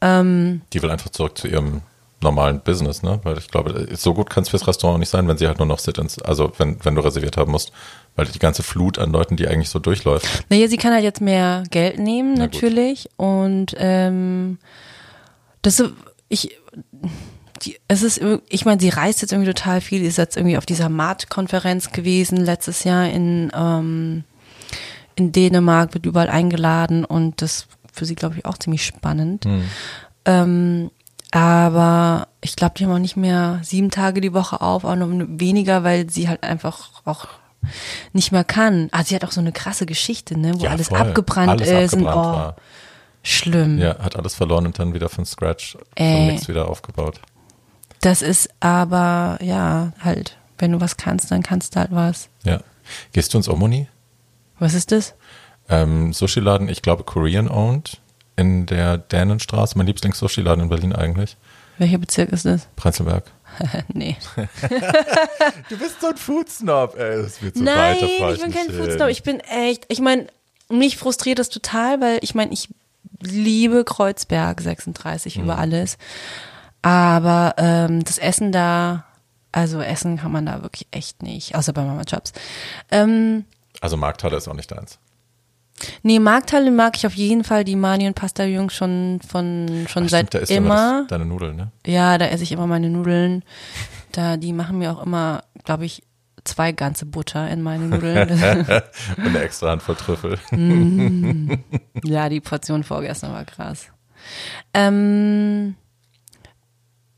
Ähm, 0.00 0.62
Die 0.72 0.82
will 0.82 0.90
einfach 0.90 1.10
zurück 1.10 1.36
zu 1.38 1.48
ihrem 1.48 1.82
normalen 2.20 2.60
Business, 2.60 3.02
ne? 3.02 3.20
Weil 3.24 3.38
ich 3.38 3.48
glaube, 3.48 3.88
so 3.94 4.14
gut 4.14 4.30
kann 4.30 4.42
es 4.42 4.48
fürs 4.48 4.66
Restaurant 4.66 5.00
nicht 5.00 5.10
sein, 5.10 5.28
wenn 5.28 5.36
sie 5.38 5.46
halt 5.46 5.58
nur 5.58 5.66
noch 5.66 5.78
Sit-ins, 5.78 6.20
also 6.22 6.52
wenn, 6.58 6.82
wenn 6.84 6.94
du 6.94 7.02
reserviert 7.02 7.36
haben 7.36 7.52
musst, 7.52 7.72
weil 8.16 8.26
die 8.26 8.38
ganze 8.38 8.62
Flut 8.62 8.98
an 8.98 9.12
Leuten, 9.12 9.36
die 9.36 9.46
eigentlich 9.46 9.68
so 9.68 9.78
durchläuft. 9.78 10.44
Naja, 10.48 10.68
sie 10.68 10.78
kann 10.78 10.92
halt 10.92 11.04
jetzt 11.04 11.20
mehr 11.20 11.62
Geld 11.70 11.98
nehmen, 11.98 12.34
Na 12.36 12.46
gut. 12.46 12.54
natürlich. 12.54 13.08
Und 13.16 13.74
ähm, 13.78 14.58
das 15.62 15.82
ich, 16.28 16.56
die, 17.62 17.76
es 17.88 18.02
ist, 18.02 18.20
ich 18.48 18.64
meine, 18.64 18.80
sie 18.80 18.88
reist 18.88 19.22
jetzt 19.22 19.32
irgendwie 19.32 19.52
total 19.52 19.80
viel. 19.80 20.00
Sie 20.00 20.06
ist 20.06 20.18
jetzt 20.18 20.36
irgendwie 20.36 20.58
auf 20.58 20.66
dieser 20.66 20.88
Mart-Konferenz 20.88 21.92
gewesen 21.92 22.38
letztes 22.38 22.84
Jahr 22.84 23.08
in 23.08 23.52
ähm, 23.54 24.24
in 25.16 25.32
Dänemark, 25.32 25.94
wird 25.94 26.06
überall 26.06 26.28
eingeladen 26.28 27.04
und 27.04 27.40
das 27.42 27.66
für 27.92 28.04
sie, 28.04 28.14
glaube 28.14 28.36
ich, 28.36 28.44
auch 28.44 28.58
ziemlich 28.58 28.84
spannend. 28.84 29.46
Ähm, 30.26 30.90
aber 31.30 32.28
ich 32.42 32.54
glaube, 32.54 32.74
die 32.76 32.84
haben 32.84 32.92
auch 32.92 32.98
nicht 32.98 33.16
mehr 33.16 33.60
sieben 33.62 33.90
Tage 33.90 34.20
die 34.20 34.34
Woche 34.34 34.60
auf, 34.60 34.84
auch 34.84 34.94
noch 34.94 35.08
weniger, 35.10 35.82
weil 35.82 36.08
sie 36.10 36.28
halt 36.28 36.42
einfach 36.42 37.02
auch 37.04 37.28
nicht 38.12 38.32
mehr 38.32 38.44
kann. 38.44 38.88
Ah, 38.92 39.04
sie 39.04 39.14
hat 39.14 39.24
auch 39.24 39.32
so 39.32 39.40
eine 39.40 39.52
krasse 39.52 39.86
Geschichte, 39.86 40.38
ne, 40.38 40.52
wo 40.58 40.64
Ja, 40.64 40.70
alles 40.70 40.88
voll. 40.88 40.98
abgebrannt 40.98 41.48
alles 41.50 41.68
ist 41.68 41.94
abgebrannt 41.94 42.16
und 42.16 42.22
oh, 42.22 42.36
war. 42.36 42.56
schlimm. 43.22 43.78
Ja, 43.78 43.98
hat 43.98 44.16
alles 44.16 44.34
verloren 44.34 44.66
und 44.66 44.78
dann 44.78 44.94
wieder 44.94 45.08
von 45.08 45.24
Scratch, 45.26 45.76
Ey. 45.94 46.32
nichts 46.32 46.48
wieder 46.48 46.68
aufgebaut. 46.68 47.20
Das 48.00 48.22
ist 48.22 48.50
aber, 48.60 49.38
ja, 49.42 49.92
halt, 50.00 50.36
wenn 50.58 50.72
du 50.72 50.80
was 50.80 50.96
kannst, 50.96 51.30
dann 51.30 51.42
kannst 51.42 51.74
du 51.74 51.80
halt 51.80 51.90
was. 51.92 52.28
Ja. 52.44 52.60
Gehst 53.12 53.32
du 53.34 53.38
ins 53.38 53.48
Omoni? 53.48 53.88
Was 54.58 54.74
ist 54.74 54.92
das? 54.92 55.14
Ähm, 55.68 56.12
Sushi-Laden, 56.12 56.68
ich 56.68 56.82
glaube 56.82 57.02
Korean 57.04 57.48
owned, 57.48 58.00
in 58.36 58.66
der 58.66 58.98
Dänenstraße, 58.98 59.76
mein 59.76 59.86
Lieblings-Sushi-Laden 59.86 60.62
in 60.64 60.68
Berlin 60.68 60.92
eigentlich. 60.94 61.36
Welcher 61.78 61.98
Bezirk 61.98 62.30
ist 62.30 62.44
das? 62.46 62.68
Prenzlberg. 62.76 63.24
nee. 63.92 64.16
Du 65.68 65.78
bist 65.78 66.00
so 66.00 66.08
ein 66.08 66.16
Food-Snob, 66.16 66.96
ey. 66.98 67.22
Das 67.22 67.42
wird 67.42 67.56
so 67.56 67.62
Nein, 67.64 67.96
ich 68.00 68.42
bin 68.42 68.52
kein 68.52 68.70
Foodsnob. 68.70 69.08
Ich 69.08 69.22
bin 69.22 69.40
echt, 69.40 69.84
ich 69.88 70.00
meine, 70.00 70.26
mich 70.68 70.96
frustriert 70.96 71.38
das 71.38 71.48
total, 71.48 72.00
weil 72.00 72.18
ich 72.22 72.34
meine, 72.34 72.52
ich 72.52 72.68
liebe 73.20 73.84
Kreuzberg 73.84 74.60
36 74.60 75.38
über 75.38 75.58
alles. 75.58 75.96
Aber 76.82 77.54
ähm, 77.58 78.04
das 78.04 78.18
Essen 78.18 78.52
da, 78.52 79.04
also 79.52 79.80
Essen 79.80 80.18
kann 80.18 80.32
man 80.32 80.46
da 80.46 80.62
wirklich 80.62 80.86
echt 80.90 81.22
nicht, 81.22 81.54
außer 81.56 81.72
bei 81.72 81.82
Mama 81.82 82.02
Jobs. 82.06 82.32
Ähm, 82.90 83.44
Also 83.80 83.96
Markthalle 83.96 84.36
ist 84.36 84.48
auch 84.48 84.54
nicht 84.54 84.70
deins. 84.70 84.98
Nee, 86.02 86.18
Markthalle 86.18 86.70
mag 86.70 86.96
ich 86.96 87.06
auf 87.06 87.14
jeden 87.14 87.44
Fall 87.44 87.64
die 87.64 87.76
Mani 87.76 88.06
und 88.06 88.14
Pasta 88.14 88.44
Jungs 88.44 88.74
schon 88.74 89.20
von 89.26 89.86
schon 89.88 90.04
Ach, 90.04 90.08
seit 90.08 90.28
stimmt, 90.28 90.50
da 90.50 90.54
immer. 90.54 90.98
das, 91.00 91.08
deine 91.08 91.26
Nudeln, 91.26 91.56
ne? 91.56 91.72
Ja, 91.86 92.18
da 92.18 92.26
esse 92.26 92.42
ich 92.42 92.52
immer 92.52 92.66
meine 92.66 92.90
Nudeln. 92.90 93.42
Da, 94.12 94.36
die 94.36 94.52
machen 94.52 94.78
mir 94.78 94.92
auch 94.92 95.04
immer, 95.04 95.42
glaube 95.64 95.84
ich, 95.84 96.02
zwei 96.44 96.72
ganze 96.72 97.06
Butter 97.06 97.48
in 97.50 97.62
meine 97.62 97.86
Nudeln. 97.86 98.30
Und 99.16 99.26
eine 99.26 99.40
extra 99.40 99.70
Handvoll 99.70 99.96
Trüffel. 99.96 100.38
ja, 102.04 102.28
die 102.28 102.40
Portion 102.40 102.84
vorgestern 102.84 103.32
war 103.32 103.44
krass. 103.44 103.88
Ähm, 104.72 105.74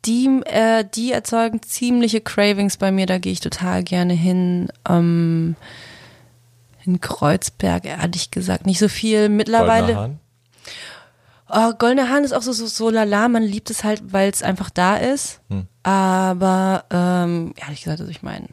die, 0.05 0.41
äh, 0.47 0.85
die 0.95 1.13
erzeugen 1.13 1.63
ziemliche 1.63 2.21
Cravings 2.21 2.77
bei 2.77 2.91
mir, 2.91 3.07
da 3.07 3.19
gehe 3.19 3.33
ich 3.33 3.41
total 3.41 3.83
gerne 3.83 4.15
hin. 4.15 4.69
Ähm, 4.89 5.57
in 6.89 7.01
Kreuzberg, 7.01 7.85
ehrlich 7.85 8.31
gesagt, 8.31 8.67
nicht 8.67 8.79
so 8.79 8.89
viel. 8.89 9.29
Mittlerweile. 9.29 9.95
Goldener 9.95 10.01
Hahn. 10.01 10.21
Oh, 11.51 11.73
Goldener 11.79 12.09
Hahn 12.11 12.25
ist 12.25 12.33
auch 12.33 12.43
so, 12.43 12.53
so, 12.53 12.67
so 12.67 12.91
lala, 12.91 13.29
man 13.29 13.43
liebt 13.43 13.71
es 13.71 13.85
halt, 13.85 14.13
weil 14.13 14.31
es 14.31 14.43
einfach 14.43 14.71
da 14.71 14.97
ist. 14.97 15.41
Aber 15.83 16.85
ähm, 16.91 17.55
ehrlich 17.57 17.85
gesagt, 17.85 18.01
also 18.01 18.11
ich 18.11 18.23
meine, 18.23 18.49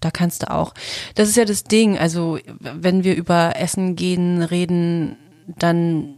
da 0.00 0.10
kannst 0.10 0.42
du 0.42 0.50
auch. 0.50 0.74
Das 1.14 1.28
ist 1.28 1.36
ja 1.36 1.44
das 1.44 1.64
Ding. 1.64 1.98
Also, 1.98 2.38
wenn 2.58 3.04
wir 3.04 3.14
über 3.14 3.56
Essen 3.56 3.96
gehen, 3.96 4.42
reden, 4.42 5.16
dann 5.46 6.14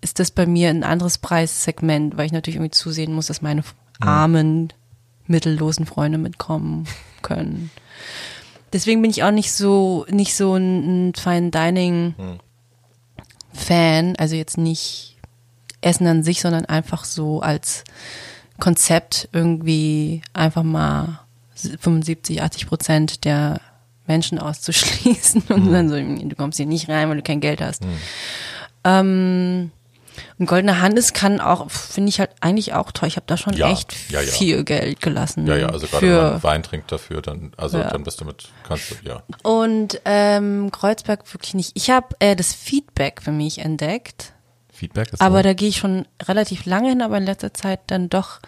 ist 0.00 0.18
das 0.18 0.30
bei 0.30 0.46
mir 0.46 0.68
ein 0.68 0.84
anderes 0.84 1.18
Preissegment, 1.18 2.16
weil 2.16 2.26
ich 2.26 2.32
natürlich 2.32 2.56
irgendwie 2.56 2.70
zusehen 2.70 3.12
muss, 3.12 3.26
dass 3.26 3.42
meine 3.42 3.62
armen, 4.00 4.72
mittellosen 5.26 5.86
Freunde 5.86 6.18
mitkommen 6.18 6.86
können. 7.22 7.70
Deswegen 8.72 9.02
bin 9.02 9.10
ich 9.10 9.22
auch 9.22 9.30
nicht 9.30 9.52
so, 9.52 10.06
nicht 10.08 10.34
so 10.34 10.54
ein, 10.56 11.12
Fine 11.14 11.50
Dining 11.50 12.14
Fan, 13.52 14.16
also 14.16 14.34
jetzt 14.34 14.56
nicht 14.56 15.16
Essen 15.82 16.06
an 16.06 16.22
sich, 16.22 16.40
sondern 16.40 16.64
einfach 16.64 17.04
so 17.04 17.40
als 17.40 17.84
Konzept 18.58 19.28
irgendwie 19.32 20.22
einfach 20.32 20.62
mal 20.62 21.20
75, 21.54 22.42
80 22.42 22.66
Prozent 22.66 23.24
der 23.24 23.60
Menschen 24.06 24.38
auszuschließen. 24.38 25.42
Und 25.48 25.70
dann 25.72 25.88
so, 25.88 25.96
du 25.96 26.34
kommst 26.36 26.56
hier 26.56 26.66
nicht 26.66 26.88
rein, 26.88 27.08
weil 27.08 27.16
du 27.16 27.22
kein 27.22 27.40
Geld 27.40 27.60
hast. 27.60 27.82
Ähm, 28.84 29.70
und 30.38 30.46
Goldene 30.46 30.80
Hand 30.80 30.98
ist 30.98 31.14
kann 31.14 31.40
auch, 31.40 31.70
finde 31.70 32.08
ich 32.08 32.20
halt 32.20 32.30
eigentlich 32.40 32.74
auch 32.74 32.92
toll. 32.92 33.08
Ich 33.08 33.16
habe 33.16 33.26
da 33.26 33.36
schon 33.36 33.54
Ja, 33.54 33.70
echt 33.70 33.94
ja, 34.10 34.20
ja. 34.20 34.30
viel 34.30 34.64
Geld 34.64 35.00
gelassen. 35.00 35.46
Ja, 35.46 35.56
ja, 35.56 35.68
also 35.68 35.86
gerade 35.86 36.06
wenn 36.06 36.14
man 36.14 36.42
Wein 36.42 36.62
trinkt 36.62 36.90
dafür, 36.92 37.22
dann, 37.22 37.52
also 37.56 37.78
dann 37.82 38.04
bist 38.04 38.20
du 38.20 38.24
mit, 38.24 38.48
kannst 38.66 38.90
du, 38.90 38.94
ja. 39.08 39.22
Und 39.42 40.00
ähm, 40.04 40.70
Kreuzberg 40.72 41.32
wirklich 41.32 41.54
nicht. 41.54 41.72
Ich 41.74 41.90
habe 41.90 42.14
äh, 42.18 42.36
das 42.36 42.52
Feedback 42.54 43.22
für 43.22 43.32
mich 43.32 43.58
entdeckt. 43.58 44.32
Feedback 44.72 45.12
ist 45.12 45.20
Aber 45.20 45.38
so. 45.38 45.42
da 45.44 45.52
gehe 45.54 45.68
ich 45.68 45.76
schon 45.76 46.06
relativ 46.24 46.64
lange 46.66 46.88
hin, 46.90 47.02
aber 47.02 47.16
in 47.18 47.24
letzter 47.24 47.54
Zeit 47.54 47.80
dann 47.86 48.08
doch 48.08 48.40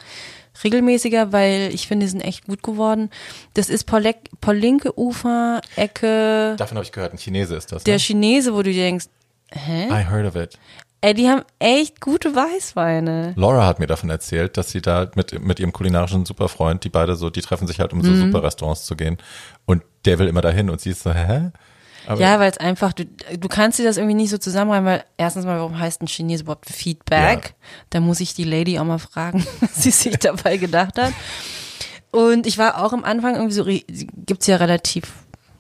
regelmäßiger, 0.63 1.33
weil 1.33 1.71
ich 1.73 1.89
finde, 1.89 2.07
die 2.07 2.11
sind 2.11 2.21
echt 2.21 2.45
gut 2.47 2.63
geworden. 2.63 3.11
Das 3.55 3.69
ist 3.69 3.85
Paul 3.85 4.15
Paulinke 4.41 4.99
Ufer, 4.99 5.61
Ecke, 5.77 6.55
Davon 6.57 6.77
habe 6.77 6.85
ich 6.85 6.93
gehört, 6.93 7.13
ein 7.13 7.19
Chinese 7.19 7.57
ist 7.57 7.73
das, 7.73 7.85
der 7.85 7.95
ne? 7.95 8.01
Chinese, 8.01 8.55
wo 8.55 8.63
du 8.63 8.73
denkst, 8.73 9.07
hä? 9.51 9.89
I 9.89 10.05
heard 10.09 10.27
of 10.27 10.37
it. 10.37 10.59
Ey, 11.05 11.13
die 11.13 11.29
haben 11.29 11.43
echt 11.59 12.01
gute 12.01 12.35
Weißweine. 12.35 13.35
Laura 13.37 13.67
hat 13.67 13.79
mir 13.79 13.87
davon 13.87 14.09
erzählt, 14.09 14.57
dass 14.57 14.71
sie 14.71 14.81
da 14.81 15.11
mit, 15.17 15.39
mit 15.45 15.61
ihrem 15.61 15.71
kulinarischen 15.75 16.25
Superfreund, 16.25 16.83
die 16.83 16.89
beide 16.89 17.15
so, 17.15 17.29
die 17.29 17.43
treffen 17.43 17.67
sich 17.67 17.79
halt, 17.79 17.93
um 17.93 18.03
so 18.03 18.13
Mhm. 18.13 18.21
super 18.21 18.43
Restaurants 18.43 18.87
zu 18.87 18.97
gehen. 18.97 19.19
Und 19.67 19.83
der 20.07 20.19
will 20.19 20.29
immer 20.29 20.41
dahin 20.41 20.71
und 20.71 20.81
sie 20.81 20.89
ist 20.91 21.03
so, 21.03 21.13
hä? 21.13 21.51
Aber 22.07 22.21
Ja, 22.21 22.41
weil 22.41 22.51
es 22.51 22.57
einfach, 22.57 22.95
du, 22.95 23.05
du 23.05 23.49
kannst 23.49 23.79
dir 23.79 23.85
das 23.85 23.99
irgendwie 23.99 24.15
nicht 24.15 24.31
so 24.31 24.39
zusammenreimen, 24.39 24.87
weil 24.87 25.05
erstens 25.19 25.45
mal, 25.45 25.59
warum 25.59 25.79
heißt 25.79 26.01
ein 26.01 26.07
Chinese 26.07 26.45
überhaupt 26.45 26.71
Feedback? 26.71 27.45
Ja. 27.49 27.67
Da 27.91 28.01
muss 28.01 28.21
ich 28.21 28.33
die 28.33 28.45
Lady 28.45 28.79
auch 28.79 28.85
mal 28.85 28.99
fragen, 28.99 29.47
was 29.61 29.83
sie 29.83 29.91
sich 29.91 30.17
dabei 30.19 30.57
gedacht 30.57 30.99
hat. 30.99 31.13
Und 32.13 32.47
ich 32.47 32.57
war 32.57 32.83
auch 32.83 32.95
am 32.95 33.05
Anfang 33.05 33.35
irgendwie 33.35 33.55
so, 33.55 33.65
gibt's 34.25 34.47
ja 34.47 34.57
relativ 34.57 35.13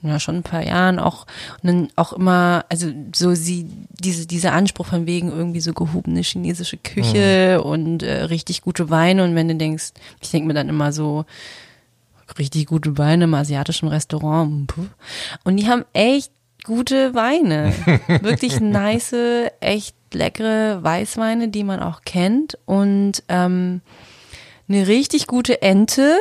ja, 0.06 0.20
schon 0.20 0.36
ein 0.36 0.42
paar 0.42 0.62
Jahren 0.64 0.98
auch, 0.98 1.26
und 1.62 1.66
dann 1.66 1.88
auch 1.96 2.12
immer, 2.12 2.64
also 2.68 2.88
so 3.14 3.34
sie, 3.34 3.66
diese, 3.90 4.26
dieser 4.26 4.52
Anspruch 4.52 4.86
von 4.86 5.06
wegen 5.06 5.30
irgendwie 5.30 5.60
so 5.60 5.72
gehobene 5.72 6.20
chinesische 6.22 6.76
Küche 6.76 7.58
Mhm. 7.60 7.66
und 7.66 8.02
äh, 8.02 8.24
richtig 8.24 8.62
gute 8.62 8.90
Weine 8.90 9.24
und 9.24 9.34
wenn 9.34 9.48
du 9.48 9.54
denkst, 9.56 9.92
ich 10.20 10.30
denke 10.30 10.48
mir 10.48 10.54
dann 10.54 10.68
immer 10.68 10.92
so, 10.92 11.24
richtig 12.38 12.66
gute 12.66 12.96
Weine 12.98 13.24
im 13.24 13.34
asiatischen 13.34 13.88
Restaurant. 13.88 14.72
Und 15.44 15.56
die 15.56 15.68
haben 15.68 15.84
echt 15.92 16.32
gute 16.64 17.14
Weine. 17.14 17.72
Wirklich 18.22 18.60
nice, 18.60 19.14
echt 19.60 19.94
leckere 20.12 20.82
Weißweine, 20.82 21.48
die 21.48 21.64
man 21.64 21.80
auch 21.80 22.00
kennt. 22.04 22.58
Und 22.64 23.22
ähm, 23.28 23.82
eine 24.68 24.86
richtig 24.86 25.26
gute 25.26 25.60
Ente. 25.60 26.16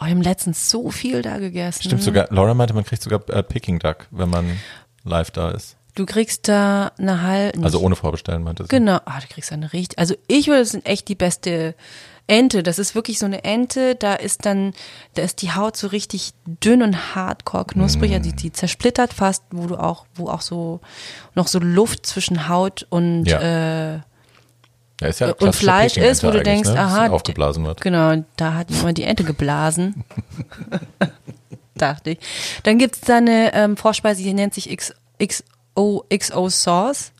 Oh, 0.00 0.04
wir 0.04 0.10
haben 0.10 0.22
letztens 0.22 0.70
so 0.70 0.90
viel 0.90 1.22
da 1.22 1.38
gegessen. 1.38 1.82
Stimmt 1.82 2.02
sogar, 2.02 2.28
Laura 2.30 2.54
meinte, 2.54 2.72
man 2.74 2.84
kriegt 2.84 3.02
sogar 3.02 3.20
äh, 3.30 3.42
Peking 3.42 3.78
Duck, 3.80 4.06
wenn 4.12 4.30
man 4.30 4.58
live 5.04 5.30
da 5.32 5.50
ist. 5.50 5.76
Du 5.96 6.06
kriegst 6.06 6.46
da 6.46 6.92
eine 6.98 7.22
halbe. 7.22 7.64
Also 7.64 7.80
ohne 7.80 7.96
Vorbestellen, 7.96 8.44
meinte 8.44 8.62
sie. 8.62 8.68
Genau, 8.68 9.00
ah, 9.04 9.18
du 9.20 9.26
kriegst 9.26 9.50
eine 9.50 9.72
richtig. 9.72 9.98
Also 9.98 10.14
ich 10.28 10.46
würde, 10.46 10.60
das 10.60 10.70
sind 10.70 10.86
echt 10.86 11.08
die 11.08 11.16
beste 11.16 11.74
Ente. 12.28 12.62
Das 12.62 12.78
ist 12.78 12.94
wirklich 12.94 13.18
so 13.18 13.26
eine 13.26 13.42
Ente. 13.42 13.96
Da 13.96 14.14
ist 14.14 14.46
dann, 14.46 14.74
da 15.14 15.22
ist 15.22 15.42
die 15.42 15.50
Haut 15.52 15.76
so 15.76 15.88
richtig 15.88 16.30
dünn 16.46 16.82
und 16.82 17.16
hardcore 17.16 17.64
knusprig. 17.64 18.12
Also 18.12 18.30
die, 18.30 18.36
die 18.36 18.52
zersplittert 18.52 19.12
fast, 19.12 19.42
wo 19.50 19.66
du 19.66 19.76
auch, 19.76 20.06
wo 20.14 20.28
auch 20.28 20.42
so 20.42 20.80
noch 21.34 21.48
so 21.48 21.58
Luft 21.58 22.06
zwischen 22.06 22.48
Haut 22.48 22.86
und 22.90 23.24
Ja. 23.24 23.94
äh, 23.96 24.00
Ja, 25.00 25.08
ist 25.08 25.20
ja 25.20 25.32
und 25.32 25.54
Fleisch 25.54 25.96
ist, 25.96 26.24
wo 26.24 26.30
du 26.30 26.42
denkst, 26.42 26.70
ne? 26.70 26.78
aha, 26.78 27.08
aufgeblasen 27.08 27.64
wird. 27.64 27.80
Genau, 27.80 28.24
da 28.36 28.54
hat 28.54 28.70
jemand 28.70 28.98
die 28.98 29.04
Ente 29.04 29.24
geblasen. 29.24 30.04
Dachte 31.74 32.10
ich. 32.10 32.18
Dann 32.64 32.78
gibt's 32.78 33.00
da 33.02 33.18
eine 33.18 33.54
ähm, 33.54 33.76
Vorspeise, 33.76 34.22
die 34.22 34.34
nennt 34.34 34.54
sich 34.54 34.76
XO, 34.76 36.04
XO 36.12 36.48
Sauce. 36.48 37.12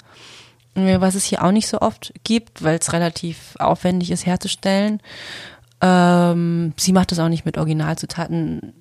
Äh, 0.75 1.01
Was 1.01 1.15
es 1.15 1.25
hier 1.25 1.45
auch 1.45 1.53
nicht 1.53 1.69
so 1.69 1.81
oft 1.81 2.13
gibt, 2.25 2.65
weil 2.65 2.79
es 2.79 2.93
relativ 2.93 3.55
aufwendig 3.61 4.11
ist 4.11 4.27
herzustellen. 4.27 5.01
Ähm, 5.81 6.73
sie 6.77 6.93
macht 6.93 7.13
das 7.13 7.21
auch 7.21 7.29
nicht 7.29 7.45
mit 7.45 7.59
Originalzutaten. 7.59 8.75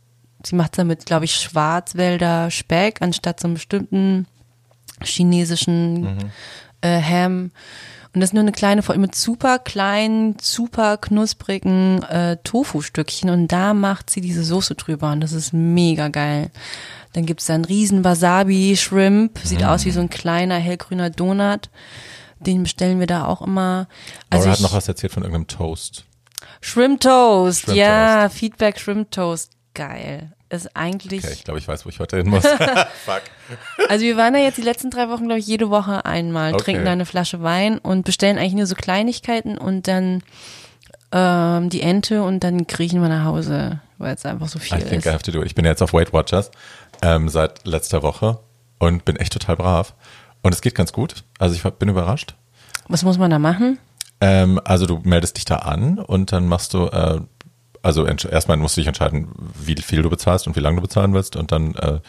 Sie 0.44 0.56
macht 0.56 0.74
es 0.74 0.78
damit, 0.78 1.06
glaube 1.06 1.26
ich, 1.26 1.36
Schwarzwälder 1.36 2.50
Speck 2.50 3.02
anstatt 3.02 3.40
so 3.40 3.48
einem 3.48 3.56
bestimmten 3.56 4.26
chinesischen 5.04 6.32
äh, 6.82 7.02
Ham. 7.02 7.52
Und 8.14 8.22
das 8.22 8.30
ist 8.30 8.34
nur 8.34 8.42
eine 8.42 8.52
kleine, 8.52 8.82
Folge 8.82 9.02
mit 9.02 9.16
super 9.16 9.60
kleinen, 9.60 10.38
super 10.42 10.98
knusprigen 10.98 12.04
äh, 12.04 12.38
Tofu-Stückchen. 12.44 13.30
Und 13.30 13.50
da 13.50 13.74
macht 13.74 14.10
sie 14.10 14.22
diese 14.22 14.44
Soße 14.44 14.76
drüber. 14.76 15.12
Und 15.12 15.22
das 15.22 15.34
ist 15.34 15.54
mega 15.54 16.08
geil. 16.08 16.52
Dann 17.14 17.26
gibt's 17.26 17.46
da 17.46 17.56
einen 17.56 17.66
riesen 17.66 18.04
Wasabi-Shrimp. 18.04 19.40
Sieht 19.44 19.64
aus 19.64 19.86
wie 19.86 19.92
so 19.92 20.00
ein 20.00 20.10
kleiner 20.10 20.56
hellgrüner 20.56 21.10
Donut. 21.10 21.70
Den 22.40 22.64
bestellen 22.64 23.00
wir 23.00 23.08
da 23.08 23.26
auch 23.26 23.42
immer. 23.42 23.88
Also 24.30 24.46
Laura 24.46 24.58
hat 24.58 24.62
noch 24.62 24.74
was 24.74 24.88
erzählt 24.88 25.14
von 25.14 25.24
irgendeinem 25.24 25.48
Toast. 25.48 26.06
Shrimp 26.62 27.02
Toast. 27.02 27.64
Shrimp 27.64 27.78
ja, 27.78 28.30
Feedback 28.30 28.80
Shrimp 28.80 29.12
Toast. 29.12 29.52
Geil. 29.74 30.34
Ist 30.50 30.76
eigentlich. 30.78 31.24
Okay, 31.26 31.34
ich 31.34 31.44
glaube, 31.44 31.60
ich 31.60 31.68
weiß, 31.68 31.86
wo 31.86 31.90
ich 31.90 32.00
heute 32.00 32.18
hin 32.18 32.30
muss. 32.30 32.44
Fuck. 33.06 33.22
Also 33.90 34.06
wir 34.06 34.16
waren 34.16 34.34
da 34.34 34.40
jetzt 34.40 34.58
die 34.58 34.62
letzten 34.62 34.90
drei 34.90 35.10
Wochen, 35.10 35.26
glaube 35.26 35.40
ich, 35.40 35.48
jede 35.48 35.70
Woche 35.70 36.06
einmal, 36.06 36.54
Okay. 36.54 36.64
trinken 36.64 36.86
da 36.86 36.92
eine 36.92 37.06
Flasche 37.06 37.42
Wein 37.44 37.78
und 37.80 38.04
bestellen 38.06 38.38
eigentlich 38.38 38.54
nur 38.54 38.66
so 38.66 38.76
Kleinigkeiten 38.76 39.58
und 39.58 39.88
dann 39.90 40.24
ähm, 41.12 41.70
die 41.70 41.82
Ente 41.82 42.24
und 42.24 42.44
dann 42.44 42.68
kriechen 42.68 43.02
wir 43.02 43.10
nach 43.10 43.26
Hause, 43.26 43.80
weil 43.98 44.16
es 44.16 44.26
einfach 44.26 44.48
so 44.48 44.60
viel 44.60 44.78
I 44.78 44.82
think 44.82 45.00
ist. 45.00 45.06
I 45.06 45.10
have 45.10 45.24
to 45.24 45.32
do. 45.32 45.44
Ich 45.44 45.56
bin 45.56 45.66
jetzt 45.66 45.82
auf 45.82 45.94
Weight 45.94 46.14
Watchers 46.14 46.52
ähm, 47.02 47.30
seit 47.30 47.66
letzter 47.68 48.02
Woche 48.04 48.40
und 48.80 49.06
bin 49.06 49.16
echt 49.18 49.34
total 49.34 49.58
brav. 49.58 49.94
Und 50.42 50.54
es 50.54 50.62
geht 50.62 50.76
ganz 50.76 50.94
gut. 50.94 51.24
Also 51.40 51.56
ich 51.56 51.64
bin 51.64 51.90
überrascht. 51.90 52.36
Was 52.88 53.04
muss 53.04 53.18
man 53.18 53.32
da 53.32 53.40
machen? 53.40 53.80
Ähm, 54.22 54.60
also 54.64 54.86
du 54.86 55.02
meldest 55.04 55.38
dich 55.38 55.46
da 55.46 55.58
an 55.58 56.00
und 56.00 56.32
dann 56.32 56.48
machst 56.48 56.74
du, 56.74 56.86
äh, 56.88 57.20
also 57.82 58.06
erstmal 58.06 58.58
musst 58.58 58.78
du 58.78 58.82
dich 58.82 58.88
entscheiden, 58.88 59.30
wie 59.60 59.76
viel 59.76 60.02
du 60.02 60.10
bezahlst 60.10 60.48
und 60.48 60.56
wie 60.56 60.60
lange 60.62 60.78
du 60.78 60.82
bezahlen 60.82 61.14
willst 61.14 61.36
und 61.36 61.52
dann 61.52 61.76
äh, 61.76 62.00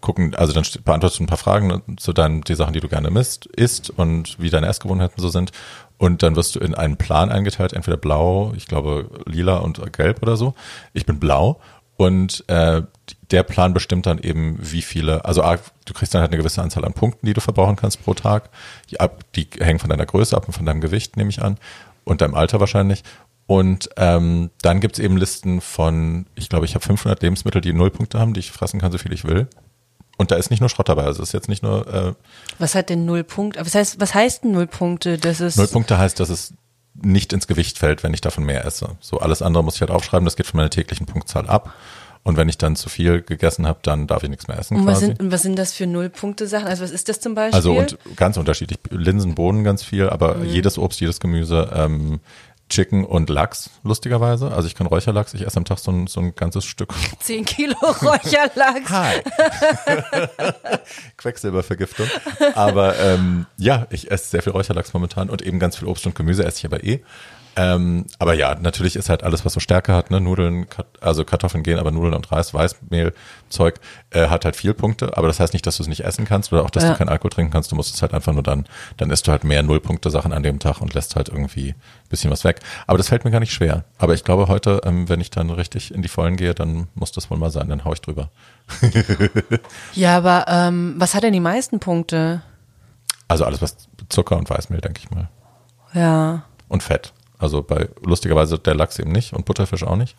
gucken, 0.00 0.34
also 0.34 0.52
dann 0.52 0.62
st- 0.62 0.82
beantwortest 0.82 1.18
du 1.18 1.24
ein 1.24 1.28
paar 1.28 1.38
Fragen 1.38 1.82
zu 1.96 2.12
deinen, 2.12 2.42
die 2.42 2.54
Sachen, 2.54 2.72
die 2.72 2.80
du 2.80 2.88
gerne 2.88 3.10
misst, 3.10 3.46
isst 3.46 3.90
und 3.90 4.38
wie 4.38 4.50
deine 4.50 4.68
Essgewohnheiten 4.68 5.20
so 5.20 5.28
sind. 5.28 5.50
Und 5.98 6.22
dann 6.22 6.36
wirst 6.36 6.54
du 6.54 6.60
in 6.60 6.74
einen 6.74 6.96
Plan 6.96 7.30
eingeteilt, 7.30 7.72
entweder 7.72 7.96
blau, 7.96 8.52
ich 8.56 8.66
glaube 8.66 9.10
lila 9.26 9.56
und 9.56 9.92
gelb 9.92 10.22
oder 10.22 10.36
so. 10.36 10.54
Ich 10.92 11.04
bin 11.04 11.18
blau 11.18 11.60
und 11.96 12.44
äh, 12.46 12.82
der 13.32 13.42
Plan 13.42 13.74
bestimmt 13.74 14.06
dann 14.06 14.18
eben, 14.18 14.56
wie 14.60 14.82
viele, 14.82 15.24
also 15.24 15.42
du 15.84 15.92
kriegst 15.94 16.14
dann 16.14 16.20
halt 16.20 16.30
eine 16.30 16.38
gewisse 16.38 16.62
Anzahl 16.62 16.84
an 16.84 16.92
Punkten, 16.92 17.26
die 17.26 17.34
du 17.34 17.40
verbrauchen 17.40 17.74
kannst 17.74 18.04
pro 18.04 18.14
Tag. 18.14 18.50
Die, 18.90 19.00
ab, 19.00 19.24
die 19.34 19.48
hängen 19.58 19.80
von 19.80 19.90
deiner 19.90 20.06
Größe 20.06 20.36
ab 20.36 20.46
und 20.46 20.52
von 20.52 20.64
deinem 20.64 20.80
Gewicht, 20.80 21.16
nehme 21.16 21.30
ich 21.30 21.42
an, 21.42 21.58
und 22.04 22.20
deinem 22.20 22.36
Alter 22.36 22.60
wahrscheinlich. 22.60 23.02
Und 23.48 23.88
ähm, 23.96 24.50
dann 24.60 24.78
gibt's 24.80 24.98
eben 24.98 25.16
Listen 25.16 25.60
von, 25.62 26.26
ich 26.34 26.50
glaube, 26.50 26.66
ich 26.66 26.74
habe 26.74 26.84
500 26.84 27.22
Lebensmittel, 27.22 27.62
die 27.62 27.72
null 27.72 27.90
Punkte 27.90 28.20
haben, 28.20 28.34
die 28.34 28.40
ich 28.40 28.52
fressen 28.52 28.78
kann, 28.78 28.92
so 28.92 28.98
viel 28.98 29.12
ich 29.12 29.24
will. 29.24 29.48
Und 30.18 30.30
da 30.30 30.36
ist 30.36 30.50
nicht 30.50 30.60
nur 30.60 30.68
Schrott 30.68 30.88
dabei, 30.90 31.04
also 31.04 31.22
es 31.22 31.30
ist 31.30 31.32
jetzt 31.32 31.48
nicht 31.48 31.62
nur 31.62 31.86
äh, 31.92 32.12
Was 32.58 32.74
hat 32.74 32.90
denn 32.90 33.06
null 33.06 33.24
Punkte? 33.24 33.60
Was 33.64 33.74
heißt, 33.74 34.00
was 34.00 34.14
heißt 34.14 34.44
denn 34.44 34.52
null 34.52 34.66
Punkte? 34.66 35.16
Das 35.16 35.40
ist 35.40 35.56
Null 35.56 35.68
Punkte 35.68 35.96
heißt, 35.96 36.20
dass 36.20 36.28
es 36.28 36.52
nicht 37.00 37.32
ins 37.32 37.46
Gewicht 37.46 37.78
fällt, 37.78 38.02
wenn 38.02 38.12
ich 38.12 38.20
davon 38.20 38.44
mehr 38.44 38.66
esse. 38.66 38.96
So 39.00 39.18
alles 39.18 39.40
andere 39.40 39.64
muss 39.64 39.76
ich 39.76 39.80
halt 39.80 39.92
aufschreiben, 39.92 40.26
das 40.26 40.36
geht 40.36 40.46
von 40.46 40.58
meiner 40.58 40.70
täglichen 40.70 41.06
Punktzahl 41.06 41.48
ab. 41.48 41.72
Und 42.24 42.36
wenn 42.36 42.48
ich 42.48 42.58
dann 42.58 42.76
zu 42.76 42.90
viel 42.90 43.22
gegessen 43.22 43.66
habe, 43.66 43.78
dann 43.82 44.06
darf 44.08 44.24
ich 44.24 44.28
nichts 44.28 44.48
mehr 44.48 44.58
essen 44.58 44.76
und 44.76 44.84
was 44.86 44.94
quasi. 44.94 45.06
sind, 45.06 45.20
und 45.20 45.32
was 45.32 45.42
sind 45.42 45.56
das 45.56 45.72
für 45.72 45.86
Null-Punkte-Sachen? 45.86 46.66
Also 46.66 46.82
was 46.82 46.90
ist 46.90 47.08
das 47.08 47.20
zum 47.20 47.34
Beispiel? 47.34 47.54
Also 47.56 47.72
und 47.78 47.96
ganz 48.16 48.36
unterschiedlich. 48.36 48.78
Linsen, 48.90 49.34
Bohnen 49.36 49.62
ganz 49.64 49.82
viel, 49.84 50.10
aber 50.10 50.34
Mhm. 50.34 50.44
jedes 50.46 50.76
Obst, 50.76 51.00
jedes 51.00 51.20
Gemüse, 51.20 51.70
ähm, 51.74 52.18
Chicken 52.68 53.04
und 53.04 53.30
Lachs, 53.30 53.70
lustigerweise. 53.82 54.52
Also 54.52 54.68
ich 54.68 54.74
kann 54.74 54.86
Räucherlachs, 54.86 55.34
ich 55.34 55.46
esse 55.46 55.56
am 55.56 55.64
Tag 55.64 55.78
so 55.78 55.90
ein, 55.90 56.06
so 56.06 56.20
ein 56.20 56.34
ganzes 56.34 56.64
Stück. 56.64 56.92
10 57.20 57.44
Kilo 57.44 57.76
Räucherlachs. 57.80 58.90
Hi. 58.90 59.20
Quecksilbervergiftung. 61.16 62.08
Aber 62.54 62.98
ähm, 62.98 63.46
ja, 63.56 63.86
ich 63.90 64.10
esse 64.10 64.28
sehr 64.28 64.42
viel 64.42 64.52
Räucherlachs 64.52 64.92
momentan 64.92 65.30
und 65.30 65.42
eben 65.42 65.58
ganz 65.58 65.76
viel 65.76 65.88
Obst 65.88 66.06
und 66.06 66.14
Gemüse 66.14 66.44
esse 66.44 66.58
ich 66.58 66.64
aber 66.66 66.84
eh. 66.84 67.02
Ähm, 67.60 68.06
aber 68.20 68.34
ja, 68.34 68.54
natürlich 68.54 68.94
ist 68.94 69.08
halt 69.08 69.24
alles, 69.24 69.44
was 69.44 69.52
so 69.52 69.58
Stärke 69.58 69.92
hat, 69.92 70.12
ne, 70.12 70.20
Nudeln, 70.20 70.68
Kat 70.68 70.86
also 71.00 71.24
Kartoffeln 71.24 71.64
gehen, 71.64 71.80
aber 71.80 71.90
Nudeln 71.90 72.14
und 72.14 72.30
Reis, 72.30 72.54
Weißmehl, 72.54 73.12
Zeug, 73.48 73.80
äh, 74.10 74.28
hat 74.28 74.44
halt 74.44 74.54
viel 74.54 74.74
Punkte, 74.74 75.16
aber 75.16 75.26
das 75.26 75.40
heißt 75.40 75.54
nicht, 75.54 75.66
dass 75.66 75.78
du 75.78 75.82
es 75.82 75.88
nicht 75.88 76.04
essen 76.04 76.24
kannst 76.24 76.52
oder 76.52 76.62
auch, 76.62 76.70
dass 76.70 76.84
Ja. 76.84 76.92
du 76.92 76.96
keinen 76.98 77.08
Alkohol 77.08 77.30
trinken 77.30 77.50
kannst, 77.52 77.72
du 77.72 77.76
musst 77.76 77.92
es 77.92 78.00
halt 78.00 78.14
einfach 78.14 78.32
nur 78.32 78.44
dann, 78.44 78.64
dann 78.96 79.10
isst 79.10 79.26
du 79.26 79.32
halt 79.32 79.42
mehr 79.42 79.64
Nullpunkte-Sachen 79.64 80.32
an 80.32 80.44
dem 80.44 80.60
Tag 80.60 80.80
und 80.80 80.94
lässt 80.94 81.16
halt 81.16 81.28
irgendwie 81.30 81.70
ein 81.70 82.08
bisschen 82.08 82.30
was 82.30 82.44
weg. 82.44 82.60
Aber 82.86 82.96
das 82.96 83.08
fällt 83.08 83.24
mir 83.24 83.32
gar 83.32 83.40
nicht 83.40 83.52
schwer. 83.52 83.82
Aber 83.98 84.14
ich 84.14 84.22
glaube 84.22 84.46
heute, 84.46 84.80
ähm, 84.84 85.08
wenn 85.08 85.20
ich 85.20 85.30
dann 85.30 85.50
richtig 85.50 85.92
in 85.92 86.02
die 86.02 86.08
Vollen 86.08 86.36
gehe, 86.36 86.54
dann 86.54 86.86
muss 86.94 87.10
das 87.10 87.28
wohl 87.28 87.38
mal 87.38 87.50
sein, 87.50 87.68
dann 87.68 87.84
hau 87.84 87.92
ich 87.92 88.00
drüber. 88.00 88.30
Ja, 89.94 90.16
aber 90.16 90.44
ähm, 90.48 90.94
was 90.98 91.14
hat 91.14 91.22
denn 91.22 91.32
die 91.32 91.40
meisten 91.40 91.80
Punkte? 91.80 92.42
Also 93.26 93.44
alles, 93.44 93.60
was 93.62 93.76
Zucker 94.08 94.36
und 94.36 94.48
Weißmehl, 94.48 94.80
denke 94.80 95.00
ich 95.02 95.10
mal. 95.10 95.28
Ja. 95.92 96.42
Und 96.68 96.82
Fett. 96.82 97.12
Also 97.38 97.62
bei 97.62 97.88
lustigerweise 98.04 98.58
der 98.58 98.74
Lachs 98.74 98.98
eben 98.98 99.12
nicht 99.12 99.32
und 99.32 99.44
Butterfisch 99.44 99.84
auch 99.84 99.96
nicht. 99.96 100.16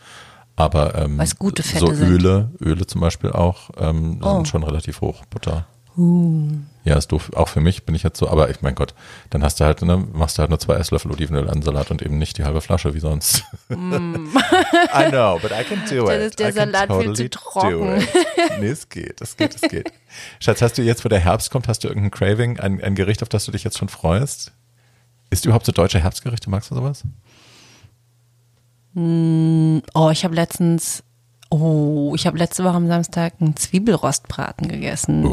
Aber 0.56 0.96
ähm, 0.96 1.18
so 1.26 1.88
sind. 1.94 2.10
Öle, 2.10 2.52
Öle 2.62 2.86
zum 2.86 3.00
Beispiel 3.02 3.32
auch, 3.32 3.70
ähm, 3.78 4.20
Oh. 4.22 4.36
sind 4.36 4.48
schon 4.50 4.64
relativ 4.64 5.00
hoch. 5.02 5.24
Butter. 5.30 5.66
Uh. 5.98 6.48
Ja, 6.86 6.96
ist 6.98 7.12
doof. 7.12 7.32
Auch 7.36 7.50
für 7.50 7.60
mich 7.62 7.86
bin 7.86 7.94
ich 7.94 8.04
jetzt 8.04 8.20
so, 8.20 8.30
aber 8.30 8.50
ich 8.50 8.62
mein 8.62 8.76
Gott, 8.76 8.94
dann 9.32 9.44
hast 9.44 9.60
du 9.60 9.66
halt, 9.66 9.82
ne, 9.82 9.98
machst 10.14 10.38
du 10.38 10.42
halt 10.42 10.50
nur 10.50 10.60
zwei 10.60 10.76
Esslöffel 10.76 11.12
Olivenöl 11.12 11.50
an 11.50 11.62
Salat 11.62 11.92
und 11.92 12.02
eben 12.02 12.18
nicht 12.18 12.38
die 12.38 12.44
halbe 12.46 12.62
Flasche 12.62 12.94
wie 12.94 13.00
sonst. 13.00 13.44
I 13.70 15.10
know, 15.10 15.40
but 15.42 15.52
I 15.52 15.64
can 15.64 15.82
do 15.90 16.06
Dann 16.06 16.22
it. 16.22 16.28
ist 16.28 16.40
der 16.40 16.50
I 16.50 16.52
Salat 16.54 16.92
viel 17.02 17.14
zu 17.14 17.30
trocken. 17.30 18.04
Nee, 18.60 18.68
es 18.70 18.88
geht, 18.90 19.22
es 19.22 19.36
geht, 19.38 19.56
es 19.56 19.62
geht. 19.62 19.92
Schatz, 20.40 20.62
hast 20.62 20.78
du 20.78 20.82
jetzt, 20.82 21.04
wo 21.06 21.10
der 21.10 21.20
Herbst 21.20 21.52
kommt, 21.52 21.68
hast 21.68 21.84
du 21.84 21.88
irgendein 21.90 22.12
Craving, 22.12 22.60
ein, 22.60 22.82
ein 22.82 22.96
Gericht, 22.96 23.22
auf 23.22 23.30
das 23.30 23.46
du 23.46 23.52
dich 23.52 23.64
jetzt 23.64 23.78
schon 23.78 23.90
freust? 23.90 24.52
Ist 25.30 25.46
überhaupt 25.46 25.66
so 25.66 25.72
deutsche 25.72 26.00
Herbstgerichte? 26.00 26.50
Magst 26.50 26.72
du 26.72 26.76
sowas? 26.76 27.04
Oh, 28.96 30.10
ich 30.12 30.24
habe 30.24 30.36
letztens, 30.36 31.04
oh, 31.50 32.14
ich 32.16 32.28
habe 32.28 32.38
letzte 32.38 32.64
Woche 32.64 32.76
am 32.76 32.88
Samstag 32.88 33.34
einen 33.40 33.56
Zwiebelrostbraten 33.56 34.68
gegessen. 34.68 35.26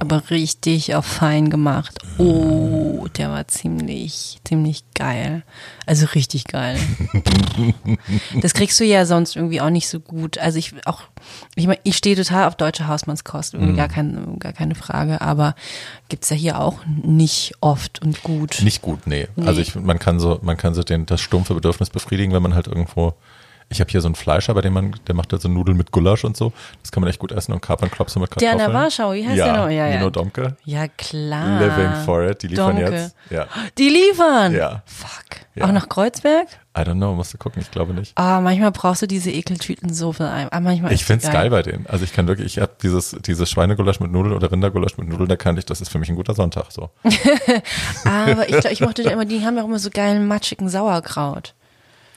Aber 0.00 0.30
richtig 0.30 0.94
auf 0.94 1.04
fein 1.04 1.50
gemacht. 1.50 1.98
Oh, 2.18 3.06
der 3.16 3.30
war 3.30 3.46
ziemlich, 3.48 4.40
ziemlich 4.44 4.84
geil. 4.94 5.42
Also 5.86 6.06
richtig 6.14 6.44
geil. 6.44 6.78
das 8.40 8.54
kriegst 8.54 8.78
du 8.80 8.84
ja 8.84 9.04
sonst 9.06 9.36
irgendwie 9.36 9.60
auch 9.60 9.70
nicht 9.70 9.88
so 9.88 10.00
gut. 10.00 10.38
Also 10.38 10.58
ich 10.58 10.74
auch, 10.86 11.02
ich 11.56 11.66
meine, 11.66 11.80
ich 11.82 11.96
stehe 11.96 12.16
total 12.16 12.46
auf 12.46 12.56
deutsche 12.56 12.86
Hausmannskost, 12.86 13.54
irgendwie 13.54 13.76
gar, 13.76 13.88
kein, 13.88 14.38
gar 14.38 14.52
keine 14.52 14.74
Frage, 14.74 15.20
aber 15.20 15.54
gibt's 16.08 16.30
ja 16.30 16.36
hier 16.36 16.60
auch 16.60 16.78
nicht 16.86 17.54
oft 17.60 18.00
und 18.02 18.22
gut. 18.22 18.60
Nicht 18.62 18.82
gut, 18.82 19.06
nee. 19.06 19.28
Also 19.44 19.60
ich, 19.60 19.74
man 19.74 19.98
kann 19.98 20.20
so, 20.20 20.38
man 20.42 20.56
kann 20.56 20.74
so 20.74 20.82
den, 20.82 21.06
das 21.06 21.20
stumpfe 21.20 21.54
Bedürfnis 21.54 21.90
befriedigen, 21.90 22.32
wenn 22.32 22.42
man 22.42 22.54
halt 22.54 22.66
irgendwo 22.66 23.14
Ich 23.70 23.80
habe 23.80 23.90
hier 23.90 24.00
so 24.00 24.08
einen 24.08 24.14
Fleischer, 24.14 24.54
bei 24.54 24.62
dem 24.62 24.72
man, 24.72 24.96
der 25.06 25.14
macht 25.14 25.32
da 25.32 25.38
so 25.38 25.48
Nudeln 25.48 25.76
mit 25.76 25.92
Gulasch 25.92 26.24
und 26.24 26.36
so. 26.36 26.52
Das 26.82 26.90
kann 26.90 27.02
man 27.02 27.10
echt 27.10 27.18
gut 27.18 27.32
essen 27.32 27.52
und 27.52 27.60
Kapernklopse 27.60 28.18
mit 28.18 28.30
Der 28.40 28.50
Kartoffeln. 28.52 28.60
an 28.60 28.72
der 28.72 28.80
Warschau, 28.82 29.12
wie 29.12 29.26
heißt 29.26 29.36
ja, 29.36 29.44
der 29.44 29.56
noch? 29.56 29.68
Ja, 29.68 29.88
Nino 29.88 30.04
ja. 30.04 30.10
Domke. 30.10 30.56
Ja, 30.64 30.88
klar. 30.88 31.60
Living 31.60 32.04
for 32.06 32.22
it. 32.24 32.42
Die 32.42 32.46
liefern 32.46 32.76
Domke. 32.76 32.90
jetzt. 32.92 33.16
Ja. 33.28 33.46
Die 33.76 33.88
liefern? 33.90 34.54
Ja. 34.54 34.82
Fuck. 34.86 35.40
Ja. 35.54 35.66
Auch 35.66 35.72
nach 35.72 35.88
Kreuzberg? 35.88 36.48
I 36.76 36.82
don't 36.82 36.94
know, 36.94 37.12
musst 37.12 37.34
du 37.34 37.38
gucken, 37.38 37.60
ich 37.60 37.70
glaube 37.70 37.92
nicht. 37.92 38.12
Ah, 38.16 38.40
manchmal 38.40 38.70
brauchst 38.70 39.02
du 39.02 39.06
diese 39.06 39.30
Ekeltüten 39.32 39.92
so 39.92 40.12
viel 40.12 40.26
ein. 40.26 40.48
Aber 40.48 40.60
manchmal 40.60 40.92
Ich 40.92 41.00
ist 41.00 41.06
find's 41.06 41.26
die 41.26 41.32
geil 41.32 41.50
bei 41.50 41.62
denen. 41.62 41.86
Also 41.88 42.04
ich 42.04 42.12
kann 42.12 42.28
wirklich, 42.28 42.56
ich 42.56 42.62
habe 42.62 42.72
dieses, 42.80 43.16
dieses 43.26 43.50
Schweinegulasch 43.50 43.98
mit 44.00 44.12
Nudeln 44.12 44.34
oder 44.34 44.50
Rindergulasch 44.50 44.96
mit 44.96 45.08
Nudeln, 45.08 45.28
da 45.28 45.36
kann 45.36 45.58
ich, 45.58 45.66
das 45.66 45.80
ist 45.80 45.88
für 45.88 45.98
mich 45.98 46.08
ein 46.08 46.14
guter 46.16 46.34
Sonntag 46.34 46.66
so. 46.70 46.90
Aber 48.04 48.48
ich, 48.48 48.64
ich 48.64 48.80
mochte 48.80 49.02
ja 49.02 49.10
immer, 49.10 49.24
die 49.24 49.44
haben 49.44 49.56
ja 49.56 49.62
auch 49.62 49.66
immer 49.66 49.78
so 49.78 49.90
geilen, 49.90 50.26
matschigen 50.26 50.68
Sauerkraut. 50.68 51.54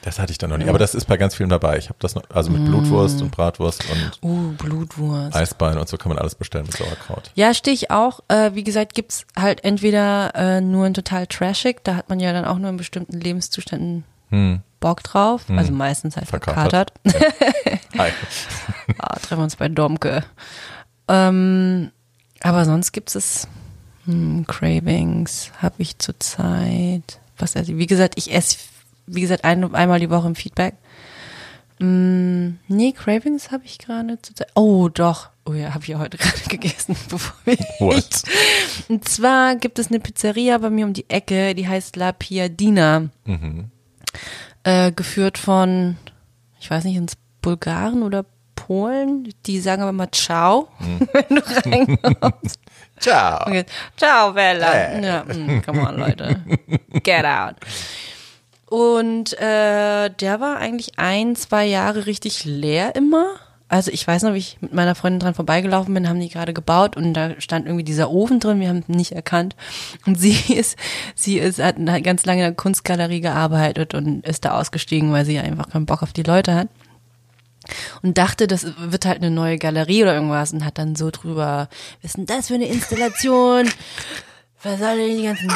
Das 0.04 0.18
hatte 0.20 0.32
ich 0.32 0.38
dann 0.38 0.50
noch 0.50 0.58
nie. 0.58 0.68
Aber 0.68 0.80
das 0.80 0.96
ist 0.96 1.06
bei 1.06 1.18
ganz 1.18 1.36
vielen 1.36 1.50
dabei. 1.50 1.78
Ich 1.78 1.90
habe 1.90 1.98
das 2.00 2.16
noch, 2.16 2.24
also 2.30 2.50
mit 2.50 2.66
Blutwurst 2.66 3.22
und 3.22 3.30
Bratwurst 3.32 3.84
und 3.90 4.12
Uh, 4.24 4.52
Blutwurst. 4.54 5.36
Eisbein 5.36 5.78
und 5.78 5.88
so 5.88 5.98
kann 5.98 6.10
man 6.10 6.18
alles 6.18 6.34
bestellen 6.36 6.66
mit 6.66 6.76
Sauerkraut. 6.76 7.32
Ja, 7.36 7.54
stehe 7.54 7.74
ich 7.76 7.92
auch. 7.92 8.22
Äh, 8.28 8.56
wie 8.56 8.64
gesagt, 8.64 8.96
gibt's 8.96 9.26
halt 9.40 9.64
entweder 9.64 10.34
äh, 10.36 10.62
nur 10.62 10.88
in 10.88 10.94
total 10.96 11.28
trashig, 11.28 11.84
da 11.84 11.96
hat 11.96 12.10
man 12.10 12.20
ja 12.20 12.34
dann 12.34 12.46
auch 12.46 12.58
nur 12.58 12.70
in 12.70 12.78
bestimmten 12.78 13.20
Lebenszuständen 13.20 14.04
Hm. 14.30 14.62
Bock 14.80 15.04
drauf. 15.04 15.44
Also 15.50 15.72
meistens 15.74 16.16
halt 16.16 16.28
Verkatert. 16.28 16.94
verkatert. 17.06 17.34
Hi. 17.98 18.12
ah, 18.98 19.16
treffen 19.20 19.40
wir 19.40 19.44
uns 19.44 19.58
bei 19.58 19.68
Domke. 19.68 20.24
Ähm, 21.08 21.92
aber 22.42 22.66
sonst 22.66 22.92
gibt 22.94 23.14
es 23.14 23.48
hm, 24.06 24.48
Cravings, 24.48 25.52
habe 25.62 25.76
ich 25.80 26.00
zurzeit. 26.00 27.20
Was 27.38 27.56
esse 27.56 27.74
ich? 27.74 27.78
Wie 27.78 27.88
gesagt, 27.88 28.14
ich 28.18 28.34
esse, 28.34 28.58
wie 29.08 29.22
gesagt, 29.22 29.44
ein, 29.44 29.74
einmal 29.76 30.00
die 30.00 30.10
Woche 30.10 30.28
im 30.28 30.36
Feedback. 30.36 30.76
Mm, 31.80 32.60
nee, 32.68 32.92
Cravings 32.92 33.52
habe 33.52 33.66
ich 33.66 33.80
gerade 33.80 34.22
zurzeit. 34.22 34.50
Oh, 34.54 34.88
doch. 34.90 35.30
Oh 35.46 35.54
ja, 35.54 35.74
habe 35.74 35.84
ich 35.84 35.90
ja 35.90 36.00
heute 36.00 36.18
gerade 36.20 36.42
gegessen, 36.48 36.96
bevor 37.10 37.36
wir. 37.46 37.58
What? 37.80 38.22
Und 38.88 39.08
zwar 39.10 39.56
gibt 39.56 39.80
es 39.80 39.88
eine 39.88 40.00
Pizzeria 40.00 40.58
bei 40.60 40.70
mir 40.70 40.86
um 40.86 40.94
die 40.94 41.10
Ecke, 41.10 41.56
die 41.56 41.68
heißt 41.68 41.96
La 41.96 42.12
Piadina. 42.12 43.10
Äh, 44.64 44.92
geführt 44.92 45.40
von, 45.40 45.98
ich 46.60 46.70
weiß 46.70 46.84
nicht, 46.84 46.98
ins 46.98 47.14
Bulgaren 47.42 48.04
oder 48.04 48.26
Polen. 48.54 49.34
Die 49.48 49.60
sagen 49.60 49.82
aber 49.82 49.92
mal 49.92 50.12
Ciao, 50.12 50.68
wenn 50.80 51.36
du 51.36 51.42
reinkommst. 51.42 52.60
Ciao. 53.00 53.42
Okay. 53.48 53.66
Ciao, 53.98 54.34
Bella. 54.34 54.72
Hey. 54.72 55.04
Ja, 55.04 55.24
mm, 55.24 55.64
come 55.66 55.82
on, 55.82 55.98
Leute. 55.98 56.42
Get 57.04 57.26
out. 57.26 57.56
Und 58.72 59.34
äh, 59.34 60.10
der 60.10 60.40
war 60.40 60.56
eigentlich 60.56 60.98
ein, 60.98 61.36
zwei 61.36 61.66
Jahre 61.66 62.06
richtig 62.06 62.46
leer 62.46 62.96
immer. 62.96 63.26
Also 63.68 63.92
ich 63.92 64.08
weiß 64.08 64.24
noch, 64.24 64.34
wie 64.34 64.38
ich 64.38 64.60
mit 64.62 64.72
meiner 64.72 64.96
Freundin 64.96 65.20
dran 65.20 65.34
vorbeigelaufen 65.34 65.94
bin, 65.94 66.08
haben 66.08 66.22
die 66.22 66.30
gerade 66.30 66.54
gebaut 66.54 66.96
und 66.96 67.14
da 67.14 67.32
stand 67.42 67.66
irgendwie 67.66 67.84
dieser 67.84 68.10
Ofen 68.10 68.40
drin, 68.40 68.62
wir 68.62 68.70
haben 68.70 68.86
ihn 68.88 68.96
nicht 68.96 69.12
erkannt. 69.12 69.58
Und 70.06 70.18
sie 70.18 70.38
ist, 70.56 70.78
sie 71.16 71.38
ist, 71.38 71.62
hat 71.62 71.76
ganz 72.02 72.26
lange 72.26 72.44
in 72.44 72.46
der 72.46 72.56
Kunstgalerie 72.56 73.20
gearbeitet 73.20 73.94
und 73.94 74.26
ist 74.26 74.46
da 74.46 74.58
ausgestiegen, 74.58 75.12
weil 75.12 75.26
sie 75.26 75.38
einfach 75.38 75.70
keinen 75.70 75.86
Bock 75.86 76.02
auf 76.02 76.14
die 76.14 76.24
Leute 76.24 76.56
hat 76.56 76.70
und 78.02 78.18
dachte, 78.18 78.48
das 78.48 78.66
wird 78.78 79.06
halt 79.06 79.18
eine 79.18 79.32
neue 79.32 79.58
Galerie 79.58 80.04
oder 80.04 80.14
irgendwas 80.14 80.54
und 80.54 80.64
hat 80.64 80.78
dann 80.78 80.96
so 80.96 81.12
drüber, 81.12 81.68
was 82.02 82.12
ist 82.12 82.18
denn 82.20 82.26
das 82.26 82.48
für 82.48 82.54
eine 82.54 82.68
Installation? 82.68 83.70
Was 84.64 84.80
soll 84.80 84.96
denn 84.96 85.18
die 85.18 85.24
ganzen 85.26 85.52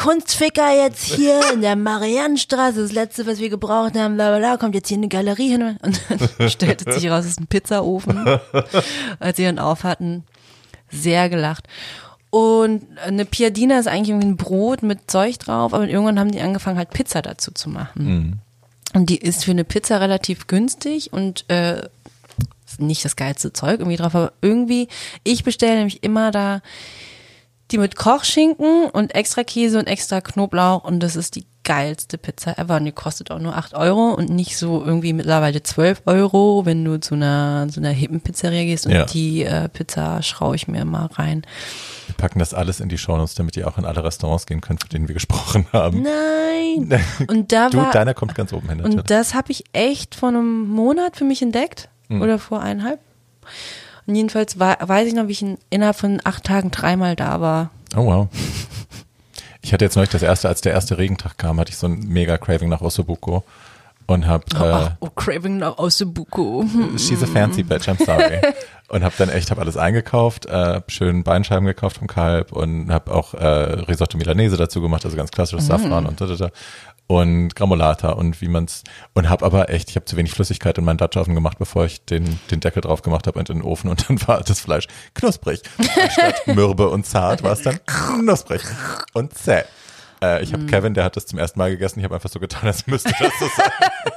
Kunstficker 0.00 0.74
jetzt 0.82 1.04
hier 1.04 1.52
in 1.52 1.60
der 1.60 1.76
Mariannenstraße, 1.76 2.80
das 2.80 2.92
letzte, 2.92 3.26
was 3.26 3.38
wir 3.38 3.50
gebraucht 3.50 3.94
haben, 3.98 4.14
bla 4.14 4.30
bla 4.30 4.38
bla, 4.38 4.56
kommt 4.56 4.74
jetzt 4.74 4.88
hier 4.88 4.96
eine 4.96 5.08
Galerie 5.08 5.50
hin 5.50 5.76
und 5.82 6.00
dann 6.08 6.48
stellte 6.48 6.90
sich 6.90 7.10
raus, 7.10 7.26
es 7.26 7.32
ist 7.32 7.40
ein 7.40 7.48
Pizzaofen, 7.48 8.40
als 9.18 9.36
sie 9.36 9.44
dann 9.44 9.58
auf 9.58 9.84
hatten. 9.84 10.24
Sehr 10.90 11.28
gelacht. 11.28 11.68
Und 12.30 12.86
eine 13.04 13.26
Piadina 13.26 13.78
ist 13.78 13.88
eigentlich 13.88 14.08
irgendwie 14.08 14.28
ein 14.28 14.36
Brot 14.38 14.82
mit 14.82 15.10
Zeug 15.10 15.38
drauf, 15.38 15.74
aber 15.74 15.86
irgendwann 15.86 16.18
haben 16.18 16.30
die 16.30 16.40
angefangen 16.40 16.78
halt 16.78 16.90
Pizza 16.90 17.20
dazu 17.20 17.50
zu 17.50 17.68
machen. 17.68 18.40
Und 18.94 19.10
die 19.10 19.18
ist 19.18 19.44
für 19.44 19.50
eine 19.50 19.64
Pizza 19.64 20.00
relativ 20.00 20.46
günstig 20.46 21.12
und 21.12 21.44
äh, 21.50 21.88
ist 22.66 22.80
nicht 22.80 23.04
das 23.04 23.16
geilste 23.16 23.52
Zeug 23.52 23.80
irgendwie 23.80 23.98
drauf, 23.98 24.14
aber 24.14 24.32
irgendwie, 24.40 24.88
ich 25.24 25.44
bestelle 25.44 25.76
nämlich 25.76 26.02
immer 26.02 26.30
da 26.30 26.62
die 27.72 27.78
mit 27.78 27.96
Kochschinken 27.96 28.86
und 28.90 29.14
extra 29.14 29.44
Käse 29.44 29.78
und 29.78 29.86
extra 29.86 30.20
Knoblauch 30.20 30.84
und 30.84 31.00
das 31.00 31.16
ist 31.16 31.36
die 31.36 31.46
geilste 31.62 32.18
Pizza 32.18 32.58
ever 32.58 32.76
und 32.76 32.84
die 32.86 32.92
kostet 32.92 33.30
auch 33.30 33.38
nur 33.38 33.56
8 33.56 33.74
Euro 33.74 34.14
und 34.14 34.30
nicht 34.30 34.56
so 34.56 34.82
irgendwie 34.84 35.12
mittlerweile 35.12 35.62
12 35.62 36.02
Euro, 36.06 36.62
wenn 36.64 36.84
du 36.84 36.98
zu 36.98 37.14
einer, 37.14 37.68
zu 37.70 37.80
einer 37.80 37.90
hippen 37.90 38.20
Pizzeria 38.22 38.64
gehst 38.64 38.86
und 38.86 38.92
Ja. 38.92 39.04
die 39.04 39.44
äh, 39.44 39.68
Pizza 39.68 40.22
schraue 40.22 40.56
ich 40.56 40.68
mir 40.68 40.84
mal 40.84 41.06
rein. 41.06 41.42
Wir 42.06 42.14
packen 42.16 42.38
das 42.40 42.54
alles 42.54 42.80
in 42.80 42.88
die 42.88 42.98
Shownotes, 42.98 43.34
damit 43.34 43.56
ihr 43.56 43.68
auch 43.68 43.78
in 43.78 43.84
alle 43.84 44.02
Restaurants 44.02 44.46
gehen 44.46 44.60
könnt, 44.60 44.80
von 44.80 44.88
denen 44.88 45.06
wir 45.06 45.14
gesprochen 45.14 45.66
haben. 45.72 46.02
Nein! 46.02 46.98
Und 47.28 47.52
da 47.52 47.68
Du, 47.70 47.78
war, 47.78 47.90
deiner 47.92 48.14
kommt 48.14 48.34
ganz 48.34 48.52
oben 48.52 48.68
hin. 48.68 48.78
natürlich. 48.78 48.98
Und 48.98 49.10
das 49.10 49.34
habe 49.34 49.52
ich 49.52 49.64
echt 49.72 50.14
vor 50.16 50.30
einem 50.30 50.66
Monat 50.68 51.16
für 51.16 51.24
mich 51.24 51.40
entdeckt. 51.42 51.88
Hm. 52.08 52.20
Oder 52.22 52.38
vor 52.40 52.60
eineinhalb. 52.62 52.98
Und 54.10 54.16
jedenfalls 54.16 54.58
war, 54.58 54.76
weiß 54.80 55.06
ich 55.06 55.14
noch, 55.14 55.28
wie 55.28 55.32
ich 55.32 55.42
in, 55.42 55.56
innerhalb 55.70 55.94
von 55.94 56.20
acht 56.24 56.42
Tagen 56.42 56.72
dreimal 56.72 57.14
da 57.14 57.40
war. 57.40 57.70
Oh 57.94 58.06
wow. 58.06 58.28
Ich 59.62 59.72
hatte 59.72 59.84
jetzt 59.84 59.94
neulich 59.94 60.10
das 60.10 60.22
erste, 60.22 60.48
als 60.48 60.62
der 60.62 60.72
erste 60.72 60.98
Regentag 60.98 61.38
kam, 61.38 61.60
hatte 61.60 61.70
ich 61.70 61.76
so 61.76 61.86
ein 61.86 62.08
mega 62.08 62.38
Craving 62.38 62.68
nach 62.70 62.80
Ossobuco 62.80 63.44
und 64.06 64.26
hab 64.26 64.46
Ach, 64.54 64.86
äh, 64.86 64.90
oh, 64.98 65.10
Craving 65.14 65.58
nach 65.58 65.78
Ossebuco. 65.78 66.64
She's 66.96 67.22
a 67.22 67.26
fancy 67.26 67.62
bitch, 67.62 67.88
I'm 67.88 68.04
sorry. 68.04 68.40
und 68.88 69.04
hab 69.04 69.16
dann 69.16 69.28
echt, 69.28 69.52
hab 69.52 69.58
alles 69.58 69.76
eingekauft, 69.76 70.46
äh, 70.46 70.80
schön 70.88 71.22
Beinscheiben 71.22 71.66
gekauft 71.66 71.98
vom 71.98 72.08
Kalb 72.08 72.50
und 72.50 72.90
hab 72.90 73.08
auch 73.08 73.34
äh, 73.34 73.46
Risotto 73.46 74.18
Milanese 74.18 74.56
dazu 74.56 74.80
gemacht, 74.80 75.04
also 75.04 75.16
ganz 75.16 75.30
klassisches 75.30 75.66
Safran 75.66 76.06
und 76.06 76.20
da, 76.20 76.26
da, 76.26 76.34
da. 76.34 76.50
Und 77.10 77.56
Gramolata 77.56 78.10
und 78.10 78.40
wie 78.40 78.46
man's 78.46 78.84
und 79.14 79.28
hab 79.28 79.42
aber 79.42 79.68
echt, 79.68 79.90
ich 79.90 79.96
habe 79.96 80.04
zu 80.04 80.16
wenig 80.16 80.30
Flüssigkeit 80.32 80.78
in 80.78 80.84
meinen 80.84 80.96
Dutch 80.96 81.16
Oven 81.16 81.34
gemacht, 81.34 81.58
bevor 81.58 81.84
ich 81.84 82.04
den 82.04 82.38
den 82.52 82.60
Deckel 82.60 82.82
drauf 82.82 83.02
gemacht 83.02 83.26
habe 83.26 83.36
und 83.36 83.50
in 83.50 83.58
den 83.58 83.64
Ofen 83.64 83.90
und 83.90 84.08
dann 84.08 84.24
war 84.28 84.40
das 84.44 84.60
Fleisch 84.60 84.86
knusprig. 85.14 85.60
Statt 86.12 86.46
mürbe 86.46 86.88
und 86.88 87.04
zart 87.04 87.42
war 87.42 87.50
es 87.50 87.62
dann 87.62 87.80
knusprig 87.84 88.62
und 89.12 89.36
zäh. 89.36 89.64
Äh, 90.22 90.44
ich 90.44 90.52
habe 90.52 90.66
Kevin, 90.66 90.94
der 90.94 91.02
hat 91.02 91.16
das 91.16 91.26
zum 91.26 91.40
ersten 91.40 91.58
Mal 91.58 91.70
gegessen. 91.70 91.98
Ich 91.98 92.04
habe 92.04 92.14
einfach 92.14 92.30
so 92.30 92.38
getan, 92.38 92.68
als 92.68 92.86
müsste 92.86 93.12
das 93.18 93.32
so 93.40 93.46
sein. 93.56 93.72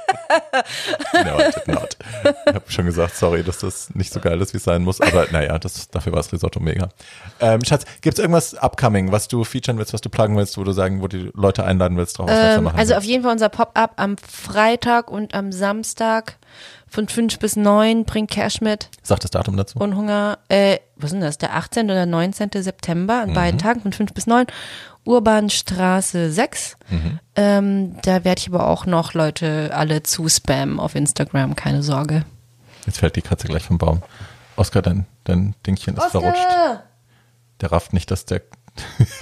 no, 1.12 1.38
I 1.38 1.50
did 1.52 1.68
not. 1.68 1.96
Ich 2.46 2.54
habe 2.54 2.70
schon 2.70 2.86
gesagt, 2.86 3.16
sorry, 3.16 3.42
dass 3.42 3.58
das 3.58 3.94
nicht 3.94 4.12
so 4.12 4.20
geil 4.20 4.40
ist, 4.40 4.52
wie 4.52 4.58
es 4.58 4.64
sein 4.64 4.82
muss. 4.82 5.00
Aber 5.00 5.26
naja, 5.30 5.58
das, 5.58 5.90
dafür 5.90 6.12
war 6.12 6.20
das 6.20 6.32
Risotto 6.32 6.60
mega. 6.60 6.88
Ähm, 7.40 7.64
Schatz, 7.64 7.84
gibt's 8.00 8.18
irgendwas 8.18 8.54
upcoming, 8.54 9.12
was 9.12 9.28
du 9.28 9.44
featuren 9.44 9.78
willst, 9.78 9.92
was 9.92 10.00
du 10.00 10.08
pluggen 10.08 10.36
willst, 10.36 10.58
wo 10.58 10.64
du 10.64 10.72
sagen, 10.72 11.02
wo 11.02 11.08
die 11.08 11.30
Leute 11.34 11.64
einladen 11.64 11.96
willst, 11.96 12.18
drauf 12.18 12.28
Ähm, 12.30 12.64
machen 12.64 12.78
also 12.78 12.94
auf 12.94 13.04
jeden 13.04 13.22
Fall 13.22 13.32
unser 13.32 13.48
Pop-up 13.48 13.92
am 13.96 14.16
Freitag 14.16 15.10
und 15.10 15.34
am 15.34 15.52
Samstag 15.52 16.36
von 16.94 17.08
fünf 17.08 17.38
bis 17.38 17.56
neun 17.56 18.04
bringt 18.04 18.30
Cash 18.30 18.60
mit 18.60 18.88
Sag 19.02 19.20
das 19.20 19.30
Datum 19.30 19.56
dazu. 19.56 19.78
und 19.78 19.96
Hunger. 19.96 20.38
Äh, 20.48 20.78
was 20.96 21.10
ist 21.10 21.14
denn 21.14 21.20
das? 21.20 21.38
Der 21.38 21.54
18. 21.56 21.86
oder 21.90 22.06
19. 22.06 22.50
September 22.62 23.22
an 23.22 23.30
Mhm. 23.30 23.34
beiden 23.34 23.58
Tagen 23.58 23.80
von 23.82 23.92
fünf 23.92 24.14
bis 24.14 24.26
neun. 24.26 24.46
Urbanstraße 25.04 26.30
6. 26.32 26.76
Mhm. 26.88 27.18
Ähm, 27.36 27.96
da 28.02 28.24
werde 28.24 28.38
ich 28.40 28.48
aber 28.48 28.68
auch 28.68 28.86
noch 28.86 29.12
Leute 29.12 29.70
alle 29.74 30.02
zu 30.02 30.28
spammen 30.28 30.80
auf 30.80 30.94
Instagram, 30.94 31.56
keine 31.56 31.82
Sorge. 31.82 32.24
Jetzt 32.86 32.98
fällt 32.98 33.16
die 33.16 33.22
Katze 33.22 33.48
gleich 33.48 33.64
vom 33.64 33.78
Baum. 33.78 34.02
Oskar, 34.56 34.82
dein, 34.82 35.06
dein 35.24 35.54
Dingchen 35.66 35.96
ist 35.96 36.04
verrutscht. 36.06 36.46
Der 37.60 37.72
rafft 37.72 37.92
nicht, 37.92 38.10
dass 38.10 38.24
der. 38.24 38.42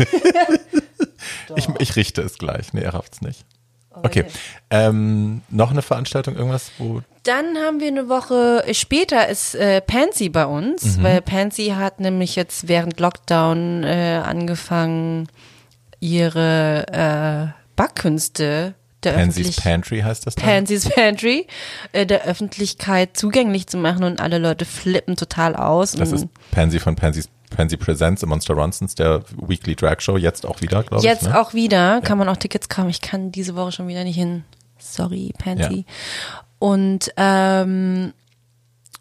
ich, 1.56 1.68
ich 1.78 1.96
richte 1.96 2.22
es 2.22 2.38
gleich. 2.38 2.72
Nee, 2.72 2.82
er 2.82 2.94
rafft's 2.94 3.20
nicht. 3.20 3.44
Okay. 3.90 4.24
Ähm, 4.70 5.42
noch 5.48 5.70
eine 5.70 5.82
Veranstaltung, 5.82 6.36
irgendwas, 6.36 6.70
wo. 6.78 7.02
Dann 7.24 7.56
haben 7.58 7.80
wir 7.80 7.88
eine 7.88 8.08
Woche 8.08 8.64
später 8.72 9.28
ist 9.28 9.54
äh, 9.54 9.80
Pansy 9.80 10.28
bei 10.28 10.44
uns, 10.46 10.96
Mhm. 10.96 11.02
weil 11.02 11.22
Pansy 11.22 11.68
hat 11.76 12.00
nämlich 12.00 12.34
jetzt 12.36 12.66
während 12.68 12.98
Lockdown 12.98 13.84
äh, 13.84 14.20
angefangen, 14.24 15.28
ihre 16.00 16.86
äh, 17.54 17.60
Backkünste 17.76 18.74
der 19.02 19.12
Pansy's 19.14 19.56
Pantry 19.56 20.00
heißt 20.00 20.26
das 20.26 20.36
dann? 20.36 20.44
Pansy's 20.44 20.88
Pantry 20.88 21.46
äh, 21.92 22.06
der 22.06 22.24
Öffentlichkeit 22.24 23.16
zugänglich 23.16 23.66
zu 23.66 23.76
machen 23.76 24.04
und 24.04 24.20
alle 24.20 24.38
Leute 24.38 24.64
flippen 24.64 25.16
total 25.16 25.56
aus. 25.56 25.92
Das 25.92 26.12
ist 26.12 26.28
Pansy 26.52 26.78
von 26.78 26.94
Pansy's 26.94 27.28
Pansy 27.50 27.76
Presents, 27.76 28.20
The 28.20 28.26
Monster 28.26 28.54
Ronsons, 28.54 28.94
der 28.94 29.22
Weekly 29.36 29.76
Drag 29.76 30.00
Show, 30.00 30.16
jetzt 30.16 30.46
auch 30.46 30.60
wieder, 30.62 30.82
glaube 30.82 30.98
ich. 30.98 31.02
Jetzt 31.04 31.24
ne? 31.24 31.38
auch 31.38 31.52
wieder, 31.52 32.00
kann 32.00 32.16
man 32.16 32.28
auch 32.28 32.36
Tickets 32.36 32.68
kaufen. 32.68 32.88
Ich 32.88 33.00
kann 33.02 33.30
diese 33.30 33.54
Woche 33.56 33.72
schon 33.72 33.88
wieder 33.88 34.04
nicht 34.04 34.16
hin. 34.16 34.44
Sorry, 34.78 35.32
Pansy. 35.36 35.84
Und, 36.62 37.12
ähm, 37.16 38.12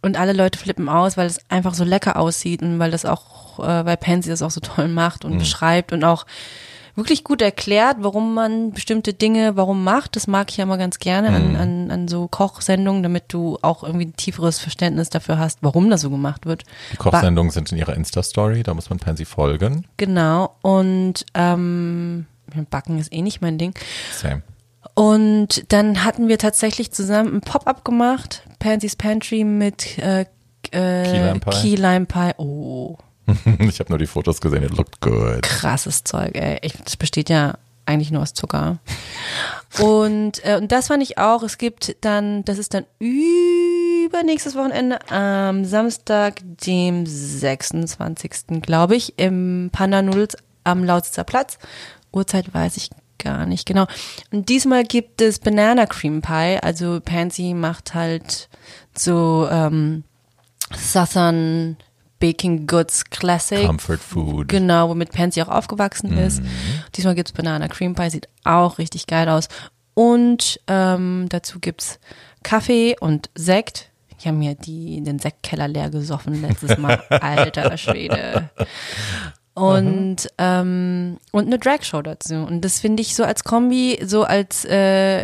und 0.01 0.17
alle 0.19 0.33
Leute 0.33 0.57
flippen 0.57 0.89
aus, 0.89 1.15
weil 1.15 1.27
es 1.27 1.39
einfach 1.51 1.75
so 1.75 1.83
lecker 1.83 2.17
aussieht 2.17 2.63
und 2.63 2.79
weil 2.79 2.89
das 2.89 3.05
auch, 3.05 3.59
äh, 3.59 3.85
weil 3.85 3.97
Pansy 3.97 4.29
das 4.29 4.41
auch 4.41 4.49
so 4.49 4.61
toll 4.61 4.87
macht 4.87 5.23
Mhm. 5.23 5.33
und 5.33 5.37
beschreibt 5.37 5.93
und 5.93 6.03
auch 6.03 6.25
wirklich 6.95 7.23
gut 7.23 7.41
erklärt, 7.43 7.97
warum 7.99 8.33
man 8.33 8.71
bestimmte 8.71 9.13
Dinge, 9.13 9.55
warum 9.57 9.83
macht. 9.83 10.15
Das 10.15 10.25
mag 10.25 10.49
ich 10.49 10.57
ja 10.57 10.63
immer 10.63 10.79
ganz 10.79 10.97
gerne 10.97 11.29
Mhm. 11.29 11.35
an, 11.35 11.55
an, 11.55 11.91
an 11.91 12.07
so 12.07 12.27
Kochsendungen, 12.27 13.03
damit 13.03 13.25
du 13.27 13.59
auch 13.61 13.83
irgendwie 13.83 14.07
ein 14.07 14.15
tieferes 14.15 14.57
Verständnis 14.57 15.11
dafür 15.11 15.37
hast, 15.37 15.59
warum 15.61 15.87
das 15.91 16.01
so 16.01 16.09
gemacht 16.09 16.47
wird. 16.47 16.63
Die 16.93 16.97
Kochsendungen 16.97 17.51
sind 17.51 17.71
in 17.71 17.77
ihrer 17.77 17.93
Insta-Story, 17.95 18.63
da 18.63 18.73
muss 18.73 18.89
man 18.89 18.97
Pansy 18.97 19.25
folgen. 19.25 19.85
Genau. 19.97 20.55
Und 20.63 21.25
ähm, 21.35 22.25
Backen 22.71 22.97
ist 22.97 23.13
eh 23.13 23.21
nicht 23.21 23.39
mein 23.41 23.59
Ding. 23.59 23.73
Same. 24.13 24.41
Und 24.93 25.71
dann 25.71 26.03
hatten 26.03 26.27
wir 26.27 26.37
tatsächlich 26.37 26.91
zusammen 26.91 27.35
ein 27.35 27.41
Pop-up 27.41 27.85
gemacht, 27.85 28.43
Pansy's 28.59 28.95
Pantry 28.95 29.43
mit 29.43 29.97
äh, 29.97 30.25
äh, 30.71 31.03
Key 31.03 31.17
Lime 31.17 31.39
Pie. 31.39 31.61
Key 31.61 31.75
Lime 31.75 32.05
Pie. 32.05 32.31
Oh, 32.37 32.97
ich 33.59 33.79
habe 33.79 33.89
nur 33.89 33.99
die 33.99 34.07
Fotos 34.07 34.41
gesehen, 34.41 34.63
it 34.63 34.71
looked 34.71 35.01
good. 35.01 35.41
krasses 35.41 36.03
Zeug, 36.03 36.35
ey. 36.35 36.59
Ich, 36.61 36.73
das 36.73 36.97
besteht 36.97 37.29
ja 37.29 37.55
eigentlich 37.85 38.11
nur 38.11 38.21
aus 38.21 38.33
Zucker. 38.33 38.79
Und, 39.79 40.43
äh, 40.43 40.57
und 40.57 40.69
das 40.73 40.87
fand 40.87 41.01
ich 41.01 41.17
auch. 41.17 41.43
Es 41.43 41.57
gibt 41.57 41.95
dann, 42.01 42.43
das 42.43 42.57
ist 42.57 42.73
dann 42.73 42.83
übernächstes 42.99 44.53
Wochenende 44.55 44.99
am 45.09 45.63
Samstag, 45.63 46.41
dem 46.43 47.05
26. 47.05 48.61
glaube 48.61 48.97
ich, 48.97 49.17
im 49.17 49.69
Panda 49.71 50.01
Noodles 50.01 50.35
am 50.65 50.83
Lausitzer 50.83 51.23
Platz. 51.23 51.57
Uhrzeit 52.11 52.53
weiß 52.53 52.75
ich 52.75 52.89
gar 53.21 53.45
nicht 53.45 53.65
genau. 53.65 53.87
Und 54.31 54.49
diesmal 54.49 54.83
gibt 54.83 55.21
es 55.21 55.39
Banana 55.39 55.85
Cream 55.85 56.21
Pie. 56.21 56.59
Also 56.61 56.99
Pansy 56.99 57.53
macht 57.53 57.93
halt 57.93 58.49
so 58.97 59.47
ähm, 59.49 60.03
Southern 60.75 61.77
Baking 62.19 62.67
Goods 62.67 63.05
Classic. 63.09 63.65
Comfort 63.65 63.97
Food. 63.97 64.47
Genau, 64.47 64.89
womit 64.89 65.11
Pansy 65.11 65.41
auch 65.41 65.49
aufgewachsen 65.49 66.17
ist. 66.17 66.41
Mhm. 66.41 66.47
Diesmal 66.95 67.15
gibt's 67.15 67.31
Banana 67.31 67.67
Cream 67.67 67.95
Pie, 67.95 68.09
sieht 68.09 68.29
auch 68.43 68.77
richtig 68.77 69.07
geil 69.07 69.27
aus. 69.27 69.47
Und 69.93 70.59
ähm, 70.67 71.27
dazu 71.29 71.59
gibt's 71.59 71.99
Kaffee 72.43 72.95
und 72.99 73.29
Sekt. 73.35 73.89
Ich 74.17 74.27
habe 74.27 74.37
mir 74.37 74.53
die, 74.53 75.01
den 75.01 75.17
Sektkeller 75.17 75.67
leer 75.67 75.89
gesoffen 75.89 76.41
letztes 76.41 76.77
Mal. 76.77 77.03
Alter 77.09 77.75
Schwede. 77.77 78.51
Und, 79.61 80.27
ähm, 80.37 81.17
und 81.31 81.47
eine 81.47 81.59
Dragshow 81.59 82.01
dazu. 82.01 82.35
Und 82.35 82.61
das 82.61 82.79
finde 82.79 83.01
ich 83.01 83.15
so 83.15 83.23
als 83.23 83.43
Kombi, 83.43 83.99
so 84.05 84.23
als 84.23 84.65
äh, 84.65 85.23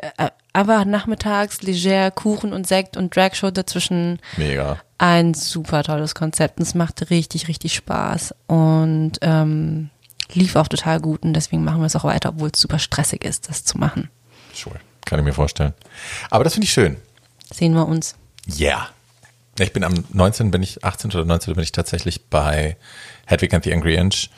einfach 0.53 0.85
nachmittags 0.85 1.61
leger 1.61 2.11
Kuchen 2.11 2.53
und 2.53 2.67
Sekt 2.67 2.97
und 2.97 3.15
Dragshow 3.15 3.51
dazwischen 3.51 4.19
Mega. 4.37 4.79
ein 4.97 5.33
super 5.33 5.83
tolles 5.83 6.15
Konzept. 6.15 6.59
Und 6.59 6.67
es 6.67 6.75
macht 6.75 7.09
richtig, 7.09 7.47
richtig 7.47 7.73
Spaß. 7.73 8.35
Und 8.47 9.13
ähm, 9.21 9.89
lief 10.33 10.55
auch 10.55 10.67
total 10.67 10.99
gut. 10.99 11.23
Und 11.23 11.33
deswegen 11.33 11.63
machen 11.63 11.81
wir 11.81 11.85
es 11.87 11.95
auch 11.95 12.03
weiter, 12.03 12.29
obwohl 12.29 12.49
es 12.53 12.59
super 12.59 12.79
stressig 12.79 13.23
ist, 13.23 13.49
das 13.49 13.63
zu 13.63 13.77
machen. 13.77 14.09
Sure. 14.53 14.75
Kann 15.05 15.19
ich 15.19 15.25
mir 15.25 15.33
vorstellen. 15.33 15.73
Aber 16.29 16.43
das 16.43 16.53
finde 16.53 16.65
ich 16.65 16.73
schön. 16.73 16.97
Sehen 17.53 17.73
wir 17.73 17.87
uns. 17.87 18.15
Yeah. 18.59 18.89
Ich 19.59 19.73
bin 19.73 19.83
am 19.83 20.03
19. 20.11 20.51
bin 20.51 20.61
ich, 20.61 20.83
18. 20.83 21.11
oder 21.11 21.25
19. 21.25 21.53
bin 21.55 21.63
ich 21.63 21.71
tatsächlich 21.71 22.25
bei 22.25 22.77
Hedwig 23.27 23.53
and 23.53 23.63
the 23.63 23.73
Angry 23.73 23.95
Inch 23.95 24.29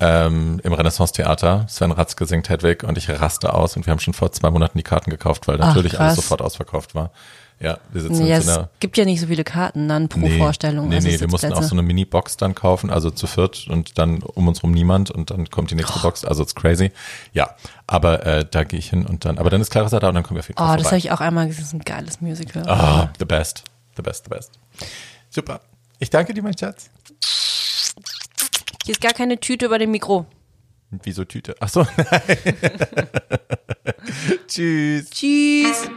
ähm, 0.00 0.60
im 0.62 0.72
Renaissance-Theater. 0.72 1.66
Sven 1.68 1.90
Ratzke 1.92 2.26
singt 2.26 2.48
Hedwig 2.48 2.84
und 2.84 2.96
ich 2.98 3.08
raste 3.10 3.52
aus 3.52 3.76
und 3.76 3.86
wir 3.86 3.90
haben 3.90 4.00
schon 4.00 4.14
vor 4.14 4.30
zwei 4.32 4.50
Monaten 4.50 4.78
die 4.78 4.84
Karten 4.84 5.10
gekauft, 5.10 5.48
weil 5.48 5.60
Ach, 5.60 5.68
natürlich 5.68 5.98
alles 5.98 6.14
krass. 6.14 6.24
sofort 6.24 6.42
ausverkauft 6.42 6.94
war. 6.94 7.10
Ja, 7.60 7.78
wir 7.92 8.02
sitzen 8.02 8.26
Ja, 8.26 8.34
jetzt 8.36 8.44
in 8.46 8.50
es 8.50 8.58
einer 8.58 8.68
gibt 8.80 8.96
ja 8.96 9.04
nicht 9.04 9.20
so 9.20 9.28
viele 9.28 9.44
Karten 9.44 9.88
dann 9.88 10.08
pro 10.08 10.18
Nee, 10.18 10.38
Vorstellung. 10.38 10.88
Nee, 10.88 10.96
also 10.96 11.06
nee, 11.08 11.20
wir 11.20 11.28
mussten 11.28 11.52
auch 11.52 11.62
so 11.62 11.74
eine 11.76 11.82
Mini-Box 11.82 12.36
dann 12.36 12.56
kaufen, 12.56 12.90
also 12.90 13.10
zu 13.10 13.28
viert 13.28 13.68
und 13.68 13.96
dann 13.96 14.22
um 14.22 14.48
uns 14.48 14.62
rum 14.64 14.72
niemand 14.72 15.12
und 15.12 15.30
dann 15.30 15.48
kommt 15.48 15.70
die 15.70 15.76
nächste 15.76 16.00
Box, 16.00 16.24
also 16.24 16.42
it's 16.42 16.56
crazy. 16.56 16.90
Ja, 17.32 17.54
aber 17.86 18.26
äh, 18.26 18.44
da 18.50 18.64
gehe 18.64 18.80
ich 18.80 18.90
hin 18.90 19.06
und 19.06 19.24
dann, 19.24 19.38
aber 19.38 19.50
dann 19.50 19.60
ist 19.60 19.70
Clarissa 19.70 20.00
da 20.00 20.08
und 20.08 20.16
dann 20.16 20.24
kommen 20.24 20.36
wir 20.36 20.40
auf 20.40 20.48
jeden 20.48 20.58
Fall 20.58 20.66
Oh, 20.66 20.76
das 20.76 20.86
habe 20.86 20.88
vorbei. 20.88 20.96
ich 20.98 21.12
auch 21.12 21.20
einmal 21.20 21.46
gesehen. 21.46 21.60
Das 21.62 21.68
ist 21.68 21.74
ein 21.74 21.84
geiles 21.84 22.20
Musical. 22.20 22.68
Ah, 22.68 23.10
the 23.20 23.24
best, 23.24 23.62
the 23.96 24.02
best, 24.02 24.24
the 24.24 24.30
best. 24.30 24.50
Super. 25.30 25.60
Ich 26.00 26.10
danke 26.10 26.34
dir, 26.34 26.42
mein 26.42 26.58
Schatz. 26.58 26.90
Hier 28.84 28.92
ist 28.92 29.00
gar 29.00 29.14
keine 29.14 29.40
Tüte 29.40 29.64
über 29.64 29.78
dem 29.78 29.90
Mikro. 29.92 30.26
Wieso 30.90 31.24
Tüte? 31.24 31.54
Achso. 31.58 31.86
Tschüss. 34.46 35.08
Tschüss. 35.08 35.90